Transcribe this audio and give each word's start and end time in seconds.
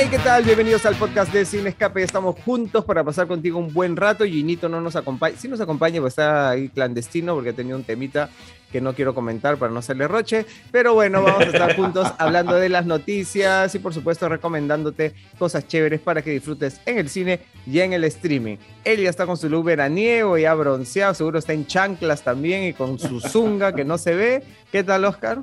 Hey, 0.00 0.06
¿qué 0.12 0.18
tal? 0.20 0.44
Bienvenidos 0.44 0.86
al 0.86 0.94
podcast 0.94 1.32
de 1.32 1.44
Sin 1.44 1.66
Escape. 1.66 2.04
Estamos 2.04 2.36
juntos 2.44 2.84
para 2.84 3.02
pasar 3.02 3.26
contigo 3.26 3.58
un 3.58 3.74
buen 3.74 3.96
rato. 3.96 4.24
Ginito 4.24 4.68
no 4.68 4.80
nos 4.80 4.94
acompaña. 4.94 5.36
Sí 5.36 5.48
nos 5.48 5.60
acompaña, 5.60 6.00
pues 6.00 6.12
está 6.12 6.50
ahí 6.50 6.68
clandestino 6.68 7.34
porque 7.34 7.50
ha 7.50 7.52
tenido 7.52 7.76
un 7.76 7.82
temita 7.82 8.30
que 8.70 8.80
no 8.80 8.94
quiero 8.94 9.12
comentar 9.12 9.56
para 9.56 9.72
no 9.72 9.80
hacerle 9.80 10.06
roche. 10.06 10.46
Pero 10.70 10.94
bueno, 10.94 11.24
vamos 11.24 11.40
a 11.40 11.46
estar 11.46 11.74
juntos 11.74 12.06
hablando 12.18 12.54
de 12.54 12.68
las 12.68 12.86
noticias 12.86 13.74
y 13.74 13.80
por 13.80 13.92
supuesto 13.92 14.28
recomendándote 14.28 15.14
cosas 15.36 15.66
chéveres 15.66 16.00
para 16.00 16.22
que 16.22 16.30
disfrutes 16.30 16.80
en 16.86 16.98
el 16.98 17.08
cine 17.08 17.40
y 17.66 17.80
en 17.80 17.92
el 17.92 18.04
streaming. 18.04 18.56
Él 18.84 19.00
ya 19.00 19.10
está 19.10 19.26
con 19.26 19.36
su 19.36 19.48
look 19.48 19.64
veraniego, 19.64 20.38
ya 20.38 20.54
bronceado, 20.54 21.12
seguro 21.12 21.40
está 21.40 21.54
en 21.54 21.66
chanclas 21.66 22.22
también 22.22 22.62
y 22.62 22.72
con 22.72 23.00
su 23.00 23.18
zunga 23.18 23.72
que 23.74 23.84
no 23.84 23.98
se 23.98 24.14
ve. 24.14 24.44
¿Qué 24.70 24.84
tal, 24.84 25.04
Oscar? 25.06 25.38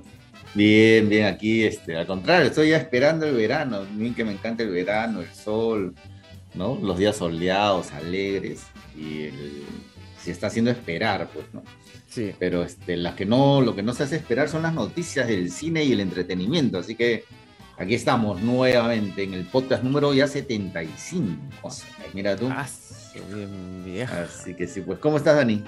Bien, 0.55 1.09
bien, 1.09 1.25
aquí, 1.25 1.65
este, 1.65 1.97
al 1.97 2.07
contrario, 2.07 2.47
estoy 2.47 2.69
ya 2.69 2.77
esperando 2.77 3.25
el 3.25 3.35
verano, 3.35 3.85
bien 3.91 4.15
que 4.15 4.23
me 4.23 4.31
encanta 4.31 4.63
el 4.63 4.69
verano, 4.69 5.19
el 5.19 5.27
sol, 5.27 5.93
¿no? 6.53 6.79
Los 6.81 6.97
días 6.97 7.17
soleados, 7.17 7.91
alegres, 7.91 8.63
y 8.97 9.29
se 10.17 10.31
está 10.31 10.47
haciendo 10.47 10.71
esperar, 10.71 11.27
pues, 11.33 11.45
¿no? 11.53 11.61
Sí. 12.07 12.31
Pero 12.39 12.63
este, 12.63 12.95
las 12.95 13.15
que 13.15 13.25
no, 13.25 13.59
lo 13.59 13.75
que 13.75 13.83
no 13.83 13.93
se 13.93 14.03
hace 14.03 14.15
esperar 14.15 14.47
son 14.47 14.61
las 14.61 14.73
noticias 14.73 15.27
del 15.27 15.51
cine 15.51 15.83
y 15.83 15.91
el 15.91 15.99
entretenimiento, 15.99 16.77
así 16.77 16.95
que 16.95 17.25
aquí 17.77 17.93
estamos 17.93 18.41
nuevamente 18.41 19.23
en 19.23 19.33
el 19.33 19.43
podcast 19.43 19.83
número 19.83 20.13
ya 20.13 20.25
75. 20.25 21.35
Mira 22.13 22.37
tú. 22.37 22.47
Ah, 22.49 22.65
bien 23.33 23.83
vieja. 23.83 24.21
Así 24.23 24.53
que 24.53 24.67
sí, 24.67 24.79
pues, 24.79 24.99
¿cómo 24.99 25.17
estás, 25.17 25.35
Dani? 25.35 25.61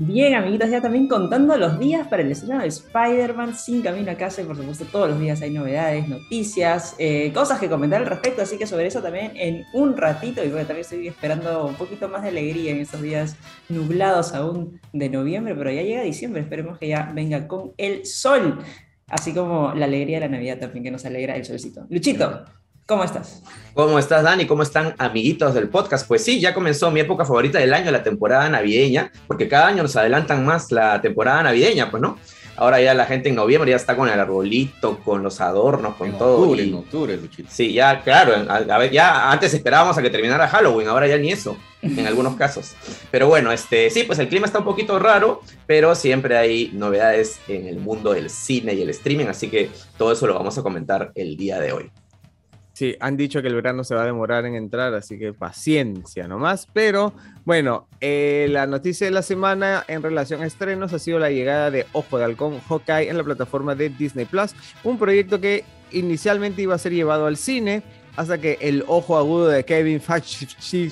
Bien, 0.00 0.34
amiguitos, 0.34 0.70
ya 0.70 0.80
también 0.80 1.08
contando 1.08 1.56
los 1.56 1.76
días 1.80 2.06
para 2.06 2.22
el 2.22 2.30
estreno 2.30 2.60
de 2.60 2.68
Spider-Man 2.68 3.56
sin 3.56 3.82
camino 3.82 4.12
a 4.12 4.14
casa 4.14 4.40
y 4.40 4.44
por 4.44 4.56
supuesto 4.56 4.84
todos 4.84 5.10
los 5.10 5.18
días 5.18 5.42
hay 5.42 5.50
novedades, 5.50 6.06
noticias, 6.06 6.94
eh, 6.98 7.32
cosas 7.34 7.58
que 7.58 7.68
comentar 7.68 8.00
al 8.00 8.06
respecto, 8.06 8.42
así 8.42 8.56
que 8.56 8.68
sobre 8.68 8.86
eso 8.86 9.02
también 9.02 9.32
en 9.34 9.64
un 9.72 9.96
ratito 9.96 10.44
y 10.44 10.50
bueno, 10.50 10.68
también 10.68 10.82
estoy 10.82 11.08
esperando 11.08 11.66
un 11.66 11.74
poquito 11.74 12.08
más 12.08 12.22
de 12.22 12.28
alegría 12.28 12.70
en 12.70 12.78
estos 12.78 13.02
días 13.02 13.34
nublados 13.68 14.34
aún 14.34 14.80
de 14.92 15.08
noviembre, 15.08 15.56
pero 15.56 15.72
ya 15.72 15.82
llega 15.82 16.02
diciembre, 16.02 16.42
esperemos 16.42 16.78
que 16.78 16.86
ya 16.86 17.10
venga 17.12 17.48
con 17.48 17.72
el 17.76 18.06
sol, 18.06 18.60
así 19.08 19.34
como 19.34 19.74
la 19.74 19.86
alegría 19.86 20.18
de 20.20 20.26
la 20.26 20.32
Navidad 20.32 20.58
también 20.60 20.84
que 20.84 20.90
nos 20.92 21.04
alegra 21.06 21.34
el 21.34 21.44
solcito. 21.44 21.86
Luchito, 21.90 22.44
¿Cómo 22.88 23.04
estás? 23.04 23.42
¿Cómo 23.74 23.98
estás, 23.98 24.22
Dani? 24.22 24.46
¿Cómo 24.46 24.62
están, 24.62 24.94
amiguitos 24.96 25.52
del 25.52 25.68
podcast? 25.68 26.08
Pues 26.08 26.24
sí, 26.24 26.40
ya 26.40 26.54
comenzó 26.54 26.90
mi 26.90 27.00
época 27.00 27.26
favorita 27.26 27.58
del 27.58 27.74
año, 27.74 27.90
la 27.90 28.02
temporada 28.02 28.48
navideña, 28.48 29.12
porque 29.26 29.46
cada 29.46 29.66
año 29.66 29.82
nos 29.82 29.94
adelantan 29.96 30.46
más 30.46 30.72
la 30.72 30.98
temporada 31.02 31.42
navideña, 31.42 31.90
pues, 31.90 32.00
¿no? 32.00 32.18
Ahora 32.56 32.80
ya 32.80 32.94
la 32.94 33.04
gente 33.04 33.28
en 33.28 33.34
noviembre 33.34 33.72
ya 33.72 33.76
está 33.76 33.94
con 33.94 34.08
el 34.08 34.18
arbolito, 34.18 35.00
con 35.00 35.22
los 35.22 35.42
adornos, 35.42 35.96
con 35.96 36.16
todo. 36.16 36.38
Octubre, 36.38 36.62
En 36.62 36.74
octubre, 36.76 37.16
Luchito. 37.18 37.50
Sí, 37.52 37.74
ya, 37.74 38.00
claro. 38.02 38.50
A, 38.50 38.78
ver, 38.78 38.90
ya 38.90 39.30
antes 39.30 39.52
esperábamos 39.52 39.98
a 39.98 40.00
que 40.00 40.08
terminara 40.08 40.48
Halloween, 40.48 40.88
ahora 40.88 41.06
ya 41.06 41.18
ni 41.18 41.30
eso, 41.30 41.58
en 41.82 42.06
algunos 42.06 42.36
casos. 42.38 42.72
Pero 43.10 43.28
bueno, 43.28 43.52
este, 43.52 43.90
sí, 43.90 44.04
pues 44.04 44.18
el 44.18 44.30
clima 44.30 44.46
está 44.46 44.60
un 44.60 44.64
poquito 44.64 44.98
raro, 44.98 45.42
pero 45.66 45.94
siempre 45.94 46.38
hay 46.38 46.70
novedades 46.72 47.38
en 47.48 47.66
el 47.66 47.76
mundo 47.80 48.14
del 48.14 48.30
cine 48.30 48.72
y 48.72 48.80
el 48.80 48.88
streaming, 48.88 49.26
así 49.26 49.50
que 49.50 49.68
todo 49.98 50.10
eso 50.10 50.26
lo 50.26 50.32
vamos 50.32 50.56
a 50.56 50.62
comentar 50.62 51.12
el 51.14 51.36
día 51.36 51.60
de 51.60 51.72
hoy. 51.72 51.90
Sí, 52.78 52.94
han 53.00 53.16
dicho 53.16 53.42
que 53.42 53.48
el 53.48 53.56
verano 53.56 53.82
se 53.82 53.96
va 53.96 54.02
a 54.02 54.06
demorar 54.06 54.46
en 54.46 54.54
entrar, 54.54 54.94
así 54.94 55.18
que 55.18 55.32
paciencia 55.32 56.28
nomás. 56.28 56.68
Pero 56.72 57.12
bueno, 57.44 57.88
eh, 58.00 58.46
la 58.50 58.68
noticia 58.68 59.04
de 59.04 59.10
la 59.10 59.22
semana 59.22 59.84
en 59.88 60.00
relación 60.00 60.42
a 60.42 60.46
estrenos 60.46 60.92
ha 60.92 61.00
sido 61.00 61.18
la 61.18 61.28
llegada 61.28 61.72
de 61.72 61.86
Ojo 61.90 62.18
de 62.18 62.24
Halcón 62.24 62.60
Hawkeye 62.60 63.10
en 63.10 63.16
la 63.16 63.24
plataforma 63.24 63.74
de 63.74 63.88
Disney 63.88 64.26
Plus, 64.26 64.54
un 64.84 64.96
proyecto 64.96 65.40
que 65.40 65.64
inicialmente 65.90 66.62
iba 66.62 66.76
a 66.76 66.78
ser 66.78 66.92
llevado 66.92 67.26
al 67.26 67.36
cine 67.36 67.82
hasta 68.14 68.38
que 68.38 68.58
el 68.60 68.84
ojo 68.86 69.18
agudo 69.18 69.48
de 69.48 69.64
Kevin 69.64 70.00
Feige. 70.00 70.46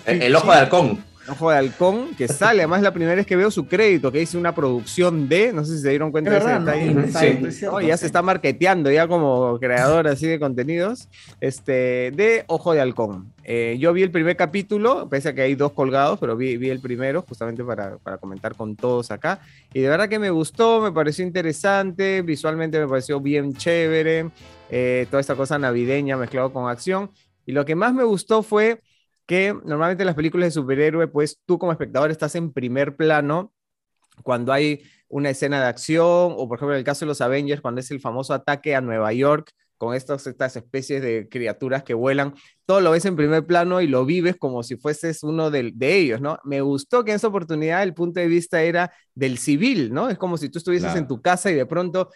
El, 0.07 0.35
ojo 0.35 0.51
de 0.51 0.59
halcón. 0.59 1.05
Ojo 1.29 1.51
de 1.51 1.57
Halcón, 1.57 2.15
que 2.15 2.29
sale. 2.29 2.61
Además, 2.63 2.83
la 2.83 2.93
primera 2.93 3.15
vez 3.15 3.27
que 3.27 3.37
veo 3.37 3.51
su 3.51 3.67
crédito, 3.67 4.13
que 4.13 4.21
dice 4.21 4.39
una 4.39 4.55
producción 4.55 5.29
de. 5.29 5.53
No 5.53 5.65
sé 5.65 5.77
si 5.77 5.83
se 5.83 5.91
dieron 5.91 6.13
cuenta 6.13 6.31
de 6.31 6.39
ese 6.39 6.49
detalle. 6.49 7.13
Sí. 7.13 7.67
ya 7.87 7.97
se 7.97 8.07
está 8.07 8.23
marketeando, 8.23 8.91
ya 8.91 9.09
como 9.09 9.59
creador 9.59 10.09
así 10.09 10.27
de 10.27 10.39
contenidos. 10.39 11.09
Este, 11.41 12.13
de 12.15 12.45
Ojo 12.47 12.73
de 12.73 12.81
Halcón. 12.81 13.33
Eh, 13.45 13.77
yo 13.79 13.93
vi 13.93 14.03
el 14.03 14.11
primer 14.11 14.37
capítulo, 14.37 15.09
pese 15.09 15.29
a 15.29 15.35
que 15.35 15.43
hay 15.43 15.55
dos 15.55 15.73
colgados, 15.73 16.19
pero 16.19 16.37
vi, 16.37 16.57
vi 16.57 16.71
el 16.71 16.81
primero, 16.81 17.23
justamente 17.23 17.63
para, 17.63 17.97
para, 17.99 18.19
comentar 18.19 18.55
con 18.55 18.77
todos 18.77 19.11
acá. 19.11 19.41
Y 19.73 19.81
de 19.81 19.89
verdad 19.89 20.09
que 20.09 20.19
me 20.19 20.31
gustó, 20.31 20.81
me 20.81 20.93
pareció 20.93 21.25
interesante, 21.25 22.23
visualmente 22.23 22.79
me 22.81 22.89
pareció 22.89 23.21
bien 23.21 23.55
chévere. 23.55 24.31
Eh, 24.71 25.07
toda 25.11 25.21
esta 25.21 25.35
cosa 25.35 25.59
navideña 25.59 26.17
mezclado 26.17 26.53
con 26.53 26.69
acción. 26.69 27.11
Y 27.47 27.53
lo 27.53 27.65
que 27.65 27.77
más 27.77 27.95
me 27.95 28.03
gustó 28.03 28.43
fue 28.43 28.81
que 29.27 29.55
normalmente 29.65 30.03
en 30.03 30.07
las 30.07 30.15
películas 30.15 30.49
de 30.49 30.61
superhéroe, 30.61 31.09
pues 31.09 31.41
tú 31.45 31.59
como 31.59 31.73
espectador 31.73 32.11
estás 32.11 32.35
en 32.35 32.53
primer 32.53 32.97
plano 32.97 33.53
cuando 34.23 34.53
hay 34.53 34.83
una 35.09 35.31
escena 35.31 35.61
de 35.61 35.67
acción, 35.67 36.35
o 36.37 36.49
por 36.49 36.59
ejemplo 36.59 36.75
en 36.75 36.79
el 36.79 36.85
caso 36.85 37.05
de 37.05 37.09
los 37.09 37.21
Avengers, 37.21 37.61
cuando 37.61 37.81
es 37.81 37.91
el 37.91 38.01
famoso 38.01 38.35
ataque 38.35 38.75
a 38.75 38.81
Nueva 38.81 39.13
York 39.13 39.51
con 39.77 39.95
estas, 39.95 40.27
estas 40.27 40.57
especies 40.57 41.03
de 41.03 41.29
criaturas 41.29 41.83
que 41.83 41.93
vuelan, 41.93 42.35
todo 42.65 42.81
lo 42.81 42.93
ves 42.93 43.05
en 43.05 43.15
primer 43.15 43.45
plano 43.45 43.83
y 43.83 43.87
lo 43.87 44.07
vives 44.07 44.37
como 44.37 44.63
si 44.63 44.77
fueses 44.77 45.23
uno 45.23 45.51
de, 45.51 45.71
de 45.75 45.97
ellos, 45.97 46.21
¿no? 46.21 46.39
Me 46.45 46.63
gustó 46.63 47.05
que 47.05 47.11
en 47.11 47.17
esa 47.17 47.29
oportunidad 47.29 47.83
el 47.83 47.93
punto 47.93 48.21
de 48.21 48.27
vista 48.27 48.63
era 48.63 48.91
del 49.15 49.37
civil, 49.37 49.93
¿no? 49.93 50.09
Es 50.09 50.17
como 50.17 50.39
si 50.39 50.49
tú 50.49 50.59
estuvieses 50.59 50.95
en 50.97 51.07
tu 51.07 51.21
casa 51.21 51.51
y 51.51 51.55
de 51.55 51.67
pronto 51.67 52.09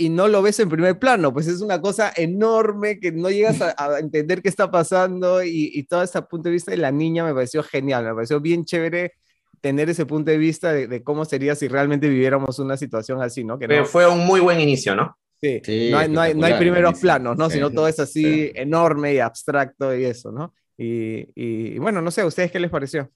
y 0.00 0.10
no 0.10 0.28
lo 0.28 0.40
ves 0.42 0.60
en 0.60 0.68
primer 0.68 0.96
plano, 1.00 1.32
pues 1.32 1.48
es 1.48 1.60
una 1.60 1.80
cosa 1.80 2.12
enorme 2.16 3.00
que 3.00 3.10
no 3.10 3.30
llegas 3.30 3.60
a, 3.60 3.98
entender 3.98 4.40
qué 4.40 4.48
está 4.48 4.70
pasando 4.70 5.42
y, 5.42 5.82
todo 5.90 6.04
ese 6.04 6.22
punto 6.22 6.48
de 6.48 6.52
vista 6.52 6.70
de 6.70 6.76
la 6.76 6.92
niña 6.92 7.24
me 7.24 7.34
pareció 7.34 7.64
genial, 7.64 8.04
me 8.04 8.14
pareció 8.14 8.40
bien 8.40 8.64
chévere 8.64 9.14
tener 9.60 9.90
ese 9.90 10.06
punto 10.06 10.30
de 10.30 10.38
vista 10.38 10.72
de, 10.72 11.02
cómo 11.02 11.24
sería 11.24 11.56
si 11.56 11.66
realmente 11.66 12.08
viviéramos 12.08 12.60
una 12.60 12.76
situación 12.76 13.20
así, 13.20 13.42
¿no? 13.42 13.58
Que 13.58 13.66
Pero 13.66 13.84
fue 13.84 14.08
un 14.08 14.24
muy 14.24 14.38
buen 14.38 14.60
inicio, 14.60 14.94
¿no? 14.94 15.18
Sí, 15.40 15.60
no, 15.90 15.98
hay, 15.98 16.08
no, 16.08 16.20
hay, 16.20 16.34
no, 16.34 16.46
hay, 16.46 16.54
primeros 16.54 16.98
planos, 17.00 17.36
¿no? 17.36 17.50
Sino 17.50 17.70
todo 17.70 17.88
es 17.88 17.98
así 17.98 18.52
enorme 18.54 19.14
y 19.14 19.18
abstracto 19.18 19.96
y 19.96 20.04
eso, 20.04 20.30
¿no? 20.30 20.54
Y, 20.76 21.26
y, 21.34 21.78
bueno, 21.78 22.00
no 22.00 22.12
sé, 22.12 22.20
¿a 22.20 22.26
ustedes 22.26 22.52
qué 22.52 22.60
les 22.60 22.70
pareció? 22.70 23.10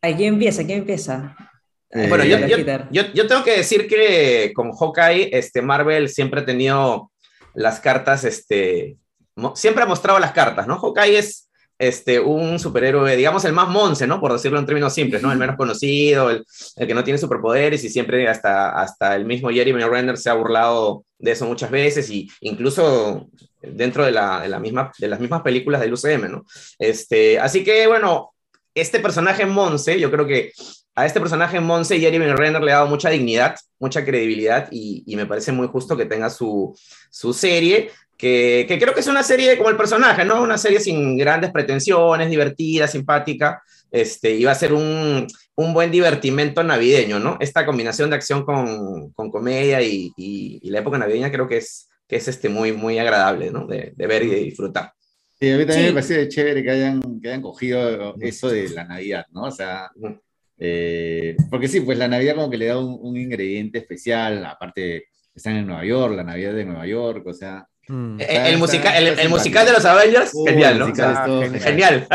Aquí 0.00 0.24
empieza, 0.24 0.62
aquí 0.62 0.72
empieza. 0.72 1.36
Eh, 1.92 2.06
bueno, 2.08 2.24
yo, 2.24 3.02
yo, 3.12 3.26
tengo 3.26 3.42
que 3.42 3.56
decir 3.56 3.88
que 3.88 4.52
con 4.54 4.72
Hawkeye, 4.72 5.30
este, 5.36 5.60
Marvel 5.60 6.08
siempre 6.08 6.40
ha 6.40 6.46
tenido 6.46 7.10
las 7.54 7.80
cartas, 7.80 8.24
este, 8.24 8.96
siempre 9.54 9.82
ha 9.82 9.86
mostrado 9.86 10.18
las 10.20 10.32
cartas, 10.32 10.68
¿no? 10.68 10.78
Hawkeye 10.78 11.18
es 11.18 11.50
este, 11.80 12.20
un 12.20 12.60
superhéroe, 12.60 13.16
digamos, 13.16 13.44
el 13.44 13.54
más 13.54 13.68
monce, 13.68 14.06
¿no? 14.06 14.20
Por 14.20 14.32
decirlo 14.32 14.58
en 14.58 14.66
términos 14.66 14.92
simples, 14.92 15.22
¿no? 15.22 15.32
El 15.32 15.38
menos 15.38 15.56
conocido, 15.58 16.30
el, 16.30 16.44
el 16.76 16.86
que 16.86 16.94
no 16.94 17.02
tiene 17.02 17.18
superpoderes 17.18 17.82
y 17.82 17.88
siempre 17.88 18.28
hasta, 18.28 18.70
hasta 18.70 19.16
el 19.16 19.24
mismo 19.24 19.50
Jeremy 19.50 19.82
Renner 19.82 20.16
se 20.16 20.30
ha 20.30 20.34
burlado 20.34 21.04
de 21.18 21.32
eso 21.32 21.46
muchas 21.46 21.70
veces 21.70 22.08
y 22.10 22.30
incluso 22.40 23.28
dentro 23.62 24.04
de, 24.04 24.12
la, 24.12 24.42
de, 24.42 24.48
la 24.48 24.60
misma, 24.60 24.92
de 24.98 25.08
las 25.08 25.20
mismas 25.20 25.42
películas 25.42 25.80
del 25.80 25.94
UCM, 25.94 26.30
¿no? 26.30 26.44
Este, 26.78 27.38
así 27.38 27.64
que, 27.64 27.86
bueno, 27.86 28.32
este 28.74 29.00
personaje 29.00 29.46
Monse, 29.46 29.98
yo 29.98 30.10
creo 30.10 30.26
que 30.26 30.52
a 30.94 31.06
este 31.06 31.20
personaje 31.20 31.60
Monse 31.60 31.98
Jeremy 31.98 32.32
Renner 32.32 32.62
le 32.62 32.72
ha 32.72 32.76
dado 32.76 32.88
mucha 32.88 33.10
dignidad, 33.10 33.56
mucha 33.78 34.04
credibilidad 34.04 34.68
y, 34.70 35.04
me 35.16 35.26
parece 35.26 35.52
muy 35.52 35.66
justo 35.68 35.96
que 35.96 36.06
tenga 36.06 36.30
su, 36.30 36.76
su 37.10 37.32
serie, 37.32 37.90
que, 38.16 38.66
que, 38.68 38.78
creo 38.78 38.92
que 38.92 39.00
es 39.00 39.06
una 39.06 39.22
serie 39.22 39.56
como 39.56 39.70
el 39.70 39.76
personaje, 39.76 40.24
¿no? 40.24 40.42
Una 40.42 40.58
serie 40.58 40.80
sin 40.80 41.16
grandes 41.16 41.50
pretensiones, 41.50 42.28
divertida, 42.28 42.86
simpática, 42.86 43.62
este, 43.90 44.34
y 44.34 44.44
va 44.44 44.52
a 44.52 44.56
ser 44.56 44.72
un, 44.72 45.26
un 45.54 45.74
buen 45.74 45.90
divertimento 45.90 46.62
navideño, 46.62 47.18
¿no? 47.18 47.36
Esta 47.40 47.64
combinación 47.64 48.10
de 48.10 48.16
acción 48.16 48.44
con, 48.44 49.10
con 49.12 49.30
comedia 49.30 49.80
y, 49.82 50.12
y, 50.16 50.70
la 50.70 50.80
época 50.80 50.98
navideña 50.98 51.30
creo 51.30 51.48
que 51.48 51.58
es, 51.58 51.88
que 52.06 52.16
es 52.16 52.28
este, 52.28 52.48
muy, 52.48 52.72
muy 52.72 52.98
agradable, 52.98 53.50
¿no? 53.50 53.66
De, 53.66 53.92
de 53.96 54.06
ver 54.06 54.24
y 54.24 54.28
de 54.28 54.36
disfrutar. 54.36 54.92
Sí, 55.38 55.50
a 55.50 55.56
mí 55.56 55.64
también 55.64 55.86
me 55.86 55.92
parece 55.94 56.28
chévere 56.28 56.62
que 56.62 56.70
hayan, 56.70 57.20
que 57.20 57.28
hayan 57.28 57.40
cogido 57.40 58.14
eso 58.20 58.48
de 58.50 58.68
la 58.68 58.84
Navidad, 58.84 59.24
¿no? 59.32 59.44
O 59.44 59.50
sea, 59.50 59.90
eh, 60.62 61.36
porque 61.48 61.68
sí, 61.68 61.80
pues 61.80 61.96
la 61.96 62.06
Navidad 62.06 62.34
como 62.34 62.50
que 62.50 62.58
le 62.58 62.66
da 62.66 62.78
un, 62.78 63.16
ingrediente 63.16 63.78
especial, 63.78 64.44
aparte 64.44 65.06
están 65.34 65.56
en 65.56 65.66
Nueva 65.66 65.86
York, 65.86 66.14
la 66.14 66.22
Navidad 66.24 66.52
de 66.52 66.66
Nueva 66.66 66.86
York, 66.86 67.26
o 67.26 67.32
sea... 67.32 67.66
Mm. 67.88 68.20
el, 68.20 68.58
musical, 68.58 69.18
el, 69.18 69.28
musical 69.30 69.66
de 69.66 69.72
los 69.72 69.84
Avengers, 69.84 70.32
genial, 70.46 70.78
¿no? 70.78 70.94
genial. 70.94 71.58
Genial, 71.58 72.06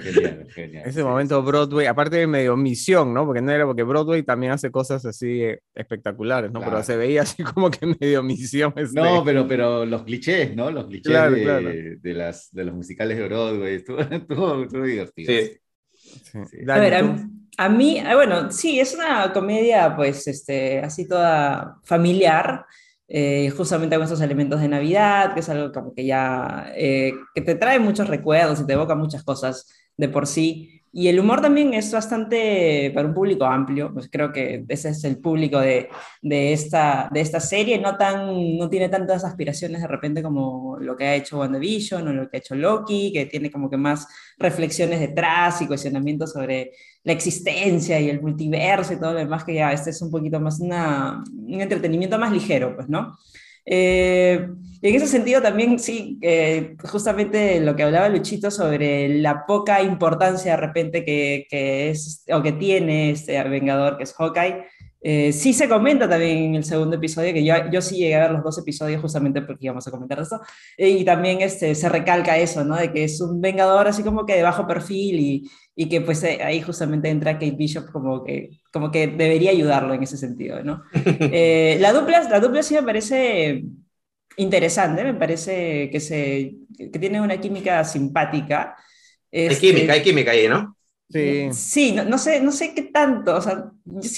genial, 0.00 0.46
genial, 0.54 0.82
Ese 0.86 1.02
momento 1.02 1.42
Broadway, 1.42 1.86
aparte 1.86 2.18
de 2.18 2.26
medio 2.28 2.56
misión, 2.56 3.12
¿no? 3.12 3.26
Porque 3.26 3.40
no 3.40 3.50
era 3.50 3.66
porque 3.66 3.82
Broadway 3.82 4.22
también 4.22 4.52
hace 4.52 4.70
cosas 4.70 5.04
así 5.04 5.42
eh, 5.42 5.60
espectaculares, 5.74 6.52
¿no? 6.52 6.60
Pero 6.60 6.80
se 6.84 6.96
veía 6.96 7.22
así 7.22 7.42
como 7.42 7.72
que 7.72 7.86
medio 7.86 8.22
misión. 8.22 8.72
Este... 8.76 9.00
No, 9.00 9.24
pero, 9.24 9.48
pero 9.48 9.84
los 9.84 10.04
clichés, 10.04 10.54
¿no? 10.54 10.70
Los 10.70 10.86
clichés 10.86 11.12
de, 11.12 11.98
De, 12.00 12.14
las, 12.14 12.52
de 12.52 12.64
los 12.64 12.74
musicales 12.76 13.18
de 13.18 13.24
Broadway, 13.24 13.74
estuvo, 13.76 13.98
estuvo, 14.68 14.86
divertido. 14.86 15.32
Sí. 15.32 15.58
sí. 16.50 16.58
a 16.70 16.78
ver, 16.78 16.94
a 17.56 17.68
mí, 17.68 17.98
ah, 18.00 18.14
bueno, 18.14 18.50
sí, 18.50 18.80
es 18.80 18.94
una 18.94 19.32
comedia, 19.32 19.94
pues, 19.96 20.26
este, 20.26 20.80
así 20.80 21.06
toda 21.08 21.76
familiar. 21.84 22.64
eh, 23.06 23.50
justamente 23.50 23.96
con 23.96 24.04
esos 24.06 24.20
elementos 24.22 24.60
de 24.60 24.68
Navidad, 24.68 25.34
que 25.34 25.40
es 25.40 25.48
algo 25.50 25.70
como 25.72 25.94
que 25.94 26.06
ya, 26.06 26.72
eh, 26.74 27.12
que 27.34 27.42
te 27.42 27.54
trae 27.54 27.78
muchos 27.78 28.08
recuerdos 28.08 28.60
y 28.60 28.66
te 28.66 28.72
evoca 28.72 28.94
muchas 28.94 29.22
cosas 29.22 29.68
de 29.96 30.08
por 30.08 30.26
sí. 30.26 30.73
Y 30.96 31.08
el 31.08 31.18
humor 31.18 31.40
también 31.40 31.74
es 31.74 31.90
bastante 31.90 32.92
para 32.94 33.08
un 33.08 33.14
público 33.14 33.44
amplio, 33.44 33.92
pues 33.92 34.08
creo 34.08 34.30
que 34.30 34.64
ese 34.68 34.90
es 34.90 35.02
el 35.02 35.18
público 35.18 35.58
de, 35.58 35.88
de, 36.22 36.52
esta, 36.52 37.10
de 37.12 37.20
esta 37.20 37.40
serie, 37.40 37.80
no, 37.80 37.96
tan, 37.96 38.56
no 38.56 38.70
tiene 38.70 38.88
tantas 38.88 39.24
aspiraciones 39.24 39.82
de 39.82 39.88
repente 39.88 40.22
como 40.22 40.76
lo 40.78 40.96
que 40.96 41.04
ha 41.04 41.16
hecho 41.16 41.40
WandaVision 41.40 42.06
o 42.06 42.12
lo 42.12 42.30
que 42.30 42.36
ha 42.36 42.38
hecho 42.38 42.54
Loki, 42.54 43.12
que 43.12 43.26
tiene 43.26 43.50
como 43.50 43.68
que 43.68 43.76
más 43.76 44.06
reflexiones 44.38 45.00
detrás 45.00 45.60
y 45.62 45.66
cuestionamientos 45.66 46.32
sobre 46.32 46.70
la 47.02 47.12
existencia 47.12 47.98
y 47.98 48.08
el 48.08 48.22
multiverso 48.22 48.92
y 48.92 49.00
todo 49.00 49.14
lo 49.14 49.18
demás, 49.18 49.42
que 49.42 49.54
ya 49.54 49.72
este 49.72 49.90
es 49.90 50.00
un 50.00 50.12
poquito 50.12 50.38
más 50.38 50.60
una, 50.60 51.24
un 51.28 51.60
entretenimiento 51.60 52.20
más 52.20 52.30
ligero, 52.30 52.76
pues, 52.76 52.88
¿no? 52.88 53.18
Eh, 53.66 54.48
en 54.82 54.94
ese 54.94 55.06
sentido 55.06 55.40
también, 55.40 55.78
sí, 55.78 56.20
justamente 56.82 57.60
lo 57.60 57.74
que 57.74 57.84
hablaba 57.84 58.08
Luchito 58.10 58.50
sobre 58.50 59.20
la 59.20 59.46
poca 59.46 59.82
importancia 59.82 60.52
de 60.52 60.56
repente 60.58 61.04
que, 61.04 61.46
que 61.48 61.88
es 61.90 62.24
o 62.30 62.42
que 62.42 62.52
tiene 62.52 63.10
este 63.10 63.42
Vengador, 63.44 63.96
que 63.96 64.02
es 64.02 64.12
Hawkeye, 64.12 64.66
eh, 65.06 65.34
sí 65.34 65.52
se 65.52 65.68
comenta 65.68 66.08
también 66.08 66.38
en 66.38 66.54
el 66.54 66.64
segundo 66.64 66.96
episodio, 66.96 67.34
que 67.34 67.44
yo, 67.44 67.54
yo 67.70 67.82
sí 67.82 67.96
llegué 67.98 68.14
a 68.14 68.20
ver 68.20 68.30
los 68.30 68.42
dos 68.42 68.56
episodios 68.56 69.02
justamente 69.02 69.42
porque 69.42 69.66
íbamos 69.66 69.86
a 69.86 69.90
comentar 69.90 70.18
esto, 70.18 70.40
y 70.78 71.04
también 71.04 71.42
este, 71.42 71.74
se 71.74 71.90
recalca 71.90 72.38
eso, 72.38 72.64
¿no? 72.64 72.74
De 72.74 72.90
que 72.90 73.04
es 73.04 73.20
un 73.20 73.38
vengador 73.38 73.86
así 73.86 74.02
como 74.02 74.24
que 74.24 74.36
de 74.36 74.42
bajo 74.42 74.66
perfil 74.66 75.20
y, 75.20 75.50
y 75.76 75.90
que 75.90 76.00
pues 76.00 76.24
ahí 76.24 76.62
justamente 76.62 77.10
entra 77.10 77.34
Kate 77.34 77.50
Bishop 77.50 77.92
como 77.92 78.24
que, 78.24 78.48
como 78.72 78.90
que 78.90 79.08
debería 79.08 79.50
ayudarlo 79.50 79.92
en 79.92 80.04
ese 80.04 80.16
sentido, 80.16 80.64
¿no? 80.64 80.82
Eh, 81.36 81.76
la, 81.80 81.92
dupla, 81.92 82.22
la 82.30 82.40
dupla 82.40 82.62
sí 82.62 82.74
me 82.74 82.82
parece 82.82 83.62
interesante, 84.38 85.04
me 85.04 85.14
parece 85.14 85.90
que, 85.90 86.00
se, 86.00 86.54
que 86.78 86.98
tiene 86.98 87.20
una 87.20 87.38
química 87.38 87.84
simpática. 87.84 88.74
hay 89.30 89.46
este, 89.46 89.66
química, 89.66 89.92
hay 89.92 90.02
química 90.02 90.30
ahí, 90.30 90.48
¿no? 90.48 90.73
Sí, 91.08 91.48
sí 91.52 91.92
no, 91.92 92.18
sé, 92.18 92.40
no 92.40 92.50
sé 92.50 92.74
qué 92.74 92.82
tanto, 92.82 93.36
o 93.36 93.40
sea, 93.40 93.70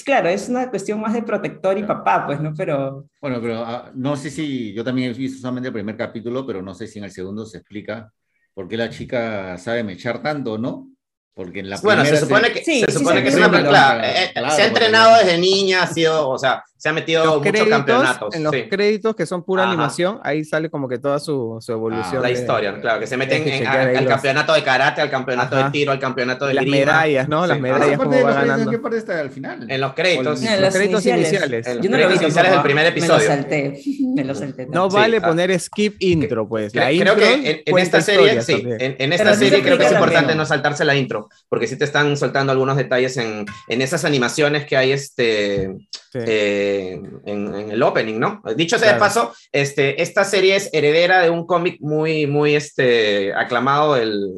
claro, 0.05 0.29
es 0.29 0.49
una 0.49 0.69
cuestión 0.69 0.99
más 1.01 1.13
de 1.13 1.21
protector 1.21 1.77
y 1.77 1.83
papá, 1.83 2.25
pues, 2.25 2.39
¿no? 2.39 2.53
Pero... 2.55 3.05
Bueno, 3.21 3.39
pero 3.41 3.63
ah, 3.63 3.91
no 3.93 4.15
sé 4.15 4.29
si, 4.31 4.73
yo 4.73 4.83
también 4.83 5.11
he 5.11 5.13
visto 5.13 5.41
solamente 5.41 5.67
el 5.67 5.73
primer 5.73 5.97
capítulo, 5.97 6.45
pero 6.45 6.61
no 6.61 6.73
sé 6.73 6.87
si 6.87 6.99
en 6.99 7.05
el 7.05 7.11
segundo 7.11 7.45
se 7.45 7.57
explica 7.57 8.11
por 8.53 8.67
qué 8.67 8.77
la 8.77 8.89
chica 8.89 9.57
sabe 9.57 9.83
mechar 9.83 10.23
tanto, 10.23 10.57
¿no? 10.57 10.89
Porque 11.35 11.59
en 11.59 11.69
la 11.69 11.77
bueno, 11.81 12.03
se 12.03 12.17
supone 12.17 12.51
que, 12.51 12.63
se 12.63 12.91
supone 12.91 13.21
que 13.21 13.29
es 13.29 13.35
una 13.35 13.51
claro, 13.51 14.03
eh, 14.03 14.33
se 14.55 14.61
ha 14.63 14.67
entrenado 14.67 15.19
desde 15.19 15.37
niña, 15.37 15.83
ha 15.83 15.87
sido, 15.87 16.27
o 16.27 16.37
sea, 16.39 16.63
se 16.77 16.89
ha 16.89 16.93
metido 16.93 17.41
muchos 17.41 17.67
campeonatos. 17.67 18.35
En 18.35 18.43
los 18.43 18.53
créditos 18.69 19.15
que 19.15 19.25
son 19.25 19.43
pura 19.43 19.67
animación, 19.67 20.19
ahí 20.23 20.45
sale 20.45 20.69
como 20.69 20.87
que 20.87 20.99
toda 20.99 21.19
su, 21.19 21.57
su 21.59 21.71
evolución. 21.71 22.21
la 22.21 22.29
historia, 22.29 22.79
claro, 22.79 22.99
que 22.99 23.07
se 23.07 23.17
meten 23.17 23.47
en, 23.47 23.67
al 23.67 24.05
campeonato 24.05 24.53
de 24.53 24.63
karate, 24.63 25.01
al 25.01 25.09
campeonato 25.09 25.55
de 25.55 25.69
tiro, 25.71 25.91
al 25.91 25.99
campeonato 25.99 26.45
de 26.45 26.53
Las 26.53 26.65
medallas, 26.65 27.27
¿no? 27.27 27.47
Las 27.47 27.59
medallas 27.59 27.97
como 27.97 28.11
va 28.11 28.33
ganando. 28.33 28.63
¿En 28.63 28.69
qué 28.69 28.79
parte 28.79 28.97
está 28.97 29.19
al 29.19 29.31
final? 29.31 29.69
En 29.69 29.81
los 29.81 29.93
créditos. 29.93 30.43
En 30.43 30.61
los 30.61 30.73
créditos 30.73 31.05
iniciales. 31.05 31.67
En 31.67 31.77
los 31.77 31.87
créditos 31.87 32.21
iniciales 32.21 32.51
del 32.51 32.61
primer 32.61 32.85
episodio. 32.85 33.29
Me 33.29 33.35
lo 33.35 33.41
salté. 33.41 33.81
Me 34.15 34.23
lo 34.23 34.35
salté. 34.35 34.67
No 34.67 34.89
vale 34.89 35.21
poner 35.21 35.59
skip 35.59 35.95
intro, 35.99 36.47
pues. 36.47 36.71
Creo 36.71 37.15
que 37.15 37.63
en 37.65 37.77
esta 37.77 38.01
serie, 38.01 38.41
sí, 38.41 38.63
en 38.79 39.13
esta 39.13 39.33
serie 39.35 39.61
creo 39.61 39.77
que 39.77 39.85
es 39.85 39.91
importante 39.91 40.35
no 40.35 40.45
saltarse 40.45 40.85
la 40.85 40.95
intro, 40.95 41.29
porque 41.49 41.67
si 41.67 41.77
te 41.77 41.85
están 41.85 42.15
soltando 42.17 42.51
algunos 42.51 42.77
detalles 42.77 43.17
en, 43.17 43.45
en 43.67 43.81
esas 43.81 44.05
animaciones 44.05 44.65
que 44.65 44.77
hay 44.77 44.91
este, 44.91 45.69
eh, 46.13 47.01
en, 47.25 47.71
el 47.71 47.83
opening, 47.83 48.19
¿no? 48.19 48.41
Dicho 48.55 48.77
sea 48.77 48.93
de 48.93 48.99
paso, 48.99 49.33
este, 49.51 50.01
esta 50.01 50.23
serie 50.23 50.55
es 50.55 50.69
heredera 50.73 51.21
de 51.21 51.29
un 51.29 51.45
cómic 51.45 51.77
muy, 51.79 52.27
muy 52.27 52.55
este, 52.55 53.33
aclamado 53.33 53.95
del, 53.95 54.31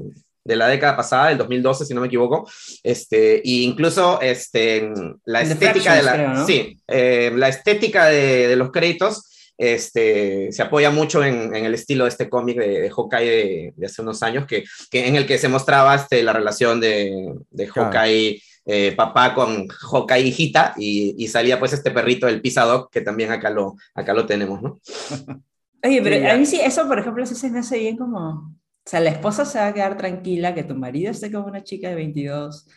de 0.43 0.55
la 0.55 0.67
década 0.67 0.97
pasada, 0.97 1.29
del 1.29 1.37
2012, 1.37 1.85
si 1.85 1.93
no 1.93 2.01
me 2.01 2.07
equivoco, 2.07 2.49
este, 2.83 3.37
e 3.37 3.61
incluso 3.63 4.19
este, 4.21 4.91
la 5.25 5.41
estética 5.41 5.95
de 5.95 6.03
la, 6.03 6.45
sí, 6.45 6.77
eh, 6.87 7.31
la 7.35 7.49
estética 7.49 8.05
de, 8.07 8.47
de 8.47 8.55
los 8.55 8.71
créditos 8.71 9.25
este, 9.59 10.53
se 10.53 10.61
apoya 10.61 10.89
mucho 10.89 11.23
en, 11.23 11.53
en 11.53 11.65
el 11.65 11.73
estilo 11.73 12.05
de 12.05 12.09
este 12.09 12.29
cómic 12.29 12.57
de, 12.57 12.79
de, 12.79 12.89
Hawkeye 12.89 13.73
de, 13.75 13.85
hace 13.85 14.01
unos 14.01 14.23
años, 14.23 14.47
que, 14.47 14.63
que, 14.89 15.05
en 15.05 15.17
el 15.17 15.27
que 15.27 15.37
se 15.37 15.49
mostraba 15.49 15.95
este, 15.95 16.23
la 16.23 16.31
relación 16.31 16.79
de, 16.79 17.33
de 17.51 17.67
Hawkeye 17.67 18.41
eh, 18.71 18.93
papá 18.95 19.33
con 19.33 19.67
Hawkeye 19.67 20.27
hijita, 20.27 20.75
y, 20.77 21.15
y, 21.17 21.27
salía 21.27 21.57
pues 21.57 21.73
este 21.73 21.89
perrito 21.89 22.27
del 22.27 22.39
Pizza 22.39 22.87
que 22.91 23.01
también 23.01 23.31
acá 23.31 23.49
lo, 23.49 23.77
acá 23.95 24.13
lo 24.13 24.27
tenemos, 24.27 24.61
¿no? 24.61 24.79
Oye, 25.83 26.01
pero 26.03 26.29
a 26.29 26.37
mí 26.37 26.45
sí, 26.45 26.61
eso 26.63 26.87
por 26.87 26.99
ejemplo, 26.99 27.25
sí 27.25 27.33
se 27.33 27.49
me 27.49 27.59
hace 27.59 27.79
bien 27.79 27.97
como, 27.97 28.19
o 28.19 28.53
sea, 28.85 28.99
la 28.99 29.09
esposa 29.09 29.43
se 29.43 29.57
va 29.57 29.67
a 29.67 29.73
quedar 29.73 29.97
tranquila 29.97 30.53
que 30.53 30.63
tu 30.63 30.75
marido 30.75 31.09
esté 31.09 31.31
como 31.31 31.47
una 31.47 31.63
chica 31.63 31.89
de 31.89 31.95
22 31.95 32.67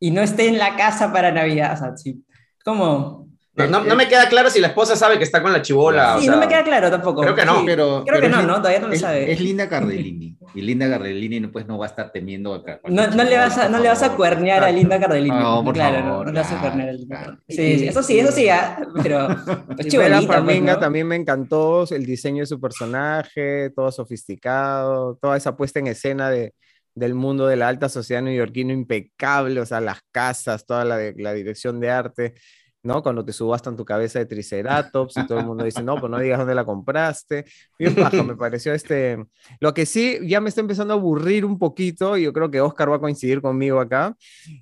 y 0.00 0.10
no 0.10 0.20
esté 0.20 0.48
en 0.48 0.58
la 0.58 0.76
casa 0.76 1.10
para 1.10 1.32
Navidad, 1.32 1.72
o 1.72 1.76
sea, 1.78 1.96
sí, 1.96 2.22
como, 2.62 3.29
no, 3.54 3.84
no, 3.84 3.96
me 3.96 4.08
queda 4.08 4.28
claro 4.28 4.48
si 4.48 4.60
la 4.60 4.68
esposa 4.68 4.94
sabe 4.94 5.18
que 5.18 5.24
está 5.24 5.42
con 5.42 5.52
la 5.52 5.60
chivola. 5.60 6.18
Sí, 6.20 6.28
no 6.28 6.36
me 6.36 6.46
queda 6.46 6.62
claro 6.62 6.90
tampoco. 6.90 7.22
Creo 7.22 7.34
que 7.34 7.44
no. 7.44 7.64
pero, 7.64 8.04
creo 8.06 8.20
que 8.20 8.28
no, 8.28 8.42
¿no? 8.42 8.56
Todavía 8.56 8.80
no 8.80 8.88
lo 8.88 8.96
sabe. 8.96 9.30
Es 9.30 9.40
Linda 9.40 9.68
Cardellini. 9.68 10.36
Y 10.54 10.62
Linda 10.62 10.88
Cardellini 10.88 11.46
pues, 11.48 11.66
no 11.66 11.78
va 11.78 11.86
a 11.86 11.88
estar 11.88 12.12
temiendo 12.12 12.54
acá. 12.54 12.80
No, 12.88 13.06
no, 13.08 13.24
le 13.24 13.36
vas 13.36 13.58
a, 13.58 13.68
no 13.68 13.78
le 13.78 13.88
vas 13.88 14.02
a 14.02 14.14
cuernear 14.14 14.64
a 14.64 14.70
Linda 14.70 14.98
Cardellini. 15.00 15.36
No, 15.36 15.64
por 15.64 15.74
claro, 15.74 16.02
favor, 16.02 16.26
no, 16.26 16.32
le 16.32 16.40
vas 16.40 16.52
a 16.52 16.60
cuernear 16.60 16.88
a 16.88 16.92
Linda 16.92 17.38
sí, 17.48 17.78
sí, 17.78 17.88
eso 17.88 18.02
sí, 18.02 18.18
eso 18.18 18.32
sí, 18.32 18.48
¿eh? 18.48 18.60
pero 19.02 19.28
pues, 19.76 19.88
chibolita, 19.88 20.44
pues, 20.44 20.62
¿no? 20.62 20.78
también 20.78 21.06
me 21.06 21.16
encantó 21.16 21.84
el 21.90 22.06
diseño 22.06 22.42
de 22.42 22.46
su 22.46 22.60
personaje, 22.60 23.70
todo 23.70 23.90
sofisticado, 23.90 25.18
toda 25.20 25.36
esa 25.36 25.56
puesta 25.56 25.78
en 25.80 25.88
escena 25.88 26.30
de, 26.30 26.54
del 26.94 27.14
mundo 27.14 27.46
de 27.46 27.56
la 27.56 27.68
alta 27.68 27.88
sociedad 27.88 28.22
neoyorquino 28.22 28.72
impecable, 28.72 29.60
o 29.60 29.66
sea, 29.66 29.80
las 29.80 30.00
casas, 30.10 30.66
toda 30.66 30.84
la, 30.84 30.98
la 31.16 31.32
dirección 31.32 31.80
de 31.80 31.90
arte. 31.90 32.34
¿No? 32.82 33.02
Cuando 33.02 33.24
te 33.24 33.32
subastan 33.32 33.76
tu 33.76 33.84
cabeza 33.84 34.18
de 34.18 34.26
Triceratops 34.26 35.16
y 35.16 35.26
todo 35.26 35.40
el 35.40 35.46
mundo 35.46 35.64
dice, 35.64 35.82
no, 35.82 35.96
pues 35.98 36.10
no 36.10 36.18
digas 36.18 36.38
dónde 36.38 36.54
la 36.54 36.64
compraste. 36.64 37.44
Bien 37.78 37.94
bajo, 37.94 38.22
me 38.24 38.36
pareció 38.36 38.72
este... 38.72 39.24
Lo 39.60 39.74
que 39.74 39.86
sí 39.86 40.18
ya 40.22 40.40
me 40.40 40.48
está 40.48 40.60
empezando 40.60 40.94
a 40.94 40.96
aburrir 40.96 41.44
un 41.44 41.58
poquito, 41.58 42.16
y 42.16 42.22
yo 42.22 42.32
creo 42.32 42.50
que 42.50 42.60
Oscar 42.60 42.90
va 42.90 42.96
a 42.96 43.00
coincidir 43.00 43.42
conmigo 43.42 43.80
acá, 43.80 44.16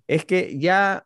es 0.07 0.25
que 0.25 0.59
ya, 0.59 1.05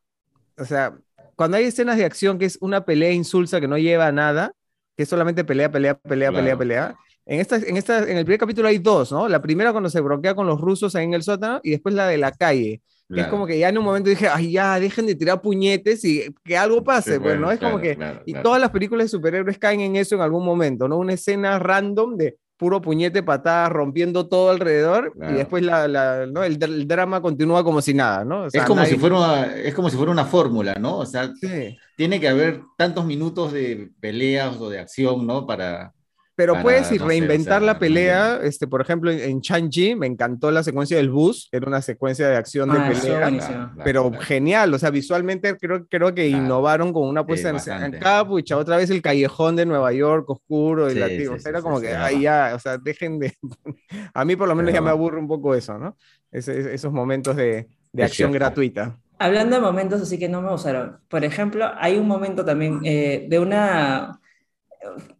o 0.58 0.64
sea, 0.64 0.96
cuando 1.36 1.56
hay 1.56 1.64
escenas 1.64 1.96
de 1.96 2.04
acción 2.04 2.38
que 2.38 2.46
es 2.46 2.58
una 2.60 2.84
pelea 2.84 3.12
insulsa 3.12 3.60
que 3.60 3.68
no 3.68 3.78
lleva 3.78 4.06
a 4.06 4.12
nada, 4.12 4.52
que 4.96 5.04
es 5.04 5.08
solamente 5.08 5.44
pelea, 5.44 5.70
pelea, 5.70 5.94
pelea, 5.98 6.32
pelea, 6.32 6.56
pelea, 6.56 6.96
en, 7.24 7.40
esta, 7.40 7.56
en, 7.56 7.76
esta, 7.76 7.98
en 7.98 8.16
el 8.16 8.24
primer 8.24 8.40
capítulo 8.40 8.68
hay 8.68 8.78
dos, 8.78 9.12
¿no? 9.12 9.28
La 9.28 9.40
primera 9.40 9.72
cuando 9.72 9.88
se 9.88 10.00
bloquea 10.00 10.34
con 10.34 10.46
los 10.46 10.60
rusos 10.60 10.94
ahí 10.94 11.04
en 11.04 11.14
el 11.14 11.22
sótano 11.22 11.60
y 11.62 11.70
después 11.70 11.94
la 11.94 12.06
de 12.06 12.18
la 12.18 12.32
calle 12.32 12.82
es 13.20 13.26
como 13.26 13.46
que 13.46 13.58
ya 13.58 13.68
en 13.68 13.78
un 13.78 13.84
momento 13.84 14.10
dije, 14.10 14.28
ay, 14.28 14.52
ya, 14.52 14.78
dejen 14.80 15.06
de 15.06 15.14
tirar 15.14 15.40
puñetes 15.40 16.04
y 16.04 16.34
que 16.44 16.56
algo 16.56 16.82
pase, 16.82 17.20
pues, 17.20 17.38
¿no? 17.38 17.50
Es 17.50 17.58
como 17.58 17.80
que, 17.80 17.98
y 18.26 18.34
todas 18.34 18.60
las 18.60 18.70
películas 18.70 19.06
de 19.06 19.08
superhéroes 19.08 19.58
caen 19.58 19.80
en 19.80 19.96
eso 19.96 20.14
en 20.14 20.20
algún 20.20 20.44
momento, 20.44 20.88
¿no? 20.88 20.98
Una 20.98 21.14
escena 21.14 21.58
random 21.58 22.16
de 22.16 22.36
puro 22.62 22.80
puñete, 22.80 23.24
patadas, 23.24 23.72
rompiendo 23.72 24.28
todo 24.28 24.50
alrededor 24.50 25.12
y 25.16 25.32
después 25.32 25.64
la, 25.64 25.88
la, 25.88 26.26
¿no? 26.26 26.44
el, 26.44 26.62
el, 26.62 26.86
drama 26.86 27.20
continúa 27.20 27.64
como 27.64 27.82
si 27.82 27.92
nada, 27.92 28.24
¿no? 28.24 28.44
O 28.44 28.50
sea, 28.50 28.60
es, 28.60 28.68
como 28.68 28.84
si 28.84 28.96
fuera 28.96 29.16
una, 29.16 29.56
es 29.56 29.74
como 29.74 29.90
si 29.90 29.96
fuera 29.96 30.12
una 30.12 30.24
fórmula, 30.24 30.74
¿no? 30.78 30.98
O 30.98 31.06
sea, 31.06 31.32
sí. 31.34 31.76
tiene 31.96 32.20
que 32.20 32.28
haber 32.28 32.60
tantos 32.78 33.04
minutos 33.04 33.52
de 33.52 33.90
peleas 33.98 34.60
o 34.60 34.70
de 34.70 34.78
acción, 34.78 35.26
¿no? 35.26 35.44
Para, 35.44 35.92
pero 36.34 36.60
puedes 36.62 36.90
no 36.90 37.06
reinventar 37.06 37.60
sé, 37.60 37.64
o 37.64 37.66
sea, 37.66 37.74
la 37.74 37.78
pelea, 37.78 38.40
este, 38.42 38.66
por 38.66 38.80
ejemplo, 38.80 39.10
en 39.10 39.40
Shang-Chi 39.40 39.94
me 39.94 40.06
encantó 40.06 40.50
la 40.50 40.62
secuencia 40.62 40.96
del 40.96 41.10
bus, 41.10 41.48
era 41.52 41.66
una 41.66 41.82
secuencia 41.82 42.28
de 42.28 42.36
acción 42.36 42.70
de 42.70 42.78
ah, 42.78 42.88
pelea, 42.88 43.28
claro, 43.28 43.70
pero 43.84 44.10
claro. 44.10 44.24
genial, 44.24 44.72
o 44.72 44.78
sea, 44.78 44.90
visualmente 44.90 45.56
creo, 45.58 45.86
creo 45.86 46.14
que 46.14 46.28
claro. 46.28 46.44
innovaron 46.44 46.92
con 46.92 47.06
una 47.06 47.26
puesta 47.26 47.58
sí, 47.58 47.70
en, 47.70 47.94
en 47.94 48.00
capucha, 48.00 48.56
otra 48.56 48.78
vez 48.78 48.88
el 48.90 49.02
callejón 49.02 49.56
de 49.56 49.66
Nueva 49.66 49.92
York 49.92 50.28
oscuro 50.30 50.88
y 50.88 50.94
sí, 50.94 50.98
latino, 50.98 51.32
sí, 51.32 51.36
o 51.36 51.38
sea, 51.38 51.50
era 51.50 51.60
como 51.62 51.80
que, 51.80 51.94
ahí 51.94 52.22
ya, 52.22 52.52
o 52.54 52.58
sea, 52.58 52.78
dejen 52.78 53.18
de, 53.18 53.34
a 54.14 54.24
mí 54.24 54.34
por 54.34 54.48
lo 54.48 54.54
menos 54.54 54.70
pero... 54.70 54.80
ya 54.80 54.84
me 54.84 54.90
aburre 54.90 55.18
un 55.18 55.28
poco 55.28 55.54
eso, 55.54 55.78
¿no? 55.78 55.96
Es, 56.30 56.48
es, 56.48 56.64
esos 56.64 56.92
momentos 56.92 57.36
de, 57.36 57.68
de 57.92 58.02
acción 58.02 58.30
cierto. 58.30 58.46
gratuita. 58.46 58.96
Hablando 59.18 59.56
de 59.56 59.62
momentos 59.62 60.00
así 60.00 60.18
que 60.18 60.28
no 60.28 60.40
me 60.40 60.50
gustaron, 60.50 60.98
por 61.08 61.24
ejemplo, 61.24 61.70
hay 61.76 61.98
un 61.98 62.08
momento 62.08 62.44
también 62.44 62.80
eh, 62.84 63.26
de 63.28 63.38
una 63.38 64.18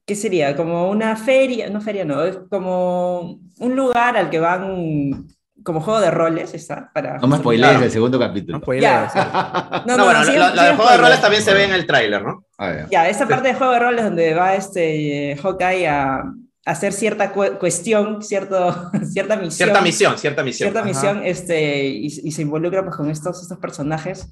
¿qué 0.05 0.15
sería? 0.15 0.57
Como 0.57 0.91
una 0.91 1.17
feria, 1.17 1.71
no 1.71 1.81
feria, 1.81 2.05
no, 2.05 2.25
es 2.25 2.39
como 2.51 3.41
un 3.59 3.77
lugar 3.77 4.17
al 4.17 4.31
que 4.31 4.41
van 4.41 5.27
como 5.63 5.81
juego 5.81 6.01
de 6.01 6.11
roles, 6.11 6.55
¿está? 6.55 6.91
Para 6.93 7.19
no 7.19 7.29
me 7.29 7.37
spoilees 7.37 7.81
el 7.83 7.91
segundo 7.91 8.19
capítulo. 8.19 8.61
No, 8.67 8.75
ya. 8.75 9.83
no, 9.87 9.97
no, 9.97 10.05
bueno, 10.05 10.25
sí, 10.25 10.33
lo, 10.33 10.55
lo, 10.55 10.63
del 10.63 10.77
juego 10.77 10.91
de 10.91 10.97
roles 10.97 11.21
también 11.21 11.43
se 11.43 11.55
ve 11.55 11.65
en 11.65 11.73
el 11.73 11.87
tráiler, 11.87 12.23
¿no? 12.23 12.45
Ah, 12.59 12.73
ya. 12.73 12.89
ya, 12.91 13.09
esa 13.09 13.29
parte 13.29 13.49
de 13.49 13.55
juego 13.55 13.73
de 13.73 13.79
roles 13.79 14.05
donde 14.05 14.35
va 14.35 14.55
este 14.55 15.37
Hawkeye 15.41 15.89
a, 15.89 16.25
hacer 16.65 16.93
cierta 16.93 17.33
cu 17.33 17.59
cuestión, 17.59 18.23
cierto, 18.23 18.91
cierta 19.13 19.37
misión. 19.37 19.53
Cierta 19.53 19.81
misión, 19.81 20.19
cierta 20.19 20.43
misión. 20.43 20.71
Cierta 20.71 20.81
Ajá. 20.81 20.89
misión 20.89 21.23
este, 21.25 21.87
y, 21.87 22.07
y, 22.07 22.33
se 22.33 22.43
involucra 22.43 22.85
pues, 22.85 22.97
con 22.97 23.11
estos, 23.11 23.43
estos 23.43 23.59
personajes 23.59 24.29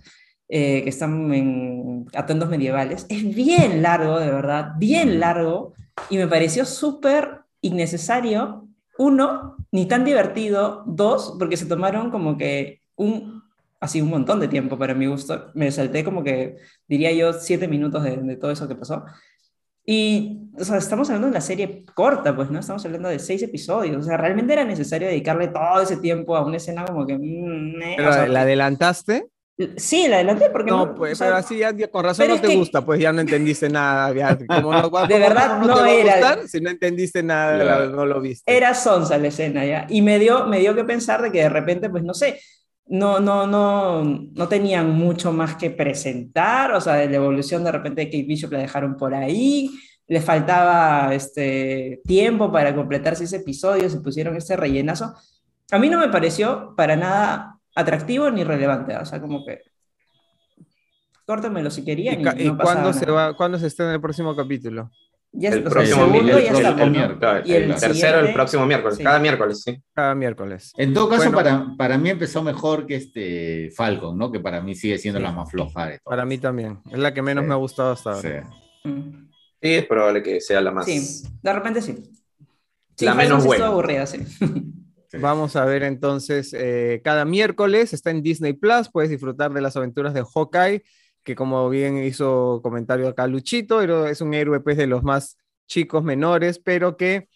eh, 0.53 0.83
que 0.83 0.91
están 0.91 1.33
en 1.33 2.07
atuendos 2.13 2.49
medievales. 2.49 3.07
Es 3.09 3.35
bien 3.35 3.83
largo, 3.83 4.19
de 4.19 4.31
verdad, 4.31 4.73
bien 4.79 5.21
largo, 5.21 5.75
y 6.09 6.17
me 6.19 6.27
pareció 6.27 6.65
súper 6.65 7.43
innecesario. 7.61 8.67
Uno, 8.99 9.57
ni 9.71 9.87
tan 9.87 10.05
divertido. 10.05 10.83
Dos, 10.87 11.37
porque 11.39 11.57
se 11.57 11.67
tomaron 11.67 12.11
como 12.11 12.37
que 12.37 12.81
un, 12.97 13.45
así 13.79 14.03
un 14.03 14.11
montón 14.11 14.41
de 14.41 14.49
tiempo 14.49 14.77
para 14.77 14.93
mi 14.93 15.07
gusto. 15.07 15.53
Me 15.55 15.71
salté 15.71 16.03
como 16.03 16.25
que, 16.25 16.57
diría 16.89 17.13
yo, 17.13 17.33
siete 17.33 17.69
minutos 17.69 18.03
de, 18.03 18.17
de 18.17 18.37
todo 18.37 18.51
eso 18.51 18.67
que 18.67 18.75
pasó. 18.75 19.05
Y, 19.87 20.51
o 20.59 20.65
sea, 20.65 20.79
estamos 20.79 21.09
hablando 21.09 21.29
de 21.29 21.33
una 21.33 21.41
serie 21.41 21.85
corta, 21.95 22.35
pues, 22.35 22.51
¿no? 22.51 22.59
Estamos 22.59 22.85
hablando 22.85 23.09
de 23.09 23.19
seis 23.21 23.43
episodios. 23.43 23.97
O 23.97 24.03
sea, 24.03 24.17
realmente 24.17 24.53
era 24.53 24.65
necesario 24.65 25.07
dedicarle 25.07 25.49
todo 25.49 25.81
ese 25.81 25.97
tiempo 25.97 26.37
a 26.37 26.45
una 26.45 26.57
escena 26.57 26.85
como 26.85 27.07
que... 27.07 27.17
Mm, 27.17 27.97
¿Pero 27.97 28.27
la 28.27 28.43
adelantaste? 28.43 29.29
Sí, 29.77 30.09
la 30.09 30.17
adelanté 30.17 30.49
porque 30.51 30.71
no. 30.71 30.95
pues, 30.95 31.19
pero 31.19 31.37
así 31.37 31.59
ya, 31.59 31.75
con 31.91 32.05
razón 32.05 32.29
no 32.29 32.41
te 32.41 32.57
gusta, 32.57 32.85
pues 32.85 33.01
ya 33.01 33.13
no 33.13 33.21
entendiste 33.21 33.69
nada. 33.69 34.37
como 34.47 34.73
no, 34.73 34.91
de 35.07 35.19
verdad 35.19 35.59
no, 35.61 35.83
te 35.83 36.01
era. 36.01 36.15
Gustar, 36.15 36.49
si 36.49 36.61
no 36.61 36.71
entendiste 36.71 37.23
nada, 37.23 37.87
no 37.87 38.07
lo 38.07 38.21
viste. 38.21 38.51
Era 38.51 38.75
sonsa 38.75 39.19
la 39.19 39.29
escena 39.29 39.65
ya. 39.65 39.87
Y 39.89 40.03
me 40.03 40.19
dio, 40.19 40.47
me 40.47 40.61
dio 40.61 40.75
que 40.75 40.85
pensar 40.85 41.21
de 41.23 41.31
que 41.31 41.43
de 41.43 41.49
repente, 41.49 41.91
pues 41.91 42.03
no 42.03 42.15
sé, 42.15 42.41
no, 42.87 43.21
no, 43.21 43.47
no, 43.47 44.03
no 44.03 44.49
tenían 44.49 44.91
mucho 44.91 45.31
más 45.33 45.57
que 45.57 45.71
presentar, 45.71 46.73
o 46.73 46.81
sea, 46.81 46.95
de 46.95 47.09
la 47.09 47.17
evolución 47.17 47.63
de 47.63 47.73
repente 47.73 48.03
de 48.03 48.07
Kate 48.07 48.25
Bishop 48.25 48.53
la 48.53 48.59
dejaron 48.61 48.97
por 48.97 49.15
ahí, 49.15 49.71
le 50.09 50.21
faltaba 50.21 51.15
este 51.15 52.01
tiempo 52.05 52.51
para 52.51 52.75
completarse 52.75 53.25
ese 53.25 53.37
episodio, 53.37 53.89
se 53.89 54.01
pusieron 54.01 54.37
ese 54.37 54.57
rellenazo. 54.57 55.15
A 55.71 55.79
mí 55.79 55.89
no 55.89 56.01
me 56.01 56.09
pareció 56.09 56.75
para 56.77 56.97
nada 56.97 57.60
atractivo 57.81 58.31
ni 58.31 58.45
relevante, 58.45 58.97
o 58.97 59.05
sea, 59.05 59.21
como 59.21 59.45
que 59.45 59.63
córtemelo 61.27 61.71
si 61.71 61.85
querían. 61.85 62.21
¿Y, 62.21 62.49
y, 62.49 62.57
cuándo, 62.57 62.93
se 62.93 63.11
va, 63.11 63.37
cuándo 63.37 63.59
se 63.59 63.67
está 63.67 63.85
en 63.85 63.95
el 63.95 64.01
próximo 64.01 64.35
capítulo? 64.35 64.91
el 65.33 65.63
próximo 65.63 66.07
miércoles. 66.09 67.45
El, 67.47 67.75
tercero 67.77 68.21
el 68.21 68.33
próximo 68.33 68.67
miércoles, 68.67 68.99
cada 68.99 69.19
miércoles, 69.19 69.63
sí. 69.63 69.81
Cada 69.95 70.15
miércoles. 70.15 70.73
En 70.77 70.93
todo 70.93 71.09
caso, 71.09 71.31
para, 71.31 71.67
para 71.77 71.99
mí 71.99 72.11
empezó 72.11 72.43
mejor 72.43 72.87
que 72.87 72.97
este 72.97 73.71
Falcon, 73.77 74.19
¿no? 74.19 74.33
Que 74.33 74.41
para 74.41 74.61
mí 74.61 74.75
sigue 74.75 74.99
siendo 74.99 75.21
la 75.21 75.33
más 75.33 75.51
floja 75.51 75.87
de 75.87 76.01
Para 76.03 76.25
mí 76.25 76.39
también. 76.39 76.81
Es 76.91 76.99
la 76.99 77.15
que 77.15 77.23
menos 77.23 77.45
me 77.45 77.53
ha 77.53 77.57
gustado 77.57 77.93
hasta 77.93 78.13
ahora. 78.13 78.51
Sí. 78.83 78.91
es 79.61 79.87
probable 79.87 80.23
que 80.23 80.41
sea 80.41 80.61
la 80.61 80.73
más. 80.73 80.87
Sí, 80.87 81.23
de 81.43 81.53
repente 81.53 81.83
sí. 81.83 82.11
la 83.01 83.15
menos 83.15 83.45
buena. 83.45 83.67
aburrida, 83.67 84.07
sí. 84.07 84.25
Vamos 85.19 85.57
a 85.57 85.65
ver 85.65 85.83
entonces, 85.83 86.55
eh, 86.55 87.01
cada 87.03 87.25
miércoles 87.25 87.93
está 87.93 88.11
en 88.11 88.23
Disney 88.23 88.53
Plus, 88.53 88.89
puedes 88.91 89.11
disfrutar 89.11 89.53
de 89.53 89.61
las 89.61 89.77
aventuras 89.77 90.15
de 90.15 90.23
Hawkeye 90.23 90.83
que 91.25 91.35
como 91.35 91.69
bien 91.69 91.99
hizo 91.99 92.61
comentario 92.63 93.09
acá 93.09 93.27
Luchito, 93.27 93.83
es 93.83 94.21
un 94.21 94.35
héroe 94.35 94.61
pues 94.61 94.77
de 94.77 94.87
los 94.87 95.03
más 95.03 95.37
chicos, 95.67 96.03
menores, 96.03 96.59
pero 96.59 96.97
que 96.97 97.29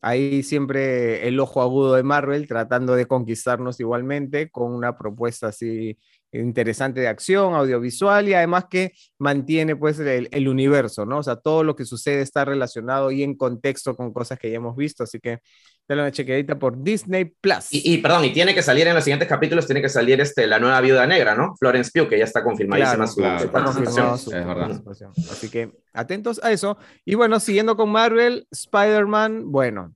ahí 0.00 0.42
siempre 0.42 1.26
el 1.26 1.40
ojo 1.40 1.62
agudo 1.62 1.94
de 1.94 2.02
Marvel 2.02 2.46
tratando 2.46 2.94
de 2.94 3.06
conquistarnos 3.06 3.80
igualmente 3.80 4.50
con 4.50 4.72
una 4.72 4.96
propuesta 4.98 5.48
así 5.48 5.98
interesante 6.32 7.00
de 7.00 7.08
acción, 7.08 7.54
audiovisual 7.54 8.28
y 8.28 8.34
además 8.34 8.66
que 8.70 8.92
mantiene 9.18 9.76
pues 9.76 9.98
el, 9.98 10.28
el, 10.30 10.48
universo, 10.48 11.06
¿no? 11.06 11.18
O 11.18 11.22
sea, 11.22 11.36
todo 11.36 11.64
lo 11.64 11.74
que 11.74 11.84
sucede 11.84 12.22
está 12.22 12.44
relacionado 12.44 13.10
y 13.10 13.22
en 13.22 13.34
contexto 13.34 13.96
con 13.96 14.12
cosas 14.12 14.38
que 14.38 14.50
ya 14.50 14.56
hemos 14.56 14.76
visto, 14.76 15.04
así 15.04 15.18
que 15.20 15.40
Dale 15.88 16.02
una 16.02 16.12
chequeadita 16.12 16.58
por 16.58 16.82
Disney 16.82 17.24
Plus. 17.24 17.68
Y, 17.70 17.96
perdón, 17.98 18.26
y 18.26 18.32
tiene 18.34 18.54
que 18.54 18.60
salir 18.60 18.86
en 18.86 18.94
los 18.94 19.02
siguientes 19.02 19.26
capítulos, 19.26 19.64
tiene 19.64 19.80
que 19.80 19.88
salir 19.88 20.20
este, 20.20 20.46
la 20.46 20.58
nueva 20.58 20.82
viuda 20.82 21.06
negra, 21.06 21.34
¿no? 21.34 21.56
Florence 21.56 21.90
Pugh, 21.94 22.10
que 22.10 22.18
ya 22.18 22.24
está 22.24 22.44
confirmadísima 22.44 23.06
su, 23.06 23.22
participación. 23.50 25.12
Así 25.30 25.48
que 25.48 25.72
atentos 25.94 26.40
a 26.44 26.52
eso. 26.52 26.76
Y 27.06 27.14
bueno, 27.14 27.40
siguiendo 27.40 27.74
con 27.74 27.90
Marvel, 27.90 28.46
Spider-Man, 28.50 29.50
bueno, 29.50 29.94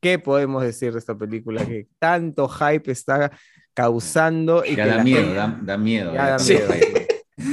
¿qué 0.00 0.18
podemos 0.18 0.62
decir 0.62 0.94
de 0.94 0.98
esta 0.98 1.14
película 1.14 1.62
que 1.66 1.88
tanto 1.98 2.48
hype 2.48 2.90
está 2.90 3.30
causando? 3.78 4.64
Y 4.64 4.74
que 4.74 4.84
da, 4.84 5.04
miedo, 5.04 5.32
da, 5.62 5.78
miedo, 5.78 6.12
da, 6.12 6.36
miedo. 6.36 6.68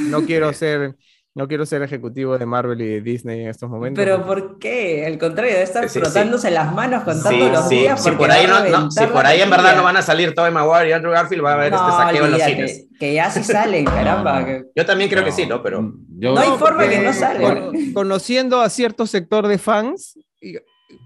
No 0.10 0.26
quiero 0.26 0.52
ser 0.54 0.96
no 1.36 1.48
quiero 1.48 1.66
ser 1.68 1.84
ejecutivo 1.84 2.38
de 2.40 2.46
Marvel 2.48 2.82
y 2.82 2.88
de 2.88 3.02
Disney 3.02 3.42
en 3.42 3.50
estos 3.50 3.70
momentos. 3.70 4.04
Pero 4.04 4.26
¿por 4.26 4.58
qué? 4.58 5.06
Al 5.06 5.20
contrario, 5.20 5.56
de 5.56 5.64
estar 5.64 5.88
frotándose 5.88 6.50
las 6.50 6.74
manos 6.74 7.04
contando 7.04 7.50
los 7.50 7.70
días. 7.70 8.02
Si 8.02 8.10
por, 8.12 8.32
ahí 8.32 8.48
no, 8.48 8.90
si 8.90 9.06
por 9.06 9.26
ahí 9.26 9.42
en 9.42 9.52
verdad 9.52 9.76
no 9.76 9.84
van 9.84 9.98
a 9.98 10.02
salir 10.02 10.34
Tobey 10.34 10.52
Maguire 10.52 10.90
y 10.90 10.94
Andrew 10.94 11.12
Garfield, 11.12 11.46
va 11.46 11.52
a 11.52 11.54
haber 11.56 11.74
este 11.74 11.92
saqueo 11.92 12.26
en 12.26 12.32
los 12.32 12.42
cines. 12.42 12.88
Que 12.98 13.14
ya 13.14 13.30
sí 13.30 13.44
salen, 13.44 13.86
caramba. 13.86 14.48
Yo 14.76 14.86
también 14.86 15.10
creo 15.12 15.24
que 15.24 15.32
sí, 15.32 15.46
¿no? 15.46 15.62
Pero. 15.62 15.94
no 16.08 16.40
hay 16.40 16.58
forma 16.58 16.88
que 16.88 17.00
no 17.00 17.14
salgan. 17.14 17.94
conociendo 17.94 18.62
a 18.62 18.70
cierto 18.70 19.06
sector 19.06 19.48
de 19.48 19.60
fans, 19.60 20.18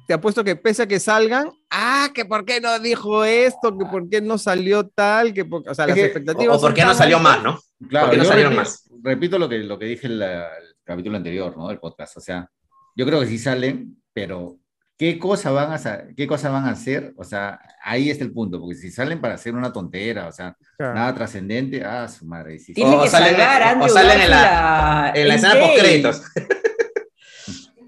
te 0.07 0.13
apuesto 0.13 0.43
que 0.43 0.55
pese 0.55 0.83
a 0.83 0.87
que 0.87 0.99
salgan, 0.99 1.51
ah, 1.69 2.09
que 2.13 2.25
por 2.25 2.45
qué 2.45 2.59
no 2.59 2.77
dijo 2.79 3.23
esto, 3.23 3.77
que 3.77 3.85
por 3.85 4.09
qué 4.09 4.21
no 4.21 4.37
salió 4.37 4.87
tal, 4.87 5.33
que 5.33 5.41
o 5.41 5.73
sea, 5.73 5.87
las 5.87 5.97
expectativas. 5.97 6.57
O, 6.57 6.61
por 6.61 6.73
qué 6.73 6.83
no 6.83 6.93
salió 6.93 7.19
más, 7.19 7.41
¿no? 7.43 7.59
Claro, 7.89 8.15
no 8.15 8.25
salieron 8.25 8.55
más 8.55 8.89
repito 9.03 9.37
lo 9.37 9.49
que, 9.49 9.59
lo 9.59 9.77
que 9.77 9.85
dije 9.85 10.07
en 10.07 10.13
el 10.13 10.43
capítulo 10.83 11.17
anterior, 11.17 11.55
¿no? 11.57 11.67
Del 11.69 11.79
podcast. 11.79 12.17
O 12.17 12.21
sea, 12.21 12.49
yo 12.95 13.05
creo 13.05 13.19
que 13.19 13.27
sí 13.27 13.37
salen, 13.37 13.97
pero 14.13 14.57
¿qué 14.97 15.17
cosa 15.17 15.51
van 15.51 15.71
a, 15.71 16.03
qué 16.15 16.27
cosa 16.27 16.49
van 16.49 16.65
a 16.65 16.71
hacer? 16.71 17.13
O 17.17 17.23
sea, 17.23 17.59
ahí 17.83 18.09
está 18.09 18.23
el 18.23 18.33
punto, 18.33 18.59
porque 18.59 18.75
si 18.75 18.91
salen 18.91 19.21
para 19.21 19.35
hacer 19.35 19.53
una 19.55 19.71
tontera, 19.71 20.27
o 20.27 20.31
sea, 20.31 20.55
nada 20.77 21.13
trascendente, 21.13 21.83
ah, 21.83 22.07
su 22.07 22.25
madre. 22.25 22.57
o, 22.57 23.07
salen, 23.07 23.81
o 23.81 23.89
salen 23.89 24.21
en 24.21 24.29
la, 24.29 25.11
en 25.15 25.27
la 25.27 25.35
escena 25.35 25.59
post 25.59 25.79
créditos. 25.79 26.21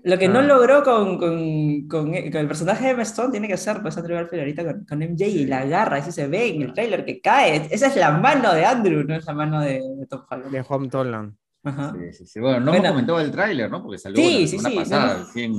Lo 0.03 0.17
que 0.17 0.27
no 0.27 0.39
ah. 0.39 0.43
logró 0.43 0.83
con, 0.83 1.17
con, 1.17 1.87
con, 1.87 2.15
el 2.15 2.47
personaje 2.47 2.95
de 2.95 3.01
Stone 3.03 3.31
tiene 3.31 3.47
que 3.47 3.57
ser 3.57 3.81
pues 3.81 3.97
Andrew 3.97 4.17
Garfield 4.17 4.41
ahorita 4.41 4.63
con, 4.63 4.85
con, 4.85 4.99
MJ 4.99 5.27
y 5.27 5.45
la 5.45 5.59
agarra, 5.59 5.97
así 5.97 6.11
se 6.11 6.27
ve 6.27 6.47
en 6.47 6.63
el 6.63 6.73
trailer 6.73 7.05
que 7.05 7.21
cae. 7.21 7.67
Esa 7.69 7.87
es 7.87 7.95
la 7.95 8.11
mano 8.11 8.53
de 8.53 8.65
Andrew, 8.65 9.03
no 9.03 9.15
es 9.15 9.25
la 9.25 9.33
mano 9.33 9.61
de, 9.61 9.81
de 9.99 10.07
Tom 10.07 10.23
Holland. 10.29 10.51
De 10.51 10.65
Home 10.67 10.89
Toland. 10.89 11.35
Ajá. 11.63 11.93
Sí, 11.93 12.13
sí, 12.13 12.25
sí. 12.25 12.39
Bueno, 12.39 12.59
no 12.59 12.73
hemos 12.73 12.89
comentado 12.89 13.19
el 13.19 13.31
tráiler, 13.31 13.69
¿no? 13.69 13.83
Porque 13.83 13.99
salió 13.99 14.17
sí, 14.17 14.41
la 14.41 14.47
semana 14.47 14.69
sí, 14.69 14.75
pasada, 14.75 15.13
no, 15.13 15.23
recién 15.25 15.53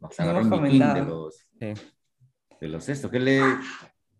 nos 0.00 0.20
agarró 0.20 0.44
no 0.44 0.60
de 0.60 1.04
los, 1.04 1.50
de 2.60 2.68
los 2.68 2.88
estos. 2.88 3.10
¿Qué, 3.10 3.18
le, 3.18 3.42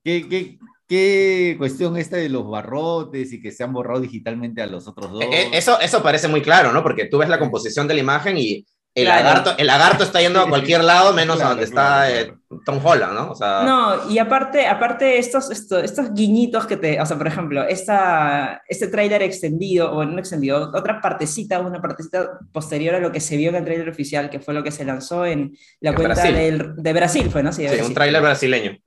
qué, 0.03 0.29
qué, 0.29 0.59
qué 0.89 1.55
cuestión 1.57 1.97
esta 1.97 2.17
de 2.17 2.29
los 2.29 2.49
barrotes 2.49 3.33
y 3.33 3.41
que 3.41 3.53
se 3.53 3.63
han 3.63 3.73
borrado 3.73 4.01
digitalmente 4.01 4.61
a 4.61 4.67
los 4.67 4.89
otros 4.89 5.13
dos? 5.13 5.23
Eh, 5.23 5.29
eh, 5.31 5.51
eso, 5.53 5.79
eso 5.79 6.03
parece 6.03 6.27
muy 6.27 6.43
claro, 6.43 6.73
¿no? 6.73 6.83
Porque 6.83 7.05
tú 7.05 7.19
ves 7.19 7.29
la 7.29 7.39
composición 7.39 7.87
de 7.87 7.95
la 7.95 8.01
imagen 8.01 8.37
y 8.37 8.67
el, 8.95 9.05
lagarto, 9.05 9.55
el 9.57 9.67
lagarto 9.67 10.05
está 10.05 10.21
yendo 10.21 10.41
a 10.41 10.49
cualquier 10.49 10.83
lado 10.83 11.13
menos 11.13 11.41
a 11.41 11.51
donde 11.51 11.65
está 11.65 12.11
eh, 12.11 12.35
Tom 12.65 12.81
Holland, 12.85 13.15
¿no? 13.15 13.31
O 13.31 13.35
sea... 13.35 13.63
No, 13.63 14.11
y 14.11 14.19
aparte, 14.19 14.67
aparte 14.67 15.19
estos, 15.19 15.51
estos, 15.51 15.85
estos, 15.85 16.13
guiñitos 16.15 16.67
que 16.67 16.77
te, 16.77 17.01
o 17.01 17.07
sea, 17.07 17.17
por 17.17 17.27
ejemplo, 17.27 17.63
esta, 17.63 18.63
este 18.67 18.89
tráiler 18.89 19.23
extendido, 19.23 19.93
o 19.93 20.05
no 20.05 20.19
extendido, 20.19 20.71
otra 20.75 21.01
partecita, 21.01 21.61
una 21.61 21.81
partecita 21.81 22.39
posterior 22.53 22.95
a 22.95 23.01
lo 23.01 23.13
que 23.13 23.21
se 23.21 23.37
vio 23.37 23.51
en 23.51 23.57
el 23.57 23.65
tráiler 23.65 23.89
oficial, 23.89 24.31
que 24.31 24.41
fue 24.41 24.55
lo 24.55 24.63
que 24.63 24.73
se 24.73 24.85
lanzó 24.85 25.25
en 25.25 25.57
la 25.81 25.95
cuenta 25.95 26.23
Del, 26.23 26.75
de 26.77 26.93
Brasil, 26.93 27.31
fue, 27.31 27.43
¿no? 27.43 27.53
Sí, 27.53 27.67
un 27.67 27.95
tráiler 27.95 28.23
brasileño. 28.23 28.79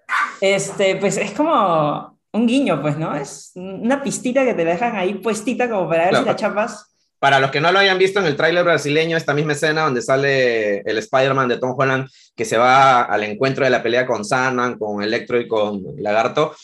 Este, 0.41 0.96
pues 0.98 1.17
es 1.17 1.31
como 1.31 2.20
un 2.34 2.48
guiño, 2.48 2.81
pues, 2.81 2.98
¿no? 2.98 3.15
Es 3.15 3.51
una 3.55 4.01
pistita 4.01 4.43
que 4.43 4.53
te 4.53 4.65
dejan 4.65 4.96
ahí 4.96 5.15
puestita 5.15 5.70
como 5.70 5.88
para 5.88 6.05
ver 6.05 6.17
si 6.17 6.25
la 6.25 6.36
chapas 6.36 6.91
para 7.22 7.40
los 7.40 7.51
que 7.51 7.62
no 7.62 7.72
lo 7.72 7.78
hayan 7.78 8.00
visto 8.00 8.20
en 8.20 8.25
el 8.25 8.36
tráiler 8.36 8.63
brasileño, 8.63 9.16
esta 9.16 9.36
misma 9.36 9.54
escena 9.54 9.84
donde 9.84 10.01
sale 10.01 10.80
el 10.80 10.98
Spider-Man 10.98 11.50
de 11.50 11.60
Tom 11.60 11.75
Holland 11.78 12.10
que 12.36 12.46
se 12.46 12.58
va 12.58 13.04
al 13.04 13.24
encuentro 13.24 13.63
de 13.63 13.70
la 13.70 13.84
pelea 13.84 14.08
con 14.08 14.25
Sandman, 14.25 14.80
con 14.80 15.04
Electro 15.04 15.40
y 15.40 15.48
con 15.48 15.84
Lagarto, 16.00 16.56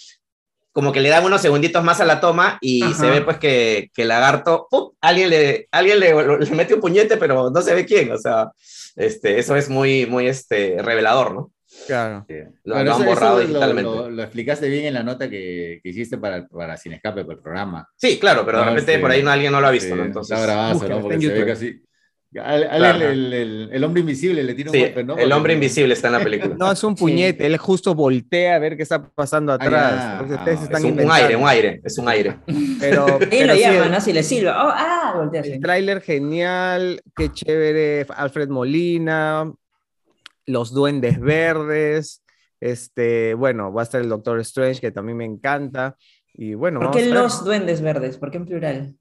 como 0.71 0.91
que 0.91 0.99
le 0.99 1.09
dan 1.09 1.23
unos 1.23 1.41
segunditos 1.41 1.83
más 1.83 2.01
a 2.01 2.05
la 2.05 2.19
toma 2.19 2.57
y 2.59 2.81
se 2.95 3.07
ve 3.07 3.21
pues 3.21 3.37
que, 3.37 3.91
que 3.93 4.03
Lagarto, 4.03 4.67
alguien, 4.99 5.29
le, 5.29 5.67
alguien 5.69 5.99
le, 5.99 6.39
le, 6.39 6.49
mete 6.49 6.73
un 6.73 6.81
puñete, 6.81 7.17
pero 7.17 7.51
no 7.51 7.61
se 7.61 7.75
ve 7.75 7.85
quién, 7.85 8.11
o 8.11 8.17
sea, 8.17 8.49
este, 8.95 9.37
eso 9.37 9.55
es 9.55 9.69
muy, 9.69 10.07
muy 10.07 10.27
este, 10.27 10.81
revelador, 10.81 11.35
¿no? 11.35 11.51
Claro. 11.85 12.25
Lo, 12.63 12.75
han 12.75 13.05
borrado 13.05 13.39
digitalmente. 13.39 14.11
Lo, 14.11 14.23
explicaste 14.23 14.69
bien 14.69 14.85
en 14.85 14.93
la 14.93 15.03
nota 15.03 15.29
que, 15.29 15.79
que 15.83 15.89
hiciste 15.89 16.17
para, 16.17 16.47
para 16.47 16.77
Sin 16.77 16.93
Escape, 16.93 17.23
por 17.23 17.35
el 17.35 17.41
programa. 17.41 17.87
Sí, 17.95 18.19
claro, 18.19 18.45
pero 18.45 18.59
de 18.59 18.65
repente 18.65 18.99
por 18.99 19.11
ahí 19.11 19.23
no, 19.23 19.31
alguien 19.31 19.51
no 19.51 19.61
lo 19.61 19.67
ha 19.67 19.71
visto, 19.71 19.95
¿no? 19.95 20.03
Entonces, 20.03 20.37
está 20.37 20.73
¿no? 20.73 21.01
Porque 21.01 21.21
se 21.21 21.27
ve 21.29 21.45
casi... 21.45 21.81
el, 22.33 23.01
el, 23.33 23.69
el, 23.71 23.83
hombre 23.83 24.01
invisible 24.01 24.43
le 24.43 24.53
tira 24.53 24.71
un 24.71 24.79
golpe, 24.79 25.03
¿no? 25.03 25.17
El 25.17 25.31
hombre 25.31 25.53
invisible 25.53 25.93
está 25.93 26.07
en 26.07 26.13
la 26.13 26.19
película. 26.19 26.55
No, 26.57 26.71
es 26.71 26.83
un 26.83 26.95
puñete, 26.95 27.45
él 27.45 27.57
justo 27.57 27.95
voltea 27.95 28.55
a 28.55 28.59
ver 28.59 28.75
qué 28.75 28.83
está 28.83 29.07
pasando 29.09 29.53
atrás. 29.53 29.93
Ah, 29.95 30.45
es 30.45 30.83
un, 30.83 31.11
aire, 31.11 31.35
un 31.35 31.47
aire, 31.47 31.81
es 31.83 31.97
un 31.97 32.09
aire. 32.09 32.37
Pero, 32.79 33.19
y 33.31 33.43
lo 33.43 33.55
llaman, 33.55 33.91
¿no? 33.91 34.01
Si 34.01 34.13
le 34.13 34.23
silba. 34.23 34.65
Oh, 34.65 34.71
ah, 34.73 35.13
voltea. 35.15 35.41
El 35.41 35.59
tráiler 35.59 36.01
genial, 36.01 37.01
qué 37.15 37.31
chévere, 37.31 38.05
Alfred 38.09 38.49
Molina, 38.49 39.51
los 40.47 40.73
duendes 40.73 41.19
verdes, 41.19 42.23
este, 42.59 43.35
bueno, 43.35 43.71
va 43.71 43.81
a 43.81 43.83
estar 43.83 44.01
el 44.01 44.09
Doctor 44.09 44.39
Strange, 44.39 44.81
que 44.81 44.91
también 44.91 45.17
me 45.17 45.25
encanta. 45.25 45.95
Y 46.33 46.55
bueno, 46.55 46.79
¿Por 46.79 46.91
qué 46.91 47.05
los 47.05 47.43
duendes 47.43 47.81
verdes? 47.81 48.17
¿Por 48.17 48.31
qué 48.31 48.37
en 48.37 48.45
plural? 48.45 48.95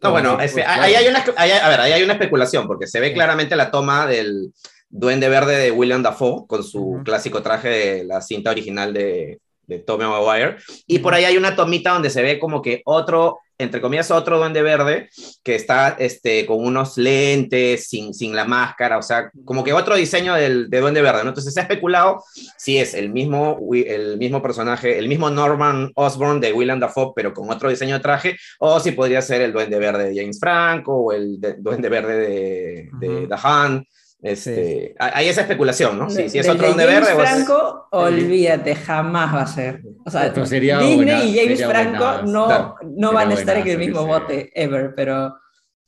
No, 0.00 0.10
bueno, 0.10 0.36
pues, 0.36 0.56
ahí, 0.66 0.94
hay 0.94 1.08
una, 1.08 1.20
a 1.36 1.68
ver, 1.68 1.80
ahí 1.80 1.92
hay 1.92 2.02
una 2.02 2.14
especulación, 2.14 2.66
porque 2.66 2.86
se 2.86 3.00
ve 3.00 3.12
claramente 3.12 3.54
la 3.54 3.70
toma 3.70 4.06
del 4.06 4.52
Duende 4.88 5.28
Verde 5.28 5.56
de 5.56 5.70
William 5.70 6.02
Dafoe 6.02 6.44
con 6.46 6.64
su 6.64 7.00
clásico 7.04 7.40
traje 7.40 7.68
de 7.68 8.04
la 8.04 8.20
cinta 8.20 8.50
original 8.50 8.92
de, 8.92 9.40
de 9.66 9.78
Tommy 9.78 10.04
Maguire. 10.04 10.56
Y 10.86 10.98
por 10.98 11.14
ahí 11.14 11.24
hay 11.24 11.36
una 11.36 11.56
tomita 11.56 11.92
donde 11.92 12.10
se 12.10 12.22
ve 12.22 12.38
como 12.38 12.60
que 12.60 12.82
otro 12.84 13.38
entre 13.62 13.80
comillas, 13.80 14.10
otro 14.10 14.38
duende 14.38 14.62
verde 14.62 15.08
que 15.42 15.54
está 15.54 15.96
este, 15.98 16.46
con 16.46 16.64
unos 16.64 16.96
lentes, 16.98 17.88
sin, 17.88 18.14
sin 18.14 18.34
la 18.34 18.44
máscara, 18.44 18.98
o 18.98 19.02
sea, 19.02 19.30
como 19.44 19.64
que 19.64 19.72
otro 19.72 19.96
diseño 19.96 20.34
del, 20.34 20.68
de 20.70 20.80
duende 20.80 21.02
verde, 21.02 21.22
¿no? 21.22 21.30
Entonces 21.30 21.54
se 21.54 21.60
ha 21.60 21.64
especulado 21.64 22.22
si 22.56 22.78
es 22.78 22.94
el 22.94 23.10
mismo, 23.10 23.58
el 23.72 24.18
mismo 24.18 24.42
personaje, 24.42 24.98
el 24.98 25.08
mismo 25.08 25.30
Norman 25.30 25.90
Osborn 25.94 26.40
de 26.40 26.52
William 26.52 26.80
Dafoe, 26.80 27.12
pero 27.14 27.32
con 27.32 27.50
otro 27.50 27.70
diseño 27.70 27.94
de 27.94 28.00
traje, 28.00 28.36
o 28.58 28.80
si 28.80 28.92
podría 28.92 29.22
ser 29.22 29.40
el 29.42 29.52
duende 29.52 29.78
verde 29.78 30.10
de 30.10 30.20
James 30.20 30.38
Franco 30.38 30.94
o 30.94 31.12
el 31.12 31.38
duende 31.58 31.88
verde 31.88 32.16
de, 32.18 32.90
de 32.98 33.26
The 33.26 33.34
Hunt. 33.34 33.86
Este, 34.22 34.94
Hay 35.00 35.28
esa 35.28 35.40
especulación, 35.40 35.98
¿no? 35.98 36.08
Si, 36.08 36.22
es 36.22 36.48
otro 36.48 36.68
donde 36.68 36.86
verde. 36.86 37.12
Franco, 37.12 37.88
olvídate, 37.90 38.76
jamás 38.76 39.34
va 39.34 39.42
a 39.42 39.46
ser. 39.48 39.82
O 40.06 40.10
sea, 40.10 40.30
Disney 40.30 41.28
y 41.28 41.36
James 41.36 41.64
Franco 41.64 42.22
no, 42.22 42.76
no 42.84 43.12
van 43.12 43.32
a 43.32 43.34
estar 43.34 43.56
en 43.56 43.66
el 43.66 43.78
mismo 43.78 44.06
bote, 44.06 44.50
ever, 44.54 44.94
pero. 44.94 45.36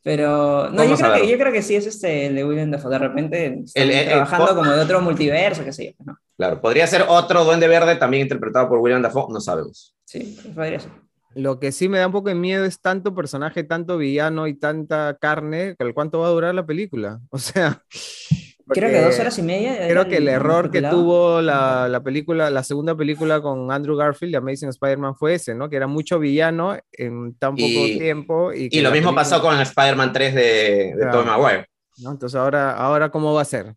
Pero 0.03 0.69
no, 0.69 0.85
yo 0.85 0.97
creo, 0.97 1.15
que, 1.15 1.29
yo 1.31 1.39
creo, 1.39 1.51
que, 1.51 1.63
sí 1.63 1.77
es 1.77 1.87
este 1.87 2.27
el 2.27 2.35
de 2.35 2.45
William 2.45 2.71
Dafoe. 2.71 2.91
De 2.91 2.99
repente 2.99 3.65
trabajando 3.73 4.55
como 4.55 4.71
de 4.71 4.83
otro 4.83 5.01
multiverso, 5.01 5.65
qué 5.65 5.73
sé 5.73 5.87
yo. 5.99 6.05
¿no? 6.05 6.19
Claro, 6.37 6.61
podría 6.61 6.87
ser 6.87 7.07
otro 7.09 7.43
Duende 7.43 7.69
Verde 7.69 7.97
también 7.97 8.25
interpretado 8.25 8.69
por 8.69 8.81
William 8.81 9.01
Dafoe, 9.01 9.33
no 9.33 9.41
sabemos. 9.41 9.95
Sí, 10.05 10.39
podría 10.55 10.79
ser. 10.79 10.91
Lo 11.35 11.59
que 11.59 11.73
sí 11.73 11.89
me 11.89 11.99
da 11.99 12.07
un 12.07 12.13
poco 12.13 12.29
de 12.29 12.35
miedo 12.35 12.65
es 12.65 12.81
tanto 12.81 13.15
personaje, 13.15 13.65
tanto 13.65 13.99
villano 13.99 14.47
y 14.47 14.55
tanta 14.55 15.17
carne, 15.21 15.77
¿cuánto 15.95 16.21
va 16.21 16.29
a 16.29 16.31
durar 16.31 16.55
la 16.55 16.67
película? 16.67 17.21
O 17.31 17.39
sea... 17.39 17.83
Creo 18.67 18.89
que 18.89 19.03
dos 19.03 19.19
horas 19.19 19.39
y 19.39 19.43
media. 19.43 19.77
Creo 19.89 20.09
que 20.09 20.17
el 20.17 20.27
error 20.27 20.71
que 20.71 20.81
tuvo 20.81 21.43
la, 21.43 21.87
la, 21.87 22.03
película, 22.03 22.49
la 22.49 22.63
segunda 22.63 22.97
película 22.97 23.43
con 23.43 23.71
Andrew 23.71 23.95
Garfield, 23.95 24.37
Amazing 24.37 24.71
Spider-Man, 24.71 25.17
fue 25.17 25.35
ese, 25.35 25.55
¿no? 25.55 25.69
Que 25.69 25.77
era 25.77 25.87
mucho 25.87 26.19
villano 26.19 26.75
en 26.93 27.35
tan 27.35 27.57
poco 27.57 27.85
tiempo. 27.99 28.55
Y, 28.55 28.71
y 28.71 28.81
lo 28.81 28.91
mismo 28.91 29.15
pasó 29.15 29.43
con 29.43 29.61
Spider-Man 29.61 30.15
3 30.15 30.35
de, 30.35 30.95
de 30.97 31.07
Tom 31.13 31.27
Maguire. 31.27 31.67
¿no? 31.99 32.13
Entonces, 32.13 32.37
ahora, 32.37 32.73
ahora, 32.73 33.11
¿cómo 33.11 33.35
va 33.35 33.43
a 33.43 33.45
ser? 33.45 33.75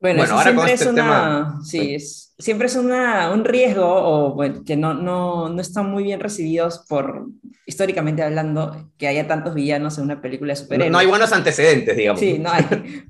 Bueno, 0.00 0.22
ahora 0.22 0.42
siempre 0.42 0.72
es 0.72 0.80
este 0.80 0.92
una, 0.92 1.58
sí, 1.62 1.94
es, 1.94 2.29
siempre 2.40 2.66
es 2.66 2.76
una, 2.76 3.30
un 3.30 3.44
riesgo 3.44 3.86
o 3.86 4.34
bueno, 4.34 4.62
que 4.64 4.76
no, 4.76 4.94
no, 4.94 5.48
no, 5.48 5.60
están 5.60 5.90
muy 5.90 6.02
bien 6.02 6.20
recibidos 6.20 6.84
por, 6.88 7.26
históricamente 7.66 8.22
hablando, 8.22 8.90
que 8.98 9.06
haya 9.06 9.28
tantos 9.28 9.54
villanos 9.54 9.98
en 9.98 10.04
una 10.04 10.20
película 10.20 10.52
de 10.52 10.56
superhéroes. 10.56 10.90
No, 10.90 10.98
hay 10.98 11.06
buenos 11.06 11.32
antecedentes, 11.32 11.96
digamos. 11.96 12.20
Sí, 12.20 12.38
no 12.38 12.50
hay. 12.50 12.64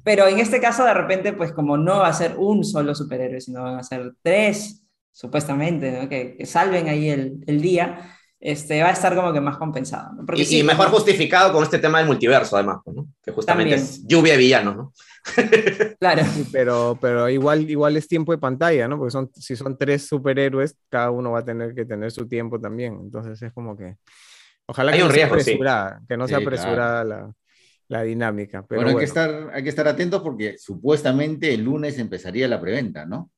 Pero 0.04 0.26
en 0.26 0.38
este 0.38 0.60
caso, 0.60 0.84
de 0.84 0.94
repente, 0.94 1.32
pues 1.32 1.52
como 1.52 1.76
no 1.76 1.98
va 1.98 2.08
a 2.08 2.12
ser 2.12 2.34
un 2.36 2.64
solo 2.64 2.94
superhéroe, 2.94 3.40
sino 3.40 3.62
van 3.62 3.78
a 3.78 3.82
ser 3.82 4.12
tres, 4.22 4.82
supuestamente, 5.12 6.08
que, 6.08 6.36
que, 6.36 6.46
salven 6.46 6.88
ahí 6.88 7.08
el, 7.08 7.44
el 7.46 7.60
día. 7.60 8.16
Este, 8.40 8.82
va 8.82 8.88
a 8.88 8.92
estar 8.92 9.14
como 9.14 9.32
que 9.34 9.40
más 9.40 9.58
compensado. 9.58 10.12
¿no? 10.14 10.24
y, 10.34 10.60
y, 10.60 10.62
mejor 10.62 10.88
justificado 10.88 11.52
con 11.52 11.62
este 11.62 11.78
tema 11.78 11.98
del 11.98 12.06
multiverso, 12.06 12.56
además, 12.56 12.78
¿no? 12.86 13.06
que 13.22 13.32
justamente 13.32 13.74
es 13.74 14.06
lluvia 14.06 14.32
de 14.32 14.38
villanos. 14.38 14.76
¿no? 14.76 14.92
claro. 16.00 16.22
pero, 16.52 16.98
pero 17.00 17.28
igual, 17.28 17.68
igual 17.68 17.96
es 17.96 18.08
tiempo 18.08 18.32
de 18.32 18.38
pantalla, 18.38 18.88
¿no? 18.88 18.98
Porque 18.98 19.12
son, 19.12 19.30
si 19.34 19.56
son 19.56 19.76
tres 19.76 20.06
superhéroes, 20.06 20.76
cada 20.88 21.10
uno 21.10 21.32
va 21.32 21.40
a 21.40 21.44
tener 21.44 21.74
que 21.74 21.84
tener 21.84 22.10
su 22.10 22.26
tiempo 22.26 22.60
también. 22.60 22.98
Entonces 23.02 23.40
es 23.42 23.52
como 23.52 23.76
que. 23.76 23.96
Ojalá 24.66 24.92
que, 24.92 25.00
no 25.00 25.10
sea 25.10 25.26
apresurada, 25.26 26.00
que 26.08 26.16
no 26.16 26.28
sea 26.28 26.38
apresurada 26.38 27.04
la, 27.04 27.32
la, 27.88 28.02
dinámica. 28.02 28.64
Pero 28.68 28.82
bueno, 28.82 28.96
Hay, 28.96 29.02
que 29.02 29.08
estar, 29.08 29.50
hay 29.52 29.62
que 29.64 29.68
estar 29.68 29.88
atentos 29.88 30.22
porque 30.22 30.56
supuestamente 30.58 31.52
el 31.52 31.64
lunes 31.64 31.98
empezaría 31.98 32.46
la 32.46 32.60
preventa, 32.60 33.04
¿no? 33.04 33.30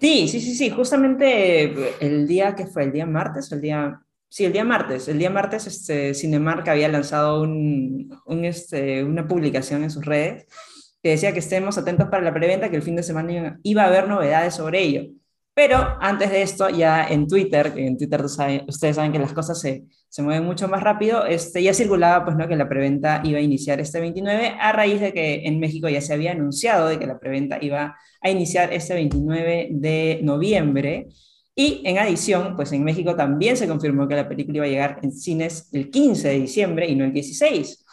Sí, 0.00 0.28
sí, 0.28 0.40
sí, 0.40 0.54
sí. 0.54 0.70
Justamente 0.70 1.74
el 2.00 2.26
día 2.26 2.54
que 2.54 2.66
fue, 2.66 2.84
el 2.84 2.92
día 2.92 3.04
martes, 3.04 3.50
el 3.52 3.60
día 3.60 4.00
Sí, 4.28 4.44
el 4.44 4.52
día 4.52 4.64
martes. 4.64 5.08
El 5.08 5.18
día 5.18 5.30
martes 5.30 5.66
este, 5.66 6.12
Cinemark 6.12 6.68
había 6.68 6.88
lanzado 6.88 7.42
un, 7.42 8.10
un, 8.26 8.44
este, 8.44 9.04
una 9.04 9.26
publicación 9.26 9.82
en 9.82 9.90
sus 9.90 10.04
redes 10.04 10.46
decía 11.08 11.32
que 11.32 11.40
estemos 11.40 11.78
atentos 11.78 12.08
para 12.08 12.22
la 12.22 12.34
preventa, 12.34 12.70
que 12.70 12.76
el 12.76 12.82
fin 12.82 12.96
de 12.96 13.02
semana 13.02 13.58
iba 13.62 13.82
a 13.82 13.86
haber 13.86 14.08
novedades 14.08 14.54
sobre 14.54 14.82
ello. 14.82 15.10
Pero 15.56 15.96
antes 16.02 16.30
de 16.30 16.42
esto, 16.42 16.68
ya 16.68 17.06
en 17.08 17.26
Twitter, 17.26 17.72
que 17.72 17.86
en 17.86 17.96
Twitter 17.96 18.22
ustedes 18.22 18.96
saben 18.96 19.10
que 19.10 19.18
las 19.18 19.32
cosas 19.32 19.58
se, 19.58 19.86
se, 20.10 20.22
mueven 20.22 20.44
mucho 20.44 20.68
más 20.68 20.82
rápido, 20.82 21.24
este, 21.24 21.62
ya 21.62 21.72
circulaba 21.72 22.26
pues, 22.26 22.36
¿no? 22.36 22.46
que 22.46 22.56
la 22.56 22.68
preventa 22.68 23.22
iba 23.24 23.38
a 23.38 23.40
iniciar 23.40 23.80
este 23.80 23.98
29, 23.98 24.54
a 24.60 24.72
raíz 24.72 25.00
de 25.00 25.14
que 25.14 25.46
en 25.46 25.58
México 25.58 25.88
ya 25.88 26.02
se 26.02 26.12
había 26.12 26.32
anunciado 26.32 26.88
de 26.88 26.98
que 26.98 27.06
la 27.06 27.18
preventa 27.18 27.56
iba 27.62 27.96
a 28.20 28.30
iniciar 28.30 28.70
este 28.74 28.92
29 28.92 29.68
de 29.70 30.20
noviembre. 30.22 31.08
Y 31.54 31.80
en 31.86 31.96
adición, 31.96 32.54
pues 32.54 32.72
en 32.72 32.84
México 32.84 33.16
también 33.16 33.56
se 33.56 33.66
confirmó 33.66 34.06
que 34.06 34.14
la 34.14 34.28
película 34.28 34.58
iba 34.58 34.66
a 34.66 34.68
llegar 34.68 34.98
en 35.02 35.10
cines 35.10 35.70
el 35.72 35.88
15 35.90 36.28
de 36.28 36.38
diciembre 36.38 36.86
y 36.86 36.94
no 36.94 37.04
el 37.04 37.14
16. 37.14 37.85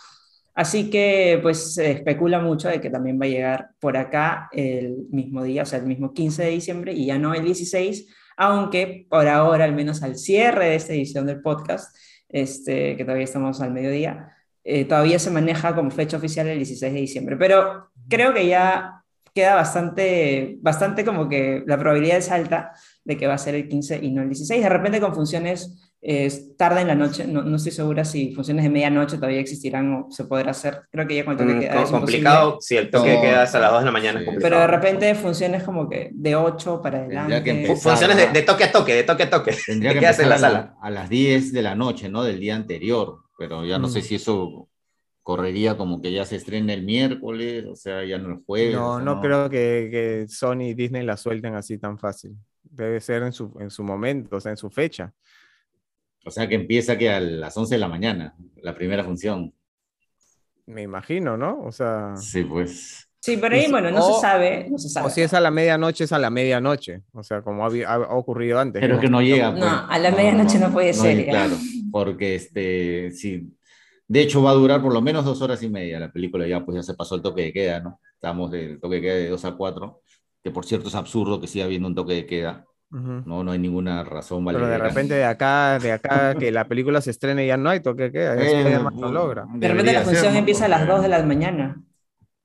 Así 0.53 0.89
que 0.89 1.39
pues 1.41 1.73
se 1.73 1.91
especula 1.91 2.39
mucho 2.39 2.69
de 2.69 2.79
que 2.79 2.89
también 2.89 3.19
va 3.19 3.25
a 3.25 3.29
llegar 3.29 3.69
por 3.79 3.97
acá 3.97 4.49
el 4.51 5.07
mismo 5.09 5.43
día, 5.43 5.63
o 5.63 5.65
sea, 5.65 5.79
el 5.79 5.85
mismo 5.85 6.13
15 6.13 6.43
de 6.43 6.49
diciembre 6.49 6.93
y 6.93 7.07
ya 7.07 7.17
no 7.17 7.33
el 7.33 7.43
16, 7.43 8.07
aunque 8.37 9.07
por 9.09 9.27
ahora, 9.27 9.65
al 9.65 9.73
menos 9.73 10.03
al 10.03 10.15
cierre 10.15 10.69
de 10.69 10.75
esta 10.75 10.93
edición 10.93 11.25
del 11.25 11.41
podcast, 11.41 11.95
este, 12.29 12.95
que 12.97 13.03
todavía 13.03 13.25
estamos 13.25 13.61
al 13.61 13.71
mediodía, 13.71 14.35
eh, 14.63 14.85
todavía 14.85 15.19
se 15.19 15.31
maneja 15.31 15.75
como 15.75 15.91
fecha 15.91 16.17
oficial 16.17 16.47
el 16.47 16.57
16 16.57 16.93
de 16.93 16.99
diciembre. 16.99 17.37
Pero 17.37 17.89
creo 18.07 18.33
que 18.33 18.47
ya 18.47 19.03
queda 19.33 19.55
bastante, 19.55 20.57
bastante 20.61 21.03
como 21.03 21.27
que 21.27 21.63
la 21.65 21.77
probabilidad 21.77 22.17
es 22.17 22.31
alta 22.31 22.73
de 23.03 23.17
que 23.17 23.27
va 23.27 23.33
a 23.33 23.37
ser 23.37 23.55
el 23.55 23.67
15 23.67 23.99
y 24.01 24.11
no 24.11 24.21
el 24.21 24.29
16. 24.29 24.61
De 24.61 24.69
repente 24.69 25.01
con 25.01 25.15
funciones 25.15 25.92
eh, 26.05 26.29
tarde 26.57 26.81
en 26.81 26.87
la 26.87 26.95
noche, 26.95 27.25
no, 27.25 27.43
no, 27.43 27.55
estoy 27.55 27.71
segura 27.71 28.03
si 28.03 28.35
funciones 28.35 28.65
de 28.65 28.69
medianoche 28.69 29.15
todavía 29.15 29.39
existirán 29.39 29.93
o 29.93 30.11
se 30.11 30.25
podrá 30.25 30.51
hacer. 30.51 30.81
Creo 30.91 31.07
que 31.07 31.15
ya 31.15 31.23
con 31.23 31.31
el 31.31 31.37
toque 31.37 31.53
mm, 31.53 31.59
queda. 31.61 31.81
Es 31.81 31.89
complicado, 31.91 32.57
si 32.59 32.75
el 32.75 32.89
toque 32.89 33.21
queda 33.21 33.43
hasta 33.43 33.59
las 33.59 33.71
2 33.71 33.79
de 33.79 33.85
la 33.85 33.91
mañana. 33.91 34.21
Pero 34.41 34.59
de 34.59 34.67
repente 34.67 35.15
funciones 35.15 35.63
como 35.63 35.87
que 35.87 36.09
de 36.11 36.35
8 36.35 36.81
para 36.81 36.99
adelante. 36.99 37.73
funciones 37.77 38.33
de, 38.33 38.41
toque 38.41 38.65
a 38.65 38.71
toque, 38.73 38.95
de 38.95 39.03
toque 39.03 39.23
a 39.23 39.29
toque. 39.29 39.55
Tendría 39.65 39.93
que 39.93 39.99
empezar 39.99 40.23
en 40.23 40.29
la 40.29 40.37
sala. 40.37 40.75
A, 40.81 40.91
las 40.91 41.09
10 41.09 41.53
de 41.53 41.61
la 41.61 41.73
noche, 41.73 42.09
¿no? 42.09 42.21
Del 42.23 42.41
día 42.41 42.57
anterior. 42.57 43.19
Pero 43.37 43.65
ya 43.65 43.79
no 43.79 43.87
sé 43.87 43.99
mm. 43.99 44.03
si 44.03 44.15
eso 44.15 44.67
correría 45.21 45.77
como 45.77 46.01
que 46.01 46.11
ya 46.11 46.25
se 46.25 46.35
estrena 46.35 46.73
el 46.73 46.83
miércoles, 46.83 47.65
o 47.65 47.77
sea, 47.77 48.03
ya 48.03 48.17
no 48.17 48.27
el 48.27 48.43
jueves. 48.45 48.75
No, 48.75 48.99
no, 48.99 49.21
creo 49.21 49.49
que, 49.49 49.87
que, 49.89 50.25
Sony 50.27 50.63
y 50.63 50.73
Disney 50.73 51.05
la 51.05 51.15
suelten 51.15 51.55
así 51.55 51.77
tan 51.77 51.97
fácil. 51.97 52.35
Debe 52.61 52.99
ser 52.99 53.23
en 53.23 53.31
su, 53.31 53.55
en 53.61 53.69
su 53.69 53.85
momento, 53.85 54.35
o 54.35 54.41
sea, 54.41 54.51
en 54.51 54.57
su 54.57 54.69
fecha. 54.69 55.13
O 56.23 56.31
sea, 56.31 56.47
que 56.47 56.55
empieza 56.55 56.97
que 56.97 57.09
a 57.09 57.19
las 57.19 57.55
11 57.55 57.75
de 57.75 57.79
la 57.79 57.87
mañana, 57.87 58.35
la 58.61 58.75
primera 58.75 59.03
función. 59.03 59.53
Me 60.65 60.83
imagino, 60.83 61.37
¿no? 61.37 61.61
O 61.61 61.71
sea... 61.71 62.15
Sí, 62.15 62.43
pues... 62.43 63.09
Sí, 63.19 63.37
pero 63.37 63.55
ahí, 63.55 63.71
bueno, 63.71 63.89
no, 63.89 64.01
se 64.01 64.19
sabe, 64.19 64.67
no 64.69 64.77
se 64.77 64.89
sabe. 64.89 65.07
O 65.07 65.09
si 65.09 65.21
es 65.21 65.33
a 65.33 65.39
la 65.39 65.49
medianoche, 65.49 66.03
es 66.03 66.11
a 66.11 66.19
la 66.19 66.29
medianoche. 66.29 67.03
O 67.13 67.23
sea, 67.23 67.41
como 67.41 67.65
ha, 67.65 67.97
ocurrido 68.17 68.59
antes. 68.59 68.81
Pero 68.81 68.99
que 68.99 69.07
no 69.07 69.21
llega. 69.21 69.51
No, 69.51 69.59
pues. 69.59 69.71
a 69.87 69.97
la 69.97 70.11
medianoche 70.11 70.59
no, 70.59 70.73
puede 70.73 70.93
ser. 70.93 71.23
claro, 71.27 71.55
porque 71.89 72.35
este, 72.35 73.11
sí, 73.11 73.53
de 74.07 74.21
hecho, 74.21 74.43
va 74.43 74.51
a 74.51 74.55
durar 74.55 74.81
por 74.81 74.93
lo 74.93 75.01
menos 75.01 75.25
dos 75.25 75.41
horas 75.41 75.63
y 75.63 75.69
media 75.69 75.99
la 75.99 76.11
película, 76.11 76.45
ya 76.47 76.63
pues 76.63 76.75
ya 76.75 76.83
se 76.83 76.93
pasó 76.93 77.15
el 77.15 77.21
toque 77.21 77.43
de 77.43 77.53
queda, 77.53 77.79
¿no? 77.79 77.99
Estamos 78.13 78.51
del 78.51 78.79
toque 78.79 78.95
de 78.97 79.01
queda 79.01 79.15
de 79.15 79.29
dos 79.29 79.45
a 79.45 79.55
cuatro, 79.55 80.01
que 80.43 80.51
por 80.51 80.65
cierto 80.65 80.89
es 80.89 80.95
absurdo 80.95 81.39
que 81.39 81.47
siga 81.47 81.65
habiendo 81.65 81.87
un 81.87 81.95
toque 81.95 82.13
de 82.13 82.25
queda. 82.25 82.65
No, 82.93 83.43
no 83.43 83.51
hay 83.51 83.57
ninguna 83.57 84.03
razón 84.03 84.45
Pero 84.45 84.67
de 84.67 84.77
repente 84.77 85.15
de 85.15 85.25
acá, 85.25 85.79
de 85.79 85.91
acá 85.91 86.35
que 86.35 86.51
la 86.51 86.67
película 86.67 87.01
se 87.01 87.09
estrene 87.09 87.47
ya 87.47 87.57
no 87.57 87.71
hay 87.71 87.79
toque 87.79 88.11
queda, 88.11 88.35
eh, 88.37 88.79
no 88.93 89.11
logra. 89.11 89.45
De 89.49 89.67
repente 89.67 89.93
la 89.93 90.01
función 90.01 90.35
empieza 90.35 90.65
a 90.65 90.67
las 90.67 90.85
dos 90.85 91.01
de 91.01 91.09
la 91.09 91.23
mañana. 91.23 91.81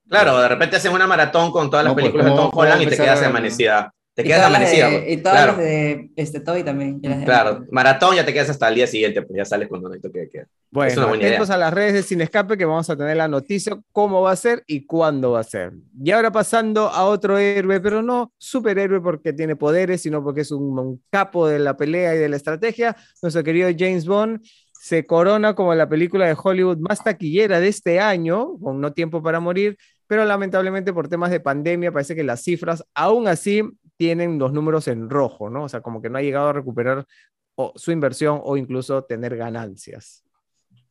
Claro, 0.08 0.40
de 0.40 0.48
repente 0.48 0.76
hacen 0.76 0.92
una 0.92 1.06
maratón 1.06 1.52
con 1.52 1.68
todas 1.68 1.84
las 1.84 1.92
pues, 1.92 2.06
películas 2.06 2.30
de 2.30 2.36
Tom 2.36 2.50
Holland 2.52 2.82
y 2.82 2.86
te 2.86 2.96
quedas 2.96 3.22
amanecida. 3.22 3.92
Te 4.18 4.24
quedas 4.24 4.46
amanecida. 4.46 5.08
y 5.08 5.18
todas 5.18 5.46
las 5.46 5.58
de 5.58 6.10
este, 6.16 6.40
Toy 6.40 6.64
también. 6.64 6.98
Claro, 6.98 7.64
maratón 7.70 8.16
ya 8.16 8.26
te 8.26 8.32
quedas 8.32 8.50
hasta 8.50 8.68
el 8.68 8.74
día 8.74 8.88
siguiente, 8.88 9.22
pues 9.22 9.36
ya 9.36 9.44
sales 9.44 9.68
cuando 9.68 9.88
no 9.88 9.94
hay 9.94 10.00
toque 10.00 10.18
de 10.18 10.28
queda. 10.28 10.48
Bueno, 10.72 11.06
atentos 11.06 11.50
a 11.50 11.56
las 11.56 11.72
redes 11.72 11.92
de 11.92 12.02
Sin 12.02 12.20
Escape 12.20 12.58
que 12.58 12.64
vamos 12.64 12.90
a 12.90 12.96
tener 12.96 13.16
la 13.16 13.28
noticia, 13.28 13.78
cómo 13.92 14.20
va 14.20 14.32
a 14.32 14.36
ser 14.36 14.64
y 14.66 14.86
cuándo 14.86 15.30
va 15.30 15.40
a 15.40 15.44
ser. 15.44 15.72
Y 16.02 16.10
ahora 16.10 16.32
pasando 16.32 16.88
a 16.88 17.04
otro 17.04 17.38
héroe, 17.38 17.78
pero 17.78 18.02
no 18.02 18.32
superhéroe 18.38 19.00
porque 19.00 19.32
tiene 19.32 19.54
poderes, 19.54 20.02
sino 20.02 20.24
porque 20.24 20.40
es 20.40 20.50
un, 20.50 21.00
capo 21.10 21.46
de 21.46 21.60
la 21.60 21.76
pelea 21.76 22.16
y 22.16 22.18
de 22.18 22.28
la 22.28 22.34
estrategia, 22.34 22.96
nuestro 23.22 23.44
querido 23.44 23.70
James 23.78 24.04
Bond 24.04 24.40
se 24.72 25.06
corona 25.06 25.54
como 25.54 25.76
la 25.76 25.88
película 25.88 26.26
de 26.26 26.36
Hollywood 26.36 26.78
más 26.78 27.04
taquillera 27.04 27.60
de 27.60 27.68
este 27.68 28.00
año, 28.00 28.58
con 28.58 28.80
No 28.80 28.92
Tiempo 28.92 29.22
para 29.22 29.38
Morir, 29.38 29.78
pero 30.08 30.24
lamentablemente 30.24 30.92
por 30.92 31.06
temas 31.06 31.30
de 31.30 31.38
pandemia 31.38 31.92
parece 31.92 32.16
que 32.16 32.24
las 32.24 32.42
cifras 32.42 32.84
aún 32.94 33.28
así 33.28 33.62
tienen 33.98 34.38
los 34.38 34.52
números 34.52 34.88
en 34.88 35.10
rojo, 35.10 35.50
¿no? 35.50 35.64
O 35.64 35.68
sea, 35.68 35.82
como 35.82 36.00
que 36.00 36.08
no 36.08 36.16
ha 36.16 36.22
llegado 36.22 36.48
a 36.48 36.52
recuperar 36.54 37.04
su 37.74 37.90
inversión 37.90 38.40
o 38.42 38.56
incluso 38.56 39.02
tener 39.04 39.36
ganancias. 39.36 40.22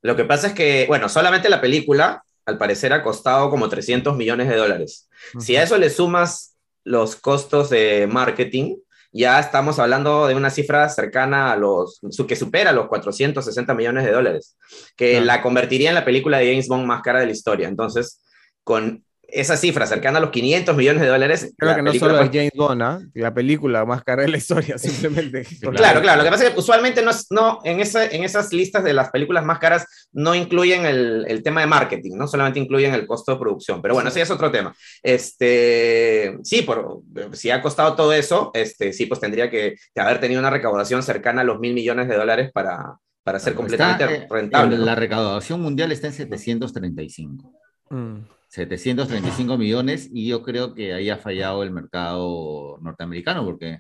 Lo 0.02 0.16
que 0.16 0.26
pasa 0.26 0.48
es 0.48 0.54
que, 0.54 0.86
bueno, 0.88 1.10
solamente 1.10 1.50
la 1.50 1.62
película, 1.62 2.24
al 2.46 2.58
parecer, 2.58 2.94
ha 2.94 3.02
costado 3.02 3.50
como 3.50 3.70
300 3.70 4.16
millones 4.16 4.50
de 4.50 4.58
dólares. 4.58 5.10
Si 5.40 5.56
a 5.56 5.64
eso 5.64 5.78
le 5.78 5.90
sumas 5.90 6.58
los 6.84 7.16
costos 7.16 7.70
de 7.70 8.08
marketing, 8.12 8.76
ya 9.14 9.40
estamos 9.40 9.80
hablando 9.80 10.28
de 10.28 10.36
una 10.36 10.50
cifra 10.50 10.90
cercana 10.90 11.54
a 11.54 11.56
los, 11.56 12.02
que 12.28 12.36
supera 12.36 12.74
los 12.74 12.88
460 12.88 13.74
millones 13.74 14.04
de 14.04 14.12
dólares, 14.12 14.58
que 14.98 15.22
la 15.22 15.42
convertiría 15.42 15.90
en 15.90 15.96
la 15.96 16.06
película 16.06 16.40
de 16.40 16.52
James 16.52 16.68
Bond 16.68 16.86
más 16.86 17.02
cara 17.02 17.22
de 17.22 17.28
la 17.28 17.32
historia. 17.32 17.70
Entonces, 17.70 18.22
con 18.64 19.06
esa 19.28 19.58
cifra 19.58 19.86
cercana 19.86 20.20
a 20.20 20.22
los 20.22 20.30
500 20.30 20.76
millones 20.76 21.02
de 21.02 21.08
dólares. 21.08 21.54
Creo 21.58 21.76
que 21.76 21.82
no 21.82 21.94
solo 21.94 22.20
es 22.22 22.30
James 22.32 22.52
Bond, 22.56 22.82
¿ah? 22.82 23.00
la 23.14 23.34
película 23.34 23.86
más 23.86 24.04
cara 24.04 24.24
de 24.24 24.30
la 24.30 24.38
historia, 24.38 24.78
simplemente. 24.78 25.46
claro, 25.76 26.02
claro. 26.02 26.20
Lo 26.20 26.24
que 26.24 26.30
pasa 26.30 26.48
es 26.48 26.54
que 26.54 26.60
usualmente 26.60 27.04
no, 27.04 27.12
no 27.32 27.60
en, 27.64 27.80
esa, 27.80 28.06
en 28.06 28.24
esas 28.24 28.54
listas 28.54 28.84
de 28.84 28.94
las 28.94 29.10
películas 29.10 29.44
más 29.44 29.60
caras 29.60 30.08
no 30.14 30.34
incluyen 30.34 30.86
el, 30.86 31.26
el, 31.28 31.44
tema 31.44 31.62
de 31.62 31.68
marketing, 31.68 32.16
¿no? 32.16 32.28
Solamente 32.28 32.60
incluyen 32.60 32.94
el 32.94 33.06
costo 33.06 33.34
de 33.34 33.40
producción. 33.40 33.82
Pero 33.82 33.94
bueno, 33.94 34.10
ese 34.10 34.22
es 34.22 34.32
otro 34.32 34.50
tema. 34.50 34.74
Este, 35.04 36.38
sí, 36.44 36.62
por, 36.62 37.02
si 37.34 37.50
ha 37.50 37.62
costado 37.62 37.96
todo 37.96 38.14
eso, 38.14 38.52
este, 38.54 38.94
sí, 38.94 39.08
pues 39.08 39.20
tendría 39.20 39.50
que, 39.50 39.76
haber 39.96 40.20
tenido 40.20 40.40
una 40.40 40.50
recaudación 40.50 41.04
cercana 41.04 41.42
a 41.42 41.44
los 41.46 41.60
mil 41.60 41.74
millones 41.74 42.08
de 42.08 42.16
dólares 42.16 42.52
para, 42.54 42.98
para 43.24 43.40
ser 43.40 43.56
completamente 43.56 44.04
eh, 44.06 44.28
rentable. 44.30 44.78
La 44.78 44.96
recaudación 44.96 45.62
mundial 45.62 45.92
está 45.92 46.08
en 46.08 46.14
735. 46.14 47.52
Mm. 47.90 48.37
735 48.48 49.58
millones 49.58 50.10
y 50.12 50.28
yo 50.28 50.42
creo 50.42 50.74
que 50.74 50.94
ahí 50.94 51.10
ha 51.10 51.18
fallado 51.18 51.64
el 51.64 51.72
mercado 51.72 52.78
norteamericano 52.82 53.44
porque 53.46 53.80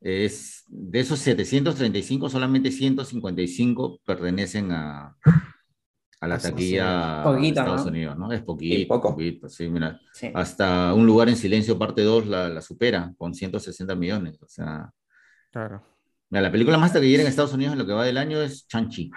es 0.00 0.64
de 0.68 1.00
esos 1.00 1.18
735 1.20 2.28
solamente 2.28 2.70
155 2.70 4.00
pertenecen 4.04 4.72
a, 4.72 5.16
a 6.20 6.28
la 6.28 6.38
taquilla 6.38 7.22
de 7.24 7.48
Estados 7.48 7.86
Unidos, 7.86 8.16
¿no? 8.18 8.32
Es 8.32 8.42
poquito, 8.42 9.00
poquito, 9.00 9.48
sí, 9.48 9.68
mira. 9.68 10.00
Hasta 10.34 10.94
Un 10.94 11.06
lugar 11.06 11.28
en 11.28 11.36
silencio 11.36 11.78
parte 11.78 12.02
2 12.02 12.26
la, 12.26 12.48
la, 12.48 12.60
supera 12.60 13.12
con 13.16 13.34
160 13.34 13.94
millones, 13.94 14.40
o 14.42 14.48
sea. 14.48 14.90
Claro. 15.50 15.82
Mira, 16.28 16.42
la 16.42 16.52
película 16.52 16.78
más 16.78 16.92
taquillera 16.92 17.22
en 17.22 17.28
Estados 17.28 17.54
Unidos 17.54 17.72
en 17.72 17.78
lo 17.78 17.86
que 17.86 17.92
va 17.92 18.04
del 18.04 18.18
año 18.18 18.40
es 18.40 18.66
Chanchi 18.68 19.10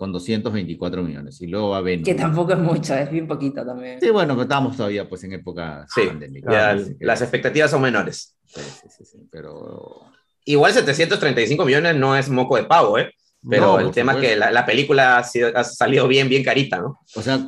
con 0.00 0.12
224 0.12 1.02
millones. 1.02 1.42
Y 1.42 1.46
luego 1.46 1.68
va 1.68 1.82
Venom. 1.82 2.06
Que 2.06 2.14
tampoco 2.14 2.54
es 2.54 2.58
mucho, 2.58 2.94
es 2.94 3.10
bien 3.10 3.28
poquito 3.28 3.66
también. 3.66 4.00
Sí, 4.00 4.08
bueno, 4.08 4.32
pero 4.32 4.44
estamos 4.44 4.74
todavía 4.74 5.06
pues 5.06 5.22
en 5.24 5.34
época 5.34 5.84
sí, 5.94 6.06
pandémica. 6.06 6.74
las 7.00 7.20
expectativas 7.20 7.70
son 7.70 7.82
menores. 7.82 8.34
Sí, 8.46 8.62
sí, 8.96 9.04
sí, 9.04 9.18
pero... 9.30 10.00
Igual 10.46 10.72
735 10.72 11.66
millones 11.66 11.96
no 11.96 12.16
es 12.16 12.30
moco 12.30 12.56
de 12.56 12.64
pavo, 12.64 12.98
¿eh? 12.98 13.12
Pero 13.46 13.78
el 13.78 13.90
tema 13.90 14.14
es 14.14 14.18
que 14.20 14.36
la, 14.36 14.64
película 14.64 15.18
ha, 15.18 15.64
salido 15.64 16.08
bien, 16.08 16.30
bien 16.30 16.42
carita, 16.42 16.78
¿no? 16.78 17.00
O 17.14 17.20
sea, 17.20 17.38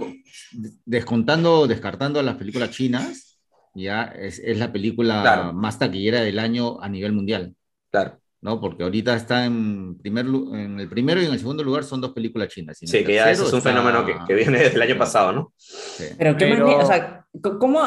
descontando, 0.84 1.66
descartando 1.66 2.22
las 2.22 2.36
películas 2.36 2.68
chinas, 2.68 3.38
ya 3.74 4.04
es, 4.04 4.38
es 4.40 4.58
la 4.58 4.72
película 4.72 5.52
más 5.54 5.78
taquillera 5.78 6.20
del 6.20 6.38
año 6.38 6.78
a 6.82 6.90
nivel 6.90 7.12
mundial. 7.12 7.54
Claro. 7.90 8.21
¿No? 8.42 8.60
Porque 8.60 8.82
ahorita 8.82 9.14
está 9.14 9.46
en, 9.46 9.96
primer, 9.98 10.26
en 10.26 10.80
el 10.80 10.88
primero 10.88 11.22
y 11.22 11.26
en 11.26 11.32
el 11.32 11.38
segundo 11.38 11.62
lugar 11.62 11.84
son 11.84 12.00
dos 12.00 12.12
películas 12.12 12.48
chinas. 12.48 12.76
Sí, 12.78 13.04
que 13.04 13.14
ya 13.14 13.30
es 13.30 13.40
un 13.40 13.62
fenómeno 13.62 14.04
que, 14.04 14.14
que, 14.26 14.34
viene 14.34 14.58
desde 14.58 14.74
el 14.74 14.82
año 14.82 14.98
pasado, 14.98 15.32
¿no? 15.32 15.54
Pero 16.18 16.36
qué 16.36 16.48
manera, 16.48 16.76
o 16.76 16.86
sea, 16.86 17.26
¿cómo...? 17.40 17.80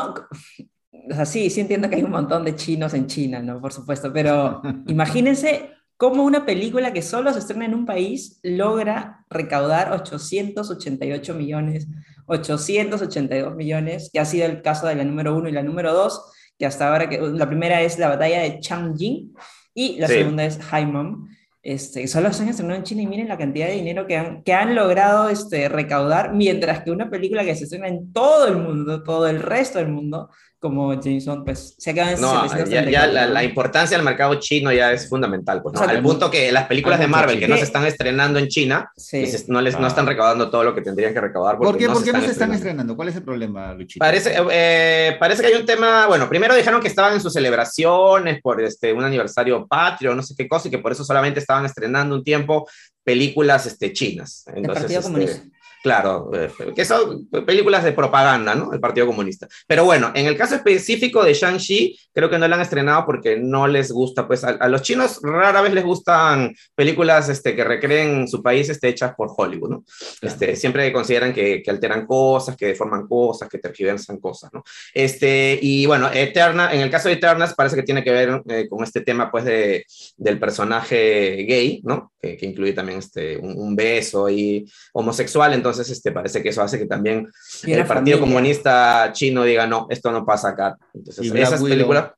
O 1.07 1.13
sea, 1.13 1.25
sí, 1.25 1.51
sí 1.51 1.61
entiendo 1.61 1.87
que 1.87 1.97
hay 1.97 2.03
un 2.03 2.09
montón 2.09 2.43
de 2.45 2.55
chinos 2.55 2.95
en 2.95 3.05
China, 3.05 3.39
¿no? 3.39 3.61
Por 3.61 3.71
supuesto, 3.71 4.11
pero 4.11 4.61
imagínense 4.87 5.71
cómo 5.97 6.23
una 6.23 6.45
película 6.45 6.93
que 6.93 7.01
solo 7.01 7.31
se 7.33 7.39
estrena 7.39 7.65
en 7.65 7.75
un 7.75 7.85
país 7.85 8.39
logra 8.41 9.25
recaudar 9.29 9.91
888 9.91 11.33
millones, 11.35 11.87
882 12.27 13.55
millones, 13.55 14.09
que 14.11 14.19
ha 14.19 14.25
sido 14.25 14.45
el 14.45 14.61
caso 14.61 14.87
de 14.87 14.95
la 14.95 15.03
número 15.03 15.35
uno 15.35 15.49
y 15.49 15.51
la 15.51 15.63
número 15.63 15.93
dos, 15.93 16.31
que 16.57 16.65
hasta 16.65 16.89
ahora, 16.89 17.09
que 17.09 17.19
la 17.19 17.47
primera 17.47 17.81
es 17.81 17.99
la 17.99 18.07
batalla 18.07 18.41
de 18.41 18.59
Changjing, 18.61 19.33
y 19.75 19.99
la 19.99 20.07
segunda 20.07 20.45
es 20.45 20.59
Mom, 20.87 21.27
este, 21.61 22.07
solo 22.07 22.31
se 22.31 22.43
han 22.43 22.49
estrenado 22.49 22.77
en 22.77 22.83
China 22.83 23.01
y 23.01 23.07
miren 23.07 23.27
la 23.27 23.37
cantidad 23.37 23.67
de 23.67 23.73
dinero 23.73 24.07
que 24.07 24.15
han, 24.15 24.43
que 24.43 24.53
han 24.53 24.73
logrado 24.73 25.29
este, 25.29 25.67
recaudar, 25.67 26.33
mientras 26.33 26.83
que 26.83 26.91
una 26.91 27.09
película 27.09 27.43
que 27.43 27.55
se 27.55 27.65
estrena 27.65 27.87
en 27.87 28.13
todo 28.13 28.47
el 28.47 28.57
mundo, 28.57 29.03
todo 29.03 29.27
el 29.27 29.41
resto 29.41 29.79
del 29.79 29.89
mundo, 29.89 30.29
como 30.65 30.99
Jameson, 30.99 31.45
pues 31.45 31.75
se 31.77 31.91
acaba 31.91 32.15
No, 32.15 32.65
ya, 32.65 33.05
la, 33.05 33.43
importancia 33.43 33.95
del 33.95 34.03
mercado 34.03 34.33
chino 34.39 34.71
ya 34.73 34.91
es 34.91 35.07
fundamental, 35.07 35.61
pues, 35.61 35.79
al 35.79 36.01
punto 36.01 36.31
que 36.31 36.51
las 36.51 36.65
películas 36.65 36.99
de 36.99 37.05
Marvel 37.05 37.39
que 37.39 37.47
no 37.47 37.55
se 37.55 37.65
están 37.65 37.85
estrenando 37.85 38.39
en 38.39 38.47
China, 38.47 38.91
pues, 38.95 39.47
no, 39.47 39.61
les, 39.61 39.79
no 39.79 39.85
están 39.85 40.07
ah. 40.07 40.09
recaudando 40.09 40.49
todo 40.49 40.63
lo 40.63 40.73
que 40.73 40.81
tendrían 40.81 41.13
que 41.13 41.21
recaudar. 41.21 41.59
¿Por 41.59 41.77
qué 41.77 41.87
no, 41.87 41.95
se, 41.97 42.31
están 42.31 42.51
estrenando? 42.51 42.95
¿Cuál 42.95 43.09
es 43.09 43.15
el 43.15 43.21
problema, 43.21 43.75
Luchito? 43.75 44.03
Parece, 44.03 44.35
eh, 44.51 45.15
parece 45.19 45.43
que 45.43 45.49
hay 45.49 45.53
un 45.53 45.67
tema, 45.67 46.07
bueno, 46.07 46.27
primero 46.27 46.55
dijeron 46.55 46.81
que 46.81 46.87
estaban 46.87 47.13
en 47.13 47.21
sus 47.21 47.31
celebraciones 47.31 48.41
por 48.41 48.59
este, 48.59 48.91
un 48.91 49.03
aniversario 49.03 49.67
patrio, 49.67 50.15
no 50.15 50.23
sé 50.23 50.33
qué 50.35 50.47
cosa, 50.47 50.67
y 50.67 50.71
que 50.71 50.79
por 50.79 50.91
eso 50.91 51.03
solamente 51.03 51.41
estaban 51.41 51.65
estrenando 51.65 52.15
un 52.15 52.23
tiempo 52.23 52.67
películas 53.03 53.67
este, 53.67 53.93
chinas. 53.93 54.45
Entonces, 54.47 54.91
este, 54.91 55.54
Claro, 55.85 56.31
eh, 56.33 56.49
que 56.75 56.83
son 56.83 57.27
películas 57.45 57.83
de 57.83 57.91
propaganda, 57.91 58.55
¿no? 58.55 58.73
El 58.73 58.79
Partido 58.79 59.05
Comunista. 59.05 59.47
Pero 59.67 59.85
bueno, 59.85 60.11
en 60.15 60.25
el 60.25 60.35
caso 60.35 60.55
específico 60.55 61.23
de 61.23 61.35
Shang-Chi, 61.35 61.95
creo 62.11 62.27
que 62.27 62.39
no 62.39 62.47
la 62.47 62.55
han 62.55 62.63
estrenado 62.63 63.05
porque 63.05 63.37
no 63.37 63.67
les 63.67 63.91
gusta, 63.91 64.25
pues 64.25 64.43
a, 64.43 64.67
los 64.67 64.81
chinos 64.81 65.19
rara 65.21 65.61
vez 65.61 65.73
les 65.75 65.83
gustan 65.83 66.55
películas 66.73 67.29
este, 67.29 67.55
que 67.55 67.63
recreen 67.63 68.27
su 68.27 68.41
país 68.41 68.67
este, 68.67 68.87
hechas 68.87 69.13
por 69.13 69.29
Hollywood, 69.37 69.69
¿no? 69.69 69.85
Este, 70.23 70.55
siempre 70.55 70.91
consideran 70.91 71.31
que, 71.31 71.61
que, 71.61 71.69
alteran 71.69 72.07
cosas, 72.07 72.57
que 72.57 72.65
deforman 72.65 73.07
cosas, 73.07 73.47
que 73.47 73.59
tergiversan 73.59 74.17
cosas, 74.17 74.51
¿no? 74.53 74.63
Este, 74.91 75.59
y 75.61 75.85
bueno, 75.85 76.09
Eterna, 76.11 76.73
en 76.73 76.81
el 76.81 76.89
caso 76.89 77.09
de 77.09 77.13
Eternas 77.13 77.53
parece 77.53 77.75
que 77.75 77.83
tiene 77.83 78.03
que 78.03 78.11
ver 78.11 78.41
eh, 78.49 78.67
con 78.67 78.83
este 78.83 79.01
tema, 79.01 79.29
pues, 79.29 79.45
de, 79.45 79.85
del 80.17 80.39
personaje 80.39 81.45
gay, 81.47 81.81
¿no? 81.83 82.11
Que, 82.19 82.35
que 82.37 82.47
incluye 82.47 82.73
también 82.73 82.97
este, 82.97 83.37
un, 83.37 83.55
un 83.55 83.75
beso 83.75 84.31
y 84.31 84.65
homosexual, 84.93 85.53
entonces 85.53 85.74
entonces 85.75 85.97
este, 85.97 86.11
parece 86.11 86.41
que 86.41 86.49
eso 86.49 86.61
hace 86.61 86.79
que 86.79 86.85
también 86.85 87.31
el 87.63 87.85
Partido 87.85 88.19
Comunista 88.19 89.11
chino 89.11 89.43
diga, 89.43 89.67
no, 89.67 89.87
esto 89.89 90.11
no 90.11 90.25
pasa 90.25 90.49
acá. 90.49 90.77
Entonces, 90.93 91.33
esa 91.33 91.61
película... 91.61 92.15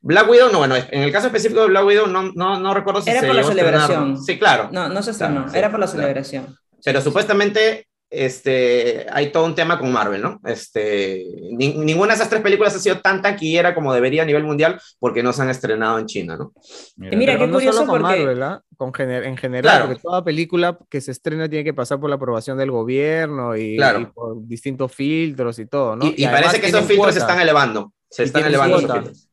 Black 0.00 0.30
Widow, 0.30 0.52
no, 0.52 0.58
bueno, 0.58 0.76
en 0.76 1.02
el 1.02 1.10
caso 1.10 1.26
específico 1.26 1.62
de 1.62 1.68
Black 1.68 1.84
Widow, 1.84 2.06
no, 2.06 2.30
no, 2.32 2.60
no 2.60 2.72
recuerdo 2.72 3.02
si 3.02 3.10
era 3.10 3.20
por 3.20 3.34
la 3.34 3.42
celebración. 3.42 4.22
Sí, 4.22 4.38
claro. 4.38 4.68
No, 4.70 4.88
no 4.88 5.02
se 5.02 5.10
estrenó, 5.10 5.52
era 5.52 5.70
por 5.70 5.80
la 5.80 5.88
celebración. 5.88 6.56
Pero 6.84 7.00
supuestamente 7.00 7.87
este, 8.10 9.06
hay 9.10 9.30
todo 9.30 9.44
un 9.44 9.54
tema 9.54 9.78
con 9.78 9.92
Marvel, 9.92 10.22
¿no? 10.22 10.40
Este, 10.44 11.24
ninguna 11.50 12.08
de 12.08 12.14
esas 12.14 12.30
tres 12.30 12.40
películas 12.40 12.74
ha 12.74 12.78
sido 12.78 13.00
tan 13.00 13.20
taquillera 13.20 13.74
como 13.74 13.92
debería 13.92 14.22
a 14.22 14.26
nivel 14.26 14.44
mundial 14.44 14.80
porque 14.98 15.22
no 15.22 15.32
se 15.32 15.42
han 15.42 15.50
estrenado 15.50 15.98
en 15.98 16.06
China, 16.06 16.36
¿no? 16.36 16.52
Mira, 16.96 17.16
mira 17.16 17.38
qué 17.38 17.50
curioso 17.50 17.86
con 17.86 18.02
Marvel, 18.02 18.42
¿ah? 18.42 18.62
con 18.76 18.92
en 18.98 19.36
general, 19.36 19.86
porque 19.86 20.00
toda 20.00 20.24
película 20.24 20.78
que 20.88 21.00
se 21.00 21.10
estrena 21.10 21.48
tiene 21.48 21.64
que 21.64 21.74
pasar 21.74 22.00
por 22.00 22.08
la 22.08 22.16
aprobación 22.16 22.56
del 22.56 22.70
gobierno 22.70 23.56
y, 23.56 23.78
por 24.14 24.46
distintos 24.46 24.92
filtros 24.92 25.58
y 25.58 25.66
todo, 25.66 25.96
¿no? 25.96 26.06
Y, 26.06 26.24
parece 26.26 26.60
que 26.60 26.68
esos 26.68 26.84
filtros 26.84 27.14
se 27.14 27.20
están 27.20 27.40
elevando. 27.40 27.92
Se 28.10 28.22
están 28.24 28.46
elevando 28.46 28.78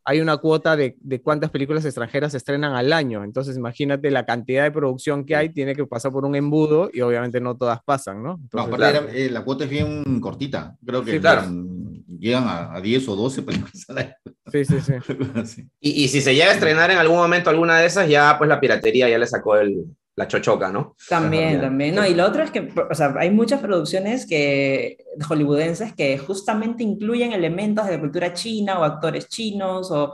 Hay 0.03 0.19
una 0.19 0.37
cuota 0.37 0.75
de, 0.75 0.97
de, 0.99 1.21
cuántas 1.21 1.49
películas 1.49 1.85
extranjeras 1.85 2.31
se 2.31 2.37
estrenan 2.37 2.73
al 2.73 2.91
año. 2.91 3.23
Entonces, 3.23 3.55
imagínate 3.55 4.11
la 4.11 4.25
cantidad 4.25 4.63
de 4.63 4.71
producción 4.71 5.25
que 5.25 5.35
hay, 5.35 5.49
tiene 5.49 5.75
que 5.75 5.85
pasar 5.85 6.11
por 6.11 6.25
un 6.25 6.35
embudo 6.35 6.89
y 6.93 6.99
obviamente 7.01 7.39
no 7.39 7.55
todas 7.55 7.79
pasan, 7.83 8.21
¿no? 8.21 8.39
Eh, 9.13 9.29
la 9.31 9.43
cuota 9.43 9.63
es 9.63 9.69
bien 9.69 10.19
cortita. 10.19 10.75
Creo 10.85 11.03
que 11.03 11.13
llegan 12.19 12.43
a, 12.47 12.75
a, 12.75 12.81
10 12.81 13.07
o 13.09 13.15
12 13.15 13.41
películas 13.43 13.85
al 13.89 13.97
año. 13.97 14.15
Sí, 14.51 14.65
sí, 14.65 14.75
sí. 15.45 15.69
y, 15.79 16.03
y 16.03 16.07
si 16.09 16.21
se 16.21 16.35
llega 16.35 16.51
a 16.51 16.53
estrenar 16.53 16.91
en 16.91 16.97
algún 16.97 17.17
momento 17.17 17.49
alguna 17.49 17.79
de 17.79 17.85
esas, 17.85 18.09
ya 18.09 18.37
pues 18.37 18.49
la 18.49 18.59
piratería 18.59 19.09
ya 19.09 19.17
le 19.17 19.27
sacó 19.27 19.55
el, 19.55 19.85
la 20.15 20.27
chochoca, 20.27 20.71
¿no? 20.71 20.95
También, 21.09 21.59
también. 21.59 21.93
No, 21.93 22.05
y 22.05 22.13
lo 22.13 22.25
otro 22.25 22.43
es 22.43 22.51
que, 22.51 22.73
o 22.89 22.95
sea, 22.95 23.13
hay 23.17 23.31
muchas 23.31 23.59
producciones 23.59 24.25
que, 24.25 24.97
hollywoodenses 25.27 25.93
que 25.93 26.17
justamente 26.17 26.83
incluyen 26.83 27.33
elementos 27.33 27.85
de 27.85 27.93
la 27.93 27.99
cultura 27.99 28.33
china 28.33 28.79
o 28.79 28.83
actores 28.83 29.27
chinos 29.27 29.91
o 29.91 30.13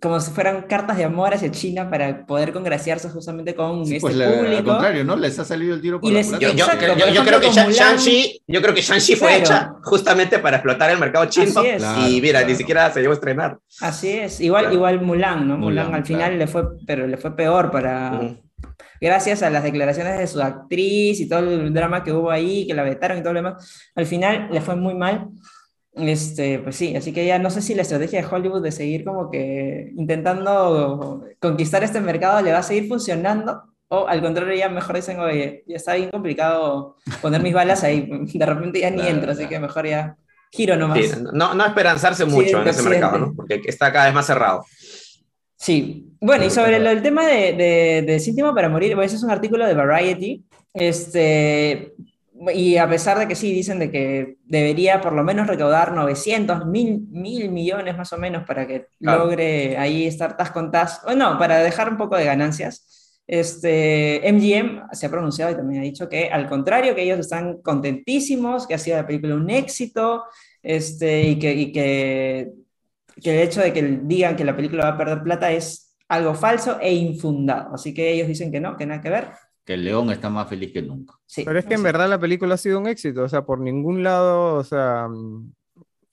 como 0.00 0.20
si 0.20 0.30
fueran 0.30 0.62
cartas 0.62 0.98
de 0.98 1.04
amor 1.04 1.32
hacia 1.32 1.50
China 1.50 1.88
para 1.88 2.26
poder 2.26 2.52
congraciarse 2.52 3.08
justamente 3.08 3.54
con 3.54 3.82
este 3.82 4.00
pues 4.00 4.14
público. 4.14 4.56
Al 4.58 4.64
contrario, 4.64 5.04
¿no? 5.04 5.16
Les 5.16 5.38
ha 5.38 5.44
salido 5.44 5.74
el 5.74 5.80
tiro 5.80 6.00
por 6.00 6.12
la 6.12 6.20
yo, 6.20 6.38
yo, 6.38 6.52
yo, 6.52 7.24
creo 7.24 7.40
que 7.40 7.50
Shang-Chi 7.50 8.42
yo 8.46 8.60
creo 8.60 8.74
que 8.74 8.82
Shang-Chi 8.82 9.16
fue 9.16 9.38
hecha 9.38 9.74
justamente 9.82 10.38
para 10.38 10.58
explotar 10.58 10.90
el 10.90 10.98
mercado 10.98 11.24
chino 11.26 11.62
y 12.08 12.20
mira, 12.20 12.44
ni 12.44 12.54
siquiera 12.54 12.92
se 12.92 13.00
llegó 13.00 13.12
a 13.12 13.14
estrenar. 13.14 13.58
Así 13.80 14.10
es, 14.10 14.40
igual, 14.40 14.72
igual 14.72 15.00
Mulan, 15.00 15.48
¿no? 15.48 15.56
Mulan, 15.56 15.94
al 15.94 16.04
final 16.04 16.38
le 16.38 16.46
fue, 16.46 16.64
pero 16.86 17.06
le 17.06 17.16
fue 17.16 17.34
peor 17.34 17.70
para, 17.70 18.20
gracias 19.00 19.42
a 19.42 19.50
las 19.50 19.62
declaraciones 19.62 20.18
de 20.18 20.26
su 20.26 20.40
actriz 20.40 21.20
y 21.20 21.28
todo 21.28 21.40
el 21.40 21.72
drama 21.72 22.02
que 22.02 22.12
hubo 22.12 22.30
ahí, 22.30 22.66
que 22.66 22.74
la 22.74 22.82
vetaron 22.82 23.18
y 23.18 23.22
todo 23.22 23.32
lo 23.32 23.42
demás, 23.42 23.90
al 23.94 24.06
final 24.06 24.48
le 24.50 24.60
fue 24.60 24.76
muy 24.76 24.94
mal. 24.94 25.28
Este, 25.94 26.58
pues 26.58 26.76
sí, 26.76 26.94
así 26.94 27.12
que 27.12 27.24
ya 27.24 27.38
no 27.38 27.48
sé 27.48 27.62
si 27.62 27.74
la 27.74 27.80
estrategia 27.80 28.20
de 28.20 28.26
Hollywood 28.26 28.62
de 28.62 28.70
seguir 28.70 29.02
como 29.02 29.30
que 29.30 29.92
intentando 29.96 31.24
conquistar 31.40 31.82
este 31.84 32.02
mercado 32.02 32.42
le 32.42 32.52
va 32.52 32.58
a 32.58 32.62
seguir 32.62 32.86
funcionando 32.86 33.62
o 33.88 34.06
al 34.06 34.20
contrario 34.20 34.54
ya 34.54 34.68
mejor 34.68 34.96
dicen, 34.96 35.18
oye, 35.20 35.64
ya 35.66 35.76
está 35.76 35.94
bien 35.94 36.10
complicado 36.10 36.96
poner 37.22 37.42
mis 37.42 37.54
balas 37.54 37.84
ahí, 37.84 38.08
de 38.34 38.46
repente 38.46 38.80
ya 38.80 38.90
ni 38.90 39.06
entro, 39.06 39.32
así 39.32 39.46
que 39.46 39.58
mejor 39.58 39.86
ya 39.86 40.16
giro 40.50 40.76
nomás. 40.76 41.22
no, 41.32 41.54
no 41.54 41.66
esperanzarse 41.66 42.24
mucho 42.24 42.60
en 42.60 42.68
ese 42.68 42.82
mercado, 42.82 43.18
¿no? 43.18 43.34
porque 43.34 43.60
está 43.64 43.92
cada 43.92 44.06
vez 44.06 44.14
más 44.14 44.26
cerrado. 44.26 44.64
Sí, 45.66 46.14
bueno, 46.20 46.44
y 46.44 46.50
sobre 46.50 46.76
el 46.76 47.02
tema 47.02 47.26
de, 47.26 47.52
de, 47.52 48.02
de 48.06 48.20
Síntima 48.20 48.54
para 48.54 48.68
Morir, 48.68 48.94
pues 48.94 49.12
es 49.12 49.24
un 49.24 49.32
artículo 49.32 49.66
de 49.66 49.74
Variety, 49.74 50.44
este, 50.72 51.92
y 52.54 52.76
a 52.76 52.88
pesar 52.88 53.18
de 53.18 53.26
que 53.26 53.34
sí, 53.34 53.52
dicen 53.52 53.80
de 53.80 53.90
que 53.90 54.36
debería 54.44 55.00
por 55.00 55.12
lo 55.12 55.24
menos 55.24 55.48
recaudar 55.48 55.92
900, 55.92 56.66
mil, 56.66 57.08
mil 57.10 57.50
millones 57.50 57.96
más 57.96 58.12
o 58.12 58.16
menos 58.16 58.44
para 58.46 58.64
que 58.64 58.86
logre 59.00 59.76
ahí 59.76 60.06
estar 60.06 60.36
tas 60.36 60.52
con 60.52 60.70
tas, 60.70 61.00
bueno, 61.04 61.36
para 61.36 61.58
dejar 61.58 61.90
un 61.90 61.96
poco 61.96 62.16
de 62.16 62.26
ganancias. 62.26 63.18
Este, 63.26 64.22
MGM 64.32 64.92
se 64.92 65.06
ha 65.06 65.10
pronunciado 65.10 65.50
y 65.50 65.56
también 65.56 65.80
ha 65.80 65.84
dicho 65.84 66.08
que 66.08 66.28
al 66.28 66.48
contrario, 66.48 66.94
que 66.94 67.02
ellos 67.02 67.18
están 67.18 67.60
contentísimos, 67.60 68.68
que 68.68 68.74
ha 68.74 68.78
sido 68.78 68.98
la 68.98 69.06
película 69.08 69.34
un 69.34 69.50
éxito, 69.50 70.26
este, 70.62 71.22
y, 71.22 71.40
que, 71.40 71.54
y 71.54 71.72
que, 71.72 72.52
que 73.20 73.34
el 73.34 73.48
hecho 73.48 73.60
de 73.60 73.72
que 73.72 73.82
digan 74.02 74.36
que 74.36 74.44
la 74.44 74.56
película 74.56 74.84
va 74.84 74.90
a 74.90 74.98
perder 74.98 75.22
plata 75.22 75.52
es 75.52 75.96
algo 76.08 76.34
falso 76.34 76.78
e 76.80 76.94
infundado. 76.94 77.74
Así 77.74 77.92
que 77.92 78.12
ellos 78.12 78.28
dicen 78.28 78.52
que 78.52 78.60
no, 78.60 78.76
que 78.76 78.86
nada 78.86 79.00
que 79.00 79.10
ver 79.10 79.28
que 79.66 79.74
el 79.74 79.84
león 79.84 80.10
está 80.10 80.30
más 80.30 80.48
feliz 80.48 80.72
que 80.72 80.80
nunca. 80.80 81.14
Sí, 81.26 81.42
Pero 81.44 81.58
es 81.58 81.66
que 81.66 81.74
en 81.74 81.82
verdad 81.82 82.08
la 82.08 82.20
película 82.20 82.54
ha 82.54 82.58
sido 82.58 82.78
un 82.78 82.86
éxito, 82.86 83.24
o 83.24 83.28
sea, 83.28 83.44
por 83.44 83.58
ningún 83.58 84.04
lado, 84.04 84.54
o 84.54 84.62
sea, 84.62 85.08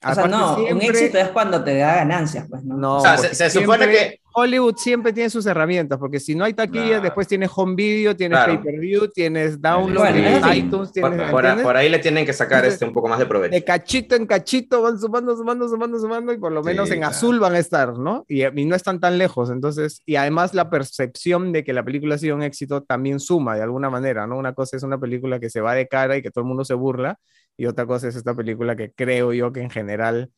o 0.06 0.14
sea, 0.14 0.26
no, 0.26 0.56
un 0.56 0.82
éxito 0.82 1.18
es 1.18 1.28
cuando 1.28 1.62
te 1.62 1.76
da 1.76 1.96
ganancias, 1.96 2.46
pues, 2.48 2.64
¿no? 2.64 2.76
no 2.76 2.96
o 2.96 3.00
sea, 3.00 3.16
se, 3.18 3.50
supone 3.50 3.88
que... 3.88 4.20
Hollywood 4.36 4.74
siempre 4.76 5.12
tiene 5.12 5.30
sus 5.30 5.46
herramientas, 5.46 5.96
porque 5.96 6.18
si 6.18 6.34
no 6.34 6.44
hay 6.44 6.54
taquilla, 6.54 6.98
después 6.98 7.28
tienes 7.28 7.50
home 7.54 7.76
video, 7.76 8.16
tienes 8.16 8.40
pay-per-view, 8.40 9.08
tienes 9.08 9.62
download, 9.62 10.12
tienes 10.12 10.56
iTunes, 10.56 10.92
tienes... 10.92 11.30
Por, 11.30 11.76
ahí 11.76 11.88
le 11.88 12.00
tienen 12.00 12.26
que 12.26 12.32
sacar 12.32 12.64
este 12.64 12.84
un 12.84 12.92
poco 12.92 13.08
más 13.08 13.20
de 13.20 13.26
provecho. 13.26 13.54
De 13.54 13.62
cachito 13.62 14.16
en 14.16 14.26
cachito 14.26 14.82
van 14.82 14.98
sumando, 14.98 15.36
sumando, 15.36 15.68
sumando, 15.68 16.00
sumando, 16.00 16.32
y 16.32 16.38
por 16.38 16.50
lo 16.50 16.64
menos 16.64 16.90
en 16.90 17.04
azul 17.04 17.38
van 17.38 17.54
a 17.54 17.60
estar, 17.60 17.96
¿no? 17.96 18.24
Y, 18.26 18.44
y, 18.44 18.64
no 18.64 18.74
están 18.74 18.98
tan 18.98 19.18
lejos, 19.18 19.50
entonces, 19.50 20.02
y 20.04 20.16
además 20.16 20.52
la 20.52 20.68
percepción 20.68 21.52
de 21.52 21.62
que 21.62 21.72
la 21.72 21.84
película 21.84 22.16
ha 22.16 22.18
sido 22.18 22.34
un 22.34 22.42
éxito 22.42 22.82
también 22.82 23.20
suma 23.20 23.54
de 23.54 23.62
alguna 23.62 23.88
manera, 23.88 24.26
¿no? 24.26 24.36
Una 24.36 24.52
cosa 24.52 24.76
es 24.76 24.82
una 24.82 24.98
película 24.98 25.38
que 25.38 25.48
se 25.48 25.60
va 25.60 25.74
de 25.74 25.86
cara 25.86 26.16
y 26.16 26.22
que 26.22 26.32
todo 26.32 26.42
el 26.42 26.48
mundo 26.48 26.64
se 26.64 26.74
burla, 26.74 27.20
y 27.56 27.66
otra 27.66 27.86
cosa 27.86 28.08
es 28.08 28.16
esta 28.16 28.34
película 28.34 28.76
que 28.76 28.92
creo 28.92 29.32
yo 29.32 29.52
que 29.52 29.60
en 29.60 29.70
general 29.70 30.30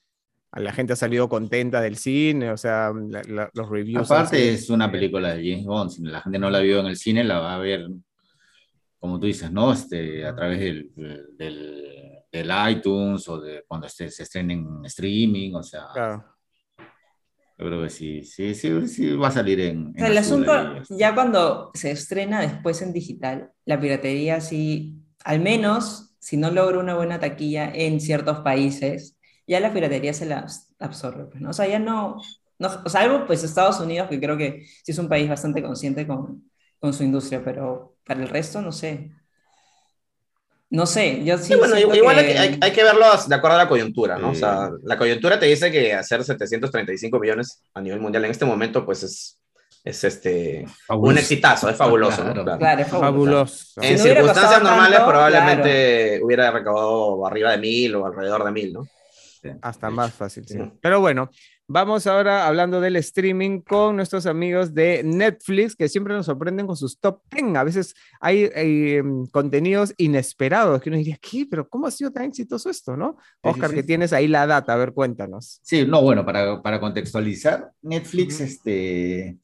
la 0.53 0.73
gente 0.73 0.95
ha 0.95 0.97
salido 0.97 1.29
contenta 1.29 1.81
del 1.81 1.97
cine, 1.97 2.51
o 2.51 2.57
sea, 2.57 2.93
los 2.93 3.69
reviews. 3.69 4.11
Aparte 4.11 4.55
es 4.55 4.71
una 4.71 4.91
película 4.91 5.35
de 5.35 5.51
James 5.51 5.67
Bond, 5.67 5.91
si 5.91 6.03
la 6.03 6.23
gente 6.23 6.39
no 6.39 6.51
la 6.51 6.61
vio 6.61 6.81
en 6.81 6.87
el 6.87 6.97
cine, 6.97 7.25
la 7.25 7.41
va 7.41 7.55
a 7.55 7.59
ver, 7.59 7.89
como 8.99 9.21
tú 9.21 9.27
dices, 9.27 9.51
¿no? 9.51 9.73
Este, 9.73 10.25
a 10.25 10.35
través 10.35 10.61
del, 10.61 10.91
del, 11.37 12.53
iTunes 12.71 13.29
o 13.29 13.41
de 13.41 13.65
cuando 13.67 13.89
se, 13.89 14.11
se 14.11 14.23
estrene 14.23 14.55
en 14.55 14.85
streaming, 14.85 15.55
o 15.55 15.63
sea. 15.63 15.87
Claro. 15.93 16.25
Yo 17.59 17.67
creo 17.67 17.83
que 17.83 17.91
sí, 17.91 18.23
sí, 18.23 18.55
sí, 18.55 18.87
sí 18.87 19.17
va 19.17 19.29
a 19.29 19.31
salir 19.31 19.59
en... 19.61 19.95
el 19.97 20.19
asunto, 20.19 20.53
ya 20.91 21.15
cuando 21.15 21.71
se 21.73 21.91
estrena 21.91 22.43
después 22.43 22.83
en 22.83 22.93
digital, 22.93 23.51
la 23.65 23.81
piratería 23.81 24.43
sí, 24.43 24.99
al 25.25 25.41
menos, 25.41 26.06
si 26.19 26.37
no 26.37 26.51
logra 26.51 26.79
una 26.79 26.95
buena 26.95 27.21
taquilla 27.21 27.71
en 27.73 28.01
ciertos 28.01 28.41
países, 28.41 29.17
ya 29.47 29.61
la 29.61 29.73
piratería 29.73 30.13
se 30.13 30.27
la 30.27 30.47
absorbe, 30.79 31.25
pues, 31.27 31.41
¿no? 31.41 31.51
O 31.51 31.53
sea, 31.53 31.67
ya 31.67 31.79
no, 31.79 32.21
no, 32.59 32.69
o 32.85 32.89
salvo 32.89 33.27
pues 33.27 33.45
Estados 33.45 33.81
Unidos, 33.81 34.09
que 34.09 34.21
creo 34.21 34.37
que 34.37 34.67
sí 34.83 34.93
es 34.93 34.99
un 34.99 35.09
país 35.09 35.29
bastante 35.29 35.63
consciente 35.63 36.07
con, 36.07 36.51
con 36.79 36.93
su 36.93 37.05
industria, 37.05 37.43
pero 37.45 37.97
para 38.05 38.23
el 38.23 38.29
resto, 38.29 38.61
no 38.61 38.73
sé. 38.73 39.11
No 40.69 40.85
sé, 40.85 41.25
yo 41.25 41.39
sí. 41.39 41.55
bueno, 41.55 41.79
igual 41.79 42.19
Hay, 42.19 42.59
hay, 42.61 42.73
que 42.73 42.83
verlo 42.83 43.05
de 43.29 43.35
acuerdo 43.35 43.57
a 43.57 43.63
la 43.63 43.69
coyuntura, 43.69 44.19
¿no? 44.19 44.31
O 44.31 44.35
sea, 44.35 44.71
la 44.83 44.99
coyuntura 44.99 45.39
te 45.39 45.47
dice 45.47 45.71
que 45.71 45.95
hacer 45.95 46.25
735 46.25 47.21
millones 47.21 47.63
a 47.73 47.81
nivel 47.81 48.01
mundial 48.01 48.25
en 48.25 48.33
este 48.33 48.45
momento, 48.45 48.85
pues 48.85 49.05
es, 49.05 49.39
es 49.87 50.03
este, 50.03 50.67
un 50.89 51.17
exitazo, 51.17 51.71
es 51.71 51.77
fabuloso. 51.77 52.25
Claro, 52.59 52.83
es 52.83 52.89
fabuloso. 52.89 53.81
En 53.81 53.97
circunstancias 53.97 54.61
normales, 54.61 54.99
probablemente 54.99 56.21
hubiera 56.25 56.51
recaudado 56.51 57.25
arriba 57.25 57.53
de 57.53 57.59
mil 57.59 57.95
o 57.95 58.05
alrededor 58.05 58.45
de 58.45 58.51
mil, 58.51 58.73
¿no? 58.73 58.89
Hasta 59.63 59.89
más 59.89 60.13
fácil, 60.13 60.45
sí. 60.45 60.59
Pero 60.81 61.01
bueno, 61.01 61.31
vamos 61.69 62.09
ahora 62.09 62.49
hablando 62.49 62.81
del 62.81 62.97
streaming 62.97 63.61
con 63.61 63.95
nuestros 63.95 64.27
amigos 64.27 64.75
de 64.75 65.03
Netflix, 65.05 65.77
que 65.77 65.89
siempre 65.89 66.15
nos 66.15 66.27
sorprenden 66.27 66.67
con 66.67 66.77
sus 66.77 66.99
top 66.99 67.21
10. 67.31 67.55
A 67.55 67.63
veces 67.63 67.95
hay, 68.21 68.51
em, 68.57 69.25
contenidos 69.27 69.95
inesperados 69.99 70.83
que 70.83 70.89
uno 70.89 70.99
diría, 70.99 71.19
¿qué? 71.21 71.47
¿Pero 71.49 71.69
cómo 71.69 71.87
ha 71.87 71.93
sido 71.93 72.11
tan 72.11 72.25
exitoso 72.25 72.71
esto, 72.71 72.97
no? 72.97 73.19
Oscar, 73.41 73.73
que 73.73 73.85
tienes 73.85 74.13
ahí 74.13 74.27
la 74.27 74.49
data, 74.49 74.73
a 74.73 74.77
ver, 74.77 74.93
cuéntanos. 74.93 75.61
Sí, 75.63 75.87
no, 75.87 76.03
bueno, 76.03 76.27
para, 76.27 76.61
para 76.61 76.81
contextualizar, 76.81 77.71
Netflix 77.83 78.41
este, 78.41 79.39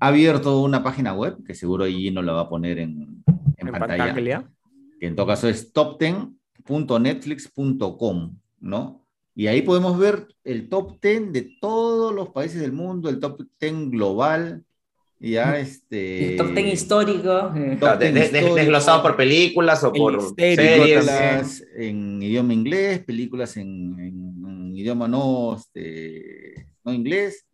ha 0.00 0.08
abierto 0.08 0.60
una 0.60 0.82
página 0.82 1.14
web, 1.14 1.44
que 1.44 1.54
seguro 1.54 1.84
allí 1.84 2.10
no 2.10 2.22
la 2.22 2.32
va 2.32 2.40
a 2.42 2.48
poner 2.48 2.78
en, 2.78 3.22
en, 3.56 3.70
pantalla, 3.70 4.50
que 5.00 5.06
en 5.06 5.16
todo 5.16 5.26
caso 5.26 5.48
es 5.48 5.72
top10.netflix.com, 5.72 8.36
¿no? 8.60 9.04
Y 9.36 9.48
ahí 9.48 9.62
podemos 9.62 9.98
ver 9.98 10.28
el 10.44 10.68
top 10.68 11.00
10 11.00 11.32
de 11.32 11.56
todos 11.60 12.14
los 12.14 12.28
países 12.28 12.60
del 12.60 12.72
mundo, 12.72 13.08
el 13.08 13.18
top 13.18 13.42
10 13.60 13.90
global, 13.90 14.62
ya 15.18 15.58
este... 15.58 16.32
El 16.32 16.36
top 16.36 16.54
10 16.54 16.72
histórico. 16.72 17.52
Eh. 17.56 17.76
desglosado 18.54 19.02
por 19.02 19.16
películas 19.16 19.82
o 19.82 19.92
por 19.92 20.20
series. 20.36 21.66
en 21.76 22.22
idioma 22.22 22.52
inglés, 22.52 23.04
películas 23.04 23.56
en, 23.56 24.72
idioma 24.76 25.08
no, 25.08 25.56
este, 25.56 26.68
no 26.84 26.92
inglés, 26.92 27.44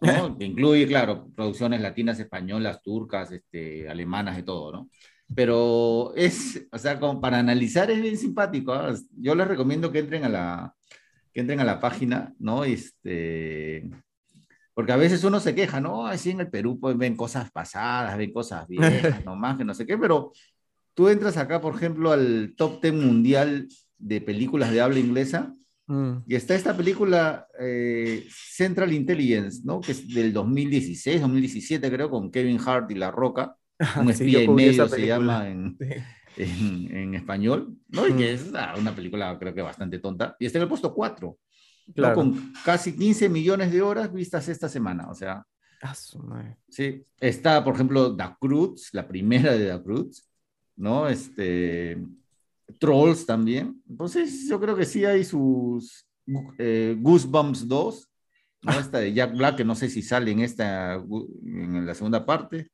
¿no? 0.00 0.36
incluye, 0.40 0.86
claro, 0.86 1.28
producciones 1.34 1.80
latinas, 1.80 2.18
españolas, 2.18 2.82
turcas, 2.82 3.32
este, 3.32 3.88
alemanas, 3.88 4.36
de 4.36 4.42
todo, 4.42 4.72
¿no? 4.72 4.90
Pero 5.34 6.12
es, 6.14 6.66
o 6.70 6.78
sea, 6.78 7.00
como 7.00 7.20
para 7.20 7.38
analizar 7.38 7.90
es 7.90 8.00
bien 8.00 8.16
simpático. 8.16 8.72
¿ah? 8.72 8.94
Yo 9.16 9.34
les 9.34 9.48
recomiendo 9.48 9.90
que 9.90 9.98
entren 9.98 10.24
a 10.24 10.28
la, 10.28 10.74
que 11.32 11.40
entren 11.40 11.60
a 11.60 11.64
la 11.64 11.80
página, 11.80 12.32
¿no? 12.38 12.64
Este, 12.64 13.90
porque 14.72 14.92
a 14.92 14.96
veces 14.96 15.24
uno 15.24 15.40
se 15.40 15.54
queja, 15.54 15.80
¿no? 15.80 16.06
Así 16.06 16.30
en 16.30 16.40
el 16.40 16.50
Perú 16.50 16.78
pues 16.78 16.96
ven 16.96 17.16
cosas 17.16 17.50
pasadas, 17.50 18.16
ven 18.16 18.32
cosas 18.32 18.68
viejas, 18.68 19.24
nomás 19.24 19.56
que 19.56 19.64
no 19.64 19.74
sé 19.74 19.86
qué, 19.86 19.98
pero 19.98 20.32
tú 20.94 21.08
entras 21.08 21.36
acá, 21.36 21.60
por 21.60 21.74
ejemplo, 21.74 22.12
al 22.12 22.54
top 22.56 22.80
10 22.80 22.94
mundial 22.94 23.68
de 23.98 24.20
películas 24.20 24.70
de 24.70 24.80
habla 24.80 24.98
inglesa, 24.98 25.54
mm. 25.86 26.24
y 26.26 26.34
está 26.34 26.54
esta 26.54 26.76
película 26.76 27.46
eh, 27.58 28.26
Central 28.30 28.92
Intelligence, 28.92 29.62
¿no? 29.64 29.80
Que 29.80 29.92
es 29.92 30.08
del 30.08 30.32
2016, 30.32 31.20
2017 31.20 31.90
creo, 31.90 32.10
con 32.10 32.30
Kevin 32.30 32.60
Hart 32.64 32.90
y 32.90 32.94
La 32.94 33.10
Roca, 33.10 33.56
un 34.00 34.10
espía 34.10 34.42
y 34.42 34.48
medio 34.48 34.88
se 34.88 35.06
llama 35.06 35.48
en, 35.48 35.76
en, 36.36 37.14
español, 37.14 37.76
¿no? 37.88 38.06
Y 38.06 38.12
que 38.14 38.34
es 38.34 38.46
una, 38.48 38.94
película 38.94 39.38
creo 39.38 39.54
que 39.54 39.62
bastante 39.62 39.98
tonta. 39.98 40.36
Y 40.38 40.46
está 40.46 40.58
en 40.58 40.62
el 40.62 40.68
puesto 40.68 40.94
4, 40.94 41.38
con 42.14 42.52
casi 42.64 42.96
15 42.96 43.28
millones 43.28 43.72
de 43.72 43.82
horas 43.82 44.12
vistas 44.12 44.48
esta 44.48 44.68
semana. 44.68 45.08
O 45.08 45.14
sea, 45.14 45.44
sí. 46.68 47.04
Está, 47.20 47.62
por 47.62 47.74
ejemplo, 47.74 48.10
Da 48.10 48.36
Cruz, 48.38 48.90
la 48.92 49.06
primera 49.06 49.52
de 49.52 49.66
Da 49.66 49.82
Cruz, 49.82 50.28
¿no? 50.76 51.08
Este, 51.08 51.98
Trolls 52.78 53.26
también. 53.26 53.82
Entonces, 53.88 54.48
yo 54.48 54.60
creo 54.60 54.76
que 54.76 54.84
sí 54.84 55.04
hay 55.04 55.24
sus 55.24 56.06
eh, 56.58 56.96
Goosebumps 56.98 57.68
2, 57.68 58.08
¿no? 58.62 58.72
Esta 58.72 58.98
de 58.98 59.12
Jack 59.12 59.36
Black, 59.36 59.56
que 59.56 59.64
no 59.64 59.74
sé 59.74 59.88
si 59.88 60.02
sale 60.02 60.30
en 60.30 60.40
esta, 60.40 60.94
en 60.94 61.86
la 61.86 61.94
segunda 61.94 62.26
parte. 62.26 62.70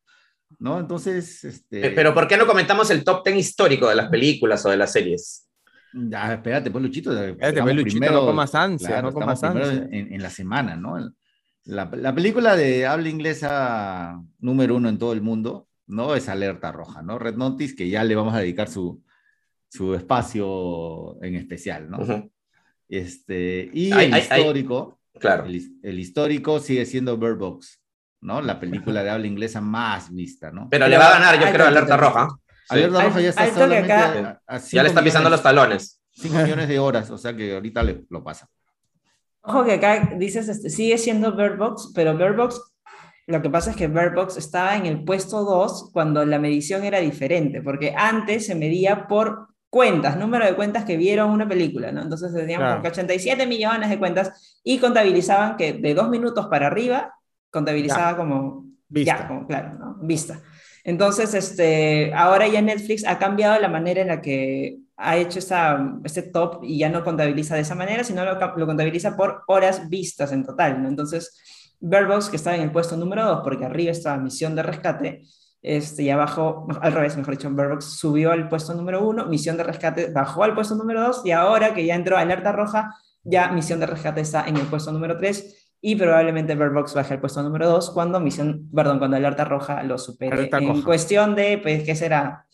¿no? 0.59 0.78
Entonces, 0.78 1.44
este... 1.44 1.90
Pero 1.90 2.14
¿por 2.14 2.28
qué 2.28 2.37
no 2.37 2.46
comentamos 2.46 2.90
el 2.90 3.05
top 3.05 3.24
10 3.24 3.37
histórico 3.37 3.88
de 3.88 3.94
las 3.94 4.09
películas 4.09 4.64
o 4.66 4.70
de 4.70 4.76
las 4.76 4.92
series? 4.92 5.48
Ya, 5.92 6.35
espérate, 6.35 6.70
pues 6.70 6.83
Luchito. 6.83 7.12
Espérate, 7.12 7.62
pues, 7.62 7.76
Luchito, 7.76 7.98
primero, 7.98 8.20
no 8.20 8.26
comas 8.26 8.55
ansia, 8.55 9.02
no 9.02 9.12
comas 9.12 9.42
ansia. 9.42 9.88
En, 9.90 10.14
en, 10.14 10.22
la 10.22 10.31
semana, 10.31 10.74
¿no? 10.74 10.98
La, 11.64 11.90
la, 11.92 12.14
película 12.14 12.57
de 12.57 12.87
habla 12.87 13.09
inglesa 13.09 14.20
número 14.38 14.76
uno 14.76 14.88
en 14.88 14.98
todo 14.98 15.12
el 15.12 15.20
mundo, 15.20 15.68
¿no? 15.87 16.14
Es 16.14 16.28
Alerta 16.28 16.72
Roja, 16.72 17.02
¿no? 17.02 17.18
Red 17.18 17.37
Notice, 17.37 17.76
que 17.76 17.90
ya 17.90 18.05
le 18.05 18.14
vamos 18.14 18.35
a 18.35 18.38
dedicar 18.38 18.68
su, 18.68 19.02
su 19.73 19.95
espacio 19.95 21.17
en 21.23 21.35
especial, 21.35 21.91
¿no? 21.91 21.99
este, 22.91 23.71
y 23.73 23.91
el 23.91 24.19
histórico, 24.19 25.01
claro. 25.19 25.47
El, 25.47 25.79
el, 25.83 25.99
histórico 25.99 26.61
sigue 26.61 26.85
siendo 26.85 27.17
Bird 27.17 27.39
Box, 27.39 27.81
¿no? 28.21 28.43
La 28.43 28.61
película 28.61 29.03
de 29.03 29.09
habla 29.09 29.27
inglesa 29.27 29.63
más 29.63 30.13
vista, 30.13 30.51
¿no? 30.51 30.69
Pero 30.71 30.87
le 30.89 30.99
va 30.99 31.09
a 31.09 31.13
ganar, 31.19 31.41
yo 31.41 31.51
creo, 31.51 31.67
Alerta 31.69 31.97
Roja. 31.97 32.29
Alerta 32.69 33.03
Roja 33.03 33.21
ya 33.23 33.29
está 33.31 33.55
solamente 33.55 34.39
Ya 34.73 34.83
le 34.83 34.89
está 34.91 35.03
pisando 35.03 35.31
los 35.31 35.43
talones. 35.43 36.03
5 36.17 36.43
millones 36.43 36.69
de 36.69 36.79
horas, 36.79 37.11
o 37.11 37.17
sea 37.17 37.35
que 37.35 37.55
ahorita 37.55 37.83
le, 37.83 38.05
lo 38.11 38.23
pasa. 38.23 38.51
Ojo 39.41 39.65
que 39.65 39.73
acá 39.73 40.17
dices, 40.19 40.51
este, 40.51 40.69
sigue 40.69 40.99
siendo 40.99 41.35
Bird 41.35 41.57
Box, 41.57 41.93
pero 41.95 42.15
Bird 42.15 42.37
Box 42.37 42.61
Lo 43.27 43.41
que 43.41 43.49
pasa 43.49 43.71
es 43.71 43.77
que 43.77 43.89
Bird 43.89 44.15
Box 44.15 44.37
estaba 44.37 44.77
en 44.77 44.85
el 44.85 45.03
puesto 45.03 45.45
2 45.45 45.93
cuando 45.95 46.27
la 46.27 46.39
medición 46.39 46.85
era 46.85 46.99
diferente, 46.99 47.63
porque 47.63 47.95
antes 47.97 48.45
se 48.45 48.55
medía 48.55 49.09
por 49.09 49.52
cuentas, 49.73 50.19
número 50.19 50.45
de 50.45 50.55
cuentas 50.55 50.85
que 50.85 50.99
vieron 50.99 51.31
una 51.31 51.49
película, 51.49 51.91
¿no? 51.91 52.03
Entonces 52.03 52.35
tenían 52.35 52.85
87 52.85 53.47
millones 53.47 53.89
de 53.89 53.99
cuentas 53.99 54.61
y 54.63 54.77
contabilizaban 54.77 55.57
que 55.57 55.73
de 55.73 55.95
dos 55.95 56.11
minutos 56.11 56.47
para 56.49 56.67
arriba 56.67 57.15
contabilizaba 57.51 58.19
como 58.19 58.67
vista, 58.87 59.21
ya, 59.21 59.29
como, 59.29 59.47
claro, 59.47 59.79
¿no? 59.79 59.97
Vista. 60.03 60.43
Entonces, 60.85 61.33
este, 61.33 62.13
ahora 62.13 62.49
ya 62.49 62.61
Netflix 62.61 63.07
ha 63.07 63.19
cambiado 63.19 63.59
la 63.59 63.69
manera 63.69 64.03
en 64.03 64.09
la 64.09 64.21
que 64.21 64.77
ha 64.99 65.17
hecho 65.17 65.39
esta, 65.39 65.83
este 66.05 66.21
top 66.21 66.63
y 66.65 66.79
ya 66.79 66.91
no 66.91 67.03
contabiliza 67.03 67.55
de 67.55 67.63
esa 67.63 67.75
manera, 67.75 68.05
sino 68.05 68.27
lo, 68.27 68.39
lo 68.55 68.67
contabiliza 68.67 69.17
por 69.17 69.43
horas 69.47 69.89
vistas 69.89 70.33
en 70.33 70.45
total, 70.45 70.83
¿no? 70.83 70.89
Entonces, 70.91 71.41
Box, 71.81 72.29
que 72.29 72.37
estaba 72.37 72.57
en 72.57 72.63
el 72.63 72.73
puesto 72.73 72.95
número 72.99 73.25
2, 73.25 73.41
porque 73.43 73.65
arriba 73.65 73.91
estaba 73.91 74.19
Misión 74.19 74.55
de 74.55 74.65
Rescate, 74.65 75.23
este, 75.62 76.03
y 76.03 76.11
abajo, 76.11 76.66
al 76.81 76.92
revés, 76.92 77.16
mejor 77.16 77.37
dicho, 77.37 77.48
Box 77.51 77.85
subió 77.85 78.33
al 78.33 78.48
puesto 78.48 78.75
número 78.75 79.07
1, 79.07 79.27
Misión 79.27 79.57
de 79.57 79.62
Rescate 79.62 80.11
bajó 80.11 80.42
al 80.42 80.55
puesto 80.55 80.75
número 80.75 81.03
2, 81.03 81.22
y 81.25 81.31
ahora 81.31 81.72
que 81.72 81.87
ya 81.87 81.94
entró 81.94 82.18
Alerta 82.18 82.51
Roja, 82.51 82.94
ya 83.22 83.53
Misión 83.53 83.79
de 83.79 83.87
Rescate 83.87 84.20
está 84.20 84.44
en 84.48 84.57
el 84.57 84.66
puesto 84.66 84.90
número 84.90 85.16
3, 85.16 85.70
y 85.81 85.94
probablemente 85.94 86.57
Box 86.57 86.94
baje 86.94 87.14
al 87.14 87.20
puesto 87.20 87.42
número 87.42 87.68
2 87.68 87.90
cuando 87.92 88.18
Misión, 88.18 88.68
perdón, 88.75 88.98
cuando 88.98 89.16
Alerta 89.16 89.44
Roja 89.44 89.85
lo 89.85 89.98
supere. 89.98 90.51
en 90.53 90.83
cuestión 90.83 91.37
de, 91.37 91.59
pues, 91.59 91.85
¿qué 91.85 91.94
será? 91.94 92.44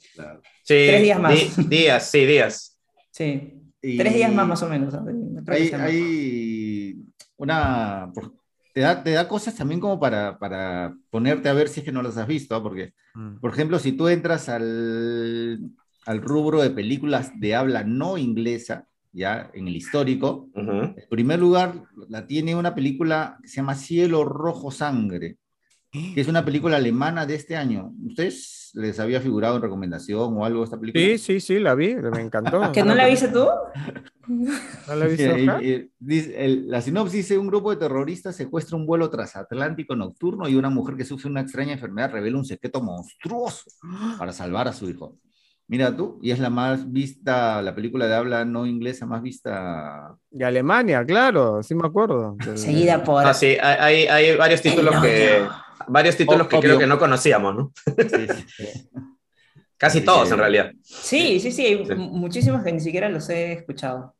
Tres 0.66 1.02
días 1.02 1.18
más. 1.18 1.68
días, 1.68 2.10
sí, 2.10 2.26
días. 2.26 2.78
Sí, 3.10 3.54
tres 3.80 4.14
días 4.14 4.32
más 4.32 4.46
más 4.46 4.62
o 4.62 4.68
menos. 4.68 4.94
Hay, 5.46 5.70
hay, 5.70 6.96
una, 7.38 8.12
te 9.02 9.10
da, 9.12 9.28
cosas 9.28 9.54
también 9.54 9.80
como 9.80 9.98
para, 9.98 10.38
para, 10.38 10.94
ponerte 11.10 11.48
a 11.48 11.52
ver 11.52 11.68
si 11.68 11.80
es 11.80 11.84
que 11.84 11.92
no 11.92 12.02
las 12.02 12.16
has 12.16 12.26
visto, 12.26 12.54
¿ah? 12.54 12.62
porque, 12.62 12.94
mm. 13.14 13.36
por 13.40 13.52
ejemplo, 13.52 13.78
si 13.78 13.92
tú 13.92 14.08
entras 14.08 14.48
al, 14.48 15.70
al, 16.06 16.22
rubro 16.22 16.60
de 16.60 16.70
películas 16.70 17.32
de 17.38 17.54
habla 17.54 17.84
no 17.84 18.18
inglesa, 18.18 18.86
ya 19.12 19.50
en 19.54 19.68
el 19.68 19.76
histórico, 19.76 20.48
en 20.54 20.94
primer 21.10 21.38
lugar 21.38 21.84
la 22.08 22.26
tiene 22.26 22.54
una 22.54 22.74
película 22.74 23.38
que 23.42 23.48
se 23.48 23.56
llama 23.56 23.74
Cielo 23.74 24.24
Rojo 24.24 24.70
Sangre, 24.70 25.38
que 25.90 26.20
es 26.20 26.28
una 26.28 26.44
película 26.44 26.76
alemana 26.76 27.26
de 27.26 27.34
este 27.34 27.56
año. 27.56 27.92
¿Ustedes 28.06 28.57
les 28.74 28.98
había 29.00 29.20
figurado 29.20 29.56
en 29.56 29.62
recomendación 29.62 30.36
o 30.36 30.44
algo 30.44 30.64
esta 30.64 30.78
película? 30.78 31.04
Sí, 31.04 31.18
sí, 31.18 31.40
sí, 31.40 31.58
la 31.58 31.74
vi, 31.74 31.94
me 31.94 32.20
encantó. 32.20 32.60
¿Que 32.72 32.82
no 32.82 32.94
la 32.94 33.06
viste 33.06 33.28
tú? 33.28 33.46
¿No 34.28 34.94
la 34.94 35.06
viste 35.06 35.90
La 36.66 36.80
sinopsis 36.80 37.12
dice, 37.18 37.38
un 37.38 37.46
grupo 37.46 37.70
de 37.70 37.76
terroristas 37.76 38.36
secuestra 38.36 38.76
un 38.76 38.86
vuelo 38.86 39.08
transatlántico 39.10 39.96
nocturno 39.96 40.48
y 40.48 40.54
una 40.54 40.70
mujer 40.70 40.96
que 40.96 41.04
sufre 41.04 41.30
una 41.30 41.40
extraña 41.40 41.72
enfermedad 41.72 42.12
revela 42.12 42.38
un 42.38 42.44
secreto 42.44 42.82
monstruoso 42.82 43.70
para 44.18 44.32
salvar 44.32 44.68
a 44.68 44.72
su 44.72 44.88
hijo. 44.88 45.16
Mira 45.70 45.94
tú, 45.94 46.18
y 46.22 46.30
es 46.30 46.38
la 46.38 46.48
más 46.48 46.90
vista, 46.90 47.60
la 47.60 47.74
película 47.74 48.06
de 48.06 48.14
habla 48.14 48.46
no 48.46 48.64
inglesa 48.64 49.04
más 49.04 49.20
vista. 49.20 50.16
De 50.30 50.44
Alemania, 50.46 51.04
claro, 51.04 51.62
sí 51.62 51.74
me 51.74 51.86
acuerdo. 51.86 52.36
Seguida 52.54 53.04
por. 53.04 53.26
Ah, 53.26 53.34
sí, 53.34 53.58
hay, 53.60 54.06
hay 54.06 54.34
varios 54.34 54.62
títulos 54.62 54.96
que 55.02 55.42
varios 55.86 56.16
títulos 56.16 56.48
que 56.48 56.58
creo 56.58 56.78
que 56.78 56.86
no 56.86 56.98
conocíamos, 56.98 57.54
¿no? 57.54 57.72
Casi 59.76 60.00
todos, 60.00 60.30
en 60.32 60.38
realidad. 60.38 60.72
Sí, 60.82 61.38
sí, 61.38 61.52
sí, 61.52 61.80
muchísimos 61.96 62.64
que 62.64 62.72
ni 62.72 62.80
siquiera 62.80 63.08
los 63.08 63.28
he 63.30 63.52
escuchado. 63.52 64.14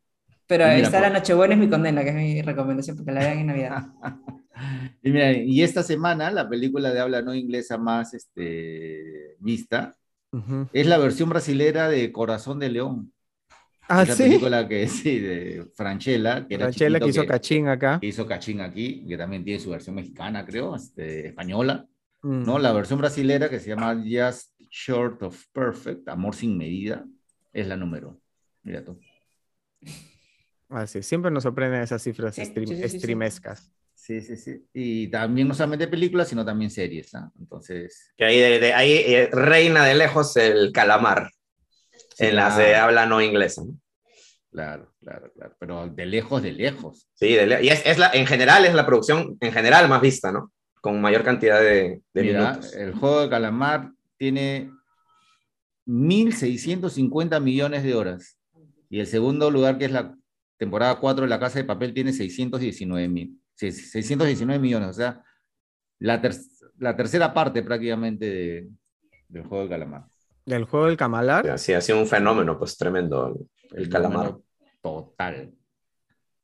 Pero 0.47 0.65
está 0.67 1.01
La 1.01 1.11
Nochebuena 1.11 1.55
es 1.55 1.61
mi 1.61 1.69
condena, 1.69 2.03
que 2.03 2.11
es 2.11 2.15
mi 2.15 2.43
recomendación, 2.43 2.97
porque 2.97 3.13
la 3.13 3.21
vean 3.21 3.39
en 3.41 3.47
Navidad. 3.47 3.83
y, 5.03 5.11
mira, 5.11 5.33
y 5.33 5.63
esta 5.63 5.83
semana, 5.83 6.31
la 6.31 6.49
película 6.49 6.91
de 6.91 7.01
habla 7.01 7.23
no 7.23 7.35
inglesa 7.35 7.77
más 7.77 8.15
este, 8.15 9.37
vista 9.41 9.99
es 10.73 10.87
la 10.87 10.99
versión 10.99 11.29
brasilera 11.31 11.89
de 11.89 12.13
Corazón 12.13 12.59
de 12.59 12.71
León. 12.71 13.13
Ah, 13.91 14.03
Esa 14.03 14.17
película 14.17 14.69
que 14.69 14.87
sí, 14.89 15.19
de 15.19 15.67
Franchella. 15.75 16.47
Que 16.47 16.59
Franchella 16.59 17.01
que 17.01 17.09
hizo 17.09 17.27
Cachín 17.27 17.69
acá. 17.69 17.99
Que 17.99 18.09
hizo 18.09 18.27
Cachín 18.27 18.61
aquí, 18.61 19.07
que 19.09 19.17
también 19.17 19.43
tiene 19.45 19.59
su 19.59 19.71
versión 19.71 19.97
mexicana, 19.97 20.45
creo, 20.45 20.77
este, 20.77 21.29
española. 21.29 21.87
¿no? 22.23 22.59
Mm. 22.59 22.61
La 22.61 22.73
versión 22.73 22.99
brasilera 22.99 23.49
que 23.49 23.59
se 23.59 23.71
llama 23.71 23.97
Just 24.05 24.53
Short 24.71 25.23
of 25.23 25.43
Perfect, 25.53 26.07
Amor 26.09 26.35
sin 26.35 26.59
medida, 26.59 27.07
es 27.53 27.67
la 27.67 27.77
número. 27.77 28.21
Mira 28.63 28.85
tú. 28.85 29.01
Así, 30.69 31.03
siempre 31.03 31.31
nos 31.31 31.45
sorprenden 31.45 31.81
esas 31.81 32.03
cifras 32.03 32.37
streamescas. 32.37 33.73
Sí, 33.95 34.21
sí, 34.21 34.37
sí. 34.37 34.67
Y 34.75 35.09
también 35.09 35.49
no 35.49 35.55
solamente 35.55 35.89
películas, 35.89 36.29
sino 36.29 36.45
también 36.45 36.71
series. 36.71 37.15
¿ah? 37.15 37.33
Entonces. 37.39 38.13
Que 38.17 38.25
ahí, 38.27 38.39
de, 38.39 38.75
ahí 38.75 38.93
eh, 38.93 39.29
reina 39.33 39.85
de 39.85 39.95
lejos 39.95 40.37
el 40.37 40.73
calamar 40.73 41.31
en 42.19 42.37
las 42.37 42.57
de 42.57 42.75
habla 42.77 43.07
no 43.07 43.21
inglesa. 43.21 43.63
Claro, 44.51 44.93
claro, 45.01 45.31
claro. 45.35 45.55
Pero 45.59 45.87
de 45.89 46.07
lejos, 46.07 46.43
de 46.43 46.53
lejos. 46.53 47.09
Sí, 47.15 47.29
y 47.29 47.69
es, 47.69 47.85
es, 47.87 47.99
la, 47.99 48.11
en 48.13 48.27
general 48.27 48.65
es 48.65 48.75
la 48.75 48.87
producción 48.87 49.37
en 49.41 49.53
general 49.53 49.89
más 49.89 50.01
vista, 50.01 50.33
¿no? 50.33 50.53
Con 50.81 51.01
mayor 51.01 51.23
cantidad 51.23 51.61
de, 51.61 52.01
de 52.13 52.23
minutos. 52.23 52.75
El 52.75 52.95
juego 52.95 53.23
de 53.23 53.29
calamar 53.29 53.91
tiene 54.17 54.71
1.650 55.87 57.41
millones 57.41 57.83
de 57.83 57.95
horas. 57.95 58.39
Y 58.91 59.01
el 59.01 59.07
segundo 59.07 59.51
lugar, 59.51 59.79
que 59.79 59.85
es 59.85 59.93
la 59.93 60.15
temporada 60.57 60.99
4 60.99 61.25
de 61.25 61.29
La 61.29 61.41
Casa 61.41 61.59
de 61.59 61.65
Papel, 61.65 61.93
tiene 61.93 62.13
619 62.13 63.09
mil. 63.09 63.39
619 63.55 64.59
millones. 64.59 64.89
O 64.89 64.93
sea, 64.93 65.23
la, 65.99 66.23
la 66.79 66.97
tercera 66.97 67.35
parte 67.35 67.63
prácticamente 67.63 68.69
del 69.29 69.43
juego 69.45 69.65
de 69.65 69.71
calamar. 69.71 70.05
¿Del 70.49 70.65
juego 70.65 70.87
del 70.87 70.97
camalar? 70.97 71.59
Sí, 71.59 71.75
ha 71.75 71.81
sido 71.83 71.99
un 71.99 72.07
fenómeno, 72.07 72.59
pues 72.59 72.79
tremendo 72.79 73.39
el, 73.71 73.89
calamar. 73.91 74.35
Total. 74.81 75.53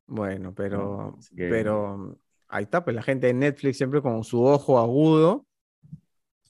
Bueno, 0.06 0.52
pero, 0.54 1.16
pero 1.34 2.18
ahí 2.48 2.64
está, 2.64 2.84
pues 2.84 2.94
la 2.94 3.02
gente 3.02 3.28
de 3.28 3.32
Netflix 3.32 3.78
siempre 3.78 4.02
con 4.02 4.22
su 4.22 4.44
ojo 4.44 4.78
agudo, 4.78 5.46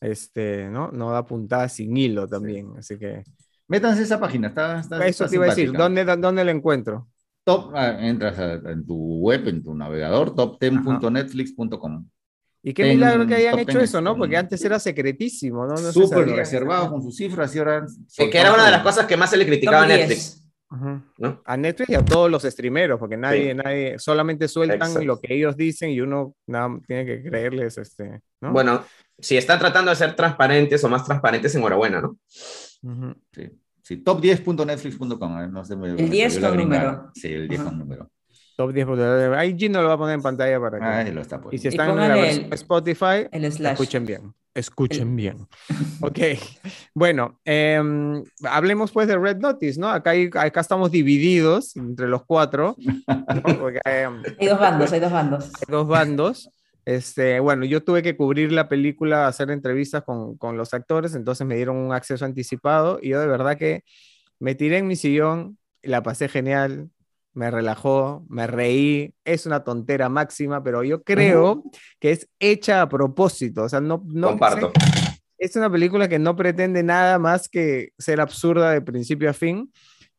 este, 0.00 0.68
¿no? 0.68 0.90
No 0.90 1.12
da 1.12 1.24
puntada 1.24 1.68
sin 1.68 1.96
hilo 1.96 2.26
también, 2.26 2.72
así 2.76 2.98
que... 2.98 3.22
Métanse 3.68 4.02
esa 4.02 4.18
página, 4.18 4.48
está... 4.48 4.80
está 4.80 5.06
Eso 5.06 5.26
te 5.28 5.36
iba 5.36 5.44
a 5.44 5.50
decir, 5.50 5.70
¿dónde, 5.70 6.04
¿dónde 6.04 6.44
la 6.44 6.50
encuentro? 6.50 7.06
Top, 7.44 7.70
ah, 7.76 7.96
entras 8.00 8.36
en 8.64 8.84
tu 8.84 9.20
web, 9.20 9.46
en 9.46 9.62
tu 9.62 9.76
navegador, 9.76 10.34
top10.netflix.com. 10.34 12.08
Y 12.66 12.72
qué 12.72 12.84
milagro 12.84 13.26
que 13.26 13.34
hayan 13.34 13.58
hecho 13.58 13.78
eso, 13.78 14.00
¿no? 14.00 14.16
Porque 14.16 14.38
antes 14.38 14.64
era 14.64 14.80
secretísimo, 14.80 15.66
¿no? 15.66 15.76
Súper 15.76 16.26
reservado 16.28 16.90
con 16.90 17.02
sus 17.02 17.14
cifras 17.14 17.54
y 17.54 17.58
ahora... 17.58 17.84
Que 18.16 18.38
era 18.38 18.54
una 18.54 18.64
de 18.64 18.70
las 18.70 18.82
cosas 18.82 19.06
que 19.06 19.18
más 19.18 19.28
se 19.28 19.36
le 19.36 19.44
criticaba 19.44 19.82
a 19.82 19.86
Netflix. 19.86 20.42
A 21.44 21.56
Netflix 21.56 21.90
y 21.90 21.94
a 21.94 22.04
todos 22.04 22.30
los 22.30 22.42
streameros, 22.42 22.98
porque 22.98 23.18
nadie, 23.18 23.54
nadie, 23.54 23.98
solamente 23.98 24.48
sueltan 24.48 25.06
lo 25.06 25.20
que 25.20 25.34
ellos 25.34 25.56
dicen 25.56 25.90
y 25.90 26.00
uno 26.00 26.34
nada, 26.46 26.80
tiene 26.86 27.04
que 27.04 27.22
creerles, 27.22 27.76
este, 27.78 28.22
¿no? 28.40 28.52
Bueno, 28.52 28.82
si 29.18 29.36
están 29.36 29.58
tratando 29.58 29.90
de 29.90 29.96
ser 29.96 30.16
transparentes 30.16 30.82
o 30.82 30.88
más 30.88 31.04
transparentes, 31.04 31.54
enhorabuena, 31.54 32.00
¿no? 32.00 32.18
Sí. 33.30 33.50
Sí, 33.82 34.02
top10.netflix.com. 34.02 35.52
No 35.52 35.62
sé, 35.62 35.74
el 35.74 36.08
10 36.08 36.38
con 36.38 36.56
número. 36.56 37.10
Sí, 37.14 37.30
el 37.30 37.46
10 37.46 37.60
con 37.60 37.78
número. 37.78 38.10
Top 38.56 38.72
10. 38.72 38.88
Ahí 39.36 39.56
Gino 39.58 39.82
lo 39.82 39.88
va 39.88 39.94
a 39.94 39.98
poner 39.98 40.14
en 40.14 40.22
pantalla 40.22 40.60
para 40.60 40.78
que. 40.78 40.84
Ah, 40.84 41.12
lo 41.12 41.20
está 41.20 41.40
y 41.50 41.58
si 41.58 41.68
están 41.68 41.90
en 41.90 42.08
la 42.08 42.54
Spotify, 42.54 43.28
escuchen 43.32 44.06
bien. 44.06 44.34
Escuchen 44.54 45.16
bien. 45.16 45.48
Ok. 46.00 46.18
Bueno, 46.92 47.40
eh, 47.44 47.80
hablemos 48.44 48.92
pues 48.92 49.08
de 49.08 49.16
Red 49.16 49.38
Notice, 49.38 49.80
¿no? 49.80 49.88
Acá, 49.88 50.10
hay, 50.10 50.28
acá 50.34 50.60
estamos 50.60 50.90
divididos 50.90 51.74
entre 51.76 52.08
los 52.08 52.24
cuatro. 52.24 52.76
Porque, 53.60 53.80
eh, 53.86 54.06
hay 54.38 54.46
dos 54.46 54.60
bandos, 54.60 54.92
hay 54.92 55.00
dos 55.00 55.12
bandos. 55.12 55.44
Hay 55.46 55.66
dos 55.72 55.88
bandos. 55.88 56.50
Este, 56.84 57.40
bueno, 57.40 57.64
yo 57.64 57.82
tuve 57.82 58.02
que 58.02 58.16
cubrir 58.16 58.52
la 58.52 58.68
película, 58.68 59.26
hacer 59.26 59.50
entrevistas 59.50 60.02
con, 60.04 60.36
con 60.36 60.58
los 60.58 60.74
actores, 60.74 61.14
entonces 61.14 61.46
me 61.46 61.56
dieron 61.56 61.76
un 61.76 61.94
acceso 61.94 62.26
anticipado 62.26 62.98
y 63.00 63.10
yo 63.10 63.20
de 63.20 63.26
verdad 63.26 63.56
que 63.56 63.84
me 64.38 64.54
tiré 64.54 64.78
en 64.78 64.86
mi 64.86 64.96
sillón, 64.96 65.58
la 65.82 66.02
pasé 66.02 66.28
genial, 66.28 66.90
me 67.34 67.50
relajó, 67.50 68.24
me 68.28 68.46
reí, 68.46 69.12
es 69.24 69.44
una 69.46 69.64
tontera 69.64 70.08
máxima, 70.08 70.62
pero 70.62 70.82
yo 70.84 71.02
creo 71.02 71.64
que 71.98 72.12
es 72.12 72.28
hecha 72.38 72.80
a 72.80 72.88
propósito, 72.88 73.64
o 73.64 73.68
sea, 73.68 73.80
no... 73.80 74.02
no 74.06 74.28
Comparto. 74.28 74.72
Es 75.36 75.56
una 75.56 75.70
película 75.70 76.08
que 76.08 76.18
no 76.18 76.36
pretende 76.36 76.82
nada 76.82 77.18
más 77.18 77.48
que 77.48 77.90
ser 77.98 78.20
absurda 78.20 78.70
de 78.70 78.80
principio 78.80 79.28
a 79.28 79.34
fin 79.34 79.70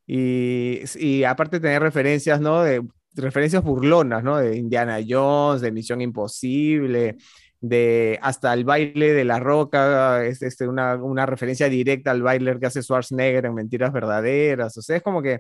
y, 0.06 0.82
y 0.98 1.24
aparte 1.24 1.60
tener 1.60 1.82
referencias, 1.82 2.40
¿no? 2.40 2.62
De 2.62 2.84
referencias 3.16 3.64
burlonas, 3.64 4.24
¿no? 4.24 4.38
De 4.38 4.58
Indiana 4.58 5.00
Jones, 5.08 5.62
de 5.62 5.72
Misión 5.72 6.02
Imposible, 6.02 7.16
de 7.62 8.20
hasta 8.22 8.54
el 8.54 8.66
baile 8.66 9.14
de 9.14 9.24
la 9.24 9.40
roca, 9.40 10.24
es 10.26 10.42
este, 10.42 10.68
una, 10.68 10.96
una 10.96 11.26
referencia 11.26 11.70
directa 11.70 12.12
al 12.12 12.22
bailer 12.22 12.60
que 12.60 12.68
hace 12.68 12.84
Schwarzenegger 12.84 13.46
en 13.46 13.56
Mentiras 13.56 13.94
Verdaderas, 13.94 14.78
o 14.78 14.82
sea, 14.82 14.98
es 14.98 15.02
como 15.02 15.22
que 15.22 15.40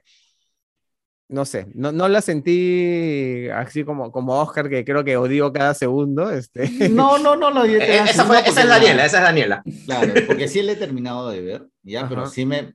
no 1.27 1.43
sé, 1.45 1.67
no, 1.73 1.91
no 1.91 2.07
la 2.07 2.21
sentí 2.21 3.47
así 3.49 3.83
como, 3.83 4.11
como 4.11 4.39
Oscar, 4.39 4.69
que 4.69 4.85
creo 4.85 5.03
que 5.03 5.17
odio 5.17 5.51
cada 5.51 5.73
segundo. 5.73 6.29
Este. 6.29 6.89
No, 6.89 7.17
no, 7.17 7.35
no, 7.35 7.49
no. 7.51 7.65
Eh, 7.65 7.79
esa, 7.79 8.25
fue, 8.25 8.39
esa 8.39 8.61
es 8.61 8.67
Daniela, 8.67 9.05
esa 9.05 9.17
es 9.17 9.23
Daniela. 9.23 9.63
Claro, 9.85 10.13
porque 10.27 10.47
sí 10.47 10.61
le 10.61 10.73
he 10.73 10.75
terminado 10.75 11.29
de 11.29 11.41
ver, 11.41 11.67
ya, 11.81 12.07
pero 12.07 12.27
sí 12.27 12.45
me, 12.45 12.73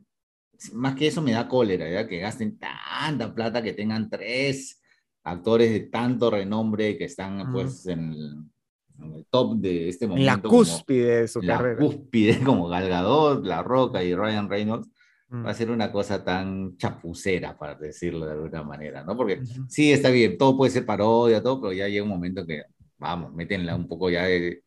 más 0.72 0.94
que 0.96 1.06
eso 1.06 1.22
me 1.22 1.32
da 1.32 1.48
cólera, 1.48 1.88
ya, 1.88 2.08
que 2.08 2.18
gasten 2.18 2.58
tanta 2.58 3.32
plata, 3.34 3.62
que 3.62 3.72
tengan 3.72 4.10
tres 4.10 4.80
actores 5.22 5.70
de 5.70 5.80
tanto 5.80 6.30
renombre 6.30 6.98
que 6.98 7.04
están, 7.04 7.52
pues, 7.52 7.86
en 7.86 8.12
el, 8.12 9.26
top 9.30 9.56
de 9.56 9.88
este 9.88 10.06
momento. 10.06 10.26
la 10.26 10.42
cúspide 10.42 11.20
de 11.22 11.28
su 11.28 11.40
carrera. 11.40 11.80
La 11.80 11.86
cúspide, 11.86 12.40
como 12.44 12.68
Galgador, 12.68 13.46
La 13.46 13.62
Roca 13.62 14.02
y 14.02 14.14
Ryan 14.14 14.48
Reynolds 14.48 14.88
va 15.32 15.50
a 15.50 15.52
mm. 15.52 15.56
ser 15.56 15.70
una 15.70 15.92
cosa 15.92 16.24
tan 16.24 16.76
chapucera, 16.76 17.56
para 17.56 17.76
decirlo 17.76 18.26
de 18.26 18.32
alguna 18.32 18.62
manera, 18.64 19.04
¿no? 19.04 19.16
Porque 19.16 19.40
sí, 19.68 19.92
está 19.92 20.10
bien, 20.10 20.36
todo 20.36 20.56
puede 20.56 20.72
ser 20.72 20.84
parodia, 20.84 21.42
todo, 21.42 21.60
pero 21.60 21.72
ya 21.72 21.88
llega 21.88 22.02
un 22.02 22.08
momento 22.08 22.44
que, 22.46 22.64
vamos, 22.98 23.32
métenla 23.32 23.76
un 23.76 23.86
poco 23.86 24.10
ya 24.10 24.24
de, 24.24 24.62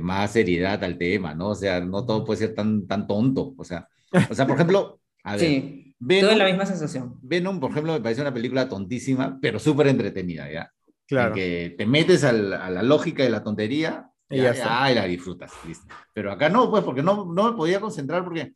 más 0.00 0.32
seriedad 0.32 0.82
al 0.82 0.98
tema, 0.98 1.34
¿no? 1.34 1.50
O 1.50 1.54
sea, 1.54 1.80
no 1.80 2.04
todo 2.04 2.24
puede 2.24 2.40
ser 2.40 2.54
tan, 2.54 2.86
tan 2.86 3.06
tonto, 3.06 3.54
o 3.56 3.64
sea, 3.64 3.88
o 4.28 4.34
sea, 4.34 4.46
por 4.46 4.56
ejemplo, 4.56 5.00
a 5.22 5.36
ver, 5.36 5.40
sí, 5.40 5.96
Venom, 5.98 6.36
la 6.36 6.46
misma 6.46 6.66
sensación. 6.66 7.18
Venom, 7.22 7.60
por 7.60 7.70
ejemplo, 7.70 7.92
me 7.92 8.00
parece 8.00 8.20
una 8.20 8.34
película 8.34 8.68
tontísima, 8.68 9.38
pero 9.40 9.58
súper 9.58 9.86
entretenida, 9.86 10.50
¿ya? 10.50 10.70
Claro. 11.06 11.34
que 11.34 11.74
te 11.76 11.84
metes 11.84 12.24
a 12.24 12.32
la 12.32 12.82
lógica 12.82 13.22
de 13.22 13.28
la 13.28 13.44
tontería 13.44 14.10
y 14.30 14.38
ya, 14.38 14.54
ya, 14.54 14.90
y 14.90 14.94
la 14.94 15.04
disfrutas, 15.04 15.52
listo. 15.66 15.86
Pero 16.12 16.32
acá 16.32 16.48
no, 16.48 16.70
pues, 16.70 16.82
porque 16.82 17.02
no, 17.02 17.26
no 17.26 17.50
me 17.50 17.56
podía 17.56 17.80
concentrar 17.80 18.24
porque 18.24 18.54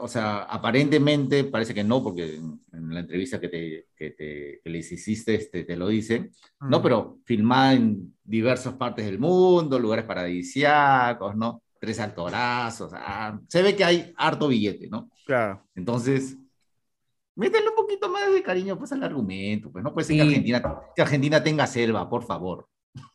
o 0.00 0.08
sea, 0.08 0.42
aparentemente 0.42 1.44
parece 1.44 1.74
que 1.74 1.84
no, 1.84 2.02
porque 2.02 2.36
en, 2.36 2.94
la 2.94 3.00
entrevista 3.00 3.40
que, 3.40 3.48
te, 3.48 3.86
que, 3.96 4.10
te, 4.10 4.60
que 4.62 4.70
les 4.70 4.90
hiciste 4.90 5.34
este, 5.34 5.64
te 5.64 5.76
lo 5.76 5.88
dicen, 5.88 6.32
¿no? 6.60 6.80
Mm. 6.80 6.82
Pero 6.82 7.18
filmada 7.24 7.74
en 7.74 8.14
diversas 8.22 8.74
partes 8.74 9.04
del 9.04 9.18
mundo, 9.18 9.78
lugares 9.78 10.04
paradisíacos, 10.04 11.36
¿no? 11.36 11.62
Tres 11.78 12.00
actorazos, 12.00 12.92
ah, 12.94 13.38
se 13.48 13.62
ve 13.62 13.74
que 13.74 13.84
hay 13.84 14.12
harto 14.16 14.48
billete, 14.48 14.88
¿no? 14.88 15.10
Claro. 15.26 15.66
Entonces, 15.74 16.36
métele 17.34 17.68
un 17.68 17.76
poquito 17.76 18.08
más 18.08 18.32
de 18.32 18.42
cariño 18.42 18.78
pues 18.78 18.92
al 18.92 19.02
argumento, 19.02 19.70
pues 19.70 19.82
no 19.82 19.92
puede 19.92 20.06
ser 20.06 20.16
que, 20.16 20.22
Argentina, 20.22 20.80
que 20.94 21.02
Argentina 21.02 21.42
tenga 21.42 21.66
selva, 21.66 22.08
por 22.08 22.24
favor. 22.24 22.68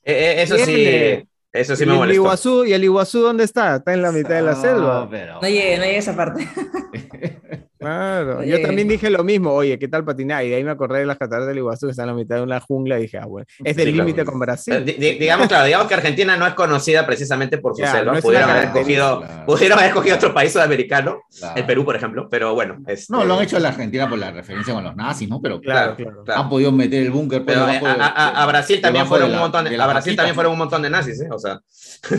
Eh, 0.04 0.14
eh, 0.14 0.42
eso 0.42 0.58
sí. 0.58 1.28
Eso 1.58 1.76
sí 1.76 1.86
me 1.86 1.94
molesta. 1.94 2.12
El 2.12 2.16
Iguazú, 2.16 2.66
¿Y 2.66 2.74
el 2.74 2.84
Iguazú 2.84 3.20
dónde 3.20 3.44
está? 3.44 3.78
Está 3.78 3.94
en 3.94 4.02
la 4.02 4.12
mitad 4.12 4.36
de 4.36 4.42
la 4.42 4.56
selva. 4.56 5.02
No, 5.02 5.10
pero... 5.10 5.42
no 5.42 5.48
llegue, 5.48 5.78
no 5.78 5.84
llegue 5.84 5.96
a 5.96 6.00
esa 6.00 6.16
parte. 6.16 6.48
Claro, 7.80 8.44
yo 8.44 8.62
también 8.62 8.88
dije 8.88 9.10
lo 9.10 9.24
mismo, 9.24 9.52
oye, 9.52 9.78
¿qué 9.78 9.88
tal 9.88 10.04
patinar? 10.04 10.44
Y 10.46 10.50
de 10.50 10.56
ahí 10.56 10.64
me 10.64 10.72
acordé 10.72 11.00
de 11.00 11.06
las 11.06 11.18
cataratas 11.18 11.48
del 11.48 11.60
Iguazú, 11.60 11.88
que 11.88 11.92
están 11.92 12.10
en 12.10 12.16
la 12.16 12.22
mitad 12.22 12.36
de 12.38 12.42
una 12.42 12.60
jungla, 12.60 12.98
y 12.98 13.04
dije, 13.04 13.18
ah, 13.18 13.26
bueno, 13.26 13.46
es 13.64 13.76
del 13.76 13.96
límite 13.96 14.26
con 14.26 14.40
Brasil. 14.40 14.84
Eh, 14.88 15.18
digamos, 15.20 15.48
claro, 15.48 15.66
digamos 15.66 15.88
que 15.88 15.94
Argentina 15.94 16.36
no 16.38 16.48
es 16.48 16.54
conocida 16.54 17.06
precisamente 17.06 17.58
por 17.58 17.76
su 17.76 17.84
selva, 17.86 18.20
pudieron, 18.20 18.50
haber 18.50 18.66
escogido, 18.66 19.24
pudieron 19.46 19.78
haber 19.78 19.90
escogido 19.90 20.16
otro 20.16 20.34
país 20.34 20.52
sudamericano, 20.52 21.22
el 21.56 21.66
Perú, 21.66 21.86
por 21.86 21.96
ejemplo, 21.96 22.28
pero 22.30 22.54
bueno. 22.54 22.78
Este... 22.88 23.12
No, 23.14 23.24
lo 23.24 23.36
han 23.36 23.44
hecho 23.44 23.58
en 23.58 23.64
la 23.64 23.70
Argentina 23.70 24.10
por 24.10 24.18
la 24.18 24.32
referencia 24.32 24.74
con 24.74 24.84
los 24.84 24.96
nazis, 24.96 25.30
¿no? 25.30 25.42
Pero 25.42 25.60
claro, 25.62 25.96
claro, 25.96 26.24
han 26.28 26.50
podido 26.50 26.72
meter 26.72 27.04
el 27.04 27.12
búnker. 27.12 27.44
Pero 27.46 27.70
eh, 27.70 27.80
a, 27.84 28.46
Brasil 28.48 28.82
también 28.82 29.06
fueron 29.06 29.32
un 29.32 29.40
montón 29.40 29.66
de, 29.66 29.80
a 29.80 29.88
Brasil 29.88 30.16
también 30.16 30.36
fueron 30.36 30.54
un 30.54 30.60
montón 30.60 30.82
de 30.82 30.90
nazis, 30.90 31.22
¿eh? 31.22 31.30
O 31.32 31.40
sea. 31.40 31.60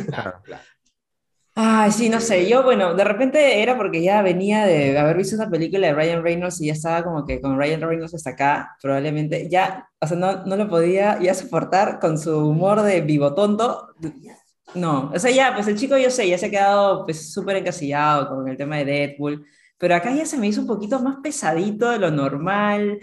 Claro, 0.06 0.40
claro. 0.42 0.62
Ay, 1.60 1.90
sí, 1.90 2.08
no 2.08 2.20
sé, 2.20 2.48
yo, 2.48 2.62
bueno, 2.62 2.94
de 2.94 3.02
repente 3.02 3.60
era 3.60 3.76
porque 3.76 4.00
ya 4.00 4.22
venía 4.22 4.64
de 4.64 4.96
haber 4.96 5.16
visto 5.16 5.34
esa 5.34 5.50
película 5.50 5.88
de 5.88 5.92
Ryan 5.92 6.22
Reynolds 6.22 6.60
y 6.60 6.66
ya 6.66 6.72
estaba 6.72 7.02
como 7.02 7.26
que 7.26 7.40
con 7.40 7.58
Ryan 7.58 7.80
Reynolds 7.80 8.14
hasta 8.14 8.30
acá, 8.30 8.76
probablemente, 8.80 9.48
ya, 9.50 9.88
o 10.00 10.06
sea, 10.06 10.16
no, 10.16 10.44
no 10.46 10.54
lo 10.56 10.68
podía 10.68 11.18
ya 11.20 11.34
soportar 11.34 11.98
con 11.98 12.16
su 12.16 12.48
humor 12.48 12.82
de 12.82 13.00
vivo 13.00 13.34
tonto. 13.34 13.88
No, 14.74 15.10
o 15.12 15.18
sea, 15.18 15.32
ya, 15.32 15.52
pues 15.54 15.66
el 15.66 15.76
chico 15.76 15.96
yo 15.98 16.10
sé, 16.10 16.28
ya 16.28 16.38
se 16.38 16.46
ha 16.46 16.50
quedado 16.50 17.04
pues 17.04 17.32
súper 17.32 17.56
encasillado 17.56 18.28
con 18.28 18.48
el 18.48 18.56
tema 18.56 18.76
de 18.76 18.84
Deadpool, 18.84 19.44
pero 19.78 19.96
acá 19.96 20.12
ya 20.12 20.26
se 20.26 20.38
me 20.38 20.46
hizo 20.46 20.60
un 20.60 20.68
poquito 20.68 21.00
más 21.00 21.16
pesadito 21.22 21.90
de 21.90 21.98
lo 21.98 22.12
normal. 22.12 23.00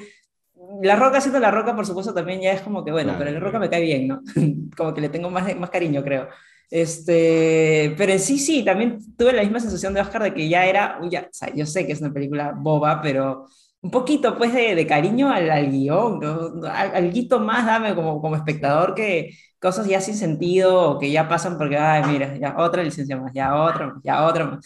La 0.81 0.95
Roca 0.95 1.19
siendo 1.19 1.39
La 1.41 1.51
Roca, 1.51 1.75
por 1.75 1.85
supuesto, 1.85 2.13
también 2.13 2.39
ya 2.41 2.53
es 2.53 2.61
como 2.61 2.85
que, 2.85 2.91
bueno, 2.91 3.15
pero 3.17 3.31
La 3.31 3.39
Roca 3.39 3.59
me 3.59 3.69
cae 3.69 3.81
bien, 3.81 4.07
¿no? 4.07 4.21
como 4.77 4.93
que 4.93 5.01
le 5.01 5.09
tengo 5.09 5.29
más, 5.29 5.53
más 5.57 5.69
cariño, 5.69 6.01
creo. 6.03 6.29
Este, 6.69 7.93
pero 7.97 8.11
en 8.13 8.19
sí, 8.19 8.39
sí, 8.39 8.63
también 8.63 8.99
tuve 9.17 9.33
la 9.33 9.43
misma 9.43 9.59
sensación 9.59 9.93
de 9.93 10.01
Oscar 10.01 10.23
de 10.23 10.33
que 10.33 10.49
ya 10.49 10.65
era, 10.65 10.99
ya, 11.09 11.21
o 11.21 11.33
sea, 11.33 11.53
yo 11.53 11.65
sé 11.65 11.85
que 11.85 11.93
es 11.93 12.01
una 12.01 12.13
película 12.13 12.53
boba, 12.55 13.01
pero 13.01 13.47
un 13.81 13.91
poquito 13.91 14.35
pues 14.37 14.51
de, 14.53 14.73
de 14.75 14.87
cariño 14.87 15.29
al, 15.31 15.49
al 15.51 15.69
guion, 15.71 16.19
algo 16.65 17.39
más 17.39 17.65
dame 17.65 17.93
como, 17.95 18.19
como 18.21 18.35
espectador 18.35 18.95
que 18.95 19.31
cosas 19.59 19.87
ya 19.87 20.01
sin 20.01 20.15
sentido 20.15 20.97
que 20.99 21.11
ya 21.11 21.27
pasan 21.27 21.57
porque, 21.57 21.77
ay, 21.77 22.03
mira, 22.11 22.37
ya 22.37 22.55
otra 22.57 22.83
licencia 22.83 23.17
más, 23.17 23.31
ya 23.33 23.55
otra, 23.55 23.93
ya 24.03 24.25
otra 24.25 24.45
más. 24.45 24.65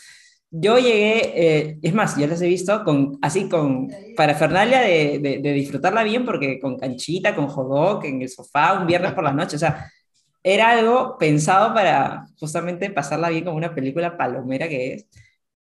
Yo 0.51 0.77
llegué, 0.79 1.67
eh, 1.69 1.79
es 1.83 1.93
más, 1.93 2.17
yo 2.17 2.25
las 2.25 2.41
he 2.41 2.47
visto 2.47 2.83
con, 2.83 3.19
así 3.21 3.47
con 3.47 3.87
parafernalia 4.17 4.81
de, 4.81 5.19
de, 5.19 5.39
de 5.39 5.53
disfrutarla 5.53 6.03
bien 6.03 6.25
porque 6.25 6.59
con 6.59 6.77
canchita, 6.77 7.35
con 7.35 7.47
jodok, 7.47 8.05
en 8.05 8.21
el 8.23 8.29
sofá, 8.29 8.73
un 8.79 8.87
viernes 8.87 9.13
por 9.13 9.23
la 9.23 9.31
noche, 9.33 9.57
o 9.57 9.59
sea, 9.59 9.91
era 10.43 10.71
algo 10.71 11.17
pensado 11.17 11.73
para 11.73 12.25
justamente 12.39 12.89
pasarla 12.91 13.29
bien 13.29 13.43
como 13.45 13.57
una 13.57 13.73
película 13.75 14.17
palomera 14.17 14.67
que 14.69 14.93
es. 14.93 15.07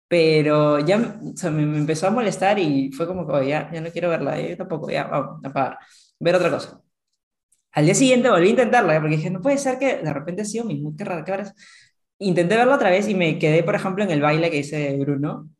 Pero 0.08 0.78
ya 0.80 0.98
me, 0.98 1.62
empezó 1.78 2.06
a 2.08 2.10
molestar 2.10 2.58
y 2.58 2.90
fue 2.92 3.06
como 3.06 3.26
que 3.26 3.48
ya, 3.48 3.70
ya 3.72 3.80
no 3.80 3.90
quiero 3.90 4.08
verla, 4.10 4.40
yo 4.40 4.56
tampoco, 4.56 4.90
ya, 4.90 5.04
vamos 5.04 5.44
a 5.44 5.48
apagar, 5.48 5.78
ver 6.18 6.34
otra 6.36 6.50
cosa. 6.50 6.82
Al 7.72 7.84
día 7.84 7.94
siguiente 7.94 8.30
volví 8.30 8.48
a 8.48 8.50
intentarla, 8.50 9.00
porque 9.00 9.16
dije, 9.16 9.30
no 9.30 9.40
puede 9.42 9.58
ser 9.58 9.78
que 9.78 9.98
de 9.98 10.12
repente 10.12 10.42
ha 10.42 10.44
sido 10.44 10.64
mismo, 10.64 10.94
qué 10.96 11.04
raro, 11.04 11.24
qué 11.24 11.36
raro. 11.36 11.50
Intenté 12.18 12.56
verla 12.56 12.76
otra 12.76 12.90
vez 12.90 13.08
y 13.08 13.14
me 13.14 13.38
quedé, 13.38 13.62
por 13.62 13.74
ejemplo, 13.74 14.04
en 14.04 14.10
el 14.10 14.20
baile 14.22 14.50
que 14.50 14.58
hice 14.58 14.96
Bruno. 14.98 15.50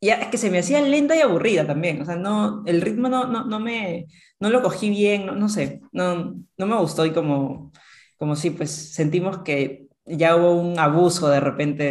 Y 0.00 0.10
es 0.10 0.28
que 0.28 0.38
se 0.38 0.50
me 0.50 0.58
hacía 0.58 0.80
lenta 0.82 1.16
y 1.16 1.20
aburrida 1.20 1.66
también, 1.66 2.02
o 2.02 2.04
sea, 2.04 2.16
no, 2.16 2.62
el 2.66 2.82
ritmo 2.82 3.08
no, 3.08 3.26
no, 3.26 3.44
no 3.46 3.60
me, 3.60 4.06
no 4.40 4.50
lo 4.50 4.62
cogí 4.62 4.90
bien, 4.90 5.26
no, 5.26 5.34
no 5.34 5.48
sé, 5.48 5.80
no, 5.92 6.36
no 6.58 6.66
me 6.66 6.76
gustó 6.76 7.06
y 7.06 7.12
como 7.12 7.72
como 8.18 8.36
si 8.36 8.50
pues 8.50 8.70
sentimos 8.70 9.38
que 9.38 9.88
ya 10.04 10.36
hubo 10.36 10.52
un 10.52 10.78
abuso 10.78 11.28
de 11.28 11.40
repente 11.40 11.84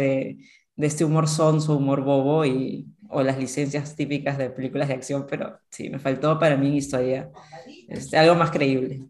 de, 0.76 0.86
este 0.86 1.04
humor 1.04 1.28
sonso, 1.28 1.76
humor 1.76 2.02
bobo 2.02 2.44
y, 2.44 2.86
o 3.08 3.22
las 3.22 3.38
licencias 3.38 3.96
típicas 3.96 4.36
de 4.38 4.50
películas 4.50 4.88
de 4.88 4.94
acción, 4.94 5.26
pero 5.28 5.58
sí, 5.70 5.88
me 5.90 5.98
faltó 5.98 6.38
para 6.38 6.56
mí 6.56 6.76
historia 6.76 7.30
este, 7.88 8.18
algo 8.18 8.34
más 8.34 8.50
creíble. 8.50 9.02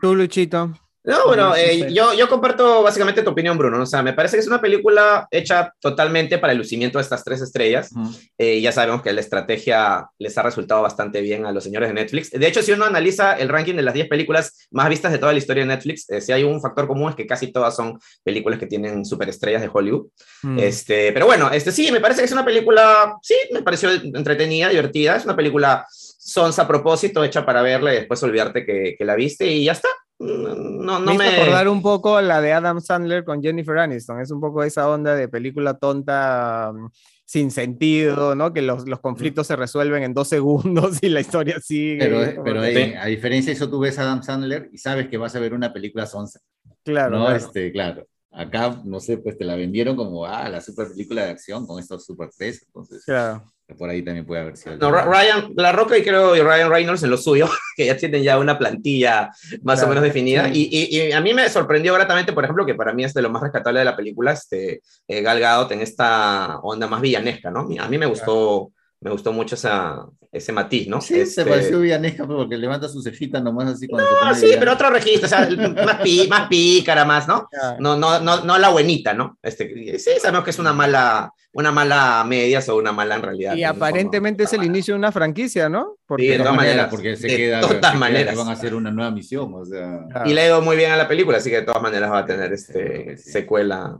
Tú, 0.00 0.14
Luchito. 0.14 0.72
No, 1.08 1.24
bueno, 1.24 1.56
eh, 1.56 1.90
yo, 1.90 2.12
yo 2.12 2.28
comparto 2.28 2.82
básicamente 2.82 3.22
tu 3.22 3.30
opinión, 3.30 3.56
Bruno. 3.56 3.82
O 3.82 3.86
sea, 3.86 4.02
me 4.02 4.12
parece 4.12 4.36
que 4.36 4.40
es 4.40 4.46
una 4.46 4.60
película 4.60 5.26
hecha 5.30 5.72
totalmente 5.80 6.36
para 6.36 6.52
el 6.52 6.58
lucimiento 6.58 6.98
de 6.98 7.02
estas 7.02 7.24
tres 7.24 7.40
estrellas. 7.40 7.88
Eh, 8.36 8.60
ya 8.60 8.72
sabemos 8.72 9.00
que 9.00 9.14
la 9.14 9.22
estrategia 9.22 10.06
les 10.18 10.36
ha 10.36 10.42
resultado 10.42 10.82
bastante 10.82 11.22
bien 11.22 11.46
a 11.46 11.52
los 11.52 11.64
señores 11.64 11.88
de 11.88 11.94
Netflix. 11.94 12.30
De 12.30 12.46
hecho, 12.46 12.60
si 12.60 12.72
uno 12.72 12.84
analiza 12.84 13.38
el 13.38 13.48
ranking 13.48 13.74
de 13.74 13.84
las 13.84 13.94
10 13.94 14.06
películas 14.06 14.68
más 14.70 14.90
vistas 14.90 15.10
de 15.10 15.16
toda 15.16 15.32
la 15.32 15.38
historia 15.38 15.62
de 15.62 15.68
Netflix, 15.68 16.10
eh, 16.10 16.20
si 16.20 16.32
hay 16.32 16.44
un 16.44 16.60
factor 16.60 16.86
común 16.86 17.08
es 17.08 17.16
que 17.16 17.26
casi 17.26 17.52
todas 17.52 17.74
son 17.74 17.98
películas 18.22 18.58
que 18.58 18.66
tienen 18.66 19.06
superestrellas 19.06 19.62
de 19.62 19.70
Hollywood. 19.72 20.08
Mm. 20.42 20.58
Este, 20.58 21.10
pero 21.14 21.24
bueno, 21.24 21.50
este, 21.50 21.72
sí, 21.72 21.90
me 21.90 22.00
parece 22.00 22.20
que 22.20 22.26
es 22.26 22.32
una 22.32 22.44
película, 22.44 23.16
sí, 23.22 23.34
me 23.50 23.62
pareció 23.62 23.90
entretenida, 23.92 24.68
divertida. 24.68 25.16
Es 25.16 25.24
una 25.24 25.34
película 25.36 25.86
sonsa 25.88 26.64
a 26.64 26.68
propósito, 26.68 27.24
hecha 27.24 27.46
para 27.46 27.62
verla 27.62 27.94
y 27.94 27.96
después 27.96 28.22
olvidarte 28.22 28.66
que, 28.66 28.94
que 28.98 29.04
la 29.06 29.14
viste 29.14 29.46
y 29.46 29.64
ya 29.64 29.72
está 29.72 29.88
no, 30.18 30.98
no 30.98 31.14
me, 31.14 31.28
acordar 31.28 31.68
un 31.68 31.80
poco 31.80 32.20
la 32.20 32.40
de 32.40 32.52
Adam 32.52 32.80
Sandler 32.80 33.24
con 33.24 33.42
Jennifer 33.42 33.78
Aniston. 33.78 34.20
Es 34.20 34.30
un 34.30 34.40
poco 34.40 34.64
esa 34.64 34.88
onda 34.88 35.14
de 35.14 35.28
película 35.28 35.74
tonta 35.78 36.72
mm, 36.74 36.88
sin 37.24 37.50
sentido, 37.50 38.34
¿no? 38.34 38.52
Que 38.52 38.62
los, 38.62 38.88
los, 38.88 39.00
conflictos 39.00 39.46
se 39.46 39.56
resuelven 39.56 40.02
en 40.02 40.14
dos 40.14 40.28
segundos 40.28 40.98
y 41.02 41.08
la 41.08 41.20
historia 41.20 41.60
sigue. 41.60 41.98
Pero, 41.98 42.42
pero 42.42 42.60
a 42.60 43.06
diferencia 43.06 43.50
de 43.50 43.56
eso, 43.56 43.70
tú 43.70 43.78
ves 43.80 43.98
a 43.98 44.02
Adam 44.02 44.22
Sandler 44.22 44.68
y 44.72 44.78
sabes 44.78 45.08
que 45.08 45.18
vas 45.18 45.36
a 45.36 45.40
ver 45.40 45.54
una 45.54 45.72
película 45.72 46.06
sonsa. 46.06 46.40
Claro. 46.84 47.18
¿no? 47.18 47.30
Este, 47.30 47.70
claro. 47.70 48.06
Acá, 48.30 48.80
no 48.84 49.00
sé, 49.00 49.18
pues 49.18 49.38
te 49.38 49.44
la 49.44 49.56
vendieron 49.56 49.96
como, 49.96 50.26
ah, 50.26 50.48
la 50.48 50.60
super 50.60 50.88
película 50.88 51.24
de 51.24 51.30
acción 51.30 51.66
con 51.66 51.78
estos 51.78 52.04
super 52.04 52.28
tres. 52.36 52.62
Entonces, 52.66 53.04
claro 53.04 53.44
por 53.76 53.90
ahí 53.90 54.02
también 54.02 54.24
puede 54.24 54.40
haber 54.40 54.56
sido. 54.56 54.76
No, 54.78 54.90
Ryan, 54.90 55.52
La 55.56 55.72
Roca 55.72 55.98
y 55.98 56.02
creo 56.02 56.34
y 56.34 56.40
Ryan 56.40 56.70
Reynolds 56.70 57.02
en 57.02 57.10
lo 57.10 57.18
suyo, 57.18 57.48
que 57.76 57.86
ya 57.86 57.96
tienen 57.96 58.22
ya 58.22 58.38
una 58.38 58.58
plantilla 58.58 59.30
más 59.62 59.82
o 59.82 59.88
menos 59.88 60.02
definida. 60.02 60.48
Y, 60.48 60.68
y, 60.72 61.12
a 61.12 61.20
mí 61.20 61.34
me 61.34 61.48
sorprendió 61.50 61.92
gratamente, 61.94 62.32
por 62.32 62.44
ejemplo, 62.44 62.64
que 62.64 62.74
para 62.74 62.94
mí 62.94 63.04
es 63.04 63.12
de 63.12 63.22
lo 63.22 63.30
más 63.30 63.42
rescatable 63.42 63.80
de 63.80 63.84
la 63.84 63.96
película, 63.96 64.32
este, 64.32 64.80
eh, 65.06 65.22
Gal 65.22 65.40
Gadot 65.40 65.70
en 65.72 65.82
esta 65.82 66.58
onda 66.60 66.86
más 66.86 67.02
villanesca, 67.02 67.50
¿no? 67.50 67.68
A 67.78 67.88
mí 67.88 67.98
me 67.98 68.06
gustó 68.06 68.72
me 69.00 69.10
gustó 69.10 69.32
mucho 69.32 69.54
esa, 69.54 70.06
ese 70.32 70.52
matiz, 70.52 70.88
¿no? 70.88 71.00
Sí, 71.00 71.14
se 71.14 71.22
este 71.22 71.44
pareció 71.44 71.80
Villanesca 71.80 72.26
porque 72.26 72.56
levanta 72.56 72.88
su 72.88 73.00
cejita 73.00 73.40
nomás 73.40 73.68
así 73.68 73.86
cuando 73.86 74.08
No, 74.24 74.34
sí, 74.34 74.56
pero 74.58 74.72
otro 74.72 74.90
registro, 74.90 75.26
o 75.26 75.28
sea, 75.28 75.48
más, 75.84 76.00
más 76.28 76.48
pícara, 76.48 77.04
más, 77.04 77.28
¿no? 77.28 77.48
No, 77.78 77.96
no, 77.96 78.20
no, 78.20 78.44
no 78.44 78.58
la 78.58 78.68
buenita, 78.70 79.14
¿no? 79.14 79.38
Este, 79.40 79.98
sí, 79.98 80.10
sabemos 80.20 80.42
que 80.42 80.50
es 80.50 80.58
una 80.58 80.72
mala, 80.72 81.32
una 81.52 81.70
mala 81.70 82.24
media 82.26 82.60
o 82.68 82.76
una 82.76 82.92
mala 82.92 83.14
en 83.14 83.22
realidad. 83.22 83.54
Y 83.54 83.62
aparentemente 83.62 84.44
es 84.44 84.52
el 84.52 84.64
inicio 84.64 84.94
de 84.94 84.98
una 84.98 85.12
franquicia, 85.12 85.68
¿no? 85.68 85.96
Porque, 86.04 86.24
sí, 86.24 86.30
de 86.30 86.38
todas 86.38 86.56
maneras, 86.56 86.88
porque 86.90 87.16
se 87.16 87.28
queda, 87.28 87.60
de 87.60 87.74
todas 87.76 87.96
maneras. 87.96 88.36
van 88.36 88.48
a 88.48 88.52
hacer 88.52 88.74
una 88.74 88.90
nueva 88.90 89.10
misión, 89.12 89.52
o 89.54 89.64
sea. 89.64 90.06
Y 90.24 90.34
le 90.34 90.40
ha 90.40 90.46
ido 90.46 90.60
muy 90.60 90.76
bien 90.76 90.90
a 90.90 90.96
la 90.96 91.06
película, 91.06 91.38
así 91.38 91.50
que 91.50 91.56
de 91.56 91.62
todas 91.62 91.82
maneras 91.82 92.10
va 92.10 92.18
a 92.18 92.26
tener 92.26 92.52
este, 92.52 93.16
secuela 93.16 93.96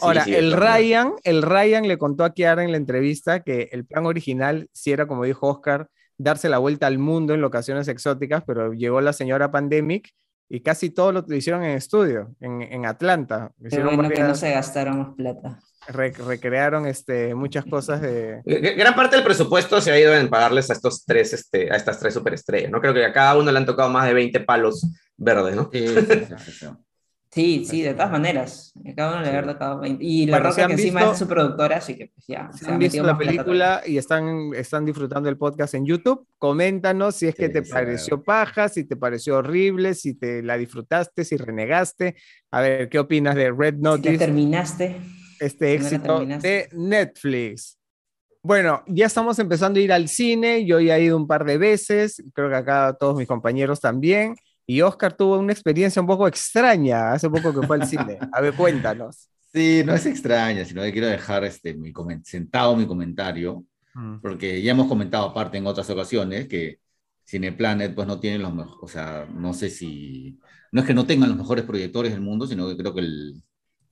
Ahora, 0.00 0.24
el, 0.24 0.52
Ryan, 0.52 1.14
el 1.24 1.42
Ryan 1.42 1.88
le 1.88 1.98
contó 1.98 2.24
a 2.24 2.32
Kiara 2.32 2.64
en 2.64 2.70
la 2.70 2.76
entrevista 2.76 3.40
que 3.40 3.68
el 3.72 3.84
plan 3.84 4.06
original, 4.06 4.68
si 4.72 4.92
era 4.92 5.06
como 5.06 5.24
dijo 5.24 5.48
Oscar, 5.48 5.88
darse 6.18 6.48
la 6.48 6.58
vuelta 6.58 6.86
al 6.86 6.98
mundo 6.98 7.34
en 7.34 7.40
locaciones 7.40 7.88
exóticas, 7.88 8.44
pero 8.46 8.72
llegó 8.72 9.00
la 9.00 9.12
señora 9.12 9.50
Pandemic 9.50 10.10
y 10.48 10.60
casi 10.60 10.90
todo 10.90 11.12
lo 11.12 11.24
hicieron 11.34 11.62
en 11.62 11.76
estudio, 11.76 12.34
en, 12.40 12.84
Atlanta. 12.84 13.52
Hicieron 13.64 13.94
bueno 13.94 14.10
que 14.10 14.22
no 14.22 14.34
se 14.34 14.50
gastaron 14.50 15.14
plata. 15.14 15.60
recrearon 15.86 16.86
este, 16.86 17.34
muchas 17.34 17.64
cosas 17.64 18.02
de... 18.02 18.42
Gran 18.44 18.94
parte 18.94 19.16
del 19.16 19.24
presupuesto 19.24 19.80
se 19.80 19.92
ha 19.92 19.98
ido 19.98 20.12
en 20.14 20.28
pagarles 20.28 20.68
a, 20.70 20.72
estos 20.72 21.04
tres, 21.06 21.32
este, 21.32 21.72
a 21.72 21.76
estas 21.76 22.00
tres 22.00 22.14
superestrellas, 22.14 22.70
¿no? 22.70 22.80
Creo 22.80 22.92
que 22.92 23.04
a 23.04 23.12
cada 23.12 23.38
uno 23.38 23.50
le 23.50 23.58
han 23.58 23.66
tocado 23.66 23.88
más 23.88 24.06
de 24.06 24.12
20 24.12 24.40
palos 24.40 24.86
verdes, 25.16 25.54
¿no? 25.54 25.70
Sí, 25.72 25.86
sí, 25.86 26.52
sí, 26.52 26.66
Sí, 27.32 27.64
sí, 27.64 27.82
de 27.82 27.94
todas 27.94 28.10
maneras. 28.10 28.72
Cada 28.96 29.12
uno 29.12 29.22
le 29.22 29.52
tocado 29.52 29.78
20. 29.78 30.04
Y 30.04 30.26
la 30.26 30.40
Roca 30.40 30.66
que 30.66 30.72
encima 30.72 31.12
es 31.12 31.18
su 31.18 31.28
productora, 31.28 31.76
así 31.76 31.96
que 31.96 32.08
pues 32.08 32.26
ya. 32.26 32.50
Se 32.52 32.68
han 32.68 32.78
visto 32.78 33.04
la 33.04 33.16
película 33.16 33.82
y 33.86 33.98
están, 33.98 34.50
están 34.56 34.84
disfrutando 34.84 35.28
el 35.28 35.36
podcast 35.36 35.74
en 35.74 35.86
YouTube, 35.86 36.26
coméntanos 36.38 37.14
si 37.14 37.28
es 37.28 37.36
que 37.36 37.48
te 37.48 37.62
pareció 37.62 38.20
paja, 38.24 38.68
si 38.68 38.82
te 38.82 38.96
pareció 38.96 39.36
horrible, 39.36 39.94
si 39.94 40.14
te 40.14 40.42
la 40.42 40.58
disfrutaste, 40.58 41.24
si 41.24 41.36
renegaste. 41.36 42.16
A 42.50 42.62
ver, 42.62 42.88
¿qué 42.88 42.98
opinas 42.98 43.36
de 43.36 43.52
Red 43.52 43.76
Notice? 43.76 44.10
Si 44.10 44.18
terminaste. 44.18 44.96
Este 45.38 45.74
éxito 45.74 46.26
de 46.26 46.68
Netflix. 46.72 47.78
Bueno, 48.42 48.82
ya 48.88 49.06
estamos 49.06 49.38
empezando 49.38 49.78
a 49.78 49.82
ir 49.82 49.92
al 49.92 50.08
cine. 50.08 50.64
Yo 50.66 50.80
ya 50.80 50.96
he 50.96 51.04
ido 51.04 51.16
un 51.16 51.28
par 51.28 51.44
de 51.44 51.58
veces. 51.58 52.22
Creo 52.34 52.48
que 52.48 52.56
acá 52.56 52.96
todos 52.98 53.16
mis 53.16 53.28
compañeros 53.28 53.80
también. 53.80 54.34
Y 54.70 54.82
Oscar 54.82 55.12
tuvo 55.12 55.36
una 55.36 55.52
experiencia 55.52 56.00
un 56.00 56.06
poco 56.06 56.28
extraña 56.28 57.10
hace 57.10 57.28
poco 57.28 57.52
que 57.52 57.66
fue 57.66 57.74
al 57.74 57.88
cine. 57.88 58.20
A 58.32 58.40
ver, 58.40 58.54
cuéntanos. 58.54 59.28
Sí, 59.52 59.82
no 59.84 59.92
es 59.96 60.06
extraña, 60.06 60.64
sino 60.64 60.80
que 60.82 60.92
quiero 60.92 61.08
dejar 61.08 61.42
este, 61.42 61.74
mi 61.74 61.92
sentado 62.22 62.76
mi 62.76 62.86
comentario, 62.86 63.64
mm. 63.94 64.20
porque 64.20 64.62
ya 64.62 64.70
hemos 64.70 64.86
comentado 64.86 65.26
aparte 65.26 65.58
en 65.58 65.66
otras 65.66 65.90
ocasiones 65.90 66.46
que 66.46 66.78
Cineplanet 67.26 67.96
pues 67.96 68.06
no 68.06 68.20
tiene 68.20 68.38
los 68.38 68.54
mejores, 68.54 68.78
o 68.80 68.86
sea, 68.86 69.26
no 69.34 69.54
sé 69.54 69.70
si, 69.70 70.38
no 70.70 70.82
es 70.82 70.86
que 70.86 70.94
no 70.94 71.04
tengan 71.04 71.30
los 71.30 71.38
mejores 71.38 71.64
proyectores 71.64 72.12
del 72.12 72.20
mundo, 72.20 72.46
sino 72.46 72.68
que 72.68 72.76
creo 72.76 72.94
que 72.94 73.00
el... 73.00 73.42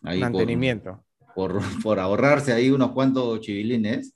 Mantenimiento. 0.00 1.04
Por, 1.34 1.58
por, 1.82 1.98
ahorrarse 1.98 2.52
ahí 2.52 2.70
unos 2.70 2.92
cuantos 2.92 3.40
chivilines, 3.40 4.14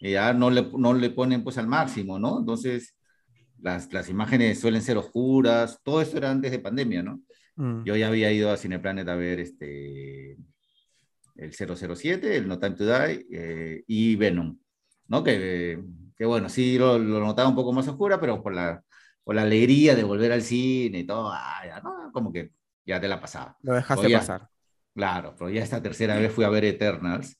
ya 0.00 0.32
no 0.32 0.50
le, 0.50 0.68
no 0.76 0.92
le 0.92 1.10
ponen 1.10 1.44
pues 1.44 1.56
al 1.56 1.68
máximo, 1.68 2.18
¿no? 2.18 2.40
Entonces, 2.40 2.96
las, 3.62 3.92
las, 3.92 4.08
imágenes 4.08 4.60
suelen 4.60 4.82
ser 4.82 4.96
oscuras, 4.96 5.80
todo 5.82 6.00
esto 6.00 6.18
era 6.18 6.30
antes 6.30 6.50
de 6.50 6.58
pandemia, 6.58 7.02
¿no? 7.02 7.20
Mm. 7.56 7.84
Yo 7.84 7.96
ya 7.96 8.08
había 8.08 8.32
ido 8.32 8.50
a 8.50 8.56
Cineplanet 8.56 9.08
a 9.08 9.14
ver 9.14 9.40
este, 9.40 10.36
el 11.36 11.52
007, 11.52 12.36
el 12.36 12.48
No 12.48 12.58
Time 12.58 12.76
to 12.76 12.84
Die 12.84 13.26
eh, 13.30 13.84
y 13.86 14.16
Venom, 14.16 14.58
¿no? 15.08 15.24
Que, 15.24 15.82
que 16.16 16.24
bueno, 16.24 16.48
sí 16.48 16.78
lo, 16.78 16.98
lo, 16.98 17.20
notaba 17.20 17.48
un 17.48 17.54
poco 17.54 17.72
más 17.72 17.88
oscura, 17.88 18.20
pero 18.20 18.42
por 18.42 18.54
la, 18.54 18.82
por 19.24 19.34
la 19.34 19.42
alegría 19.42 19.94
de 19.94 20.04
volver 20.04 20.32
al 20.32 20.42
cine 20.42 21.00
y 21.00 21.04
todo, 21.04 21.30
ah, 21.32 21.62
ya, 21.66 21.80
¿no? 21.80 22.10
como 22.12 22.32
que 22.32 22.50
ya 22.84 23.00
te 23.00 23.08
la 23.08 23.20
pasaba. 23.20 23.56
Lo 23.62 23.74
dejaste 23.74 24.10
pasar. 24.10 24.48
Claro, 24.94 25.34
pero 25.38 25.50
ya 25.50 25.62
esta 25.62 25.80
tercera 25.80 26.16
vez 26.16 26.32
fui 26.32 26.44
a 26.44 26.48
ver 26.48 26.64
Eternals. 26.64 27.39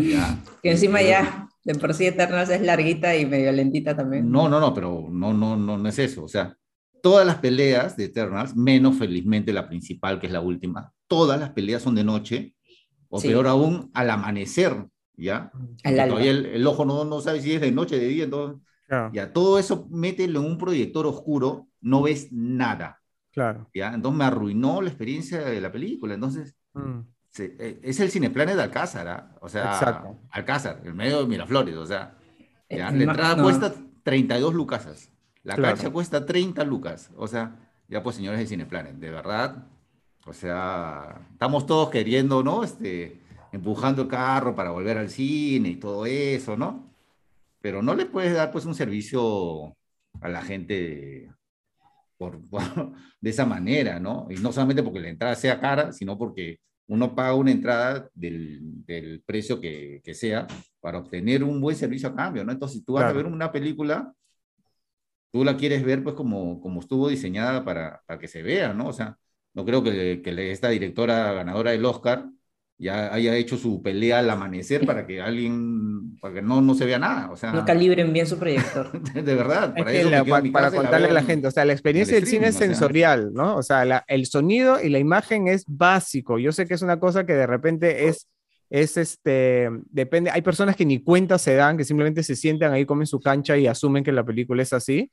Ya, 0.00 0.38
que 0.62 0.70
encima 0.70 1.02
ya 1.02 1.48
de 1.64 1.74
por 1.74 1.94
sí 1.94 2.06
Eternals 2.06 2.50
es 2.50 2.62
larguita 2.62 3.16
y 3.16 3.26
medio 3.26 3.52
lentita 3.52 3.96
también. 3.96 4.30
No, 4.30 4.48
no, 4.48 4.60
no, 4.60 4.72
pero 4.72 5.08
no, 5.10 5.32
no, 5.32 5.56
no, 5.56 5.78
no 5.78 5.88
es 5.88 5.98
eso. 5.98 6.24
O 6.24 6.28
sea, 6.28 6.56
todas 7.02 7.26
las 7.26 7.36
peleas 7.36 7.96
de 7.96 8.04
Eternals, 8.04 8.56
menos 8.56 8.96
felizmente 8.96 9.52
la 9.52 9.68
principal, 9.68 10.18
que 10.18 10.26
es 10.26 10.32
la 10.32 10.40
última, 10.40 10.92
todas 11.06 11.38
las 11.38 11.50
peleas 11.50 11.82
son 11.82 11.94
de 11.94 12.04
noche, 12.04 12.54
o 13.08 13.20
peor 13.20 13.46
aún, 13.46 13.90
al 13.94 14.10
amanecer, 14.10 14.86
¿ya? 15.16 15.50
todavía 15.82 16.30
el, 16.30 16.66
ojo 16.66 16.84
no, 16.84 17.04
no 17.04 17.20
sabe 17.20 17.40
si 17.40 17.52
es 17.54 17.60
de 17.60 17.72
noche, 17.72 17.98
de 17.98 18.06
día, 18.06 18.24
entonces, 18.24 18.62
ya, 19.12 19.32
todo 19.32 19.58
eso 19.58 19.86
mételo 19.90 20.40
en 20.40 20.46
un 20.46 20.58
proyector 20.58 21.06
oscuro, 21.06 21.68
no 21.80 22.02
ves 22.02 22.32
nada. 22.32 23.00
Claro. 23.32 23.68
¿ya? 23.72 23.92
Entonces 23.94 24.18
me 24.18 24.24
arruinó 24.24 24.82
la 24.82 24.88
experiencia 24.88 25.40
de 25.40 25.60
la 25.60 25.70
película, 25.72 26.14
entonces... 26.14 26.56
Mm. 26.74 27.00
Eh, 27.38 27.80
es 27.82 28.00
el 28.00 28.10
cineplanes 28.10 28.56
de 28.56 28.62
Alcázar, 28.62 29.08
¿ah? 29.08 29.36
o 29.40 29.48
sea, 29.48 30.16
Alcázar, 30.30 30.80
en 30.84 30.96
medio 30.96 31.20
de 31.20 31.26
Miraflores, 31.26 31.76
o 31.76 31.86
sea, 31.86 32.16
eh, 32.68 32.78
la 32.78 32.88
entrada 32.88 33.40
cuesta 33.40 33.72
32 34.02 34.52
lucas, 34.52 35.10
la 35.44 35.56
cancha 35.56 35.90
cuesta 35.90 36.26
30 36.26 36.64
lucas, 36.64 37.10
o 37.16 37.28
sea, 37.28 37.56
ya 37.88 38.02
pues 38.02 38.16
señores 38.16 38.40
de 38.40 38.46
Cineplanet, 38.46 38.96
de 38.96 39.10
verdad, 39.10 39.64
o 40.26 40.32
sea, 40.32 41.28
estamos 41.32 41.66
todos 41.66 41.90
queriendo, 41.90 42.42
¿no? 42.42 42.64
Este, 42.64 43.20
empujando 43.52 44.02
el 44.02 44.08
carro 44.08 44.54
para 44.54 44.70
volver 44.70 44.98
al 44.98 45.08
cine 45.08 45.70
y 45.70 45.76
todo 45.76 46.06
eso, 46.06 46.56
¿no? 46.56 46.92
Pero 47.60 47.80
no 47.80 47.94
le 47.94 48.06
puedes 48.06 48.34
dar 48.34 48.50
pues 48.50 48.64
un 48.64 48.74
servicio 48.74 49.76
a 50.20 50.28
la 50.28 50.42
gente 50.42 51.30
por, 52.16 52.40
de 53.20 53.30
esa 53.30 53.46
manera, 53.46 54.00
¿no? 54.00 54.26
Y 54.30 54.34
no 54.34 54.52
solamente 54.52 54.82
porque 54.82 55.00
la 55.00 55.08
entrada 55.08 55.34
sea 55.36 55.60
cara, 55.60 55.92
sino 55.92 56.18
porque 56.18 56.58
uno 56.90 57.14
paga 57.14 57.34
una 57.34 57.52
entrada 57.52 58.10
del, 58.14 58.84
del 58.84 59.22
precio 59.24 59.60
que, 59.60 60.00
que, 60.02 60.12
sea 60.12 60.48
para 60.80 60.98
obtener 60.98 61.44
un 61.44 61.60
buen 61.60 61.76
servicio 61.76 62.08
a 62.08 62.16
cambio, 62.16 62.44
¿no? 62.44 62.50
Entonces, 62.50 62.78
si 62.78 62.84
tú 62.84 62.94
vas 62.94 63.04
a 63.04 63.12
ver 63.12 63.26
una 63.26 63.52
película, 63.52 64.12
tú 65.30 65.44
la 65.44 65.56
quieres 65.56 65.84
ver 65.84 66.02
pues 66.02 66.16
como, 66.16 66.60
como 66.60 66.80
estuvo 66.80 67.08
diseñada 67.08 67.64
para, 67.64 68.02
para 68.06 68.18
que 68.18 68.26
se 68.26 68.42
vea, 68.42 68.74
¿no? 68.74 68.88
O 68.88 68.92
sea, 68.92 69.16
no 69.54 69.64
creo 69.64 69.84
que, 69.84 70.20
que 70.20 70.50
esta 70.50 70.68
directora 70.70 71.32
ganadora 71.32 71.70
del 71.70 71.84
Oscar 71.84 72.28
ya 72.80 73.12
haya 73.12 73.36
hecho 73.36 73.58
su 73.58 73.82
pelea 73.82 74.20
al 74.20 74.30
amanecer 74.30 74.86
para 74.86 75.06
que 75.06 75.20
alguien, 75.20 76.16
para 76.18 76.34
que 76.34 76.42
no, 76.42 76.62
no 76.62 76.74
se 76.74 76.86
vea 76.86 76.98
nada. 76.98 77.30
O 77.30 77.36
sea, 77.36 77.52
no 77.52 77.62
calibren 77.66 78.10
bien 78.10 78.26
su 78.26 78.38
proyector. 78.38 78.90
de 79.12 79.34
verdad, 79.34 79.74
para, 80.50 80.70
contarle 80.70 81.08
a 81.08 81.12
la 81.12 81.22
gente, 81.22 81.46
o 81.46 81.50
sea, 81.50 81.66
la 81.66 81.74
experiencia 81.74 82.14
del 82.14 82.26
cine 82.26 82.48
es 82.48 82.56
sensorial, 82.56 83.34
¿no? 83.34 83.56
O 83.56 83.62
sea, 83.62 84.04
el 84.08 84.24
sonido 84.24 84.82
y 84.82 84.88
la 84.88 84.98
imagen 84.98 85.46
es 85.46 85.64
básico. 85.68 86.38
Yo 86.38 86.52
sé 86.52 86.66
que 86.66 86.72
es 86.72 86.80
una 86.80 86.98
cosa 86.98 87.26
que 87.26 87.34
de 87.34 87.46
repente 87.46 88.08
es 88.08 88.26
es 88.70 88.96
este, 88.96 89.68
depende, 89.90 90.30
hay 90.30 90.42
personas 90.42 90.76
que 90.76 90.86
ni 90.86 91.02
cuenta 91.02 91.38
se 91.38 91.56
dan, 91.56 91.76
que 91.76 91.84
simplemente 91.84 92.22
se 92.22 92.36
sientan 92.36 92.72
ahí, 92.72 92.86
comen 92.86 93.06
su 93.06 93.20
cancha 93.20 93.58
y 93.58 93.66
asumen 93.66 94.04
que 94.04 94.12
la 94.12 94.24
película 94.24 94.62
es 94.62 94.72
así, 94.72 95.10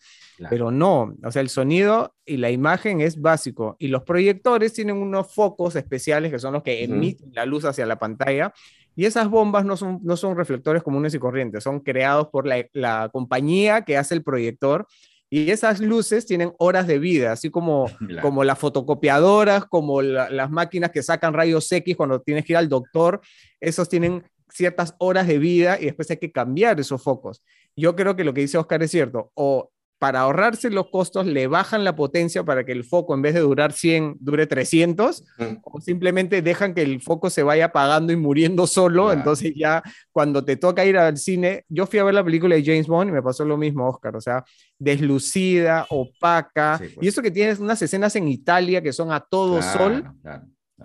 pero 0.49 0.69
no, 0.69 1.15
o 1.23 1.31
sea, 1.31 1.41
el 1.41 1.49
sonido 1.49 2.13
y 2.23 2.37
la 2.37 2.51
imagen 2.51 3.01
es 3.01 3.19
básico 3.19 3.75
y 3.79 3.87
los 3.87 4.03
proyectores 4.03 4.73
tienen 4.73 4.97
unos 4.97 5.33
focos 5.33 5.75
especiales 5.75 6.31
que 6.31 6.37
son 6.37 6.53
los 6.53 6.61
que 6.61 6.83
emiten 6.83 7.31
la 7.33 7.47
luz 7.47 7.65
hacia 7.65 7.87
la 7.87 7.97
pantalla 7.97 8.53
y 8.95 9.05
esas 9.05 9.27
bombas 9.27 9.65
no 9.65 9.75
son, 9.75 9.99
no 10.03 10.17
son 10.17 10.37
reflectores 10.37 10.83
comunes 10.83 11.15
y 11.15 11.19
corrientes, 11.19 11.63
son 11.63 11.79
creados 11.79 12.27
por 12.27 12.45
la, 12.45 12.63
la 12.73 13.09
compañía 13.11 13.81
que 13.81 13.97
hace 13.97 14.13
el 14.13 14.23
proyector 14.23 14.85
y 15.29 15.51
esas 15.51 15.79
luces 15.79 16.25
tienen 16.25 16.53
horas 16.57 16.87
de 16.87 16.99
vida, 16.99 17.31
así 17.33 17.49
como, 17.49 17.89
como 18.21 18.43
las 18.43 18.57
fotocopiadoras, 18.59 19.65
como 19.65 20.01
las 20.01 20.49
máquinas 20.49 20.91
que 20.91 21.03
sacan 21.03 21.33
rayos 21.33 21.71
X 21.71 21.95
cuando 21.95 22.21
tienes 22.21 22.45
que 22.45 22.53
ir 22.53 22.57
al 22.57 22.69
doctor, 22.69 23.21
esos 23.59 23.89
tienen 23.89 24.23
ciertas 24.49 24.95
horas 24.99 25.27
de 25.27 25.39
vida 25.39 25.77
y 25.79 25.85
después 25.85 26.09
hay 26.09 26.17
que 26.17 26.31
cambiar 26.31 26.79
esos 26.79 27.03
focos. 27.03 27.43
Yo 27.75 27.95
creo 27.95 28.15
que 28.15 28.23
lo 28.23 28.33
que 28.33 28.41
dice 28.41 28.57
Oscar 28.57 28.81
es 28.81 28.91
cierto, 28.91 29.31
o 29.35 29.69
para 29.99 30.21
ahorrarse 30.21 30.69
los 30.69 30.89
costos, 30.89 31.25
le 31.25 31.47
bajan 31.47 31.83
la 31.83 31.95
potencia 31.95 32.43
para 32.43 32.63
que 32.63 32.71
el 32.71 32.83
foco, 32.83 33.15
en 33.15 33.21
vez 33.21 33.33
de 33.33 33.39
durar 33.39 33.73
100, 33.73 34.17
dure 34.19 34.45
300, 34.45 35.23
o 35.63 35.81
simplemente 35.81 36.41
dejan 36.41 36.73
que 36.73 36.83
el 36.83 37.01
foco 37.01 37.29
se 37.29 37.43
vaya 37.43 37.65
apagando 37.65 38.13
y 38.13 38.15
muriendo 38.15 38.67
solo. 38.67 39.11
Entonces, 39.11 39.53
ya 39.55 39.81
cuando 40.11 40.45
te 40.45 40.55
toca 40.55 40.85
ir 40.85 40.97
al 40.97 41.17
cine, 41.17 41.65
yo 41.67 41.87
fui 41.87 41.99
a 41.99 42.03
ver 42.03 42.13
la 42.13 42.23
película 42.23 42.55
de 42.55 42.63
James 42.63 42.87
Bond 42.87 43.09
y 43.09 43.13
me 43.13 43.23
pasó 43.23 43.43
lo 43.43 43.57
mismo, 43.57 43.87
Oscar. 43.87 44.15
O 44.15 44.21
sea, 44.21 44.43
deslucida, 44.77 45.87
opaca. 45.89 46.79
Y 46.83 46.89
pues. 46.89 47.07
eso 47.07 47.21
que 47.21 47.31
tienes 47.31 47.59
unas 47.59 47.81
escenas 47.81 48.15
en 48.15 48.27
Italia 48.27 48.81
que 48.81 48.93
son 48.93 49.11
a 49.11 49.19
todo 49.19 49.61
sol 49.61 50.03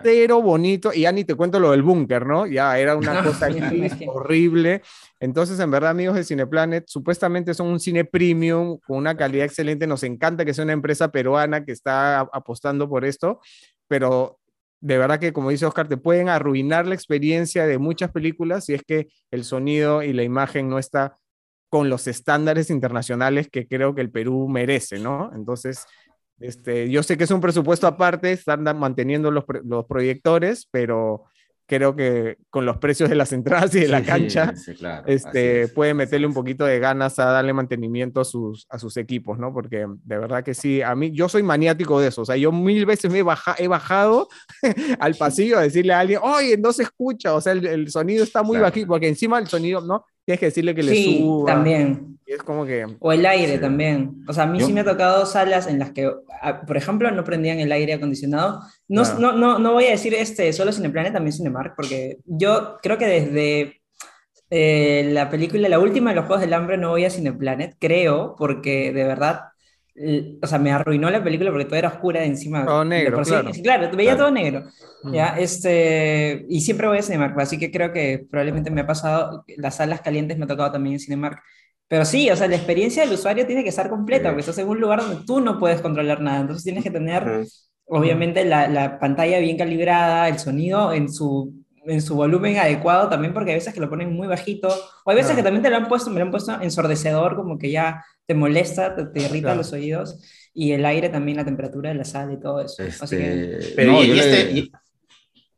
pero 0.01 0.41
bonito, 0.41 0.91
y 0.93 1.01
ya 1.01 1.11
ni 1.11 1.23
te 1.23 1.35
cuento 1.35 1.59
lo 1.59 1.71
del 1.71 1.83
búnker, 1.83 2.25
¿no? 2.25 2.47
Ya 2.47 2.77
era 2.79 2.95
una 2.95 3.23
cosa 3.23 3.47
horrible. 4.07 4.81
Entonces, 5.19 5.59
en 5.59 5.69
verdad, 5.69 5.91
amigos 5.91 6.15
de 6.15 6.23
Cineplanet, 6.23 6.85
supuestamente 6.87 7.53
son 7.53 7.67
un 7.67 7.79
cine 7.79 8.03
premium 8.03 8.79
con 8.87 8.97
una 8.97 9.15
calidad 9.15 9.45
excelente. 9.45 9.85
Nos 9.85 10.03
encanta 10.03 10.45
que 10.45 10.53
sea 10.53 10.63
una 10.63 10.73
empresa 10.73 11.11
peruana 11.11 11.63
que 11.63 11.71
está 11.73 12.21
apostando 12.21 12.89
por 12.89 13.05
esto, 13.05 13.39
pero 13.87 14.39
de 14.81 14.97
verdad 14.97 15.19
que, 15.19 15.31
como 15.31 15.51
dice 15.51 15.65
Oscar, 15.65 15.87
te 15.87 15.97
pueden 15.97 16.27
arruinar 16.27 16.87
la 16.87 16.95
experiencia 16.95 17.67
de 17.67 17.77
muchas 17.77 18.11
películas 18.11 18.65
si 18.65 18.73
es 18.73 18.81
que 18.83 19.07
el 19.31 19.43
sonido 19.43 20.01
y 20.01 20.11
la 20.11 20.23
imagen 20.23 20.69
no 20.69 20.79
está 20.79 21.17
con 21.69 21.89
los 21.89 22.07
estándares 22.07 22.69
internacionales 22.69 23.47
que 23.49 23.67
creo 23.67 23.95
que 23.95 24.01
el 24.01 24.11
Perú 24.11 24.47
merece, 24.49 24.99
¿no? 24.99 25.31
Entonces, 25.33 25.85
este, 26.39 26.89
yo 26.89 27.03
sé 27.03 27.17
que 27.17 27.23
es 27.23 27.31
un 27.31 27.41
presupuesto 27.41 27.87
aparte, 27.87 28.31
están 28.31 28.63
manteniendo 28.77 29.31
los, 29.31 29.45
los 29.63 29.85
proyectores, 29.85 30.67
pero 30.71 31.25
creo 31.65 31.95
que 31.95 32.37
con 32.49 32.65
los 32.65 32.77
precios 32.77 33.09
de 33.09 33.15
las 33.15 33.31
entradas 33.31 33.73
y 33.75 33.81
de 33.81 33.87
la 33.87 34.03
cancha, 34.03 34.53
este, 35.07 35.67
puede 35.69 35.93
meterle 35.93 36.27
un 36.27 36.33
poquito 36.33 36.65
de 36.65 36.79
ganas 36.79 37.19
a 37.19 37.25
darle 37.25 37.53
mantenimiento 37.53 38.21
a 38.21 38.25
sus, 38.25 38.67
a 38.69 38.77
sus 38.77 38.97
equipos, 38.97 39.39
¿no? 39.39 39.53
Porque 39.53 39.85
de 39.87 40.17
verdad 40.17 40.43
que 40.43 40.53
sí, 40.53 40.81
a 40.81 40.93
mí, 40.95 41.11
yo 41.11 41.29
soy 41.29 41.43
maniático 41.43 41.99
de 41.99 42.09
eso, 42.09 42.21
o 42.21 42.25
sea, 42.25 42.35
yo 42.35 42.51
mil 42.51 42.85
veces 42.85 43.11
me 43.11 43.19
he, 43.19 43.25
he 43.57 43.67
bajado 43.67 44.27
al 44.99 45.15
pasillo 45.15 45.57
a 45.57 45.61
decirle 45.61 45.93
a 45.93 45.99
alguien, 45.99 46.19
oye, 46.21 46.57
no 46.57 46.73
se 46.73 46.83
escucha, 46.83 47.33
o 47.33 47.41
sea, 47.41 47.53
el, 47.53 47.89
sonido 47.89 48.23
está 48.23 48.43
muy 48.43 48.57
bajito, 48.57 48.87
porque 48.87 49.07
encima 49.07 49.39
el 49.39 49.47
sonido, 49.47 49.81
¿no? 49.81 50.05
Tienes 50.25 50.39
que 50.39 50.45
decirle 50.47 50.73
que 50.73 50.83
le 50.83 51.03
suba. 51.03 51.53
también. 51.53 52.17
Y 52.25 52.33
es 52.33 52.43
como 52.43 52.65
que... 52.65 52.85
O 52.99 53.11
el 53.11 53.25
aire 53.25 53.57
también. 53.57 54.23
O 54.27 54.33
sea, 54.33 54.43
a 54.43 54.47
mí 54.47 54.61
sí 54.61 54.71
me 54.71 54.81
ha 54.81 54.85
tocado 54.85 55.25
salas 55.25 55.67
en 55.67 55.79
las 55.79 55.91
que, 55.91 56.09
por 56.65 56.77
ejemplo, 56.77 57.11
no 57.11 57.23
prendían 57.23 57.59
el 57.59 57.71
aire 57.71 57.93
acondicionado. 57.93 58.61
No, 58.87 59.03
no, 59.19 59.33
no, 59.33 59.59
no 59.59 59.73
voy 59.73 59.85
a 59.85 59.91
decir 59.91 60.13
este, 60.13 60.53
solo 60.53 60.71
Cineplanet, 60.71 61.13
también 61.13 61.33
Cinemark, 61.33 61.75
porque 61.75 62.19
yo 62.25 62.77
creo 62.81 62.97
que 62.97 63.07
desde 63.07 63.81
eh, 64.49 65.09
la 65.11 65.29
película, 65.29 65.67
la 65.67 65.79
última 65.79 66.11
de 66.11 66.15
los 66.15 66.25
Juegos 66.25 66.41
del 66.41 66.53
Hambre, 66.53 66.77
no 66.77 66.91
voy 66.91 67.03
a 67.03 67.09
Cineplanet, 67.09 67.75
creo, 67.79 68.35
porque 68.37 68.93
de 68.93 69.03
verdad 69.03 69.41
o 70.41 70.47
sea, 70.47 70.57
me 70.57 70.71
arruinó 70.71 71.09
la 71.09 71.23
película 71.23 71.51
porque 71.51 71.65
todo 71.65 71.75
era 71.75 71.89
oscura 71.89 72.23
encima. 72.23 72.65
Todo 72.65 72.83
negro, 72.83 73.21
claro. 73.21 73.51
claro, 73.61 73.95
veía 73.95 74.17
todo 74.17 74.31
negro. 74.31 74.63
Mm. 75.03 75.13
¿ya? 75.13 75.37
Este, 75.37 76.45
y 76.49 76.61
siempre 76.61 76.87
voy 76.87 76.97
a 76.97 77.03
Cinemark, 77.03 77.39
así 77.39 77.59
que 77.59 77.71
creo 77.71 77.91
que 77.91 78.25
probablemente 78.29 78.71
me 78.71 78.81
ha 78.81 78.87
pasado, 78.87 79.45
las 79.57 79.75
salas 79.75 80.01
calientes 80.01 80.37
me 80.37 80.45
ha 80.45 80.47
tocado 80.47 80.71
también 80.71 80.93
en 80.93 80.99
Cinemark. 80.99 81.41
Pero 81.87 82.05
sí, 82.05 82.29
o 82.31 82.35
sea, 82.35 82.47
la 82.47 82.55
experiencia 82.55 83.03
del 83.03 83.13
usuario 83.13 83.45
tiene 83.45 83.61
que 83.61 83.69
estar 83.69 83.89
completa, 83.89 84.29
porque 84.29 84.39
estás 84.39 84.57
en 84.57 84.67
un 84.67 84.79
lugar 84.79 85.01
donde 85.01 85.25
tú 85.25 85.41
no 85.41 85.59
puedes 85.59 85.81
controlar 85.81 86.21
nada, 86.21 86.39
entonces 86.39 86.63
tienes 86.63 86.83
que 86.83 86.89
tener, 86.89 87.45
obviamente, 87.85 88.45
la, 88.45 88.67
la 88.67 88.99
pantalla 88.99 89.37
bien 89.39 89.57
calibrada, 89.57 90.27
el 90.27 90.39
sonido 90.39 90.91
en 90.91 91.11
su 91.11 91.62
en 91.85 92.01
su 92.01 92.15
volumen 92.15 92.57
adecuado 92.57 93.09
también, 93.09 93.33
porque 93.33 93.51
hay 93.51 93.57
veces 93.57 93.73
que 93.73 93.79
lo 93.79 93.89
ponen 93.89 94.13
muy 94.13 94.27
bajito, 94.27 94.69
o 95.03 95.11
hay 95.11 95.15
veces 95.15 95.35
que 95.35 95.43
también 95.43 95.63
te 95.63 95.69
lo 95.69 95.77
han 95.77 95.87
puesto, 95.87 96.09
me 96.09 96.19
lo 96.19 96.25
han 96.25 96.31
puesto 96.31 96.59
ensordecedor, 96.61 97.35
como 97.35 97.57
que 97.57 97.71
ya 97.71 98.03
te 98.25 98.33
molesta, 98.33 98.95
te, 98.95 99.21
irrita 99.21 99.55
los 99.55 99.73
oídos, 99.73 100.19
y 100.53 100.71
el 100.71 100.85
aire 100.85 101.09
también, 101.09 101.37
la 101.37 101.45
temperatura 101.45 101.89
de 101.89 101.95
la 101.95 102.05
sala 102.05 102.33
y 102.33 102.39
todo 102.39 102.61
eso. 102.61 102.83
Así 103.01 103.17
que... 103.17 103.57
Este, 103.57 103.73
Pero 103.75 104.03
y, 104.03 104.19
este... 104.19 104.71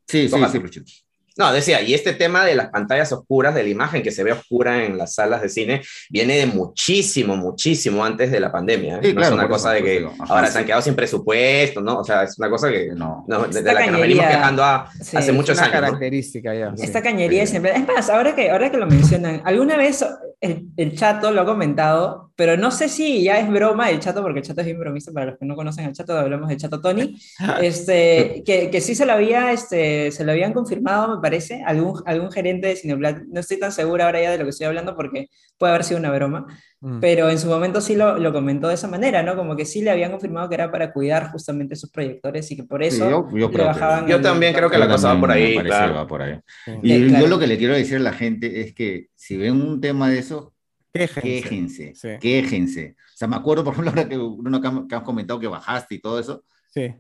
Sí, 0.08 0.30
sí, 0.30 0.36
sí, 0.52 1.05
no, 1.38 1.52
decía, 1.52 1.82
y 1.82 1.94
este 1.94 2.14
tema 2.14 2.46
de 2.46 2.56
las 2.56 2.70
pantallas 2.70 3.12
oscuras, 3.12 3.54
de 3.54 3.64
la 3.64 3.70
imagen 3.70 4.02
que 4.02 4.12
se 4.12 4.24
ve 4.24 4.32
oscura 4.32 4.86
en 4.86 4.98
las 4.98 5.16
salas 5.16 5.42
de 5.42 5.50
cine, 5.50 5.82
viene 6.10 6.38
de 6.38 6.46
muchísimo, 6.46 7.36
muchísimo 7.36 8.06
antes 8.06 8.32
de 8.32 8.40
la 8.40 8.52
pandemia. 8.52 9.00
¿eh? 9.02 9.14
no 9.14 9.22
es 9.22 9.32
una 9.32 9.48
cosa 9.48 9.72
de 9.72 9.84
que 9.84 10.08
ahora 10.20 10.48
se 10.48 10.60
han 10.60 10.66
quedado 10.66 10.82
sin 10.82 10.96
presupuesto, 10.96 11.82
¿no? 11.82 12.00
O 12.00 12.04
sea, 12.04 12.24
es 12.24 12.38
una 12.38 12.50
cosa 12.50 12.70
que 12.70 12.92
no, 12.96 13.26
de, 13.28 13.62
la 13.62 13.84
que 13.84 13.92
nos 13.92 14.02
venimos 14.02 14.26
quejando 14.26 14.64
hace 14.64 15.32
muchos 15.32 15.60
años. 15.60 15.72
característica 15.72 16.54
ya. 16.54 16.74
Esta 16.78 17.02
cañería 17.02 17.46
siempre. 17.46 17.74
Es 17.76 17.86
más, 17.86 18.10
ahora 18.10 18.34
que, 18.34 18.50
ahora 18.50 18.72
que 18.72 18.78
lo 18.78 18.88
mencionan, 18.88 19.42
alguna 19.44 19.76
vez 19.76 20.06
el, 20.46 20.68
el, 20.78 20.98
chato 20.98 21.32
lo 21.32 21.42
ha 21.42 21.46
comentado, 21.46 22.32
pero 22.36 22.58
no 22.58 22.72
sé 22.72 22.90
si 22.90 23.24
ya 23.24 23.40
es 23.40 23.50
broma 23.50 23.90
el 23.90 24.00
chato, 24.00 24.22
porque 24.22 24.40
el 24.40 24.46
chato 24.46 24.62
es 24.62 24.68
bien 24.68 24.80
bromista, 24.80 25.12
para 25.12 25.28
los 25.28 25.40
que 25.40 25.46
no 25.46 25.56
conocen 25.56 25.86
al 25.86 25.94
chato, 25.94 26.18
hablamos 26.18 26.50
del 26.50 26.58
chato 26.58 26.82
Tony, 26.82 27.20
este, 27.62 28.44
que, 28.46 28.70
que 28.70 28.82
sí 28.82 28.96
se 28.96 29.06
lo, 29.06 29.14
había, 29.14 29.52
este, 29.52 30.12
se 30.12 30.24
lo 30.24 30.32
habían 30.32 30.54
confirmado, 30.54 31.22
parece, 31.22 31.64
algún, 31.66 32.02
algún 32.06 32.32
gerente 32.32 32.68
de 32.68 32.76
Cineplat, 32.76 33.24
no 33.28 33.40
estoy 33.40 33.60
tan 33.60 33.72
segura 33.72 34.06
ahora 34.06 34.22
ya 34.22 34.32
de 34.32 34.38
lo 34.38 34.44
que 34.44 34.52
estoy 34.52 34.68
hablando 34.68 34.96
porque 34.96 35.30
puede 35.58 35.74
haber 35.74 35.84
sido 35.84 36.00
una 36.00 36.12
broma, 36.12 36.48
mm. 36.82 37.00
pero 37.00 37.30
en 37.30 37.40
su 37.40 37.48
momento 37.48 37.82
sí 37.82 37.96
lo, 37.96 38.18
lo, 38.18 38.32
comentó 38.34 38.68
de 38.68 38.76
esa 38.76 38.88
manera, 38.88 39.24
¿no? 39.24 39.36
Como 39.36 39.56
que 39.56 39.66
sí 39.66 39.82
le 39.82 39.92
habían 39.92 40.12
confirmado 40.12 40.50
que 40.50 40.56
era 40.56 40.72
para 40.72 40.94
cuidar 40.94 41.32
justamente 41.32 41.76
sus 41.76 41.92
proyectores 41.92 42.50
y 42.52 42.56
que 42.56 42.64
por 42.64 42.84
eso 42.84 43.28
yo, 43.34 43.50
trabajaban. 43.50 44.08
Yo 44.08 44.22
también 44.22 44.54
creo 44.54 44.70
que 44.70 44.78
la 44.78 44.88
cosa 44.88 45.14
va 45.14 45.20
por 45.20 45.32
ahí. 45.32 45.58
Claro. 45.58 46.08
por 46.08 46.22
ahí. 46.22 46.40
Y 46.82 47.12
yo 47.12 47.28
lo 47.28 47.40
que 47.40 47.48
le 47.48 47.58
quiero 47.58 47.74
decir 47.74 47.98
a 47.98 48.00
la 48.00 48.14
gente 48.14 48.62
es 48.62 48.74
que 48.74 49.08
si 49.16 49.38
ven 49.38 49.62
un 49.62 49.82
tema 49.82 50.10
de 50.10 50.20
eso, 50.20 50.54
quéjense, 50.94 51.94
quéjense. 52.20 52.96
O 52.98 53.18
sea, 53.18 53.28
me 53.28 53.36
acuerdo, 53.36 53.64
por 53.64 53.74
ejemplo, 53.74 53.92
ahora 53.96 54.10
que 54.10 54.18
uno 54.18 54.88
que 54.88 54.96
has 54.96 55.04
comentado 55.04 55.40
que 55.40 55.48
bajaste 55.48 55.96
y 55.96 56.00
todo 56.00 56.20
eso. 56.20 56.44
Sí 56.74 56.94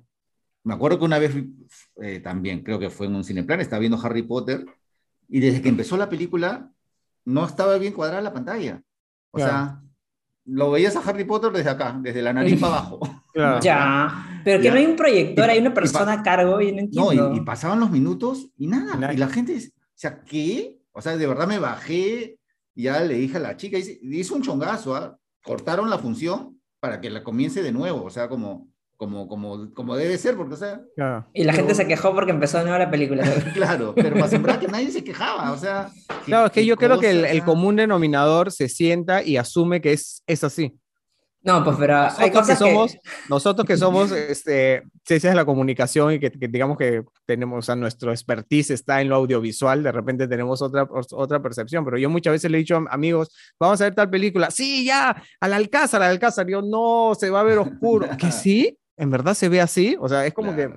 me 0.65 0.73
acuerdo 0.73 0.97
que 0.97 1.05
una 1.05 1.19
vez 1.19 1.31
eh, 2.01 2.19
también, 2.19 2.63
creo 2.63 2.79
que 2.79 2.89
fue 2.89 3.05
en 3.05 3.15
un 3.15 3.23
cineplan, 3.23 3.61
estaba 3.61 3.79
viendo 3.79 4.01
Harry 4.01 4.23
Potter 4.23 4.65
y 5.29 5.39
desde 5.39 5.61
que 5.61 5.69
empezó 5.69 5.95
la 5.95 6.09
película 6.09 6.71
no 7.23 7.45
estaba 7.45 7.77
bien 7.77 7.93
cuadrada 7.93 8.21
la 8.21 8.33
pantalla. 8.33 8.81
O 9.35 9.39
sea, 9.39 9.81
lo 10.45 10.71
veías 10.71 10.95
a 10.95 11.01
Harry 11.01 11.25
Potter 11.25 11.51
desde 11.51 11.69
acá, 11.69 11.97
desde 12.01 12.21
la 12.21 12.33
nariz 12.33 12.59
para 12.59 12.77
abajo. 12.77 12.99
Ya, 13.61 14.41
pero 14.45 14.61
que 14.61 14.71
no 14.71 14.77
hay 14.77 14.85
un 14.85 14.95
proyector, 14.95 15.49
hay 15.49 15.59
una 15.59 15.73
persona 15.73 16.13
a 16.13 16.23
cargo 16.23 16.61
y 16.61 16.71
no 16.71 16.79
entiendo. 16.79 17.11
No, 17.11 17.35
y, 17.35 17.41
pasaban 17.41 17.81
los 17.81 17.91
minutos 17.91 18.47
y 18.55 18.67
nada. 18.67 19.11
Y 19.11 19.17
la 19.17 19.27
gente, 19.27 19.57
o 19.57 19.93
sea, 19.93 20.21
¿qué? 20.21 20.79
O 20.93 21.01
sea, 21.01 21.17
de 21.17 21.27
verdad 21.27 21.45
me 21.45 21.59
bajé 21.59 22.39
y 22.73 22.83
ya 22.83 23.01
le 23.01 23.15
dije 23.15 23.35
a 23.35 23.41
la 23.41 23.57
chica, 23.57 23.77
hizo 23.77 24.35
un 24.35 24.41
chongazo, 24.41 24.95
¿ah? 24.95 25.19
cortaron 25.43 25.89
la 25.89 25.97
función 25.97 26.61
para 26.79 27.01
que 27.01 27.09
la 27.09 27.25
comience 27.25 27.61
de 27.61 27.73
nuevo, 27.73 28.05
o 28.05 28.09
sea, 28.09 28.29
como 28.29 28.69
como, 28.97 29.27
como, 29.27 29.73
como 29.73 29.95
debe 29.95 30.17
ser, 30.17 30.35
porque, 30.35 30.53
o 30.53 30.57
sea... 30.57 30.81
Y 31.33 31.43
la 31.43 31.53
gente 31.53 31.75
se 31.75 31.87
quejó 31.87 32.13
porque 32.13 32.31
empezó 32.31 32.59
de 32.59 32.65
nuevo 32.65 32.79
la 32.79 32.89
película. 32.89 33.23
claro, 33.53 33.93
pero 33.95 34.15
para 34.15 34.27
sembrar 34.27 34.59
que 34.59 34.67
nadie 34.67 34.91
se 34.91 35.03
quejaba, 35.03 35.51
o 35.51 35.57
sea... 35.57 35.91
Claro, 36.25 36.47
es 36.47 36.51
que 36.51 36.65
yo 36.65 36.77
creo 36.77 36.99
que 36.99 37.11
el, 37.11 37.43
común 37.43 37.75
denominador 37.75 38.51
se 38.51 38.69
sienta 38.69 39.23
y 39.23 39.37
asume 39.37 39.81
que 39.81 39.93
es, 39.93 40.23
es 40.27 40.43
así. 40.43 40.77
No, 41.45 41.63
pues 41.63 41.77
pero 41.79 41.93
nosotros 41.93 42.19
hay 42.19 42.31
cosas 42.31 42.47
que, 42.47 42.55
somos, 42.55 42.97
nosotros 43.29 43.67
que 43.67 43.77
somos 43.77 44.11
este, 44.11 44.81
ciencias 45.05 45.31
de 45.31 45.35
la 45.35 45.45
comunicación 45.45 46.13
y 46.13 46.19
que, 46.19 46.31
digamos 46.31 46.75
que 46.75 47.03
tenemos, 47.27 47.59
o 47.59 47.61
sea, 47.61 47.75
nuestro 47.75 48.11
expertise 48.11 48.71
está 48.71 48.99
en 48.99 49.09
lo 49.09 49.17
audiovisual, 49.17 49.83
de 49.83 49.91
repente 49.91 50.27
tenemos 50.27 50.63
otra, 50.63 50.87
otra 50.89 51.43
percepción, 51.43 51.85
pero 51.85 51.99
yo 51.99 52.09
muchas 52.09 52.31
veces 52.31 52.49
le 52.49 52.57
he 52.57 52.61
dicho 52.61 52.77
a 52.77 52.85
amigos, 52.89 53.29
vamos 53.59 53.79
a 53.79 53.83
ver 53.83 53.93
tal 53.93 54.09
película, 54.09 54.49
sí, 54.49 54.85
ya, 54.85 55.21
al 55.39 55.53
alcázar, 55.53 56.01
al 56.01 56.09
alcázar, 56.09 56.47
yo 56.47 56.63
no, 56.63 57.13
se 57.13 57.29
va 57.29 57.41
a 57.41 57.43
ver 57.43 57.59
oscuro, 57.59 58.09
que 58.17 58.31
sí, 58.31 58.75
en 58.97 59.09
verdad 59.09 59.33
se 59.33 59.49
ve 59.49 59.61
así, 59.61 59.97
o 59.99 60.07
sea, 60.07 60.25
es 60.25 60.33
como 60.33 60.55
que... 60.55 60.69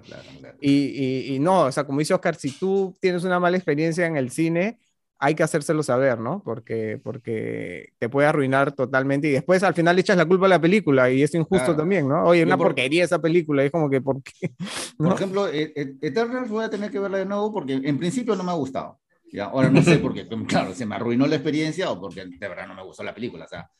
Y, 0.61 1.35
y, 1.35 1.39
no, 1.39 1.67
o 1.67 1.73
sea, 1.73 1.85
como 1.85 2.01
dice 2.01 2.15
Oscar, 2.15 2.35
si 2.35 2.51
tú 2.51 2.97
tienes 3.01 3.25
una 3.25 3.39
mala 3.39 3.57
experiencia 3.57 4.07
en 4.07 4.17
el 4.17 4.31
cine, 4.31 4.79
hay 5.21 5.35
que 5.35 5.43
hacérselo 5.43 5.83
saber, 5.83 6.19
¿no? 6.21 6.43
Porque, 6.45 7.01
porque 7.03 7.93
te 7.99 8.09
puede 8.09 8.29
arruinar 8.29 8.73
totalmente 8.73 9.29
y 9.29 9.33
después 9.33 9.63
al 9.63 9.75
final 9.75 9.97
le 9.97 10.03
echas 10.03 10.17
la 10.17 10.27
culpa 10.27 10.47
a 10.47 10.51
la 10.51 10.61
película 10.61 11.11
y 11.11 11.23
es 11.23 11.35
injusto 11.35 11.75
también, 11.75 12.09
¿no? 12.09 12.25
Oye, 12.25 12.45
una 12.45 12.57
porquería 12.57 13.05
esa 13.05 13.21
película, 13.21 13.65
es 13.65 13.71
como 13.71 13.91
que, 13.91 14.01
¿por 14.01 14.23
qué? 14.23 14.53
Por 14.97 15.13
ejemplo, 15.13 15.49
e, 15.49 15.73
e, 15.75 15.97
Eternals 16.01 16.49
voy 16.49 16.65
a 16.65 16.71
tener 16.71 16.91
que 16.91 17.01
verla 17.01 17.19
de 17.19 17.27
nuevo 17.27 17.53
porque 17.53 17.75
en 17.75 17.99
principio 17.99 18.37
no 18.37 18.45
me 18.45 18.53
ha 18.53 18.55
gustado. 18.55 19.01
¿ya? 19.33 19.47
Ahora 19.47 19.71
no 19.71 19.83
sé 19.83 19.99
porque, 19.99 20.27
claro, 20.49 20.75
se 20.75 20.87
me 20.87 20.95
arruinó 20.95 21.27
la 21.27 21.37
experiencia 21.37 21.91
o 21.91 22.01
porque 22.01 22.25
de 22.25 22.49
verdad 22.49 22.67
no 22.67 22.75
me 22.75 22.85
gustó 22.85 23.03
la 23.03 23.15
película, 23.15 23.45
o 23.45 23.49
sea, 23.49 23.71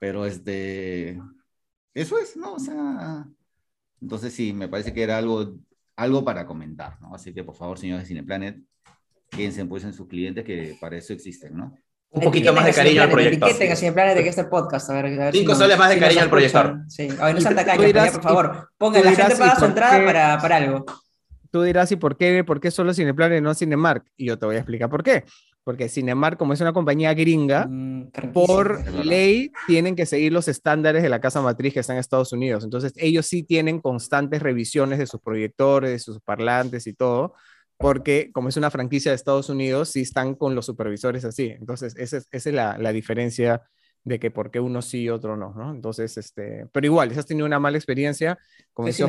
pero 0.00 0.24
este... 0.24 1.20
Eso 1.92 2.18
es, 2.18 2.36
¿no? 2.36 2.54
O 2.54 2.58
sea, 2.58 3.26
entonces 4.00 4.32
sí, 4.32 4.52
me 4.52 4.68
parece 4.68 4.92
que 4.92 5.02
era 5.02 5.18
algo, 5.18 5.54
algo 5.96 6.24
para 6.24 6.46
comentar, 6.46 7.00
¿no? 7.00 7.14
Así 7.14 7.32
que 7.32 7.44
por 7.44 7.54
favor, 7.54 7.78
señores 7.78 8.04
de 8.04 8.08
Cineplanet, 8.08 8.58
quédense 9.30 9.64
pues 9.64 9.84
en 9.84 9.92
sus 9.92 10.08
clientes 10.08 10.44
que 10.44 10.76
para 10.80 10.96
eso 10.96 11.12
existen, 11.12 11.56
¿no? 11.56 11.76
Un 12.10 12.22
poquito 12.22 12.52
más 12.52 12.64
de 12.64 12.72
cariño 12.72 13.02
al 13.02 13.10
proyector. 13.10 13.48
Etiqueten 13.48 13.72
a 13.72 13.76
Cineplanet 13.76 14.16
de 14.16 14.22
que 14.22 14.28
este 14.30 14.44
podcast, 14.44 14.88
a 14.90 14.94
ver, 14.94 15.06
a 15.20 15.24
ver 15.26 15.34
Cinco 15.34 15.54
soles 15.54 15.78
más 15.78 15.90
de 15.90 15.98
cariño 15.98 16.22
al 16.22 16.30
proyector. 16.30 16.80
Sí, 16.88 17.08
a 17.18 17.26
ver, 17.26 17.34
no 17.34 17.40
sean 17.40 17.54
tacaños, 17.54 18.10
por 18.12 18.22
favor. 18.22 18.70
Pongan, 18.78 19.04
la 19.04 19.12
gente 19.12 19.36
paga 19.36 19.58
su 19.58 19.64
entrada 19.64 20.04
para, 20.04 20.38
para 20.38 20.56
algo. 20.56 20.84
Tú 21.50 21.62
dirás, 21.62 21.90
¿y 21.92 21.96
por 21.96 22.16
qué, 22.16 22.44
por 22.44 22.60
qué 22.60 22.70
solo 22.70 22.94
Cineplanet 22.94 23.38
y 23.38 23.42
no 23.42 23.54
Cinemark? 23.54 24.04
Y 24.16 24.26
yo 24.26 24.38
te 24.38 24.46
voy 24.46 24.56
a 24.56 24.58
explicar 24.58 24.88
por 24.88 25.02
qué 25.02 25.24
porque 25.66 25.88
Cinemark, 25.88 26.38
como 26.38 26.52
es 26.52 26.60
una 26.60 26.72
compañía 26.72 27.12
gringa, 27.12 27.66
mm, 27.68 28.12
por 28.32 28.88
ley 29.04 29.50
tienen 29.66 29.96
que 29.96 30.06
seguir 30.06 30.32
los 30.32 30.46
estándares 30.46 31.02
de 31.02 31.08
la 31.08 31.20
casa 31.20 31.42
matriz 31.42 31.74
que 31.74 31.80
está 31.80 31.92
en 31.92 31.98
Estados 31.98 32.32
Unidos. 32.32 32.62
Entonces, 32.62 32.92
ellos 32.94 33.26
sí 33.26 33.42
tienen 33.42 33.80
constantes 33.80 34.40
revisiones 34.40 35.00
de 35.00 35.08
sus 35.08 35.20
proyectores, 35.20 35.90
de 35.90 35.98
sus 35.98 36.20
parlantes 36.20 36.86
y 36.86 36.92
todo, 36.92 37.34
porque 37.78 38.30
como 38.32 38.48
es 38.48 38.56
una 38.56 38.70
franquicia 38.70 39.10
de 39.10 39.16
Estados 39.16 39.48
Unidos, 39.48 39.88
sí 39.88 40.02
están 40.02 40.36
con 40.36 40.54
los 40.54 40.66
supervisores 40.66 41.24
así. 41.24 41.48
Entonces, 41.48 41.96
esa 41.96 42.18
es, 42.18 42.28
esa 42.30 42.48
es 42.48 42.54
la, 42.54 42.78
la, 42.78 42.92
diferencia 42.92 43.62
de 44.04 44.20
que 44.20 44.30
por 44.30 44.52
qué 44.52 44.60
uno 44.60 44.82
sí 44.82 45.00
y 45.00 45.08
otro 45.08 45.36
no, 45.36 45.52
¿no? 45.52 45.72
Entonces, 45.72 46.16
este, 46.16 46.68
pero 46.70 46.86
igual, 46.86 47.10
si 47.10 47.18
has 47.18 47.26
tenido 47.26 47.44
una 47.44 47.58
mala 47.58 47.76
experiencia, 47.76 48.38
como 48.72 48.86
decía 48.86 49.06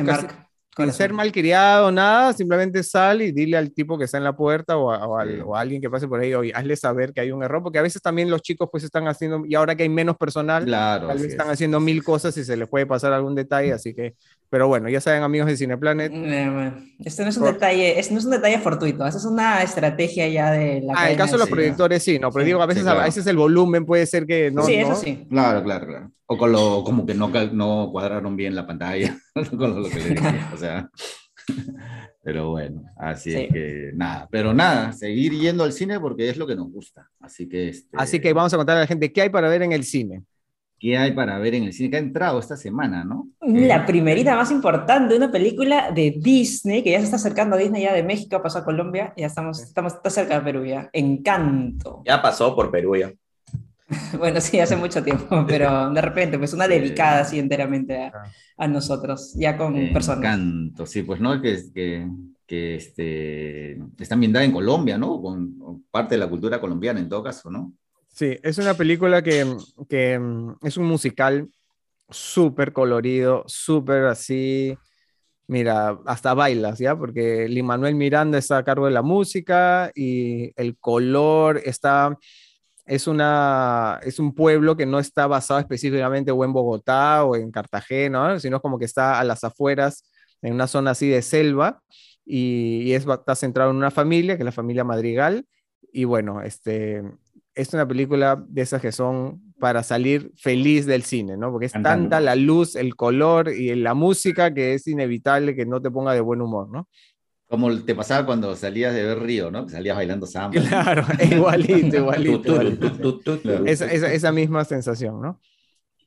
sin 0.76 0.92
ser 0.92 1.12
malcriado, 1.12 1.90
nada, 1.90 2.32
simplemente 2.32 2.82
sal 2.82 3.22
y 3.22 3.32
dile 3.32 3.56
al 3.56 3.72
tipo 3.72 3.98
que 3.98 4.04
está 4.04 4.18
en 4.18 4.24
la 4.24 4.36
puerta 4.36 4.76
o 4.76 4.92
a, 4.92 5.60
alguien 5.60 5.80
que 5.80 5.90
pase 5.90 6.06
por 6.06 6.20
ahí, 6.20 6.34
oye, 6.34 6.52
hazle 6.54 6.76
saber 6.76 7.12
que 7.12 7.20
hay 7.20 7.32
un 7.32 7.42
error, 7.42 7.62
porque 7.62 7.78
a 7.78 7.82
veces 7.82 8.00
también 8.00 8.30
los 8.30 8.42
chicos 8.42 8.68
pues 8.70 8.84
están 8.84 9.08
haciendo, 9.08 9.44
y 9.46 9.54
ahora 9.54 9.74
que 9.74 9.82
hay 9.82 9.88
menos 9.88 10.16
personal, 10.16 10.64
claro, 10.64 11.08
tal 11.08 11.18
vez 11.18 11.26
están 11.26 11.50
haciendo 11.50 11.80
mil 11.80 12.04
cosas 12.04 12.36
y 12.36 12.44
se 12.44 12.56
les 12.56 12.68
puede 12.68 12.86
pasar 12.86 13.12
algún 13.12 13.34
detalle, 13.34 13.72
así 13.72 13.94
que 13.94 14.14
Pero 14.50 14.66
bueno, 14.66 14.88
ya 14.88 15.00
saben, 15.00 15.22
amigos 15.22 15.48
de 15.48 15.56
Cineplanet. 15.56 16.12
Esto 17.04 17.22
no 17.22 17.28
es 17.28 17.36
un 17.36 17.44
detalle, 17.44 17.94
no 18.10 18.18
es 18.18 18.24
un 18.24 18.30
detalle 18.30 18.58
fortuito, 18.58 19.06
eso 19.06 19.18
es 19.18 19.24
una 19.24 19.62
estrategia 19.62 20.26
ya 20.28 20.50
de 20.50 20.80
la. 20.80 20.94
Ah, 20.96 21.06
en 21.06 21.12
el 21.12 21.18
caso 21.18 21.32
de 21.32 21.40
los 21.40 21.50
proyectores 21.50 22.02
sí, 22.02 22.18
no, 22.18 22.32
pero 22.32 22.44
digo, 22.44 22.62
a 22.62 22.66
veces, 22.66 22.86
a 22.86 22.94
veces 22.94 23.26
el 23.26 23.36
volumen 23.36 23.84
puede 23.84 24.06
ser 24.06 24.26
que 24.26 24.50
no. 24.50 24.64
Sí, 24.64 24.74
eso 24.74 24.94
sí. 24.94 25.26
Claro, 25.28 25.62
claro, 25.62 25.86
claro. 25.86 26.12
O 26.26 26.38
con 26.38 26.52
lo, 26.52 26.82
como 26.84 27.04
que 27.04 27.14
no, 27.14 27.30
no 27.52 27.88
cuadraron 27.92 28.36
bien 28.36 28.54
la 28.54 28.66
pantalla, 28.66 29.18
con 29.58 29.82
lo 29.82 29.88
que 29.88 29.98
le 29.98 30.10
dije. 30.10 30.40
o 30.52 30.56
sea. 30.56 30.88
Pero 32.22 32.50
bueno, 32.50 32.82
así 32.98 33.34
es 33.34 33.50
que 33.50 33.90
nada, 33.94 34.28
pero 34.30 34.52
nada, 34.52 34.92
seguir 34.92 35.32
yendo 35.32 35.64
al 35.64 35.72
cine 35.72 35.98
porque 35.98 36.28
es 36.28 36.36
lo 36.36 36.46
que 36.46 36.54
nos 36.54 36.70
gusta. 36.70 37.08
Así 37.20 37.48
que, 37.48 37.70
este, 37.70 37.96
así 37.96 38.20
que 38.20 38.34
vamos 38.34 38.52
a 38.52 38.58
contar 38.58 38.76
a 38.76 38.80
la 38.80 38.86
gente 38.86 39.10
qué 39.10 39.22
hay 39.22 39.28
para 39.30 39.48
ver 39.48 39.62
en 39.62 39.72
el 39.72 39.82
cine. 39.82 40.24
¿Qué 40.78 40.96
hay 40.96 41.12
para 41.12 41.38
ver 41.38 41.54
en 41.54 41.64
el 41.64 41.72
cine? 41.72 41.90
Que 41.90 41.96
ha 41.96 42.00
entrado 42.00 42.38
esta 42.38 42.56
semana, 42.56 43.04
¿no? 43.04 43.28
La 43.40 43.84
primerita 43.84 44.36
más 44.36 44.50
importante, 44.52 45.16
una 45.16 45.30
película 45.30 45.90
de 45.90 46.14
Disney, 46.18 46.84
que 46.84 46.92
ya 46.92 46.98
se 46.98 47.04
está 47.04 47.16
acercando 47.16 47.56
a 47.56 47.58
Disney, 47.58 47.82
ya 47.82 47.92
de 47.92 48.04
México 48.04 48.40
pasó 48.40 48.58
a 48.58 48.64
Colombia, 48.64 49.12
ya 49.16 49.26
estamos, 49.26 49.60
estamos 49.60 49.94
está 49.94 50.08
cerca 50.10 50.38
de 50.38 50.44
Perú 50.44 50.64
ya. 50.64 50.88
Encanto. 50.92 52.02
Ya 52.06 52.22
pasó 52.22 52.54
por 52.54 52.70
Perú 52.70 52.96
ya. 52.96 53.12
bueno, 54.18 54.40
sí, 54.40 54.60
hace 54.60 54.76
mucho 54.76 55.02
tiempo, 55.02 55.44
pero 55.48 55.90
de 55.90 56.00
repente, 56.00 56.38
pues 56.38 56.52
una 56.52 56.68
dedicada 56.68 57.22
así 57.22 57.38
enteramente 57.38 58.12
a, 58.56 58.68
nosotros, 58.68 59.34
ya 59.34 59.56
con 59.56 59.74
personas. 59.92 60.18
Encanto, 60.18 60.86
sí, 60.86 61.02
pues 61.02 61.20
no, 61.20 61.40
que, 61.40 61.58
que, 61.74 62.08
que 62.46 62.76
este, 62.76 63.72
está 63.98 64.14
ambientada 64.14 64.44
en 64.44 64.52
Colombia, 64.52 64.96
¿no? 64.96 65.20
Con 65.20 65.84
parte 65.90 66.14
de 66.14 66.20
la 66.20 66.28
cultura 66.28 66.60
colombiana 66.60 67.00
en 67.00 67.08
todo 67.08 67.22
caso, 67.22 67.50
¿no? 67.50 67.72
Sí, 68.18 68.36
es 68.42 68.58
una 68.58 68.74
película 68.74 69.22
que, 69.22 69.46
que 69.88 70.18
mm, 70.18 70.56
es 70.64 70.76
un 70.76 70.86
musical 70.86 71.48
súper 72.10 72.72
colorido, 72.72 73.44
súper 73.46 74.06
así, 74.06 74.76
mira, 75.46 76.00
hasta 76.04 76.34
bailas, 76.34 76.80
¿ya? 76.80 76.96
Porque 76.98 77.48
Lin 77.48 77.66
Manuel 77.66 77.94
Miranda 77.94 78.36
está 78.38 78.58
a 78.58 78.64
cargo 78.64 78.86
de 78.86 78.92
la 78.92 79.02
música 79.02 79.92
y 79.94 80.52
el 80.60 80.76
color 80.78 81.60
está, 81.64 82.18
es, 82.86 83.06
una, 83.06 84.00
es 84.02 84.18
un 84.18 84.34
pueblo 84.34 84.76
que 84.76 84.86
no 84.86 84.98
está 84.98 85.28
basado 85.28 85.60
específicamente 85.60 86.32
en 86.32 86.52
Bogotá 86.52 87.24
o 87.24 87.36
en 87.36 87.52
Cartagena, 87.52 88.40
sino 88.40 88.60
como 88.60 88.80
que 88.80 88.86
está 88.86 89.20
a 89.20 89.24
las 89.24 89.44
afueras, 89.44 90.02
en 90.42 90.54
una 90.54 90.66
zona 90.66 90.90
así 90.90 91.08
de 91.08 91.22
selva, 91.22 91.82
y, 92.24 92.82
y 92.82 92.94
es, 92.94 93.06
está 93.06 93.36
centrado 93.36 93.70
en 93.70 93.76
una 93.76 93.92
familia, 93.92 94.36
que 94.36 94.42
es 94.42 94.46
la 94.46 94.50
familia 94.50 94.82
Madrigal, 94.82 95.46
y 95.92 96.04
bueno, 96.04 96.42
este, 96.42 97.02
es 97.58 97.74
una 97.74 97.86
película 97.86 98.42
de 98.48 98.62
esas 98.62 98.80
que 98.80 98.92
son 98.92 99.42
para 99.58 99.82
salir 99.82 100.30
feliz 100.36 100.86
del 100.86 101.02
cine, 101.02 101.36
¿no? 101.36 101.50
Porque 101.50 101.66
es 101.66 101.72
tanta 101.72 102.20
la 102.20 102.36
luz, 102.36 102.76
el 102.76 102.94
color 102.94 103.48
y 103.48 103.74
la 103.74 103.94
música 103.94 104.54
que 104.54 104.74
es 104.74 104.86
inevitable 104.86 105.56
que 105.56 105.66
no 105.66 105.82
te 105.82 105.90
ponga 105.90 106.12
de 106.14 106.20
buen 106.20 106.40
humor, 106.40 106.70
¿no? 106.70 106.88
Como 107.48 107.76
te 107.80 107.96
pasaba 107.96 108.24
cuando 108.24 108.54
salías 108.54 108.94
de 108.94 109.02
ver 109.02 109.18
Río, 109.18 109.50
¿no? 109.50 109.66
Que 109.66 109.72
salías 109.72 109.96
bailando 109.96 110.26
samba. 110.26 110.60
Claro, 110.60 111.04
igualito, 111.30 111.96
igualito. 111.96 112.60
esa, 113.66 113.86
esa, 113.90 114.32
misma 114.32 114.64
sensación, 114.64 115.20
¿no? 115.20 115.40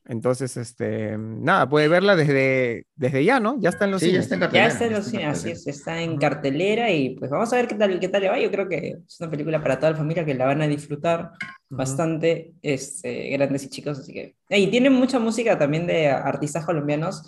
Entonces, 0.04 0.56
este, 0.56 1.16
nada, 1.16 1.68
puede 1.68 1.86
verla 1.86 2.16
desde, 2.16 2.86
desde 2.96 3.24
ya, 3.24 3.38
¿no? 3.38 3.56
Ya 3.60 3.68
está 3.68 3.84
en 3.84 3.92
los 3.92 4.00
sí, 4.00 4.10
Ya 4.10 4.18
está 4.18 4.34
en 4.34 4.40
cartelera. 4.40 4.66
Ya 4.66 4.72
está 4.72 4.86
en 4.86 4.92
los 4.92 5.06
cines, 5.06 5.26
así 5.26 5.50
es, 5.50 5.66
está 5.68 6.02
en 6.02 6.18
cartelera 6.18 6.90
y 6.90 7.10
pues 7.10 7.30
vamos 7.30 7.52
a 7.52 7.56
ver 7.56 7.68
qué 7.68 7.76
tal, 7.76 8.00
qué 8.00 8.08
tal 8.08 8.22
le 8.22 8.28
va. 8.28 8.38
Yo 8.38 8.50
creo 8.50 8.68
que 8.68 8.96
es 9.06 9.20
una 9.20 9.30
película 9.30 9.62
para 9.62 9.78
toda 9.78 9.92
la 9.92 9.98
familia 9.98 10.24
que 10.24 10.34
la 10.34 10.46
van 10.46 10.60
a 10.60 10.66
disfrutar 10.66 11.30
bastante, 11.68 12.52
este, 12.62 13.30
grandes 13.30 13.64
y 13.64 13.68
chicos, 13.68 14.00
así 14.00 14.12
que... 14.12 14.34
Y 14.48 14.66
tiene 14.68 14.90
mucha 14.90 15.20
música 15.20 15.56
también 15.56 15.86
de 15.86 16.08
artistas 16.08 16.66
colombianos, 16.66 17.22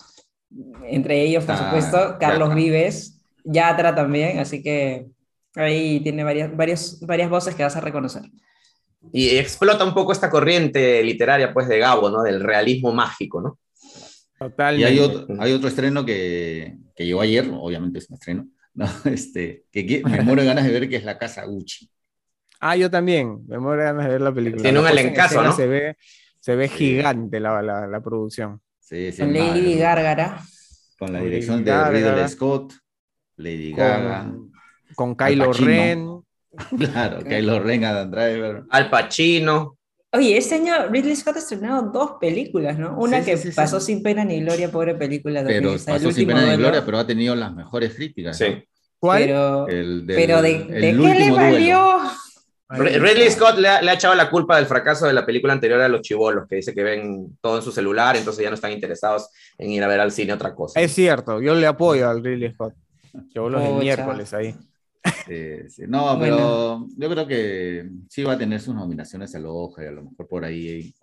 entre 0.85 1.22
ellos, 1.22 1.45
por 1.45 1.55
ah, 1.55 1.59
supuesto, 1.59 2.16
Carlos 2.18 2.55
Vives, 2.55 3.20
Yatra 3.45 3.95
también, 3.95 4.39
así 4.41 4.62
que 4.62 5.07
ahí 5.55 6.01
tiene 6.01 6.25
varias, 6.25 6.55
varias, 6.57 7.01
varias 7.01 7.31
voces 7.31 7.55
que 7.55 7.62
vas 7.62 7.77
a 7.77 7.81
reconocer. 7.81 8.22
Y 9.12 9.36
explota 9.36 9.84
un 9.84 9.94
poco 9.94 10.12
esta 10.12 10.30
corriente 10.30 11.02
literaria, 11.02 11.52
pues, 11.52 11.68
de 11.68 11.78
Gabo, 11.78 12.11
¿no? 12.11 12.22
Del 12.22 12.40
realismo 12.40 12.92
mágico, 12.92 13.40
¿no? 13.40 13.59
Totalmente. 14.38 14.80
Y 14.80 14.84
hay 14.84 14.98
otro, 14.98 15.26
hay 15.38 15.52
otro 15.52 15.68
estreno 15.68 16.05
que, 16.05 16.76
que 16.94 17.07
llegó 17.07 17.20
ayer, 17.20 17.48
obviamente 17.52 17.98
es 17.98 18.11
un 18.11 18.14
estreno, 18.14 18.48
¿no? 18.74 18.86
este, 19.05 19.64
que, 19.70 20.02
me 20.05 20.22
muero 20.22 20.44
ganas 20.44 20.64
de 20.64 20.72
ver, 20.72 20.88
que 20.88 20.96
es 20.96 21.05
La 21.05 21.18
Casa 21.18 21.44
Gucci. 21.44 21.88
Ah, 22.61 22.76
yo 22.76 22.90
también, 22.90 23.46
me 23.46 23.59
muero 23.59 23.82
ganas 23.82 24.07
de 24.07 24.12
ver 24.12 24.20
la 24.20 24.32
película. 24.32 24.62
Tiene 24.62 24.80
un 24.80 24.86
elencazo, 24.86 25.42
¿no? 25.42 25.52
Se 25.52 25.66
ve, 25.66 25.96
se 26.40 26.57
ve 26.57 26.68
gigante 26.68 27.40
la, 27.40 27.62
la, 27.62 27.86
la 27.86 28.00
producción. 28.00 28.61
Sí, 28.80 29.12
sí, 29.12 29.22
Con 29.22 29.32
Lady 29.32 29.76
Gárgara. 29.76 30.42
Con 30.98 31.12
la 31.12 31.20
dirección 31.20 31.64
de 31.64 31.90
Ridley 31.90 32.28
Scott, 32.28 32.74
Lady 33.36 33.72
Gaga. 33.72 34.32
Con 34.94 35.14
Kylo 35.14 35.52
Ren. 35.52 36.24
Claro, 36.78 37.22
Kylo 37.22 37.61
Ren, 37.61 37.84
Adam 37.84 38.11
Driver. 38.11 38.64
Al 38.70 38.90
Pacino. 38.90 39.78
Oye, 40.12 40.36
este 40.36 40.55
año 40.55 40.74
Ridley 40.90 41.16
Scott 41.16 41.36
ha 41.36 41.38
estrenado 41.40 41.90
dos 41.90 42.12
películas, 42.20 42.78
¿no? 42.78 42.96
Una 42.96 43.24
que 43.24 43.36
pasó 43.55 43.80
sin 43.80 44.00
pena 44.00 44.24
ni 44.24 44.40
gloria, 44.40 44.70
pobre 44.70 44.94
película. 44.94 45.42
Pero 45.44 45.74
pasó 45.84 46.12
sin 46.12 46.28
pena 46.28 46.46
ni 46.50 46.57
gloria, 46.57 46.84
pero 46.84 46.98
ha 46.98 47.07
tenido 47.07 47.34
las 47.34 47.52
mejores 47.52 47.94
críticas. 47.94 48.38
Sí. 48.38 48.62
¿Cuál? 49.00 49.24
Pero, 49.24 49.66
pero 50.07 50.40
¿de, 50.40 50.66
qué 50.68 50.92
le 50.92 51.30
valió? 51.32 51.98
Ridley 52.68 53.30
Scott 53.30 53.59
le 53.59 53.68
ha, 53.68 53.92
echado 53.92 54.14
la 54.14 54.30
culpa 54.30 54.57
del 54.57 54.66
fracaso 54.66 55.07
de 55.07 55.12
la 55.12 55.26
película 55.26 55.52
anterior 55.52 55.80
a 55.80 55.88
los 55.88 56.00
chivolos, 56.00 56.46
que 56.48 56.57
dice 56.57 56.72
que 56.74 56.82
ven 56.82 57.36
todo 57.40 57.57
en 57.57 57.62
su 57.62 57.72
celular, 57.72 58.16
entonces 58.16 58.42
ya 58.42 58.50
no 58.50 58.55
están 58.55 58.72
interesados 58.72 59.28
en 59.59 59.70
ir 59.70 59.82
a 59.82 59.88
ver 59.88 60.00
al 60.00 60.12
cine 60.12 60.32
otra 60.32 60.55
cosa. 60.55 60.80
Es 60.80 60.92
cierto, 60.92 61.42
yo 61.42 61.55
le 61.55 61.66
apoyo 61.66 62.09
al 62.09 62.22
Ridley 62.22 62.52
Scott. 62.52 62.74
Chivolos 63.32 63.62
el 63.62 63.74
miércoles 63.74 64.32
ahí. 64.32 64.55
No, 65.88 66.18
pero 66.18 66.86
yo 66.96 67.11
creo 67.11 67.26
que 67.26 67.90
sí 68.09 68.22
va 68.22 68.32
a 68.32 68.38
tener 68.38 68.61
sus 68.61 68.74
nominaciones 68.74 69.34
al 69.34 69.46
Oscar 69.46 69.84
y 69.84 69.88
a 69.88 69.92
lo 69.92 70.02
mejor 70.05 70.28
por 70.28 70.44
ahí, 70.44 70.94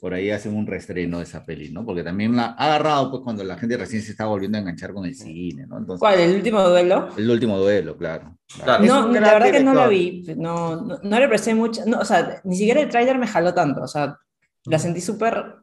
por 0.00 0.14
ahí 0.14 0.30
hacen 0.30 0.54
un 0.54 0.66
reestreno 0.66 1.18
de 1.18 1.24
esa 1.24 1.44
peli, 1.44 1.70
¿no? 1.70 1.84
Porque 1.84 2.02
también 2.02 2.36
la 2.36 2.54
ha 2.58 2.66
agarrado 2.66 3.10
pues 3.10 3.22
cuando 3.22 3.44
la 3.44 3.56
gente 3.56 3.76
recién 3.76 4.02
se 4.02 4.10
está 4.12 4.26
volviendo 4.26 4.58
a 4.58 4.60
enganchar 4.60 4.92
con 4.92 5.04
el 5.04 5.14
cine, 5.14 5.66
¿no? 5.66 5.84
¿Cuál? 5.98 6.20
¿El 6.20 6.36
último 6.36 6.62
duelo? 6.62 7.08
El 7.16 7.30
último 7.30 7.58
duelo, 7.58 7.96
claro. 7.96 8.36
No, 8.82 9.08
la 9.08 9.32
verdad 9.32 9.50
que 9.50 9.62
no 9.62 9.74
lo 9.74 9.88
vi, 9.88 10.24
no, 10.36 10.84
no, 11.02 11.20
le 11.20 11.28
presté 11.28 11.54
mucho, 11.54 11.82
no, 11.86 12.00
o 12.00 12.04
sea, 12.04 12.40
ni 12.44 12.56
siquiera 12.56 12.80
el 12.80 12.88
tráiler 12.88 13.18
me 13.18 13.26
jaló 13.26 13.54
tanto, 13.54 13.82
o 13.82 13.88
sea, 13.88 14.18
la 14.66 14.78
sentí 14.78 15.00
súper 15.00 15.61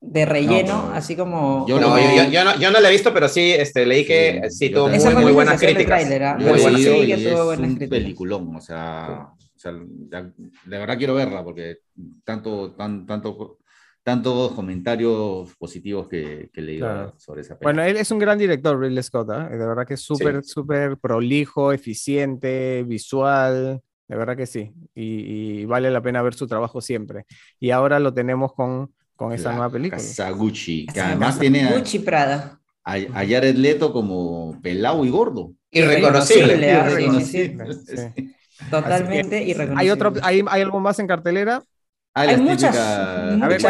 de 0.00 0.26
relleno, 0.26 0.90
así 0.92 1.16
como... 1.16 1.66
Yo, 1.66 1.80
no, 1.80 1.98
yo, 1.98 2.44
no, 2.44 2.58
yo, 2.58 2.70
no, 2.70 2.80
la 2.80 2.88
he 2.88 2.92
visto, 2.92 3.12
pero 3.12 3.28
sí 3.28 3.52
este, 3.52 3.86
leí 3.86 4.04
que 4.04 4.42
sí, 4.50 4.70
tuvo 4.70 4.88
muy, 4.88 5.14
muy 5.14 5.32
buenas 5.32 5.60
críticas. 5.60 6.04
¿ah? 6.20 6.36
Muy 6.38 6.60
buenas 6.60 6.80
críticas. 6.82 7.20
Es 7.20 7.58
un 7.58 7.78
peliculón, 7.88 8.56
o 8.56 8.60
sea, 8.60 9.28
o 9.32 9.58
sea 9.58 9.72
de 9.72 10.78
verdad 10.78 10.98
quiero 10.98 11.14
verla 11.14 11.42
porque 11.42 11.78
tanto, 12.24 12.72
tan, 12.74 13.06
tanto, 13.06 13.58
tantos 14.02 14.52
comentarios 14.52 15.54
positivos 15.56 16.08
que, 16.08 16.50
que 16.52 16.60
he 16.60 16.64
leído 16.64 17.14
sobre 17.18 17.40
esa 17.40 17.58
película. 17.58 17.72
Bueno, 17.72 17.82
él 17.82 17.96
es 17.96 18.10
un 18.10 18.18
gran 18.18 18.38
director, 18.38 18.78
Ridley 18.78 19.02
Scott, 19.02 19.30
¿eh? 19.30 19.56
de 19.56 19.66
verdad 19.66 19.86
que 19.86 19.94
es 19.94 20.02
súper, 20.02 20.44
súper 20.44 20.98
prolijo, 20.98 21.72
eficiente, 21.72 22.84
visual, 22.86 23.80
de 24.08 24.16
verdad 24.16 24.36
que 24.36 24.46
sí, 24.46 24.72
y, 24.94 25.62
y 25.62 25.64
vale 25.64 25.90
la 25.90 26.02
pena 26.02 26.22
ver 26.22 26.34
su 26.34 26.46
trabajo 26.46 26.80
siempre. 26.80 27.24
Y 27.58 27.70
ahora 27.70 27.98
lo 27.98 28.14
tenemos 28.14 28.52
con 28.52 28.92
con 29.16 29.32
esa 29.32 29.52
nueva 29.52 29.70
película. 29.70 30.00
Casa 30.00 30.30
Gucci, 30.30 30.86
que 30.86 31.00
además 31.00 31.38
tiene 31.38 31.64
a, 31.64 31.72
Gucci 31.76 31.98
Prada. 32.00 32.60
A, 32.84 32.92
a, 32.92 33.26
Jared 33.26 33.56
Leto 33.56 33.92
como 33.92 34.60
pelado 34.62 35.04
y 35.04 35.10
gordo. 35.10 35.52
Irreconocible. 35.70 36.56
Totalmente 38.70 39.42
irreconocible. 39.42 39.80
¿Hay, 39.80 39.90
otro, 39.90 40.12
hay, 40.22 40.42
¿Hay 40.48 40.62
algo 40.62 40.80
más 40.80 40.98
en 40.98 41.06
cartelera? 41.06 41.62
hay 42.14 42.36
muchas, 42.38 42.74
a 42.74 43.46
ver, 43.46 43.60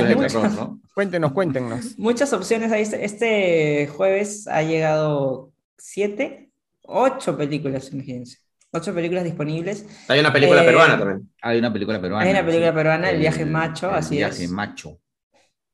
cuéntenos, 0.95 1.33
cuéntenos. 1.33 1.99
Muchas 1.99 2.33
opciones. 2.33 2.71
Este, 2.71 3.05
este 3.05 3.89
jueves 3.89 4.47
ha 4.47 4.63
llegado 4.63 5.51
siete, 5.77 6.51
ocho 6.83 7.37
películas, 7.37 7.93
imagínense. 7.93 8.39
Ocho 8.71 8.95
películas 8.95 9.25
disponibles. 9.25 9.87
Hay 10.07 10.21
una 10.21 10.33
película 10.33 10.63
eh, 10.63 10.67
peruana 10.67 10.99
también. 10.99 11.29
Hay 11.43 11.59
una 11.59 11.73
película 11.73 12.01
peruana. 12.01 12.25
Hay 12.25 12.31
una 12.31 12.45
película 12.45 12.73
peruana, 12.73 13.11
El 13.11 13.19
viaje 13.19 13.45
macho, 13.45 13.91
el 13.91 13.97
así 13.97 14.17
viaje 14.17 14.47
macho. 14.47 15.01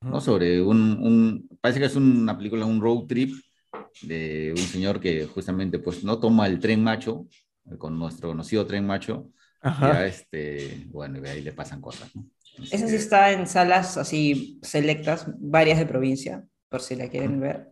¿No? 0.02 0.20
Sobre 0.20 0.60
un, 0.60 0.98
un, 1.00 1.48
parece 1.60 1.80
que 1.80 1.86
es 1.86 1.96
una 1.96 2.36
película, 2.36 2.66
un 2.66 2.80
road 2.80 3.06
trip 3.06 3.34
de 4.02 4.52
un 4.56 4.62
señor 4.62 5.00
que 5.00 5.26
justamente 5.26 5.78
pues 5.78 6.04
no 6.04 6.18
toma 6.18 6.46
el 6.46 6.58
tren 6.58 6.82
macho, 6.82 7.26
con 7.78 7.98
nuestro 7.98 8.28
conocido 8.28 8.66
tren 8.66 8.86
macho, 8.86 9.30
ya 9.62 10.06
este, 10.06 10.86
bueno, 10.88 11.20
y 11.22 11.28
ahí 11.28 11.42
le 11.42 11.52
pasan 11.52 11.80
cosas, 11.80 12.14
¿no? 12.16 12.26
Esa 12.70 12.86
sí 12.86 12.96
está 12.96 13.32
en 13.32 13.46
salas 13.46 13.96
así 13.96 14.58
selectas, 14.62 15.26
varias 15.38 15.78
de 15.78 15.86
provincia, 15.86 16.44
por 16.68 16.82
si 16.82 16.96
la 16.96 17.08
quieren 17.08 17.40
ver. 17.40 17.68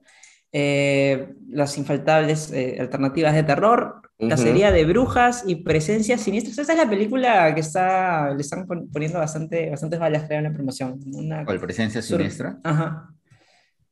Eh, 0.53 1.35
las 1.49 1.77
infaltables 1.79 2.51
eh, 2.53 2.77
alternativas 2.81 3.35
de 3.35 3.43
terror, 3.43 4.10
cacería 4.29 4.71
de 4.71 4.85
brujas 4.85 5.45
y 5.47 5.57
presencias 5.57 6.21
siniestras. 6.21 6.59
Esa 6.59 6.73
es 6.73 6.79
la 6.79 6.89
película 6.89 7.55
que 7.55 7.61
está, 7.61 8.33
le 8.35 8.41
están 8.41 8.67
poniendo 8.67 9.19
bastante, 9.19 9.71
bastantes 9.71 9.99
balas, 9.99 10.25
creo, 10.27 10.39
en 10.39 10.45
la 10.45 10.53
promoción. 10.53 11.01
Una, 11.15 11.45
¿Cuál 11.45 11.61
presencia 11.61 12.03
siniestra? 12.03 12.59
Ajá. 12.63 13.15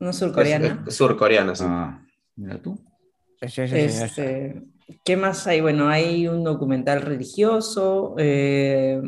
Una 0.00 0.12
surcoreana. 0.12 0.84
surcoreana, 0.88 1.54
sí. 1.54 1.64
Ah, 1.66 2.00
Mira 2.36 2.58
tú. 2.62 2.78
Este, 3.40 4.62
¿Qué 5.04 5.16
más 5.16 5.46
hay? 5.46 5.60
Bueno, 5.60 5.88
hay 5.88 6.28
un 6.28 6.44
documental 6.44 7.02
religioso, 7.02 8.14
eh, 8.18 9.00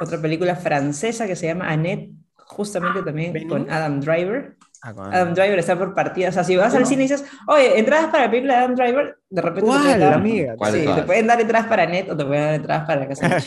otra 0.00 0.20
película 0.20 0.56
francesa 0.56 1.26
que 1.26 1.36
se 1.36 1.46
llama 1.46 1.68
Annette, 1.70 2.10
justamente 2.34 3.02
también 3.02 3.48
con 3.48 3.70
Adam 3.70 4.00
Driver. 4.00 4.56
Ah, 4.86 5.10
Adam 5.12 5.34
Driver 5.34 5.58
está 5.58 5.76
por 5.76 5.94
partidas. 5.94 6.30
O 6.30 6.34
sea, 6.34 6.44
si 6.44 6.56
vas 6.56 6.74
al 6.74 6.86
cine 6.86 7.04
y 7.04 7.08
dices, 7.08 7.24
oye, 7.48 7.78
entradas 7.78 8.10
para 8.10 8.24
la 8.24 8.30
película 8.30 8.54
de 8.54 8.58
Adam 8.60 8.74
Driver, 8.74 9.18
de 9.28 9.42
repente 9.42 9.70
te, 9.70 9.78
pueden 9.78 10.00
dar, 10.00 10.14
amiga? 10.14 10.54
Sí, 10.70 10.84
te 10.94 11.02
pueden 11.02 11.26
dar 11.26 11.40
entradas 11.40 11.66
para 11.66 11.86
Net 11.86 12.10
o 12.10 12.16
te 12.16 12.24
pueden 12.24 12.44
dar 12.44 12.54
entradas 12.54 12.86
para 12.86 13.00
la 13.00 13.08
casa. 13.08 13.38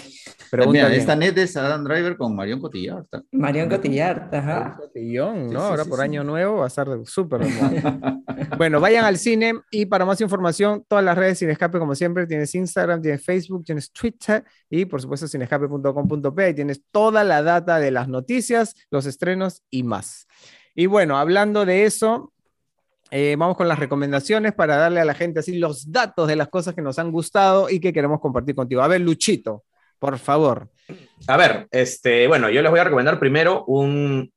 Pero 0.52 0.72
mira, 0.72 0.94
esta 0.94 1.16
net 1.16 1.38
es 1.38 1.56
Adam 1.58 1.84
Driver 1.84 2.18
con 2.18 2.36
Marion 2.36 2.60
Cotillard. 2.60 3.06
Marion 3.32 3.70
Cotillard, 3.70 4.34
ajá. 4.34 4.78
Cotillón, 4.80 5.52
¿no? 5.52 5.62
Ahora 5.62 5.86
por 5.86 6.02
año 6.02 6.24
nuevo 6.24 6.58
va 6.58 6.64
a 6.66 6.68
estar 6.68 6.88
súper 7.06 7.42
Bueno, 8.58 8.80
vayan 8.80 9.06
al 9.06 9.18
cine 9.18 9.54
y 9.70 9.86
para 9.86 10.06
más 10.06 10.20
información, 10.22 10.84
todas 10.88 11.06
las 11.06 11.18
redes 11.18 11.38
Sin 11.38 11.50
Escape, 11.50 11.78
como 11.78 11.94
siempre, 11.94 12.26
tienes 12.26 12.54
Instagram, 12.56 13.02
tienes 13.02 13.24
Facebook, 13.24 13.64
tienes 13.64 13.92
Twitter 13.92 14.44
y 14.70 14.86
por 14.86 15.02
supuesto 15.02 15.28
cinescape.com.p 15.28 16.50
y 16.50 16.54
tienes 16.54 16.82
toda 16.92 17.24
la 17.24 17.44
data 17.44 17.80
de 17.80 17.92
las 17.92 18.08
noticias, 18.08 18.76
los 18.90 19.06
estrenos 19.06 19.64
y 19.70 19.84
más. 19.84 20.28
Y 20.80 20.86
bueno, 20.86 21.18
hablando 21.18 21.66
de 21.66 21.84
eso, 21.84 22.32
eh, 23.12 23.36
vamos 23.38 23.58
con 23.58 23.68
las 23.68 23.80
recomendaciones 23.80 24.54
para 24.54 24.78
darle 24.78 25.02
a 25.02 25.04
la 25.04 25.14
gente 25.14 25.42
así 25.42 25.58
los 25.58 25.92
datos 25.92 26.26
de 26.26 26.38
las 26.38 26.48
cosas 26.48 26.74
que 26.74 26.82
nos 26.82 26.98
han 27.00 27.12
gustado 27.12 27.70
y 27.70 27.82
que 27.82 27.92
queremos 27.92 28.22
compartir 28.22 28.56
contigo. 28.56 28.82
A 28.82 28.88
ver, 28.88 29.02
Luchito, 29.02 29.66
por 30.00 30.18
favor. 30.18 30.70
A 31.28 31.36
ver, 31.36 31.68
este, 31.72 32.30
bueno, 32.30 32.50
yo 32.50 32.62
les 32.62 32.72
voy 32.72 32.80
a 32.80 32.86
recomendar 32.86 33.20
primero 33.20 33.66
un 33.66 34.32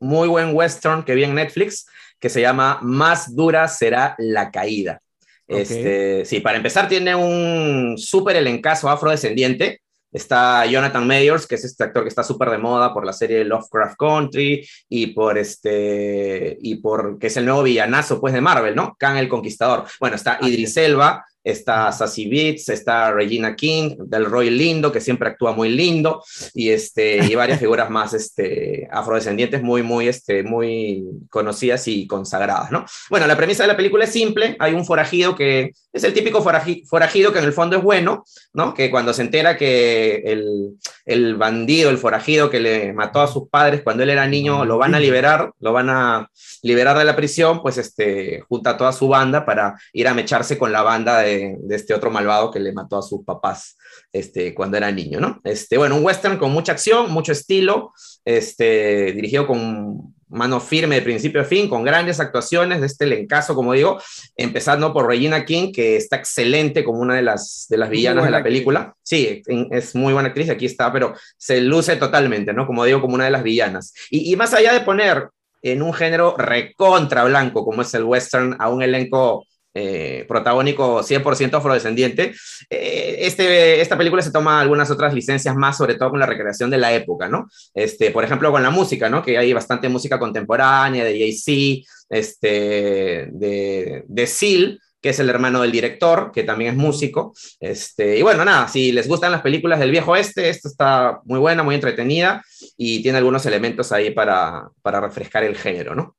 muy 0.00 0.28
buen 0.28 0.54
western 0.54 1.04
que 1.04 1.14
vi 1.14 1.24
en 1.24 1.34
Netflix 1.34 1.86
que 2.18 2.30
se 2.30 2.40
llama 2.40 2.78
Más 2.80 3.36
dura 3.36 3.68
será 3.68 4.14
la 4.16 4.50
caída. 4.50 5.02
Este, 5.46 6.24
sí, 6.24 6.40
para 6.40 6.56
empezar 6.56 6.88
tiene 6.88 7.14
un 7.14 7.98
súper 7.98 8.36
elencazo 8.36 8.88
afrodescendiente 8.88 9.82
Está 10.12 10.64
Jonathan 10.66 11.06
Mayors, 11.06 11.46
que 11.46 11.56
es 11.56 11.64
este 11.64 11.84
actor 11.84 12.02
que 12.02 12.08
está 12.08 12.22
súper 12.22 12.50
de 12.50 12.58
moda 12.58 12.94
por 12.94 13.04
la 13.04 13.12
serie 13.12 13.44
Lovecraft 13.44 13.96
Country 13.98 14.66
y 14.88 15.08
por 15.08 15.36
este 15.36 16.56
y 16.60 16.76
por 16.76 17.18
que 17.18 17.26
es 17.26 17.36
el 17.36 17.44
nuevo 17.44 17.62
villanazo 17.62 18.20
pues 18.20 18.32
de 18.32 18.40
Marvel, 18.40 18.74
¿no? 18.74 18.96
Khan 18.98 19.16
el 19.16 19.28
Conquistador. 19.28 19.84
Bueno, 20.00 20.16
está 20.16 20.38
Idris 20.40 20.76
Elba, 20.76 21.24
está 21.46 21.92
Sassy 21.92 22.28
Beats, 22.28 22.68
está 22.70 23.12
Regina 23.12 23.54
King, 23.54 23.96
del 23.98 24.24
Roy 24.24 24.50
Lindo, 24.50 24.90
que 24.90 25.00
siempre 25.00 25.28
actúa 25.28 25.52
muy 25.52 25.68
lindo, 25.68 26.22
y, 26.54 26.70
este, 26.70 27.24
y 27.24 27.34
varias 27.36 27.60
figuras 27.60 27.88
más 27.88 28.14
este, 28.14 28.88
afrodescendientes 28.90 29.62
muy, 29.62 29.82
muy, 29.82 30.08
este, 30.08 30.42
muy 30.42 31.04
conocidas 31.30 31.86
y 31.86 32.06
consagradas, 32.08 32.72
¿no? 32.72 32.84
Bueno, 33.10 33.28
la 33.28 33.36
premisa 33.36 33.62
de 33.62 33.68
la 33.68 33.76
película 33.76 34.04
es 34.04 34.12
simple, 34.12 34.56
hay 34.58 34.74
un 34.74 34.84
forajido 34.84 35.36
que 35.36 35.70
es 35.92 36.04
el 36.04 36.12
típico 36.12 36.42
forajido 36.42 37.32
que 37.32 37.38
en 37.38 37.44
el 37.44 37.52
fondo 37.52 37.76
es 37.76 37.82
bueno, 37.82 38.24
¿no? 38.52 38.74
Que 38.74 38.90
cuando 38.90 39.14
se 39.14 39.22
entera 39.22 39.56
que 39.56 40.16
el, 40.26 40.72
el 41.04 41.36
bandido, 41.36 41.90
el 41.90 41.98
forajido 41.98 42.50
que 42.50 42.60
le 42.60 42.92
mató 42.92 43.20
a 43.20 43.28
sus 43.28 43.48
padres 43.48 43.82
cuando 43.82 44.02
él 44.02 44.10
era 44.10 44.26
niño, 44.26 44.64
lo 44.64 44.78
van 44.78 44.94
a 44.96 45.00
liberar, 45.00 45.52
lo 45.60 45.72
van 45.72 45.90
a 45.90 46.28
liberar 46.62 46.98
de 46.98 47.04
la 47.04 47.16
prisión, 47.16 47.62
pues 47.62 47.78
este, 47.78 48.42
junta 48.48 48.70
a 48.70 48.76
toda 48.76 48.92
su 48.92 49.08
banda 49.08 49.46
para 49.46 49.76
ir 49.92 50.08
a 50.08 50.14
mecharse 50.14 50.58
con 50.58 50.72
la 50.72 50.82
banda 50.82 51.20
de 51.20 51.35
de, 51.38 51.76
este 51.76 51.94
otro 51.94 52.10
malvado 52.10 52.50
que 52.50 52.60
le 52.60 52.72
mató 52.72 52.98
a 52.98 53.02
sus 53.02 53.24
papás 53.24 53.76
este, 54.12 54.54
cuando 54.54 54.76
era 54.76 54.90
niño, 54.90 55.20
¿no? 55.20 55.40
Este, 55.44 55.76
bueno, 55.76 55.96
un 55.96 56.04
western 56.04 56.38
con 56.38 56.52
mucha 56.52 56.72
acción, 56.72 57.10
mucho 57.10 57.32
estilo, 57.32 57.92
este, 58.24 59.12
dirigido 59.12 59.46
con 59.46 60.14
mano 60.28 60.60
firme 60.60 60.96
de 60.96 61.02
principio 61.02 61.40
a 61.40 61.44
fin, 61.44 61.68
con 61.68 61.84
grandes 61.84 62.18
actuaciones 62.18 62.80
de 62.80 62.86
este 62.86 63.04
elencazo, 63.04 63.54
como 63.54 63.72
digo, 63.72 64.00
empezando 64.36 64.92
por 64.92 65.06
Regina 65.06 65.44
King, 65.44 65.72
que 65.72 65.96
está 65.96 66.16
excelente 66.16 66.84
como 66.84 67.00
una 67.00 67.14
de 67.14 67.22
las, 67.22 67.66
de 67.68 67.76
las 67.76 67.90
villanas 67.90 68.24
de 68.24 68.30
la 68.30 68.42
película. 68.42 68.94
Sí, 69.02 69.42
es 69.70 69.94
muy 69.94 70.12
buena 70.12 70.28
actriz, 70.28 70.50
aquí 70.50 70.66
está, 70.66 70.92
pero 70.92 71.14
se 71.36 71.60
luce 71.60 71.96
totalmente, 71.96 72.52
¿no? 72.52 72.66
Como 72.66 72.84
digo, 72.84 73.00
como 73.00 73.14
una 73.14 73.26
de 73.26 73.30
las 73.30 73.42
villanas. 73.42 73.92
Y, 74.10 74.32
y 74.32 74.36
más 74.36 74.52
allá 74.52 74.72
de 74.72 74.80
poner 74.80 75.28
en 75.62 75.82
un 75.82 75.92
género 75.92 76.36
recontra 76.36 77.24
blanco, 77.24 77.64
como 77.64 77.82
es 77.82 77.94
el 77.94 78.04
western, 78.04 78.56
a 78.58 78.68
un 78.68 78.82
elenco 78.82 79.44
eh, 79.78 80.24
protagónico 80.26 81.02
100% 81.02 81.58
afrodescendiente. 81.58 82.34
Eh, 82.70 83.16
este, 83.20 83.82
esta 83.82 83.98
película 83.98 84.22
se 84.22 84.30
toma 84.30 84.58
algunas 84.58 84.90
otras 84.90 85.12
licencias 85.12 85.54
más, 85.54 85.76
sobre 85.76 85.96
todo 85.96 86.10
con 86.10 86.18
la 86.18 86.24
recreación 86.24 86.70
de 86.70 86.78
la 86.78 86.94
época, 86.94 87.28
¿no? 87.28 87.46
Este, 87.74 88.10
por 88.10 88.24
ejemplo, 88.24 88.50
con 88.50 88.62
la 88.62 88.70
música, 88.70 89.10
¿no? 89.10 89.22
Que 89.22 89.36
hay 89.36 89.52
bastante 89.52 89.90
música 89.90 90.18
contemporánea 90.18 91.04
de 91.04 91.18
Jay-Z, 91.18 91.86
este, 92.08 93.28
de, 93.32 94.04
de 94.06 94.26
Seal, 94.26 94.80
que 95.02 95.10
es 95.10 95.20
el 95.20 95.28
hermano 95.28 95.60
del 95.60 95.72
director, 95.72 96.32
que 96.32 96.42
también 96.42 96.70
es 96.70 96.76
músico. 96.78 97.34
Este, 97.60 98.18
y 98.18 98.22
bueno, 98.22 98.46
nada, 98.46 98.68
si 98.68 98.92
les 98.92 99.06
gustan 99.06 99.30
las 99.30 99.42
películas 99.42 99.78
del 99.78 99.90
viejo 99.90 100.16
este, 100.16 100.48
esta 100.48 100.68
está 100.70 101.20
muy 101.24 101.38
buena, 101.38 101.62
muy 101.62 101.74
entretenida 101.74 102.42
y 102.78 103.02
tiene 103.02 103.18
algunos 103.18 103.44
elementos 103.44 103.92
ahí 103.92 104.10
para, 104.10 104.70
para 104.80 105.02
refrescar 105.02 105.44
el 105.44 105.54
género, 105.54 105.94
¿no? 105.94 106.16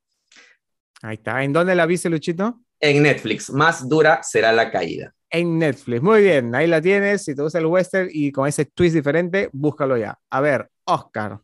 Ahí 1.02 1.16
está. 1.16 1.42
¿En 1.42 1.52
dónde 1.52 1.74
la 1.74 1.86
viste, 1.86 2.08
Luchito? 2.08 2.60
En 2.80 3.02
Netflix, 3.02 3.50
más 3.50 3.88
dura 3.88 4.22
será 4.22 4.52
la 4.52 4.70
caída. 4.70 5.12
En 5.30 5.58
Netflix, 5.58 6.00
muy 6.00 6.22
bien, 6.22 6.54
ahí 6.54 6.66
la 6.66 6.80
tienes. 6.80 7.24
Si 7.24 7.34
te 7.34 7.42
gusta 7.42 7.58
el 7.58 7.66
western 7.66 8.08
y 8.10 8.32
con 8.32 8.46
ese 8.46 8.64
twist 8.64 8.94
diferente, 8.94 9.50
búscalo 9.52 9.96
ya. 9.96 10.18
A 10.30 10.40
ver, 10.40 10.70
Oscar. 10.84 11.40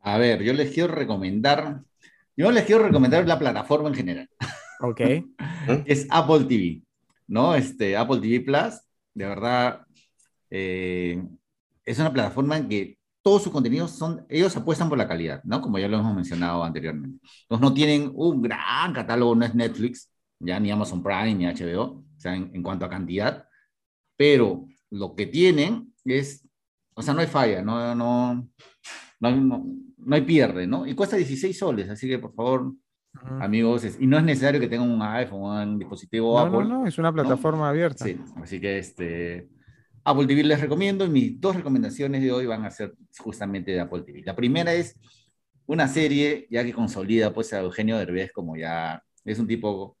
A 0.00 0.18
ver, 0.18 0.42
yo 0.42 0.52
les 0.52 0.72
quiero 0.72 0.94
recomendar, 0.94 1.80
yo 2.36 2.50
les 2.50 2.64
quiero 2.64 2.84
recomendar 2.84 3.26
la 3.26 3.38
plataforma 3.38 3.88
en 3.88 3.94
general. 3.94 4.30
Ok. 4.80 5.00
es 5.86 6.06
Apple 6.08 6.44
TV, 6.44 6.82
¿no? 7.26 7.54
Este, 7.54 7.96
Apple 7.96 8.20
TV 8.20 8.40
Plus, 8.40 8.80
de 9.12 9.26
verdad, 9.26 9.82
eh, 10.48 11.22
es 11.84 11.98
una 11.98 12.12
plataforma 12.12 12.56
en 12.56 12.68
que 12.68 12.98
todos 13.22 13.42
sus 13.42 13.52
contenidos 13.52 13.90
son, 13.90 14.24
ellos 14.28 14.56
apuestan 14.56 14.88
por 14.88 14.96
la 14.96 15.06
calidad, 15.06 15.42
¿no? 15.44 15.60
Como 15.60 15.78
ya 15.78 15.88
lo 15.88 15.98
hemos 15.98 16.14
mencionado 16.14 16.64
anteriormente. 16.64 17.18
Entonces 17.42 17.60
no 17.60 17.74
tienen 17.74 18.10
un 18.14 18.40
gran 18.40 18.92
catálogo, 18.94 19.34
no 19.34 19.44
es 19.44 19.54
Netflix, 19.54 20.10
ya 20.40 20.58
ni 20.58 20.70
Amazon 20.70 21.02
Prime 21.02 21.34
ni 21.34 21.46
HBO, 21.46 21.82
o 21.82 22.04
sea, 22.16 22.34
en, 22.34 22.62
cuanto 22.62 22.84
a 22.84 22.90
cantidad, 22.90 23.46
pero 24.16 24.66
lo 24.90 25.14
que 25.14 25.26
tienen 25.26 25.92
es, 26.04 26.46
o 26.94 27.02
sea, 27.02 27.14
no 27.14 27.20
hay 27.20 27.26
falla, 27.26 27.62
no, 27.62 27.94
no, 27.94 28.48
no, 29.20 29.30
no, 29.30 30.14
hay 30.14 30.22
pierde, 30.22 30.66
¿no? 30.66 30.86
Y 30.86 30.94
cuesta 30.94 31.16
16 31.16 31.56
soles, 31.56 31.90
así 31.90 32.08
que 32.08 32.18
por 32.18 32.34
favor, 32.34 32.72
amigos, 33.40 33.84
y 33.98 34.06
no 34.06 34.18
es 34.18 34.24
necesario 34.24 34.60
que 34.60 34.68
tengan 34.68 34.90
un 34.90 35.02
iPhone 35.02 35.42
o 35.42 35.62
un 35.62 35.78
dispositivo 35.78 36.38
Apple. 36.38 36.60
No, 36.60 36.80
no, 36.80 36.86
es 36.86 36.98
una 36.98 37.12
plataforma 37.12 37.68
abierta. 37.68 38.04
Sí, 38.04 38.18
así 38.36 38.60
que 38.60 38.78
este, 38.78 39.48
Apple 40.04 40.26
TV 40.26 40.42
les 40.44 40.60
recomiendo 40.60 41.04
y 41.04 41.10
mis 41.10 41.40
dos 41.40 41.56
recomendaciones 41.56 42.22
de 42.22 42.32
hoy 42.32 42.46
van 42.46 42.64
a 42.64 42.70
ser 42.70 42.94
justamente 43.18 43.72
de 43.72 43.80
Apple 43.80 44.02
TV. 44.02 44.22
La 44.24 44.34
primera 44.34 44.72
es 44.72 44.98
una 45.66 45.86
serie 45.86 46.46
ya 46.50 46.64
que 46.64 46.72
consolida 46.72 47.32
pues 47.32 47.52
a 47.52 47.60
Eugenio 47.60 47.98
Derbez 47.98 48.32
como 48.32 48.56
ya 48.56 49.02
es 49.24 49.38
un 49.38 49.46
tipo 49.46 49.98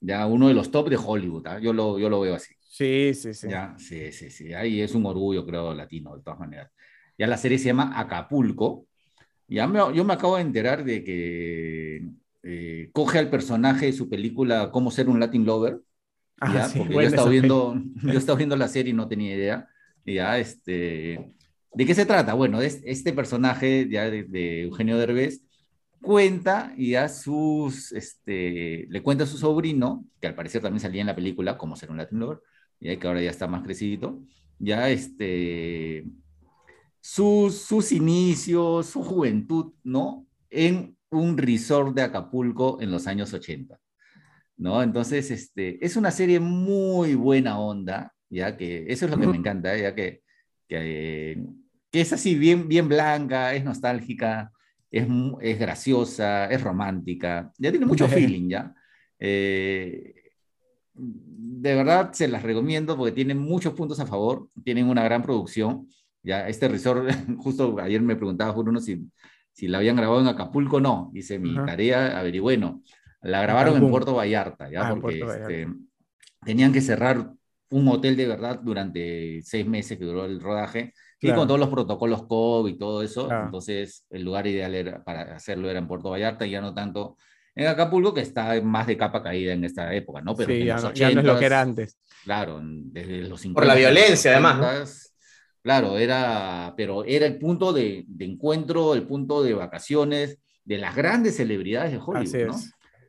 ya 0.00 0.26
uno 0.26 0.48
de 0.48 0.54
los 0.54 0.70
top 0.70 0.88
de 0.88 0.98
Hollywood, 1.02 1.46
¿ah? 1.46 1.58
yo, 1.58 1.72
lo, 1.72 1.98
yo 1.98 2.08
lo 2.08 2.20
veo 2.20 2.34
así. 2.34 2.54
Sí, 2.60 3.14
sí, 3.14 3.32
sí. 3.32 3.48
Ya, 3.48 3.74
sí, 3.78 4.12
sí, 4.12 4.30
sí. 4.30 4.52
Ahí 4.52 4.80
es 4.80 4.94
un 4.94 5.06
orgullo, 5.06 5.46
creo, 5.46 5.72
latino, 5.74 6.16
de 6.16 6.22
todas 6.22 6.38
maneras. 6.38 6.70
Ya 7.16 7.26
la 7.26 7.38
serie 7.38 7.58
se 7.58 7.66
llama 7.66 7.98
Acapulco. 7.98 8.86
Ya 9.48 9.66
me, 9.66 9.78
yo 9.94 10.04
me 10.04 10.12
acabo 10.12 10.36
de 10.36 10.42
enterar 10.42 10.84
de 10.84 11.02
que 11.02 12.04
eh, 12.42 12.90
coge 12.92 13.18
al 13.18 13.30
personaje 13.30 13.86
de 13.86 13.92
su 13.92 14.08
película 14.08 14.70
Cómo 14.70 14.90
ser 14.90 15.08
un 15.08 15.18
Latin 15.20 15.46
Lover. 15.46 15.80
Ah, 16.38 16.52
ya, 16.52 16.78
porque 16.78 16.92
yo 16.92 17.00
estaba, 17.00 17.30
viendo, 17.30 17.80
yo 18.02 18.18
estaba 18.18 18.36
viendo 18.36 18.56
la 18.56 18.68
serie 18.68 18.90
y 18.90 18.96
no 18.96 19.08
tenía 19.08 19.34
idea. 19.34 19.68
Ya, 20.04 20.38
este, 20.38 21.34
¿De 21.72 21.86
qué 21.86 21.94
se 21.94 22.04
trata? 22.04 22.34
Bueno, 22.34 22.60
es 22.60 22.82
este 22.84 23.14
personaje 23.14 23.88
ya 23.90 24.10
de, 24.10 24.24
de 24.24 24.62
Eugenio 24.62 24.98
Derbez 24.98 25.45
cuenta 26.00 26.72
y 26.76 26.94
a 26.94 27.08
sus, 27.08 27.92
este, 27.92 28.86
le 28.88 29.02
cuenta 29.02 29.24
a 29.24 29.26
su 29.26 29.38
sobrino, 29.38 30.04
que 30.20 30.28
al 30.28 30.34
parecer 30.34 30.62
también 30.62 30.80
salía 30.80 31.00
en 31.00 31.08
la 31.08 31.16
película, 31.16 31.58
como 31.58 31.76
ser 31.76 31.90
un 31.90 31.96
Latin 31.96 32.18
Lover, 32.18 32.38
y 32.80 32.96
que 32.96 33.06
ahora 33.06 33.22
ya 33.22 33.30
está 33.30 33.46
más 33.46 33.62
crecidito, 33.62 34.22
ya 34.58 34.88
este, 34.90 36.04
sus, 37.00 37.58
sus 37.58 37.92
inicios, 37.92 38.86
su 38.86 39.02
juventud, 39.02 39.72
¿no? 39.84 40.26
En 40.50 40.96
un 41.10 41.38
resort 41.38 41.94
de 41.94 42.02
Acapulco 42.02 42.78
en 42.80 42.90
los 42.90 43.06
años 43.06 43.32
80, 43.32 43.78
¿no? 44.56 44.82
Entonces, 44.82 45.30
este, 45.30 45.84
es 45.84 45.96
una 45.96 46.10
serie 46.10 46.40
muy 46.40 47.14
buena 47.14 47.58
onda, 47.58 48.12
ya 48.28 48.56
que 48.56 48.86
eso 48.88 49.04
es 49.06 49.10
lo 49.10 49.18
que 49.18 49.26
me 49.26 49.36
encanta, 49.36 49.76
ya 49.76 49.94
que, 49.94 50.22
que, 50.68 51.44
que 51.90 52.00
es 52.00 52.12
así 52.12 52.34
bien, 52.34 52.68
bien 52.68 52.88
blanca, 52.88 53.54
es 53.54 53.64
nostálgica, 53.64 54.52
es, 54.90 55.58
graciosa, 55.58 56.46
es 56.46 56.62
romántica, 56.62 57.52
ya 57.58 57.70
tiene 57.70 57.86
mucho 57.86 58.08
feeling, 58.08 58.48
¿ya? 58.48 58.74
Eh, 59.18 60.14
de 60.94 61.74
verdad 61.74 62.12
se 62.12 62.28
las 62.28 62.42
recomiendo 62.42 62.96
porque 62.96 63.12
tienen 63.12 63.38
muchos 63.38 63.74
puntos 63.74 64.00
a 64.00 64.06
favor, 64.06 64.48
tienen 64.64 64.88
una 64.88 65.04
gran 65.04 65.22
producción. 65.22 65.88
Ya, 66.22 66.48
este 66.48 66.68
resort, 66.68 67.08
justo 67.38 67.78
ayer 67.80 68.00
me 68.00 68.16
preguntaba 68.16 68.54
por 68.54 68.68
uno 68.68 68.80
si, 68.80 69.06
si 69.52 69.68
la 69.68 69.78
habían 69.78 69.96
grabado 69.96 70.20
en 70.20 70.28
Acapulco, 70.28 70.80
no. 70.80 71.10
Hice 71.14 71.38
mi 71.38 71.54
tarea, 71.54 72.18
averigüé, 72.18 72.56
no. 72.56 72.82
La 73.22 73.42
grabaron 73.42 73.82
en 73.82 73.90
Puerto 73.90 74.14
Vallarta, 74.14 74.70
¿ya? 74.70 74.88
Ah, 74.88 74.90
porque 74.94 75.20
este, 75.20 75.68
tenían 76.44 76.72
que 76.72 76.80
cerrar 76.80 77.32
un 77.70 77.88
hotel 77.88 78.16
de 78.16 78.28
verdad 78.28 78.60
durante 78.62 79.42
seis 79.42 79.66
meses 79.66 79.98
que 79.98 80.04
duró 80.04 80.24
el 80.24 80.40
rodaje 80.40 80.94
y 81.20 81.32
con 81.32 81.46
todos 81.46 81.60
los 81.60 81.68
protocolos 81.68 82.24
COVID 82.24 82.74
y 82.74 82.78
todo 82.78 83.02
eso. 83.02 83.30
Entonces, 83.30 84.06
el 84.10 84.22
lugar 84.22 84.46
ideal 84.46 84.74
era, 84.74 85.02
para 85.02 85.36
hacerlo 85.36 85.70
era 85.70 85.78
en 85.78 85.88
Puerto 85.88 86.10
Vallarta 86.10 86.46
y 86.46 86.50
ya 86.50 86.60
no 86.60 86.74
tanto 86.74 87.16
en 87.54 87.66
Acapulco, 87.66 88.12
que 88.12 88.20
está 88.20 88.60
más 88.60 88.86
de 88.86 88.98
capa 88.98 89.22
caída 89.22 89.54
en 89.54 89.64
esta 89.64 89.92
época, 89.94 90.20
¿no? 90.20 90.36
Pero 90.36 90.50
sí, 90.50 90.64
ya, 90.64 90.76
no, 90.76 90.90
es 90.90 91.24
lo 91.24 91.38
que 91.38 91.46
era 91.46 91.62
antes. 91.62 91.98
Claro, 92.22 92.60
desde 92.62 93.22
los 93.22 93.40
50. 93.40 93.58
Por 93.58 93.66
la 93.66 93.74
violencia, 93.74 94.32
además. 94.32 95.14
Claro, 95.62 95.98
era, 95.98 96.74
pero 96.76 97.02
era 97.04 97.26
el 97.26 97.38
punto 97.38 97.72
de, 97.72 98.04
de, 98.06 98.24
encuentro, 98.24 98.94
el 98.94 99.04
punto 99.04 99.42
de 99.42 99.54
vacaciones 99.54 100.38
de 100.64 100.78
las 100.78 100.94
grandes 100.94 101.36
celebridades 101.36 101.92
de 101.92 101.98
Hollywood, 101.98 102.46
¿no? 102.46 102.56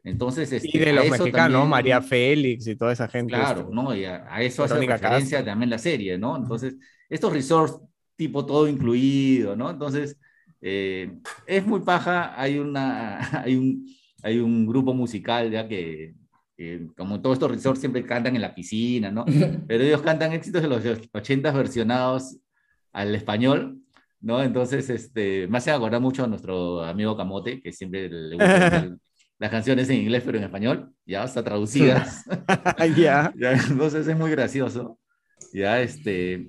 Entonces, 0.03 0.51
este, 0.53 0.69
y 0.71 0.79
de 0.79 0.93
los 0.93 1.09
mexicanos, 1.09 1.67
María 1.67 2.01
Félix 2.01 2.65
y 2.67 2.75
toda 2.77 2.93
esa 2.93 3.09
gente. 3.09 3.33
Claro, 3.33 3.61
este, 3.61 3.75
¿no? 3.75 3.93
Y 3.93 4.05
a, 4.05 4.41
eso 4.41 4.63
hace 4.63 4.79
referencia 4.79 5.43
también 5.43 5.69
la 5.69 5.77
serie, 5.77 6.17
¿no? 6.17 6.37
Entonces, 6.37 6.77
estos 7.09 7.33
resorts 7.33 7.81
tipo 8.17 8.45
todo 8.45 8.67
incluido, 8.67 9.55
¿no? 9.55 9.69
Entonces, 9.69 10.17
eh, 10.61 11.17
es 11.45 11.65
muy 11.65 11.79
paja, 11.81 12.39
hay, 12.39 12.57
una, 12.57 13.19
hay, 13.43 13.55
un, 13.55 13.87
hay 14.23 14.39
un 14.39 14.67
grupo 14.67 14.93
musical 14.93 15.49
ya 15.49 15.67
que, 15.67 16.15
como 16.97 17.21
todos 17.21 17.35
estos 17.35 17.51
resorts 17.51 17.79
siempre 17.79 18.03
cantan 18.03 18.35
en 18.35 18.41
la 18.41 18.53
piscina, 18.53 19.11
¿no? 19.11 19.23
Pero 19.67 19.83
ellos 19.83 20.01
cantan 20.01 20.33
éxitos 20.33 20.61
de 20.61 20.67
los 20.67 20.83
80 21.13 21.51
versionados 21.51 22.37
al 22.91 23.13
español, 23.15 23.79
¿no? 24.19 24.41
Entonces, 24.41 24.89
este, 24.89 25.47
me 25.47 25.59
hace 25.59 25.71
acordar 25.71 26.01
mucho 26.01 26.23
a 26.23 26.27
nuestro 26.27 26.83
amigo 26.83 27.15
Camote, 27.15 27.61
que 27.61 27.71
siempre 27.71 28.09
le 28.09 28.35
gusta 28.35 28.97
las 29.39 29.51
canciones 29.51 29.87
en 29.89 29.97
inglés 29.97 30.23
pero 30.25 30.39
en 30.39 30.45
español, 30.45 30.91
ya 31.05 31.21
hasta 31.21 31.43
traducidas. 31.43 32.25
ya. 33.37 33.53
Entonces 33.69 34.07
es 34.07 34.17
muy 34.17 34.31
gracioso. 34.31 34.97
Ya, 35.53 35.79
este, 35.79 36.47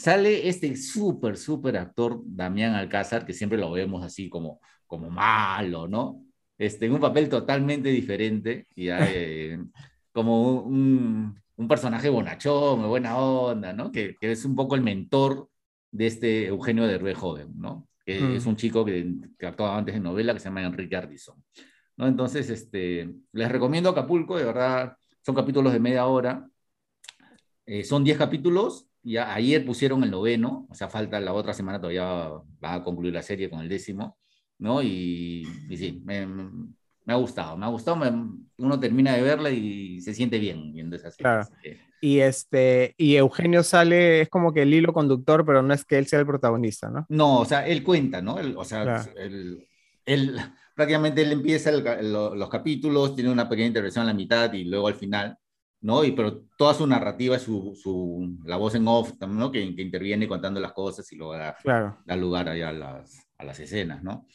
sale 0.00 0.48
este 0.48 0.74
súper, 0.76 1.36
súper 1.36 1.76
actor 1.76 2.22
Damián 2.24 2.74
Alcázar, 2.74 3.26
que 3.26 3.34
siempre 3.34 3.58
lo 3.58 3.70
vemos 3.70 4.02
así 4.02 4.30
como, 4.30 4.58
como 4.86 5.10
malo, 5.10 5.86
¿no? 5.86 6.24
Este, 6.56 6.86
en 6.86 6.92
un 6.92 7.00
papel 7.00 7.28
totalmente 7.28 7.90
diferente, 7.90 8.66
ya, 8.74 8.98
eh, 9.10 9.58
como 10.12 10.62
un, 10.62 11.38
un, 11.56 11.68
personaje 11.68 12.08
bonachón, 12.08 12.88
buena 12.88 13.18
onda, 13.18 13.74
¿no? 13.74 13.92
Que, 13.92 14.16
que, 14.18 14.32
es 14.32 14.46
un 14.46 14.56
poco 14.56 14.74
el 14.74 14.80
mentor 14.80 15.50
de 15.90 16.06
este 16.06 16.46
Eugenio 16.46 16.86
de 16.86 16.96
Rue 16.96 17.14
joven, 17.14 17.52
¿no? 17.56 17.86
Que 18.06 18.20
mm. 18.20 18.36
es 18.36 18.46
un 18.46 18.56
chico 18.56 18.86
que, 18.86 19.06
que, 19.38 19.46
actuaba 19.46 19.76
antes 19.76 19.94
en 19.94 20.02
novela 20.02 20.32
que 20.32 20.40
se 20.40 20.46
llama 20.46 20.62
Enrique 20.62 20.96
Ardison. 20.96 21.44
¿no? 21.98 22.06
Entonces, 22.06 22.48
este, 22.48 23.14
les 23.32 23.52
recomiendo 23.52 23.90
Acapulco, 23.90 24.38
de 24.38 24.44
verdad, 24.44 24.96
son 25.20 25.34
capítulos 25.34 25.74
de 25.74 25.80
media 25.80 26.06
hora. 26.06 26.48
Eh, 27.66 27.84
son 27.84 28.02
10 28.02 28.16
capítulos, 28.18 28.89
ya 29.02 29.34
ayer 29.34 29.64
pusieron 29.64 30.02
el 30.04 30.10
noveno, 30.10 30.66
o 30.70 30.74
sea, 30.74 30.88
falta 30.88 31.20
la 31.20 31.32
otra 31.32 31.54
semana 31.54 31.80
todavía 31.80 32.04
va 32.04 32.74
a 32.74 32.84
concluir 32.84 33.14
la 33.14 33.22
serie 33.22 33.48
con 33.48 33.60
el 33.60 33.68
décimo, 33.68 34.18
¿no? 34.58 34.82
Y, 34.82 35.46
y 35.68 35.76
sí, 35.76 36.02
me, 36.04 36.26
me, 36.26 37.12
ha 37.12 37.16
gustado, 37.16 37.56
me 37.56 37.66
ha 37.66 37.70
gustado, 37.70 37.98
uno 38.58 38.80
termina 38.80 39.14
de 39.14 39.22
verla 39.22 39.50
y 39.50 40.00
se 40.00 40.14
siente 40.14 40.38
bien 40.38 40.72
viendo 40.72 40.96
esa 40.96 41.10
serie. 41.10 41.22
Claro. 41.22 41.48
Y, 42.00 42.20
este, 42.20 42.94
y 42.96 43.16
Eugenio 43.16 43.62
sale, 43.62 44.22
es 44.22 44.28
como 44.28 44.52
que 44.52 44.62
el 44.62 44.72
hilo 44.72 44.92
conductor, 44.92 45.44
pero 45.44 45.62
no 45.62 45.74
es 45.74 45.84
que 45.84 45.98
él 45.98 46.06
sea 46.06 46.20
el 46.20 46.26
protagonista, 46.26 46.88
¿no? 46.88 47.06
No, 47.08 47.40
o 47.40 47.44
sea, 47.44 47.66
él 47.66 47.82
cuenta, 47.82 48.22
¿no? 48.22 48.36
o 48.56 48.64
sea, 48.64 49.04
él, 49.16 50.40
prácticamente 50.74 51.22
él 51.22 51.32
empieza 51.32 51.70
los 51.72 52.48
capítulos, 52.48 53.14
tiene 53.14 53.30
una 53.30 53.48
pequeña 53.48 53.68
intervención 53.68 54.02
en 54.02 54.08
la 54.08 54.14
mitad 54.14 54.52
y 54.54 54.64
luego 54.64 54.88
al 54.88 54.94
final, 54.94 55.36
¿no? 55.82 56.04
Y, 56.04 56.12
pero 56.12 56.42
toda 56.56 56.74
su 56.74 56.86
narrativa 56.86 57.36
es 57.36 57.42
su, 57.42 57.74
su, 57.80 58.38
la 58.44 58.56
voz 58.56 58.74
en 58.74 58.86
off, 58.86 59.12
¿no? 59.20 59.50
Que, 59.50 59.74
que, 59.74 59.82
interviene 59.82 60.28
contando 60.28 60.60
las 60.60 60.72
cosas 60.72 61.10
y 61.12 61.16
luego 61.16 61.34
da, 61.34 61.56
da 62.04 62.16
lugar 62.16 62.48
a 62.48 62.72
las, 62.72 63.26
a 63.38 63.44
las 63.44 63.58
escenas, 63.60 64.02
¿no? 64.02 64.26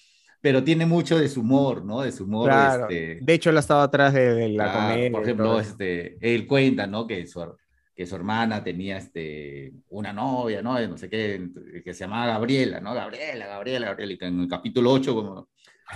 Pero 0.41 0.63
tiene 0.63 0.85
mucho 0.85 1.17
de 1.17 1.27
su 1.27 1.41
humor, 1.41 1.83
¿no? 1.83 2.01
De 2.01 2.11
su 2.11 2.25
humor. 2.25 2.51
Este, 2.51 3.19
de 3.21 3.33
hecho, 3.33 3.49
él 3.49 3.57
ha 3.57 3.61
estado 3.61 3.81
atrás 3.81 4.13
de, 4.13 4.49
la 4.49 4.71
comedia. 4.71 5.11
Por 5.11 5.23
ejemplo, 5.23 5.59
este, 5.59 6.17
él 6.21 6.45
cuenta, 6.45 6.85
¿no? 6.85 7.07
Que 7.07 7.25
su, 7.25 7.43
que 7.95 8.05
su 8.05 8.15
hermana 8.15 8.63
tenía 8.63 8.97
este, 8.97 9.73
una 9.89 10.13
novia, 10.13 10.61
¿no? 10.61 10.79
No 10.87 10.97
sé 10.97 11.09
qué, 11.09 11.49
que 11.83 11.93
se 11.93 12.01
llamaba 12.01 12.33
Gabriela, 12.33 12.79
¿no? 12.79 12.93
Gabriela, 12.93 13.47
Gabriela, 13.47 13.87
Gabriela. 13.87 14.13
Y 14.13 14.25
en 14.25 14.41
el 14.41 14.47
capítulo 14.47 14.91
8, 14.91 15.15
como 15.15 15.49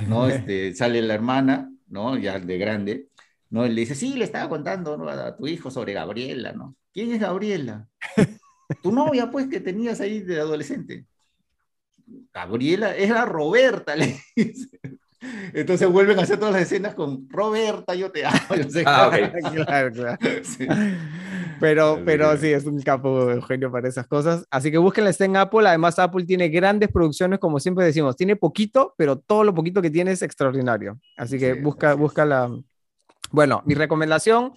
¿no? 0.08 0.28
Este, 0.30 0.74
sale 0.74 1.02
la 1.02 1.14
hermana, 1.14 1.70
¿no? 1.88 2.18
Ya 2.18 2.40
de 2.40 2.58
grande, 2.58 3.09
¿no? 3.50 3.66
Y 3.66 3.70
le 3.70 3.82
dice, 3.82 3.96
sí, 3.96 4.16
le 4.16 4.26
estaba 4.26 4.50
contando 4.50 5.10
a 5.10 5.36
tu 5.36 5.48
hijo 5.48 5.72
sobre 5.72 5.94
Gabriela, 5.94 6.54
¿no? 6.54 6.76
¿Quién 6.94 7.12
es 7.12 7.20
Gabriela? 7.20 7.88
tu 8.84 8.92
novia, 8.92 9.30
pues, 9.32 9.48
que 9.48 9.60
tenías 9.60 10.02
ahí 10.02 10.22
de 10.22 10.40
adolescente. 10.40 11.06
Gabriela, 12.34 12.96
era 12.96 13.26
Roberta, 13.26 13.96
le 13.98 14.20
dice. 14.36 14.80
Entonces 15.54 15.90
vuelven 15.90 16.18
a 16.20 16.22
hacer 16.22 16.38
todas 16.40 16.54
las 16.54 16.64
escenas 16.64 16.96
con 16.96 17.28
Roberta, 17.30 17.94
yo 17.94 18.10
te 18.10 18.26
amo. 18.26 18.38
ah, 18.86 19.12
claro, 19.66 19.92
claro. 19.92 20.18
Pero, 21.60 22.02
pero 22.06 22.38
sí, 22.38 22.48
es 22.48 22.66
un 22.66 22.80
capo 22.82 23.30
Eugenio 23.30 23.70
para 23.70 23.90
esas 23.90 24.08
cosas. 24.08 24.46
Así 24.50 24.72
que 24.72 24.78
búsquenla, 24.78 25.10
está 25.10 25.26
en 25.26 25.36
Apple. 25.36 25.68
Además, 25.68 26.00
Apple 26.00 26.24
tiene 26.24 26.48
grandes 26.48 26.90
producciones, 26.90 27.40
como 27.40 27.60
siempre 27.60 27.84
decimos. 27.84 28.16
Tiene 28.16 28.38
poquito, 28.38 28.94
pero 28.98 29.20
todo 29.20 29.44
lo 29.44 29.54
poquito 29.54 29.82
que 29.82 29.90
tiene 29.90 30.12
es 30.12 30.22
extraordinario. 30.22 30.98
Así 31.18 31.38
que 31.38 31.54
busca, 31.54 31.96
busca 31.96 32.24
la... 32.24 32.50
Bueno, 33.32 33.62
mi 33.66 33.74
recomendación 33.74 34.54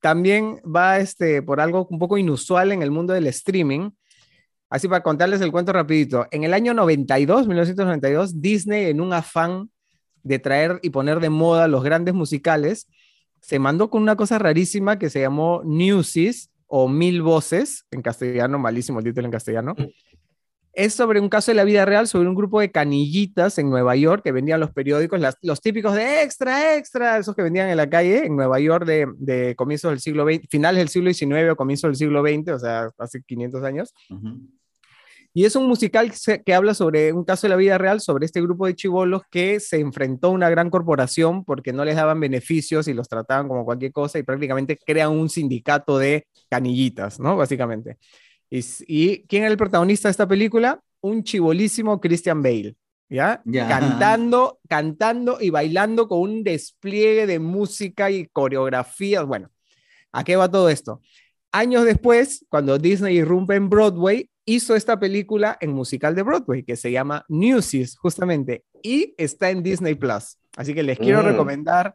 también 0.00 0.60
va 0.64 0.98
este, 0.98 1.42
por 1.42 1.60
algo 1.60 1.86
un 1.90 1.98
poco 1.98 2.18
inusual 2.18 2.72
en 2.72 2.82
el 2.82 2.90
mundo 2.90 3.12
del 3.12 3.26
streaming. 3.26 3.90
Así 4.68 4.88
para 4.88 5.02
contarles 5.02 5.40
el 5.40 5.52
cuento 5.52 5.72
rapidito. 5.72 6.26
En 6.30 6.44
el 6.44 6.54
año 6.54 6.74
92, 6.74 7.46
1992, 7.46 8.40
Disney, 8.40 8.86
en 8.86 9.00
un 9.00 9.12
afán 9.12 9.70
de 10.22 10.38
traer 10.38 10.78
y 10.82 10.90
poner 10.90 11.20
de 11.20 11.30
moda 11.30 11.66
los 11.66 11.82
grandes 11.82 12.14
musicales, 12.14 12.86
se 13.40 13.58
mandó 13.58 13.90
con 13.90 14.02
una 14.02 14.16
cosa 14.16 14.38
rarísima 14.38 14.98
que 14.98 15.10
se 15.10 15.20
llamó 15.20 15.62
Newsies 15.64 16.50
o 16.66 16.88
Mil 16.88 17.20
Voces, 17.22 17.84
en 17.90 18.00
castellano, 18.00 18.58
malísimo 18.58 19.00
el 19.00 19.04
título 19.06 19.26
en 19.26 19.32
castellano. 19.32 19.74
Es 20.72 20.94
sobre 20.94 21.20
un 21.20 21.28
caso 21.28 21.50
de 21.50 21.56
la 21.56 21.64
vida 21.64 21.84
real, 21.84 22.06
sobre 22.06 22.28
un 22.28 22.34
grupo 22.34 22.60
de 22.60 22.70
canillitas 22.70 23.58
en 23.58 23.70
Nueva 23.70 23.96
York 23.96 24.22
que 24.22 24.32
vendían 24.32 24.60
los 24.60 24.70
periódicos, 24.70 25.20
los 25.42 25.60
típicos 25.60 25.94
de 25.94 26.22
extra, 26.22 26.76
extra, 26.76 27.18
esos 27.18 27.34
que 27.34 27.42
vendían 27.42 27.68
en 27.68 27.76
la 27.76 27.90
calle 27.90 28.24
en 28.24 28.36
Nueva 28.36 28.60
York 28.60 28.84
de, 28.86 29.08
de 29.16 29.56
comienzos 29.56 29.90
del 29.90 30.00
siglo 30.00 30.24
XX, 30.24 30.46
finales 30.48 30.78
del 30.78 30.88
siglo 30.88 31.12
XIX 31.12 31.50
o 31.50 31.56
comienzos 31.56 31.88
del 31.88 31.96
siglo 31.96 32.22
XX, 32.22 32.52
o 32.52 32.58
sea, 32.58 32.88
hace 32.98 33.20
500 33.22 33.64
años. 33.64 33.92
Y 35.32 35.44
es 35.44 35.54
un 35.54 35.68
musical 35.68 36.12
que, 36.44 36.54
habla 36.54 36.74
sobre 36.74 37.12
un 37.12 37.24
caso 37.24 37.46
de 37.46 37.50
la 37.50 37.56
vida 37.56 37.78
real, 37.78 38.00
sobre 38.00 38.26
este 38.26 38.40
grupo 38.40 38.66
de 38.66 38.74
chivolos 38.74 39.22
que 39.30 39.60
se 39.60 39.78
enfrentó 39.78 40.28
a 40.28 40.30
una 40.30 40.50
gran 40.50 40.70
corporación 40.70 41.44
porque 41.44 41.72
no 41.72 41.84
les 41.84 41.94
daban 41.94 42.18
beneficios 42.18 42.88
y 42.88 42.94
los 42.94 43.08
trataban 43.08 43.46
como 43.46 43.64
cualquier 43.64 43.92
cosa 43.92 44.18
y 44.18 44.24
prácticamente 44.24 44.76
crean 44.76 45.12
un 45.12 45.28
sindicato 45.28 45.98
de 45.98 46.26
canillitas, 46.48 47.20
¿no? 47.20 47.36
Básicamente. 47.36 47.98
Y, 48.50 48.60
y 48.86 49.22
¿quién 49.22 49.44
era 49.44 49.52
el 49.52 49.56
protagonista 49.56 50.08
de 50.08 50.10
esta 50.10 50.28
película? 50.28 50.80
Un 51.00 51.22
chivolísimo 51.22 52.00
Christian 52.00 52.42
Bale. 52.42 52.76
¿Ya? 53.08 53.42
Cantando, 53.52 54.60
cantando 54.68 55.38
y 55.40 55.50
bailando 55.50 56.06
con 56.06 56.20
un 56.20 56.44
despliegue 56.44 57.26
de 57.26 57.40
música 57.40 58.08
y 58.10 58.26
coreografías. 58.26 59.24
Bueno, 59.26 59.50
¿a 60.12 60.22
qué 60.22 60.36
va 60.36 60.48
todo 60.48 60.68
esto? 60.68 61.00
Años 61.50 61.84
después, 61.84 62.44
cuando 62.48 62.78
Disney 62.78 63.16
irrumpe 63.16 63.56
en 63.56 63.68
Broadway, 63.68 64.30
hizo 64.44 64.76
esta 64.76 65.00
película 65.00 65.58
en 65.60 65.72
musical 65.72 66.14
de 66.14 66.22
Broadway 66.22 66.62
que 66.62 66.76
se 66.76 66.92
llama 66.92 67.24
Newsies, 67.28 67.96
justamente, 67.96 68.62
y 68.80 69.14
está 69.18 69.50
en 69.50 69.64
Disney 69.64 69.96
Plus. 69.96 70.38
Así 70.56 70.72
que 70.72 70.84
les 70.84 70.98
quiero 70.98 71.22
mm. 71.22 71.26
recomendar. 71.26 71.94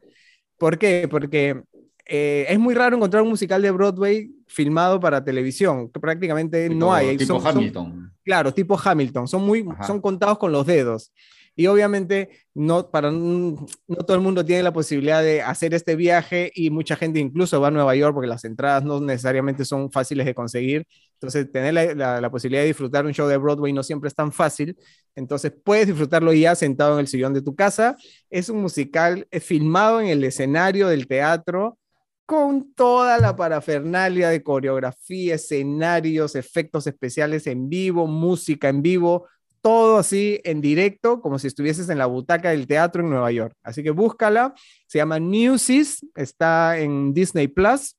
¿Por 0.58 0.78
qué? 0.78 1.08
Porque 1.10 1.64
eh, 2.06 2.45
es 2.47 2.60
muy 2.60 2.76
raro 2.76 2.95
encontrar 2.95 3.24
un 3.24 3.30
musical 3.30 3.62
de 3.62 3.72
Broadway 3.72 4.32
filmado 4.47 4.99
para 4.99 5.24
televisión. 5.24 5.89
Prácticamente 5.89 6.70
no 6.70 6.93
hay. 6.93 7.18
Tipo 7.18 7.41
Hamilton. 7.43 8.14
claro, 8.24 8.53
tipo 8.53 8.80
Hamilton. 8.82 9.28
Son, 9.28 9.43
muy, 9.43 9.66
son 9.86 9.99
contados 9.99 10.38
con 10.38 10.51
los 10.51 10.66
dedos. 10.66 11.12
Y 11.58 11.68
obviamente 11.68 12.30
no, 12.53 12.91
para, 12.91 13.10
no 13.12 13.66
todo 14.06 14.18
el 14.18 14.22
mundo 14.22 14.43
tiene 14.43 14.62
la 14.62 14.74
posibilidad 14.74 15.24
de 15.24 15.41
hacer 15.41 15.74
este 15.74 15.95
viaje 15.95 16.51
y 16.53 16.70
mucha 16.70 16.97
gente 16.97 17.18
incluso 17.20 17.62
va 17.62 17.70
a 17.70 17.72
Nueva 17.72 17.95
York 17.95 18.14
porque 18.14 18.28
las 18.28 18.43
entradas 18.43 18.84
no 18.84 18.99
necesariamente 18.99 19.64
son 19.64 19.89
fáciles 19.89 20.26
de 20.26 20.36
conseguir. 20.36 20.86
Entonces, 21.14 21.49
tener 21.49 21.74
la, 21.95 22.20
la, 22.20 22.30
posibilidad 22.30 22.62
de 22.62 22.68
disfrutar 22.68 23.06
un 23.06 23.14
show 23.14 23.30
de 23.30 23.38
Broadway 23.38 23.72
no 23.72 23.84
siempre 23.84 24.10
es 24.10 24.16
tan 24.16 24.34
fácil. 24.34 24.76
Entonces, 25.16 25.53
puedes 25.64 25.88
disfrutarlo 25.88 26.34
ya 26.34 26.56
sentado 26.56 26.95
en 26.95 26.99
el 26.99 27.08
sillón 27.08 27.34
de 27.34 27.41
tu 27.41 27.56
casa. 27.56 27.95
Es 28.30 28.49
un 28.49 28.62
musical 28.62 29.26
filmado 29.39 30.01
en 30.01 30.08
el 30.08 30.26
escenario 30.26 30.89
del 30.89 31.08
teatro 31.08 31.78
con 32.26 32.73
toda 32.73 33.19
la 33.19 33.36
parafernalia 33.36 34.30
de 34.30 34.43
coreografía, 34.43 35.36
escenarios, 35.36 36.36
efectos 36.36 36.88
especiales 36.88 37.45
en 37.47 37.69
vivo, 37.69 38.07
música 38.07 38.69
en 38.69 38.82
vivo, 38.82 39.28
todo 39.61 39.97
así 39.97 40.39
en 40.43 40.61
directo, 40.61 41.21
como 41.21 41.39
si 41.39 41.47
estuvieses 41.47 41.89
en 41.89 41.97
la 41.97 42.05
butaca 42.05 42.49
del 42.49 42.67
teatro 42.67 43.03
en 43.03 43.09
Nueva 43.09 43.32
York. 43.32 43.55
Así 43.63 43.84
que 43.84 43.91
búscala, 43.91 44.53
se 44.88 44.97
llama 44.97 45.19
Newsies, 45.19 46.05
está 46.15 46.78
en 46.78 47.13
Disney 47.13 47.47
Plus. 47.47 47.95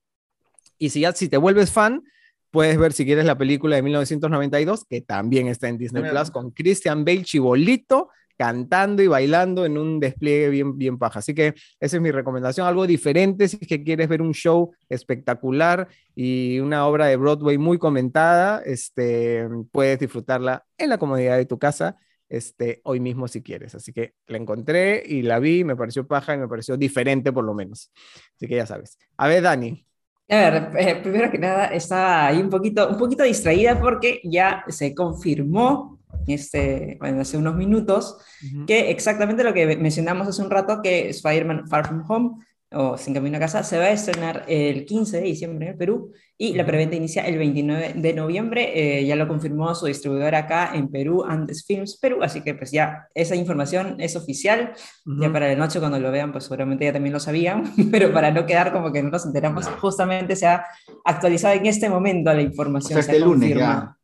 Y 0.79 0.91
si 0.91 1.01
ya 1.01 1.12
si 1.12 1.29
te 1.29 1.37
vuelves 1.37 1.72
fan, 1.72 2.03
puedes 2.51 2.79
ver 2.79 2.93
si 2.93 3.05
quieres 3.05 3.24
la 3.24 3.39
película 3.39 3.77
de 3.77 3.83
1992, 3.83 4.85
que 4.89 5.01
también 5.01 5.49
está 5.49 5.68
en 5.68 5.79
Disney 5.79 6.09
Plus, 6.09 6.31
con 6.31 6.51
Christian 6.51 7.05
Bale 7.05 7.22
chibolito 7.22 8.11
cantando 8.37 9.03
y 9.03 9.07
bailando 9.07 9.64
en 9.64 9.78
un 9.78 10.01
despliegue 10.01 10.49
bien, 10.51 10.76
bien 10.76 10.99
paja. 10.99 11.20
Así 11.20 11.34
que 11.34 11.55
esa 11.80 11.97
es 11.97 12.03
mi 12.03 12.11
recomendación, 12.11 12.66
algo 12.66 12.87
diferente 12.87 13.49
si 13.49 13.59
es 13.61 13.66
que 13.66 13.82
quieres 13.82 14.09
ver 14.09 14.22
un 14.22 14.32
show 14.32 14.72
espectacular 14.89 15.89
y 16.14 16.59
una 16.61 16.87
obra 16.87 17.07
de 17.07 17.16
Broadway 17.16 17.59
muy 17.59 17.78
comentada, 17.78 18.62
este, 18.64 19.49
puedes 19.72 19.99
disfrutarla 19.99 20.64
en 20.78 20.91
la 20.91 20.99
comodidad 20.99 21.37
de 21.37 21.47
tu 21.47 21.59
casa 21.59 21.97
este, 22.28 22.80
hoy 22.84 23.01
mismo 23.01 23.28
si 23.28 23.43
quieres. 23.43 23.74
Así 23.74 23.93
que 23.93 24.14
la 24.26 24.39
encontré 24.39 25.03
y 25.05 25.22
la 25.22 25.39
vi, 25.39 25.64
me 25.64 25.76
pareció 25.76 26.07
paja 26.07 26.34
y 26.34 26.39
me 26.39 26.49
pareció 26.49 26.76
diferente 26.76 27.32
por 27.32 27.45
lo 27.45 27.55
menos. 27.55 27.93
Así 28.37 28.47
que 28.47 28.57
ya 28.57 28.66
sabes. 28.66 28.99
A 29.16 29.28
ver, 29.28 29.43
Dani. 29.43 29.84
A 30.28 30.51
ver, 30.51 30.70
eh, 30.76 30.97
primero 30.97 31.30
que 31.30 31.39
nada, 31.39 31.66
estaba 31.66 32.26
ahí 32.26 32.39
un 32.39 32.51
poquito, 32.51 32.89
un 32.89 32.99
poquito 32.99 33.22
distraída 33.22 33.80
porque 33.80 34.20
ya 34.24 34.64
se 34.66 34.93
confirmó 34.93 36.01
este, 36.27 36.97
bueno, 37.01 37.20
hace 37.20 37.37
unos 37.37 37.57
minutos, 37.57 38.18
que 38.66 38.91
exactamente 38.91 39.45
lo 39.45 39.55
que 39.55 39.77
mencionamos 39.77 40.29
hace 40.29 40.43
un 40.43 40.51
rato, 40.51 40.81
que 40.83 41.09
Spider-Man 41.11 41.68
Far 41.68 41.87
From 41.87 42.05
Home 42.09 42.31
o 42.72 42.99
Sin 42.99 43.14
Camino 43.14 43.37
a 43.37 43.41
Casa 43.41 43.62
se 43.62 43.79
va 43.79 43.85
a 43.85 43.91
estrenar 43.93 44.45
el 44.49 44.85
15 44.85 45.18
de 45.18 45.22
diciembre 45.22 45.66
en 45.66 45.72
el 45.72 45.79
Perú 45.79 46.12
y 46.37 46.55
la 46.55 46.66
preventa 46.66 46.97
inicia 46.97 47.22
el 47.22 47.39
29 47.39 47.95
de 47.97 48.12
noviembre. 48.12 48.99
Eh, 48.99 49.07
ya 49.07 49.16
lo 49.16 49.29
confirmó 49.29 49.74
su 49.74 49.87
distribuidor 49.87 50.35
acá 50.35 50.72
en 50.74 50.89
Perú, 50.89 51.24
Andes 51.24 51.64
Films 51.64 51.97
Perú, 51.97 52.18
así 52.22 52.43
que 52.43 52.55
pues 52.55 52.72
ya 52.72 53.07
esa 53.14 53.37
información 53.37 53.97
es 53.99 54.16
oficial. 54.16 54.72
Ya 55.20 55.33
para 55.33 55.49
la 55.49 55.57
noche 55.57 55.79
cuando 55.79 55.99
lo 55.99 56.11
vean, 56.11 56.33
pues 56.33 56.45
seguramente 56.45 56.85
ya 56.85 56.93
también 56.93 57.12
lo 57.12 57.20
sabían, 57.20 57.72
pero 57.91 58.12
para 58.12 58.31
no 58.31 58.45
quedar 58.47 58.72
como 58.72 58.93
que 58.93 59.03
no 59.03 59.11
nos 59.11 59.24
enteramos, 59.24 59.66
justamente 59.81 60.37
se 60.37 60.47
ha 60.47 60.64
actualizado 61.05 61.55
en 61.55 61.66
este 61.66 61.89
momento 61.89 62.33
la 62.35 62.43
información. 62.43 62.99
este 62.99 63.20
lunes 63.20 63.57
ya. 63.57 63.97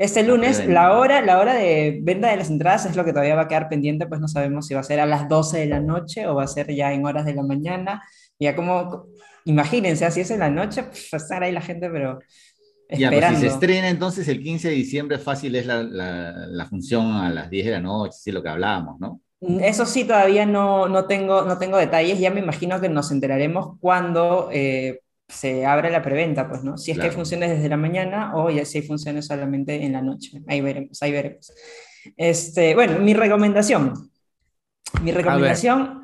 Este 0.00 0.22
lunes, 0.22 0.66
la 0.66 0.94
hora, 0.94 1.20
la 1.20 1.38
hora 1.38 1.52
de 1.52 2.00
venta 2.00 2.30
de 2.30 2.38
las 2.38 2.48
entradas 2.48 2.86
es 2.86 2.96
lo 2.96 3.04
que 3.04 3.12
todavía 3.12 3.34
va 3.34 3.42
a 3.42 3.48
quedar 3.48 3.68
pendiente, 3.68 4.06
pues 4.06 4.18
no 4.18 4.28
sabemos 4.28 4.66
si 4.66 4.72
va 4.72 4.80
a 4.80 4.82
ser 4.82 4.98
a 4.98 5.04
las 5.04 5.28
12 5.28 5.58
de 5.58 5.66
la 5.66 5.78
noche 5.78 6.26
o 6.26 6.34
va 6.34 6.44
a 6.44 6.46
ser 6.46 6.74
ya 6.74 6.90
en 6.94 7.04
horas 7.04 7.26
de 7.26 7.34
la 7.34 7.42
mañana. 7.42 8.02
Ya 8.38 8.56
como, 8.56 9.08
imagínense, 9.44 10.06
así 10.06 10.22
es 10.22 10.30
en 10.30 10.38
la 10.38 10.48
noche, 10.48 10.84
pues 10.84 11.12
estar 11.12 11.42
ahí 11.42 11.52
la 11.52 11.60
gente, 11.60 11.90
pero 11.90 12.18
esperando. 12.88 13.20
Ya, 13.20 13.28
pues 13.28 13.40
si 13.40 13.46
se 13.46 13.52
estrena 13.52 13.90
entonces 13.90 14.26
el 14.28 14.42
15 14.42 14.68
de 14.70 14.74
diciembre, 14.74 15.18
fácil 15.18 15.54
es 15.54 15.66
la, 15.66 15.82
la, 15.82 16.64
función 16.64 17.12
a 17.16 17.28
las 17.28 17.50
10 17.50 17.66
de 17.66 17.72
la 17.72 17.80
noche, 17.82 18.16
sí, 18.18 18.32
lo 18.32 18.42
que 18.42 18.48
hablábamos, 18.48 18.98
¿no? 19.00 19.20
Eso 19.60 19.84
sí, 19.84 20.04
todavía 20.04 20.46
no, 20.46 20.88
no, 20.88 21.04
tengo, 21.04 21.42
no 21.42 21.58
tengo 21.58 21.76
detalles, 21.76 22.18
ya 22.18 22.30
me 22.30 22.40
imagino 22.40 22.80
que 22.80 22.88
nos 22.88 23.10
enteraremos 23.10 23.76
cuando... 23.80 24.48
Eh, 24.50 24.99
se 25.30 25.64
abre 25.64 25.90
la 25.90 26.02
preventa, 26.02 26.48
pues, 26.48 26.62
¿no? 26.62 26.76
Si 26.76 26.90
es 26.90 26.98
que 26.98 27.06
hay 27.06 27.10
funciones 27.10 27.50
desde 27.50 27.68
la 27.68 27.76
mañana 27.76 28.32
o 28.34 28.50
ya 28.50 28.64
si 28.64 28.78
hay 28.78 28.84
funciones 28.84 29.26
solamente 29.26 29.84
en 29.84 29.92
la 29.92 30.02
noche. 30.02 30.42
Ahí 30.46 30.60
veremos, 30.60 31.02
ahí 31.02 31.12
veremos. 31.12 31.52
Este, 32.16 32.74
bueno, 32.74 32.98
mi 32.98 33.14
recomendación. 33.14 34.10
Mi 35.02 35.12
recomendación, 35.12 36.02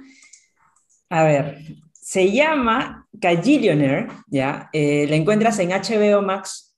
a 1.10 1.24
ver, 1.24 1.58
se 1.92 2.30
llama 2.30 3.08
Cagillionaire, 3.20 4.06
¿ya? 4.28 4.70
Eh, 4.72 5.06
la 5.08 5.16
encuentras 5.16 5.58
en 5.58 5.70
HBO 5.70 6.22
Max, 6.22 6.76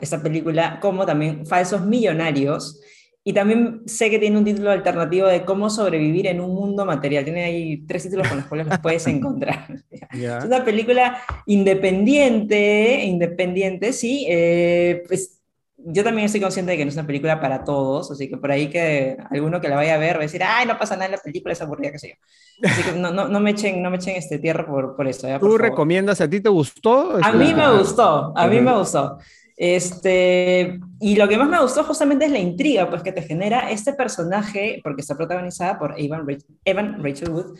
esta 0.00 0.22
película, 0.22 0.78
como 0.80 1.04
también 1.04 1.44
Falsos 1.46 1.84
Millonarios. 1.84 2.80
Y 3.24 3.32
también 3.32 3.82
sé 3.86 4.10
que 4.10 4.18
tiene 4.18 4.36
un 4.36 4.44
título 4.44 4.70
alternativo 4.70 5.28
de 5.28 5.44
cómo 5.44 5.70
sobrevivir 5.70 6.26
en 6.26 6.40
un 6.40 6.54
mundo 6.54 6.84
material. 6.84 7.22
Tiene 7.24 7.44
ahí 7.44 7.84
tres 7.86 8.02
títulos 8.02 8.26
con 8.26 8.38
los 8.38 8.46
cuales 8.46 8.66
los 8.66 8.78
puedes 8.80 9.06
encontrar. 9.08 9.68
Es 9.90 10.44
una 10.44 10.64
película 10.64 11.22
independiente, 11.46 13.04
independiente, 13.04 13.92
sí. 13.92 14.26
Eh, 14.28 15.04
pues 15.06 15.42
yo 15.84 16.04
también 16.04 16.26
estoy 16.26 16.40
consciente 16.40 16.72
de 16.72 16.78
que 16.78 16.84
no 16.84 16.90
es 16.90 16.96
una 16.96 17.06
película 17.06 17.40
para 17.40 17.64
todos, 17.64 18.10
así 18.10 18.28
que 18.28 18.36
por 18.36 18.50
ahí 18.50 18.68
que 18.68 19.16
alguno 19.30 19.60
que 19.60 19.68
la 19.68 19.76
vaya 19.76 19.94
a 19.94 19.98
ver 19.98 20.16
va 20.16 20.20
a 20.20 20.22
decir, 20.22 20.42
ay, 20.44 20.66
no 20.66 20.78
pasa 20.78 20.94
nada 20.94 21.06
en 21.06 21.12
la 21.12 21.18
película, 21.18 21.52
es 21.52 21.62
aburrida, 21.62 21.92
qué 21.92 21.98
sé 21.98 22.08
yo. 22.10 22.68
Así 22.68 22.82
que 22.82 22.92
no, 22.98 23.10
no, 23.10 23.28
no 23.28 23.40
me 23.40 23.50
echen, 23.50 23.82
no 23.82 23.90
me 23.90 23.96
echen 23.96 24.16
este 24.16 24.38
tierra 24.38 24.66
por, 24.66 24.96
por 24.96 25.08
eso. 25.08 25.28
¿Tú 25.40 25.58
recomiendas, 25.58 26.20
a 26.20 26.28
ti 26.28 26.40
te 26.40 26.48
gustó? 26.48 27.18
A 27.22 27.32
mí 27.32 27.54
me 27.54 27.78
gustó, 27.78 28.32
a 28.36 28.46
mí 28.46 28.60
me 28.60 28.76
gustó. 28.76 29.18
Este, 29.64 30.80
y 30.98 31.14
lo 31.14 31.28
que 31.28 31.38
más 31.38 31.48
me 31.48 31.60
gustó 31.60 31.84
justamente 31.84 32.24
es 32.24 32.32
la 32.32 32.40
intriga 32.40 32.90
pues, 32.90 33.00
que 33.04 33.12
te 33.12 33.22
genera 33.22 33.70
este 33.70 33.92
personaje, 33.92 34.80
porque 34.82 35.02
está 35.02 35.16
protagonizada 35.16 35.78
por 35.78 35.94
Evan, 35.96 36.26
Evan 36.64 37.00
Rachel 37.00 37.30
Wood, 37.30 37.56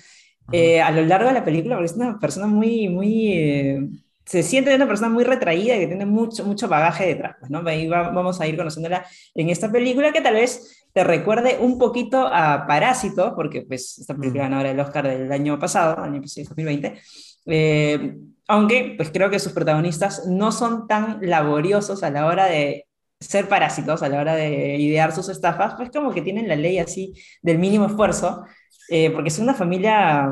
eh, 0.50 0.82
a 0.82 0.90
lo 0.90 1.02
largo 1.02 1.28
de 1.28 1.34
la 1.34 1.44
película, 1.44 1.76
porque 1.76 1.92
es 1.92 1.96
una 1.96 2.18
persona 2.18 2.48
muy, 2.48 2.88
muy, 2.88 3.34
eh, 3.34 3.88
se 4.26 4.42
siente 4.42 4.74
una 4.74 4.88
persona 4.88 5.10
muy 5.10 5.22
retraída, 5.22 5.78
que 5.78 5.86
tiene 5.86 6.04
mucho, 6.04 6.44
mucho 6.44 6.66
bagaje 6.66 7.06
detrás, 7.06 7.36
pues, 7.38 7.52
¿no? 7.52 7.62
Ahí 7.68 7.86
vamos 7.86 8.40
a 8.40 8.48
ir 8.48 8.56
conociéndola 8.56 9.06
en 9.36 9.50
esta 9.50 9.70
película 9.70 10.12
que 10.12 10.20
tal 10.20 10.34
vez 10.34 10.84
te 10.92 11.04
recuerde 11.04 11.58
un 11.60 11.78
poquito 11.78 12.26
a 12.26 12.66
Parásito, 12.66 13.32
porque 13.36 13.62
pues 13.62 14.00
esta 14.00 14.16
película 14.16 14.42
ganadora 14.42 14.70
del 14.70 14.80
Oscar 14.80 15.06
del 15.06 15.30
año 15.30 15.56
pasado, 15.56 16.02
año 16.02 16.20
2020, 16.20 17.00
eh, 17.46 18.16
aunque 18.48 18.94
pues 18.96 19.10
creo 19.10 19.30
que 19.30 19.38
sus 19.38 19.52
protagonistas 19.52 20.26
no 20.26 20.52
son 20.52 20.86
tan 20.86 21.18
laboriosos 21.22 22.02
a 22.02 22.10
la 22.10 22.26
hora 22.26 22.46
de 22.46 22.86
ser 23.20 23.48
parásitos, 23.48 24.02
a 24.02 24.08
la 24.08 24.20
hora 24.20 24.34
de 24.34 24.76
idear 24.76 25.12
sus 25.12 25.28
estafas, 25.28 25.74
pues 25.74 25.90
como 25.90 26.12
que 26.12 26.22
tienen 26.22 26.48
la 26.48 26.56
ley 26.56 26.78
así 26.78 27.14
del 27.40 27.58
mínimo 27.58 27.86
esfuerzo, 27.86 28.44
eh, 28.88 29.10
porque 29.10 29.28
es 29.28 29.38
una 29.38 29.54
familia 29.54 30.28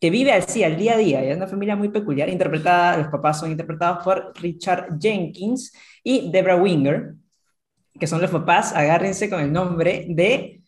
que 0.00 0.10
vive 0.10 0.32
así 0.32 0.62
al 0.62 0.76
día 0.76 0.94
a 0.94 0.98
día, 0.98 1.22
es 1.24 1.36
una 1.36 1.48
familia 1.48 1.74
muy 1.74 1.88
peculiar, 1.88 2.28
interpretada, 2.28 2.98
los 2.98 3.08
papás 3.08 3.40
son 3.40 3.50
interpretados 3.50 4.04
por 4.04 4.32
Richard 4.40 4.98
Jenkins 5.00 5.72
y 6.04 6.30
Debra 6.30 6.56
Winger, 6.56 7.14
que 7.98 8.06
son 8.06 8.20
los 8.20 8.30
papás, 8.30 8.72
agárrense 8.74 9.28
con 9.28 9.40
el 9.40 9.52
nombre 9.52 10.06
de 10.08 10.60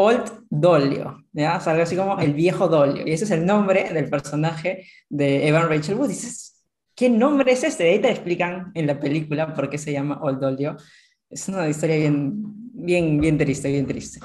Old 0.00 0.44
Dolio, 0.48 1.24
¿ya? 1.32 1.58
O 1.58 1.70
algo 1.70 1.82
así 1.82 1.96
como 1.96 2.20
el 2.20 2.32
viejo 2.32 2.68
Dolio. 2.68 3.04
Y 3.04 3.10
ese 3.10 3.24
es 3.24 3.32
el 3.32 3.44
nombre 3.44 3.92
del 3.92 4.08
personaje 4.08 4.86
de 5.08 5.48
Evan 5.48 5.68
Rachel 5.68 5.96
Wood. 5.96 6.10
dices, 6.10 6.64
¿qué 6.94 7.10
nombre 7.10 7.50
es 7.50 7.64
este? 7.64 7.90
Ahí 7.90 7.98
te 7.98 8.08
explican 8.08 8.70
en 8.74 8.86
la 8.86 9.00
película 9.00 9.52
por 9.52 9.68
qué 9.68 9.76
se 9.76 9.90
llama 9.90 10.20
Old 10.22 10.38
Dolio. 10.38 10.76
Es 11.28 11.48
una 11.48 11.68
historia 11.68 11.96
bien, 11.96 12.32
bien, 12.74 13.20
bien 13.20 13.36
triste, 13.36 13.72
bien 13.72 13.86
triste. 13.86 14.20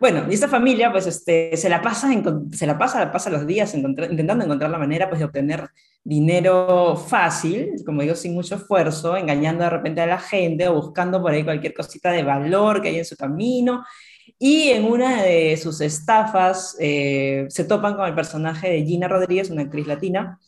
Bueno, 0.00 0.24
y 0.30 0.32
esta 0.32 0.48
familia, 0.48 0.90
pues, 0.90 1.06
este, 1.06 1.54
se 1.58 1.68
la 1.68 1.82
pasa, 1.82 2.08
se 2.52 2.66
la 2.66 2.78
pasa, 2.78 3.12
pasa 3.12 3.28
los 3.28 3.46
días 3.46 3.74
intentando 3.74 4.42
encontrar 4.42 4.70
la 4.70 4.78
manera, 4.78 5.10
pues, 5.10 5.18
de 5.18 5.26
obtener 5.26 5.68
dinero 6.02 6.96
fácil, 6.96 7.72
como 7.84 8.00
digo, 8.00 8.14
sin 8.14 8.32
mucho 8.32 8.54
esfuerzo, 8.54 9.18
engañando 9.18 9.64
de 9.64 9.70
repente 9.70 10.00
a 10.00 10.06
la 10.06 10.18
gente 10.18 10.66
o 10.68 10.74
buscando 10.74 11.20
por 11.20 11.32
ahí 11.32 11.44
cualquier 11.44 11.74
cosita 11.74 12.10
de 12.10 12.22
valor 12.22 12.80
que 12.80 12.88
hay 12.88 12.98
en 12.98 13.04
su 13.04 13.16
camino 13.16 13.84
y 14.38 14.70
en 14.70 14.84
una 14.84 15.22
de 15.22 15.56
sus 15.56 15.80
estafas 15.80 16.76
eh, 16.80 17.46
se 17.48 17.64
topan 17.64 17.94
con 17.94 18.06
el 18.06 18.14
personaje 18.14 18.70
de 18.70 18.84
Gina 18.84 19.08
Rodríguez, 19.08 19.50
una 19.50 19.62
actriz 19.62 19.86
latina, 19.86 20.38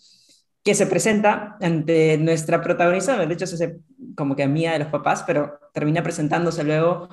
que 0.62 0.74
se 0.74 0.86
presenta 0.86 1.56
ante 1.60 2.18
nuestra 2.18 2.60
protagonista, 2.60 3.16
de 3.24 3.32
hecho 3.32 3.44
es 3.44 3.72
como 4.16 4.34
que 4.34 4.42
amiga 4.42 4.72
de 4.72 4.80
los 4.80 4.88
papás, 4.88 5.22
pero 5.24 5.60
termina 5.72 6.02
presentándose 6.02 6.64
luego 6.64 7.08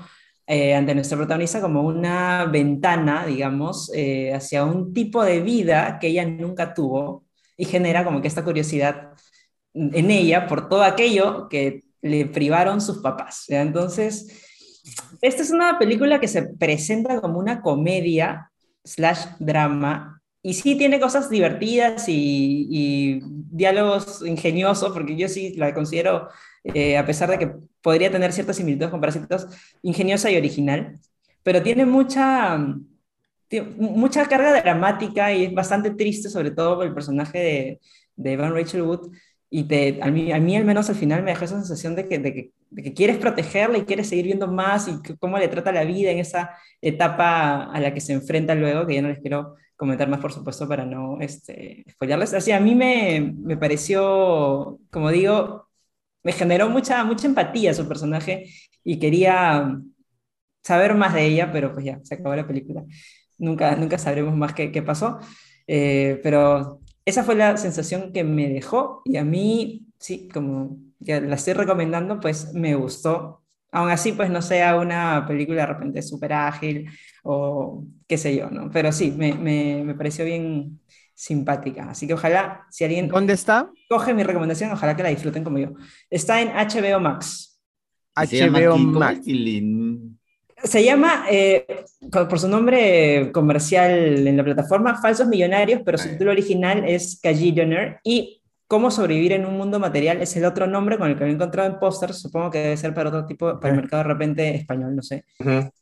eh, 0.48 0.74
ante 0.76 0.96
nuestra 0.96 1.18
protagonista 1.18 1.62
como 1.62 1.84
una 1.84 2.46
ventana, 2.46 3.26
digamos, 3.26 3.92
eh, 3.94 4.34
hacia 4.34 4.66
un 4.66 4.94
tipo 4.94 5.24
de 5.24 5.42
vida 5.42 6.00
que 6.00 6.08
ella 6.08 6.26
nunca 6.26 6.74
tuvo 6.74 7.26
y 7.56 7.66
genera 7.66 8.04
como 8.04 8.22
que 8.22 8.28
esta 8.28 8.44
curiosidad 8.44 9.12
en 9.74 10.12
ella 10.12 10.48
por 10.48 10.68
todo 10.68 10.84
aquello 10.84 11.48
que 11.48 11.86
le 12.02 12.26
privaron 12.26 12.82
sus 12.82 12.98
papás. 12.98 13.46
Entonces, 13.50 14.53
esta 15.22 15.42
es 15.42 15.52
una 15.52 15.80
película 15.80 16.20
que 16.20 16.28
se 16.28 16.44
presenta 16.44 17.22
como 17.22 17.40
una 17.40 17.62
comedia 17.62 18.52
slash 18.84 19.26
drama 19.40 20.22
y 20.42 20.56
sí 20.56 20.78
tiene 20.78 21.00
cosas 21.00 21.30
divertidas 21.30 22.06
y, 22.10 23.22
diálogos 23.24 24.24
ingeniosos, 24.26 24.92
porque 24.92 25.16
yo 25.16 25.30
sí 25.30 25.54
la 25.56 25.74
considero, 25.74 26.28
eh, 26.66 26.98
a 26.98 27.06
pesar 27.06 27.30
de 27.30 27.40
que 27.40 27.54
podría 27.82 28.12
tener 28.12 28.34
ciertas 28.34 28.58
similitudes 28.58 28.92
con 28.92 29.00
Parásitos, 29.00 29.48
ingeniosa 29.82 30.30
y 30.30 30.38
original, 30.38 31.00
pero 31.44 31.64
tiene 31.64 31.86
mucha, 31.86 32.58
mucha 33.78 34.26
carga 34.26 34.62
dramática 34.62 35.32
y 35.34 35.46
es 35.46 35.54
bastante 35.54 35.92
triste, 35.92 36.30
sobre 36.30 36.52
todo 36.52 36.76
por 36.76 36.88
el 36.88 36.94
personaje 36.94 37.40
de, 37.40 37.82
de 38.16 38.34
Evan 38.34 38.54
Rachel 38.54 38.82
Wood, 38.82 39.12
y 39.50 39.64
te, 39.66 40.00
a, 40.02 40.10
mí, 40.10 40.32
a 40.32 40.40
mí 40.40 40.58
al 40.58 40.66
menos 40.66 40.90
al 40.90 40.96
final 40.96 41.24
me 41.24 41.32
dejó 41.32 41.46
esa 41.46 41.58
sensación 41.58 41.96
de 41.96 42.08
que, 42.08 42.52
de 42.74 42.84
que 42.84 42.94
quieres 42.94 43.18
protegerla 43.18 43.78
y 43.78 43.86
quieres 43.86 44.10
seguir 44.10 44.26
viendo 44.26 44.48
más 44.48 44.88
y 44.88 45.00
cómo 45.20 45.38
le 45.38 45.48
trata 45.48 45.72
la 45.72 45.84
vida 45.84 46.12
en 46.12 46.20
esa 46.20 46.52
etapa 46.82 47.64
a 47.72 47.80
la 47.80 47.94
que 47.94 48.02
se 48.02 48.14
enfrenta 48.14 48.56
luego, 48.56 48.88
que 48.88 48.96
ya 48.96 49.02
no 49.02 49.10
les 49.10 49.20
quiero 49.20 49.56
comentar 49.76 50.08
más, 50.10 50.20
por 50.20 50.34
supuesto, 50.34 50.68
para 50.68 50.86
no 50.86 51.20
este. 51.22 51.86
Así, 52.36 52.52
a 52.52 52.60
mí 52.60 52.76
me, 52.76 53.34
me 53.38 53.58
pareció, 53.58 54.80
como 54.92 55.12
digo, 55.12 55.68
me 56.24 56.32
generó 56.34 56.70
mucha, 56.70 57.04
mucha 57.04 57.28
empatía 57.28 57.74
su 57.74 57.88
personaje 57.88 58.46
y 58.84 59.00
quería, 59.00 59.78
saber 60.64 60.96
más 60.96 61.14
de 61.14 61.26
ella, 61.26 61.52
pero 61.52 61.74
pues 61.74 61.86
ya, 61.86 62.00
se 62.04 62.16
acabó 62.16 62.36
la 62.36 62.48
película. 62.48 62.84
Nunca, 63.38 63.76
nunca 63.76 63.98
sabremos 63.98 64.36
más 64.36 64.54
qué, 64.54 64.72
qué 64.72 64.82
pasó. 64.82 65.20
Eh, 65.68 66.20
pero 66.24 66.82
esa 67.06 67.24
fue 67.24 67.36
la 67.36 67.58
sensación 67.58 68.12
que 68.14 68.24
me 68.24 68.50
dejó 68.50 69.02
y 69.06 69.18
a 69.18 69.24
mí, 69.24 69.88
sí, 70.00 70.30
como 70.34 70.78
ya 71.04 71.20
la 71.22 71.36
estoy 71.36 71.54
recomendando, 71.54 72.20
pues 72.20 72.54
me 72.54 72.76
gustó. 72.76 73.42
Aún 73.72 73.90
así, 73.90 74.12
pues 74.12 74.30
no 74.30 74.42
sea 74.42 74.78
una 74.78 75.26
película 75.28 75.62
de 75.62 75.74
repente 75.74 76.02
súper 76.02 76.34
ágil 76.34 76.90
o 77.24 77.86
qué 78.08 78.18
sé 78.18 78.36
yo, 78.36 78.50
¿no? 78.50 78.70
Pero 78.72 78.92
sí, 78.92 79.12
me, 79.18 79.34
me, 79.34 79.84
me, 79.84 79.96
pareció 79.96 80.26
bien 80.26 80.80
simpática. 81.16 81.90
Así 81.90 82.06
que 82.06 82.14
ojalá, 82.14 82.66
si 82.70 82.84
alguien... 82.84 83.08
¿Dónde 83.08 83.34
está? 83.34 83.72
Coge 83.90 84.14
mi 84.14 84.24
recomendación, 84.24 84.72
ojalá 84.72 84.96
que 84.96 85.04
la 85.04 85.10
disfruten 85.10 85.44
como 85.44 85.58
yo. 85.58 85.70
Está 86.10 86.42
en 86.42 86.50
HBO 86.50 87.00
Max. 87.00 87.60
HBO 88.16 88.78
Max. 88.78 89.22
Se 90.64 90.84
llama, 90.84 91.26
eh, 91.30 91.84
por 92.12 92.40
su 92.40 92.48
nombre 92.48 93.32
comercial 93.34 94.28
en 94.28 94.38
la 94.38 94.44
plataforma, 94.44 95.02
Falsos 95.02 95.28
Millonarios, 95.28 95.82
pero 95.84 95.98
su 95.98 96.10
título 96.10 96.32
original 96.32 96.88
es 96.88 97.20
Cagillionaire 97.22 98.00
y 98.04 98.43
Cómo 98.68 98.92
sobrevivir 98.92 99.34
en 99.34 99.46
un 99.46 99.58
mundo 99.58 99.80
material 99.80 100.22
es 100.22 100.36
el 100.36 100.46
otro 100.46 100.68
nombre 100.68 100.98
con 100.98 101.10
el 101.10 101.18
que 101.18 101.26
he 101.26 101.30
encontrado 101.30 101.70
en 101.70 101.80
pósters, 101.80 102.20
supongo 102.20 102.50
que 102.50 102.60
debe 102.60 102.78
ser 102.78 102.94
para 102.94 103.10
otro 103.10 103.26
tipo, 103.26 103.60
para 103.60 103.74
el 103.74 103.82
mercado 103.82 104.04
de 104.04 104.10
repente 104.10 104.56
español, 104.56 104.96
no 104.96 105.02
sé. 105.02 105.26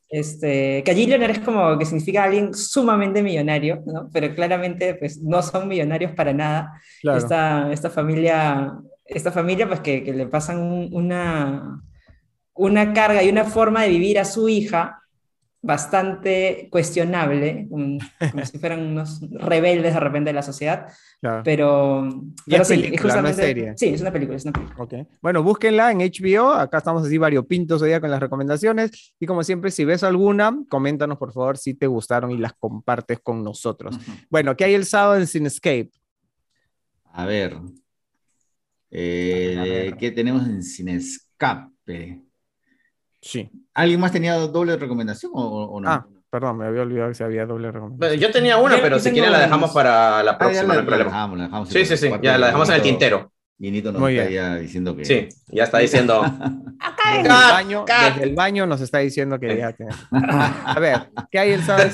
este, 0.09 0.83
Cagillionaire 0.85 1.33
es 1.33 1.39
como 1.39 1.77
que 1.77 1.85
significa 1.85 2.23
alguien 2.23 2.53
sumamente 2.53 3.23
millonario, 3.23 3.81
¿no? 3.85 4.09
pero 4.11 4.33
claramente 4.35 4.95
pues 4.95 5.21
no 5.21 5.41
son 5.41 5.67
millonarios 5.67 6.11
para 6.13 6.33
nada. 6.33 6.73
Esta, 7.01 7.71
esta 7.71 7.89
familia, 7.89 8.73
esta 9.05 9.31
familia 9.31 9.67
pues 9.67 9.79
que, 9.79 10.03
que 10.03 10.13
le 10.13 10.27
pasan 10.27 10.89
una 10.91 11.81
una 12.53 12.93
carga 12.93 13.23
y 13.23 13.29
una 13.29 13.45
forma 13.45 13.83
de 13.83 13.89
vivir 13.89 14.19
a 14.19 14.25
su 14.25 14.49
hija 14.49 15.00
bastante 15.61 16.67
cuestionable, 16.71 17.67
como, 17.69 17.99
si 18.45 18.57
fueran 18.57 18.87
unos 18.87 19.21
rebeldes 19.29 19.93
de 19.93 19.99
repente 19.99 20.29
de 20.29 20.33
la 20.33 20.41
sociedad, 20.41 20.87
pero, 21.43 22.09
pero 22.47 22.65
sí, 22.65 22.89
es 22.91 23.01
justamente, 23.01 23.41
serie. 23.41 23.73
Sí, 23.77 23.89
es 23.89 24.01
una 24.01 24.11
película, 24.11 24.37
es 24.37 24.45
una 24.45 24.53
película. 24.53 24.83
Okay. 24.83 25.07
Bueno, 25.21 25.43
búsquenla 25.43 25.91
en 25.91 25.99
HBO, 25.99 26.51
acá 26.53 26.79
estamos 26.79 27.05
así 27.05 27.17
variopintos 27.17 27.81
hoy 27.81 27.89
día 27.89 28.01
con 28.01 28.09
las 28.09 28.19
recomendaciones, 28.19 29.13
y 29.19 29.25
como 29.27 29.43
siempre, 29.43 29.69
si 29.69 29.85
ves 29.85 30.03
alguna, 30.03 30.57
coméntanos 30.67 31.17
por 31.17 31.31
favor 31.31 31.57
si 31.57 31.75
te 31.75 31.85
gustaron 31.85 32.31
y 32.31 32.37
las 32.37 32.53
compartes 32.53 33.19
con 33.19 33.43
nosotros. 33.43 33.99
Bueno, 34.29 34.55
¿qué 34.55 34.65
hay 34.65 34.73
el 34.73 34.85
sábado 34.85 35.19
en 35.19 35.27
Cinescape? 35.27 35.91
A 37.13 37.25
ver, 37.25 37.57
eh, 38.89 39.93
¿qué 39.99 40.11
tenemos 40.11 40.47
en 40.47 40.63
Cinescape? 40.63 42.30
Sí. 43.21 43.49
¿Alguien 43.73 43.99
más 43.99 44.11
tenía 44.11 44.35
doble 44.35 44.75
recomendación 44.77 45.31
o, 45.35 45.79
no? 45.79 45.89
Ah, 45.89 46.05
perdón, 46.29 46.57
me 46.57 46.65
había 46.65 46.81
olvidado 46.81 47.09
que 47.09 47.15
si 47.15 47.23
había 47.23 47.45
doble 47.45 47.71
recomendación. 47.71 48.19
Yo 48.19 48.31
tenía 48.31 48.57
una, 48.57 48.81
pero 48.81 48.99
si 48.99 49.11
quieren 49.11 49.31
la 49.31 49.39
dejamos 49.39 49.71
para 49.71 50.23
la 50.23 50.37
próxima, 50.37 50.73
ah, 50.73 50.81
la, 50.83 50.97
dejamos, 50.97 51.37
la 51.37 51.43
dejamos. 51.45 51.69
Sí, 51.69 51.85
sí, 51.85 51.97
sí, 51.97 52.09
ya 52.21 52.37
la 52.37 52.47
dejamos 52.47 52.69
en 52.69 52.75
el 52.75 52.81
tintero. 52.81 53.31
Nito 53.69 53.91
nos 53.91 54.09
está 54.09 54.29
ya 54.29 54.55
diciendo 54.55 54.95
que. 54.95 55.05
Sí, 55.05 55.29
ya 55.49 55.65
está 55.65 55.77
diciendo. 55.77 56.23
desde, 57.13 57.21
el 57.21 57.27
baño, 57.27 57.85
desde 57.85 58.23
el 58.23 58.35
baño 58.35 58.65
nos 58.65 58.81
está 58.81 58.99
diciendo 58.99 59.39
que 59.39 59.55
ya. 59.55 59.75
A 60.65 60.79
ver, 60.79 61.11
¿qué 61.29 61.37
hay 61.37 61.51
el 61.51 61.63
sábado? 61.63 61.89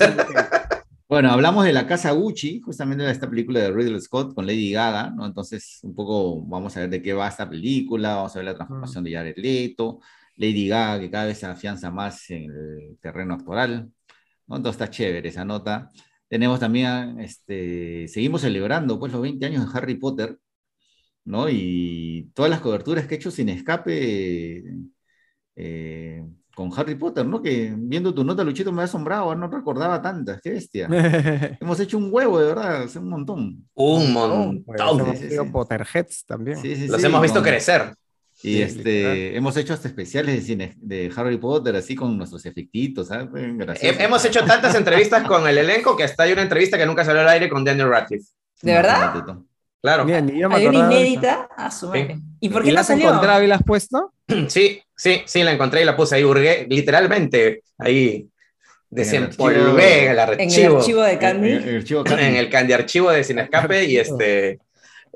Bueno, 1.09 1.31
hablamos 1.31 1.63
de 1.63 1.71
la 1.71 1.87
casa 1.87 2.11
Gucci, 2.11 2.59
justamente 2.59 3.03
de 3.03 3.11
esta 3.11 3.29
película 3.29 3.61
de 3.61 3.71
Ridley 3.71 3.99
Scott 4.01 4.33
con 4.33 4.45
Lady 4.45 4.73
Gaga, 4.73 5.09
¿no? 5.09 5.25
Entonces, 5.25 5.79
un 5.83 5.95
poco 5.95 6.41
vamos 6.41 6.75
a 6.75 6.81
ver 6.81 6.89
de 6.89 7.01
qué 7.01 7.13
va 7.13 7.29
esta 7.29 7.49
película, 7.49 8.15
vamos 8.15 8.35
a 8.35 8.39
ver 8.39 8.45
la 8.45 8.55
transformación 8.55 9.05
de 9.05 9.13
Jared 9.13 9.37
Leto, 9.37 9.99
Lady 10.37 10.67
Gaga, 10.67 10.99
que 10.99 11.11
cada 11.11 11.25
vez 11.25 11.39
se 11.39 11.45
afianza 11.47 11.91
más 11.91 12.29
en 12.29 12.43
el 12.43 12.97
terreno 13.01 13.33
actoral. 13.33 13.91
¿no? 14.47 14.57
Entonces 14.57 14.81
está 14.81 14.89
chévere 14.89 15.27
esa 15.29 15.43
nota. 15.45 15.91
Tenemos 16.29 16.59
también, 16.59 17.19
este, 17.19 18.07
seguimos 18.07 18.41
celebrando 18.41 18.99
pues 18.99 19.11
los 19.11 19.21
20 19.21 19.45
años 19.45 19.65
de 19.65 19.77
Harry 19.77 19.95
Potter, 19.95 20.37
¿no? 21.25 21.49
Y 21.49 22.31
todas 22.33 22.51
las 22.51 22.61
coberturas 22.61 23.07
que 23.07 23.15
he 23.15 23.17
hecho 23.17 23.31
sin 23.31 23.49
escape 23.49 24.63
eh, 25.55 26.25
con 26.53 26.71
Harry 26.75 26.95
Potter, 26.95 27.25
¿no? 27.25 27.41
Que 27.41 27.73
viendo 27.77 28.13
tu 28.13 28.23
nota, 28.23 28.43
Luchito, 28.43 28.71
me 28.71 28.81
ha 28.81 28.85
asombrado, 28.85 29.33
no 29.35 29.47
recordaba 29.47 30.01
tantas, 30.01 30.41
qué 30.41 30.51
bestia. 30.51 30.87
Hemos 31.61 31.79
hecho 31.79 31.97
un 31.97 32.09
huevo, 32.11 32.39
de 32.39 32.47
verdad, 32.47 32.83
hace 32.83 32.99
un 32.99 33.09
montón. 33.09 33.69
Un 33.73 34.13
montón. 34.13 34.63
Pues, 34.63 34.81
Potterheads 35.51 36.25
también. 36.25 36.59
Los 36.89 37.03
hemos 37.03 37.21
visto 37.21 37.41
crecer. 37.41 37.93
Y 38.43 38.61
este, 38.61 39.35
hemos 39.35 39.57
hecho 39.57 39.73
hasta 39.73 39.87
especiales 39.87 40.35
de, 40.35 40.41
cine, 40.41 40.73
de 40.77 41.11
Harry 41.15 41.37
Potter, 41.37 41.75
así 41.75 41.95
con 41.95 42.15
nuestros 42.17 42.45
efectitos, 42.45 43.07
¿sabes? 43.07 43.29
Hemos 43.81 44.23
hecho 44.25 44.45
tantas 44.45 44.75
entrevistas 44.75 45.23
con 45.23 45.47
el 45.47 45.57
elenco 45.57 45.97
que 45.97 46.03
hasta 46.03 46.23
hay 46.23 46.33
una 46.33 46.43
entrevista 46.43 46.77
que 46.77 46.85
nunca 46.85 47.03
salió 47.03 47.21
al 47.21 47.29
aire 47.29 47.49
con 47.49 47.63
Daniel 47.63 47.89
Radcliffe. 47.89 48.29
¿De 48.61 48.73
verdad? 48.73 49.23
Claro. 49.81 50.05
Hay 50.05 50.67
una 50.67 50.77
inédita 50.77 51.49
a 51.55 51.71
su 51.71 51.91
¿Y 52.39 52.49
por 52.49 52.63
qué 52.63 52.71
la 52.71 52.81
has 52.81 52.89
encontrado 52.89 53.41
y 53.41 53.47
la 53.47 53.55
has 53.55 53.63
puesto? 53.63 54.13
Sí, 54.49 54.81
sí, 54.93 55.21
sí, 55.25 55.41
la 55.41 55.53
encontré 55.53 55.81
y 55.81 55.85
la 55.85 55.95
puse 55.95 56.15
ahí, 56.15 56.23
hurgué, 56.25 56.67
literalmente, 56.69 57.63
ahí 57.77 58.27
desempolvé 58.89 60.09
el 60.09 60.19
archivo. 60.19 60.41
En 60.41 60.65
el 60.65 60.75
archivo 60.75 61.01
de 61.01 61.17
Candy. 61.17 61.51
En 61.51 62.35
el, 62.35 62.49
Candy 62.49 62.73
archivo 62.73 63.09
de 63.09 63.23
Sin 63.23 63.39
Escape 63.39 63.85
y 63.85 63.97
este 63.97 64.59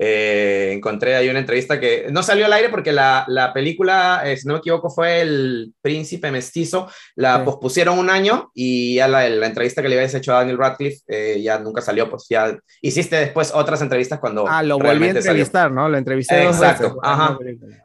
eh, 0.03 0.71
encontré 0.73 1.15
ahí 1.15 1.29
una 1.29 1.37
entrevista 1.37 1.79
que 1.79 2.07
no 2.09 2.23
salió 2.23 2.47
al 2.47 2.53
aire 2.53 2.69
porque 2.69 2.91
la, 2.91 3.23
la 3.27 3.53
película, 3.53 4.23
eh, 4.25 4.35
si 4.35 4.47
no 4.47 4.55
me 4.55 4.57
equivoco, 4.57 4.89
fue 4.89 5.21
El 5.21 5.75
Príncipe 5.79 6.31
Mestizo. 6.31 6.89
La 7.13 7.45
pospusieron 7.45 7.99
un 7.99 8.09
año 8.09 8.49
y 8.55 8.95
ya 8.95 9.07
la, 9.07 9.29
la, 9.29 9.45
entrevista 9.45 9.83
que 9.83 9.89
le 9.89 9.97
habías 9.97 10.15
hecho 10.15 10.33
a 10.33 10.39
Daniel 10.39 10.57
Radcliffe 10.57 11.03
eh, 11.07 11.39
ya 11.43 11.59
nunca 11.59 11.83
salió. 11.83 12.09
Pues 12.09 12.25
ya 12.27 12.57
hiciste 12.81 13.15
después 13.15 13.51
otras 13.53 13.83
entrevistas 13.83 14.17
cuando. 14.17 14.47
Ah, 14.47 14.63
lo 14.63 14.79
volví 14.79 15.05
a 15.05 15.11
entrevistar, 15.11 15.71
¿no? 15.71 15.87
Lo 15.87 15.99
entrevisté. 15.99 16.45
Exacto, 16.45 16.97
ajá. 17.03 17.37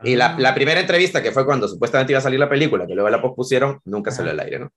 Y 0.02 0.16
la, 0.16 0.38
la, 0.38 0.54
primera 0.54 0.80
entrevista 0.80 1.22
que 1.22 1.32
fue 1.32 1.44
cuando 1.44 1.68
supuestamente 1.68 2.14
iba 2.14 2.20
a 2.20 2.22
salir 2.22 2.40
la 2.40 2.48
película, 2.48 2.86
que 2.86 2.94
luego 2.94 3.10
la 3.10 3.20
pospusieron, 3.20 3.80
nunca 3.84 4.10
salió 4.10 4.30
al 4.30 4.40
aire, 4.40 4.60
¿no? 4.60 4.72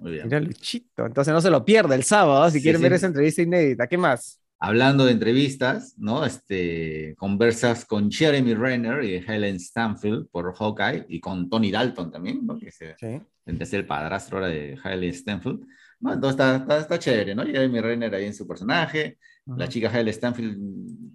Muy 0.00 0.12
bien. 0.12 0.24
Mira, 0.24 0.40
Luchito. 0.40 1.04
Entonces 1.04 1.34
no 1.34 1.42
se 1.42 1.50
lo 1.50 1.66
pierda 1.66 1.94
el 1.94 2.04
sábado 2.04 2.50
si 2.50 2.62
quieren 2.62 2.80
ver 2.80 2.94
esa 2.94 3.08
entrevista 3.08 3.42
inédita. 3.42 3.86
¿Qué 3.86 3.98
más? 3.98 4.40
Hablando 4.64 5.04
de 5.04 5.12
entrevistas, 5.12 5.94
¿no? 5.98 6.24
Este, 6.24 7.14
conversas 7.18 7.84
con 7.84 8.10
Jeremy 8.10 8.54
Renner 8.54 9.04
y 9.04 9.16
Helen 9.16 9.60
Stanfield 9.60 10.28
por 10.30 10.54
Hawkeye 10.54 11.04
y 11.10 11.20
con 11.20 11.50
Tony 11.50 11.70
Dalton 11.70 12.10
también, 12.10 12.46
¿no? 12.46 12.58
Que 12.58 12.70
se, 12.70 12.94
sí. 12.98 13.20
el 13.44 13.86
padrastro 13.86 14.38
ahora 14.38 14.48
de 14.48 14.78
Helen 14.82 15.12
Stanfield. 15.12 15.66
¿no? 16.00 16.14
Entonces 16.14 16.40
está, 16.40 16.78
está, 16.78 16.98
chévere, 16.98 17.34
¿no? 17.34 17.44
Jeremy 17.44 17.80
Renner 17.80 18.14
ahí 18.14 18.24
en 18.24 18.34
su 18.34 18.48
personaje, 18.48 19.18
la 19.46 19.68
chica 19.68 19.90
Helen 19.92 20.12
Stanfield 20.12 20.56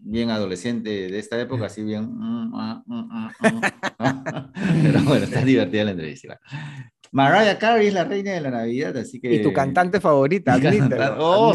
bien 0.02 0.30
adolescente 0.30 0.90
de 0.90 1.20
esta 1.20 1.40
época, 1.40 1.66
así 1.66 1.84
bien... 1.84 2.10
Mm, 2.12 2.52
ah, 2.56 2.84
mm, 2.86 2.96
mm, 2.96 3.30
Pero 4.84 5.04
bueno, 5.04 5.26
está 5.26 5.42
divertida 5.42 5.86
la 5.86 5.92
entrevista. 5.92 6.40
Mariah 7.12 7.58
Carey 7.58 7.88
es 7.88 7.94
la 7.94 8.04
reina 8.04 8.32
de 8.32 8.42
la 8.42 8.52
Navidad, 8.52 8.96
así 8.98 9.20
que... 9.20 9.34
Y 9.34 9.42
tu 9.42 9.52
cantante 9.52 10.00
favorita, 10.00 10.54
admítelo. 10.56 11.16
Oh, 11.20 11.54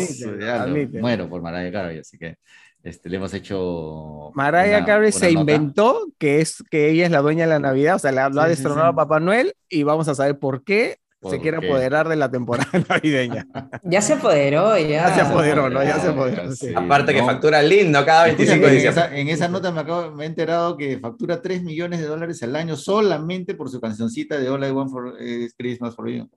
muero 1.01 1.29
por 1.29 1.43
Mariah 1.43 1.73
Carey, 1.73 1.99
así 1.99 2.19
que 2.19 2.37
este, 2.83 3.09
le 3.09 3.17
hemos 3.17 3.33
hecho... 3.35 4.31
Mariah 4.35 4.85
Carey 4.85 5.13
se 5.13 5.31
inventó 5.31 6.13
que, 6.19 6.41
es, 6.41 6.63
que 6.71 6.91
ella 6.91 7.07
es 7.07 7.11
la 7.11 7.21
dueña 7.21 7.45
de 7.45 7.51
la 7.51 7.61
Navidad, 7.61 7.97
o 7.97 7.99
sea, 7.99 8.13
lo 8.13 8.41
ha 8.41 8.49
destronado 8.49 8.89
a 8.89 8.95
Papá 8.95 9.21
Noel 9.21 9.55
y 9.69 9.85
vamos 9.85 10.09
a 10.09 10.15
saber 10.15 10.39
por 10.39 10.65
qué 10.65 10.99
se 11.31 11.41
quiere 11.41 11.59
apoderar 11.59 12.09
de 12.09 12.17
la 12.17 12.31
temporada 12.31 12.69
navideña. 12.89 13.47
Ya 13.83 14.01
se 14.01 14.15
apoderó, 14.15 14.77
ya. 14.79 15.09
Ya 15.09 15.15
se 15.15 15.21
apoderó, 15.21 15.71
¿no? 15.71 15.83
Ya 15.83 15.99
se 15.99 16.09
apoderó. 16.09 16.43
Aparte 16.77 17.13
que 17.15 17.23
factura 17.23 17.63
lindo 17.63 18.05
cada 18.05 18.25
25 18.25 18.67
días. 18.69 18.97
En 19.13 19.29
esa, 19.29 19.49
nota 19.49 19.71
me, 19.71 19.81
acabo, 19.81 20.11
me 20.13 20.25
he 20.25 20.27
enterado 20.27 20.77
que 20.77 20.99
factura 20.99 21.41
3 21.41 21.63
millones 21.63 22.01
de 22.01 22.07
dólares 22.07 22.43
al 22.43 22.57
año 22.57 22.77
solamente 22.77 23.55
por 23.55 23.71
su 23.71 23.81
cancioncita 23.81 24.39
de 24.39 24.49
All 24.49 24.65
I 24.65 24.71
Want 24.71 24.91
for 24.91 25.17
eh, 25.21 25.49
Christmas 25.57 25.95
for 25.95 26.09
You. 26.11 26.29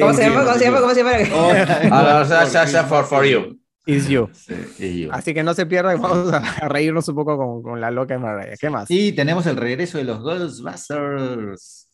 ¿Cómo 0.00 0.14
se 0.14 0.22
llama? 0.22 0.40
¿Cómo 0.44 0.54
se 0.54 0.64
llama? 0.64 0.80
¿Cómo 0.80 0.94
se 0.94 1.02
llama? 1.02 2.84
For, 2.88 3.04
for 3.04 3.24
You. 3.24 3.58
Is 3.86 4.08
you. 4.08 4.30
you. 4.78 5.10
Así 5.12 5.34
que 5.34 5.42
no 5.42 5.52
se 5.52 5.66
pierda, 5.66 5.94
vamos 5.96 6.32
a 6.32 6.68
reírnos 6.68 7.06
un 7.08 7.14
poco 7.14 7.36
con, 7.36 7.62
con 7.62 7.80
la 7.80 7.90
loca 7.90 8.14
de 8.14 8.20
Mariah. 8.20 8.56
¿Qué 8.58 8.70
más? 8.70 8.90
Y 8.90 9.12
tenemos 9.12 9.46
el 9.46 9.56
regreso 9.56 9.98
de 9.98 10.04
los 10.04 10.20
Ghostbusters. 10.22 11.90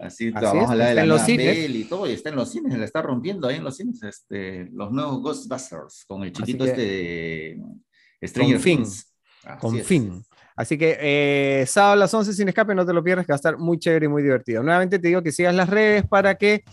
Así, 0.00 0.30
vamos 0.30 0.68
a 0.68 0.72
hablar 0.72 0.88
de 0.88 0.94
la 0.94 1.06
los 1.06 1.28
y 1.28 1.84
todo, 1.84 2.08
y 2.08 2.12
está 2.12 2.30
en 2.30 2.36
los 2.36 2.50
cines, 2.50 2.78
la 2.78 2.84
está 2.84 3.02
rompiendo 3.02 3.48
ahí 3.48 3.56
en 3.56 3.64
los 3.64 3.76
cines, 3.76 4.02
este, 4.02 4.68
los 4.72 4.90
nuevos 4.90 5.20
Ghostbusters, 5.20 6.04
con 6.06 6.22
el 6.22 6.32
chiquito 6.32 6.64
este 6.64 6.80
de 6.80 8.28
Stranger 8.28 8.60
Things. 8.60 9.12
Con 9.58 9.78
fin. 9.80 10.22
Así 10.56 10.76
que 10.76 10.98
eh, 11.00 11.64
sábado 11.66 11.94
a 11.94 11.96
las 11.96 12.12
11 12.12 12.32
sin 12.32 12.48
escape, 12.48 12.74
no 12.74 12.84
te 12.84 12.92
lo 12.92 13.02
pierdas, 13.02 13.26
que 13.26 13.32
va 13.32 13.36
a 13.36 13.42
estar 13.42 13.58
muy 13.58 13.78
chévere 13.78 14.06
y 14.06 14.08
muy 14.08 14.22
divertido. 14.22 14.62
Nuevamente 14.62 14.98
te 14.98 15.08
digo 15.08 15.22
que 15.22 15.32
sigas 15.32 15.54
las 15.54 15.68
redes 15.68 16.06
para 16.06 16.34
que 16.34 16.64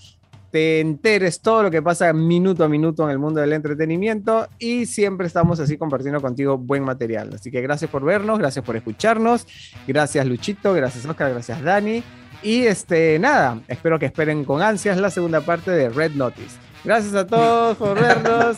te 0.51 0.79
enteres 0.79 1.41
todo 1.41 1.63
lo 1.63 1.71
que 1.71 1.81
pasa 1.81 2.11
minuto 2.13 2.63
a 2.63 2.69
minuto 2.69 3.03
en 3.03 3.11
el 3.11 3.19
mundo 3.19 3.41
del 3.41 3.53
entretenimiento 3.53 4.47
y 4.57 4.85
siempre 4.85 5.27
estamos 5.27 5.59
así 5.59 5.77
compartiendo 5.77 6.21
contigo 6.21 6.57
buen 6.57 6.83
material. 6.83 7.31
Así 7.33 7.51
que 7.51 7.61
gracias 7.61 7.91
por 7.91 8.03
vernos, 8.03 8.39
gracias 8.39 8.63
por 8.63 8.75
escucharnos, 8.75 9.45
gracias 9.85 10.25
Luchito, 10.25 10.73
gracias 10.73 11.05
Oscar, 11.05 11.31
gracias 11.31 11.61
Dani 11.61 12.03
Y 12.43 12.65
este, 12.65 13.17
nada, 13.19 13.59
espero 13.67 13.99
que 13.99 14.05
esperen 14.05 14.45
con 14.45 14.61
ansias 14.61 14.97
la 14.97 15.09
segunda 15.09 15.41
parte 15.41 15.71
de 15.71 15.89
Red 15.89 16.11
Notice. 16.11 16.57
Gracias 16.83 17.13
a 17.15 17.25
todos 17.25 17.77
por 17.77 17.99
vernos. 17.99 18.57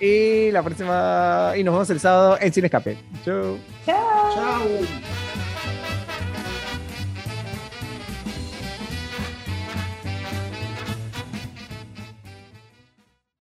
y 0.00 0.50
la 0.50 0.62
próxima. 0.62 1.52
Y 1.56 1.64
nos 1.64 1.74
vemos 1.74 1.90
el 1.90 2.00
sábado 2.00 2.36
en 2.40 2.52
Cine 2.52 2.66
Escape. 2.66 2.98
Chau. 3.24 3.58
Chao. 3.86 4.34
Chao. 4.34 5.23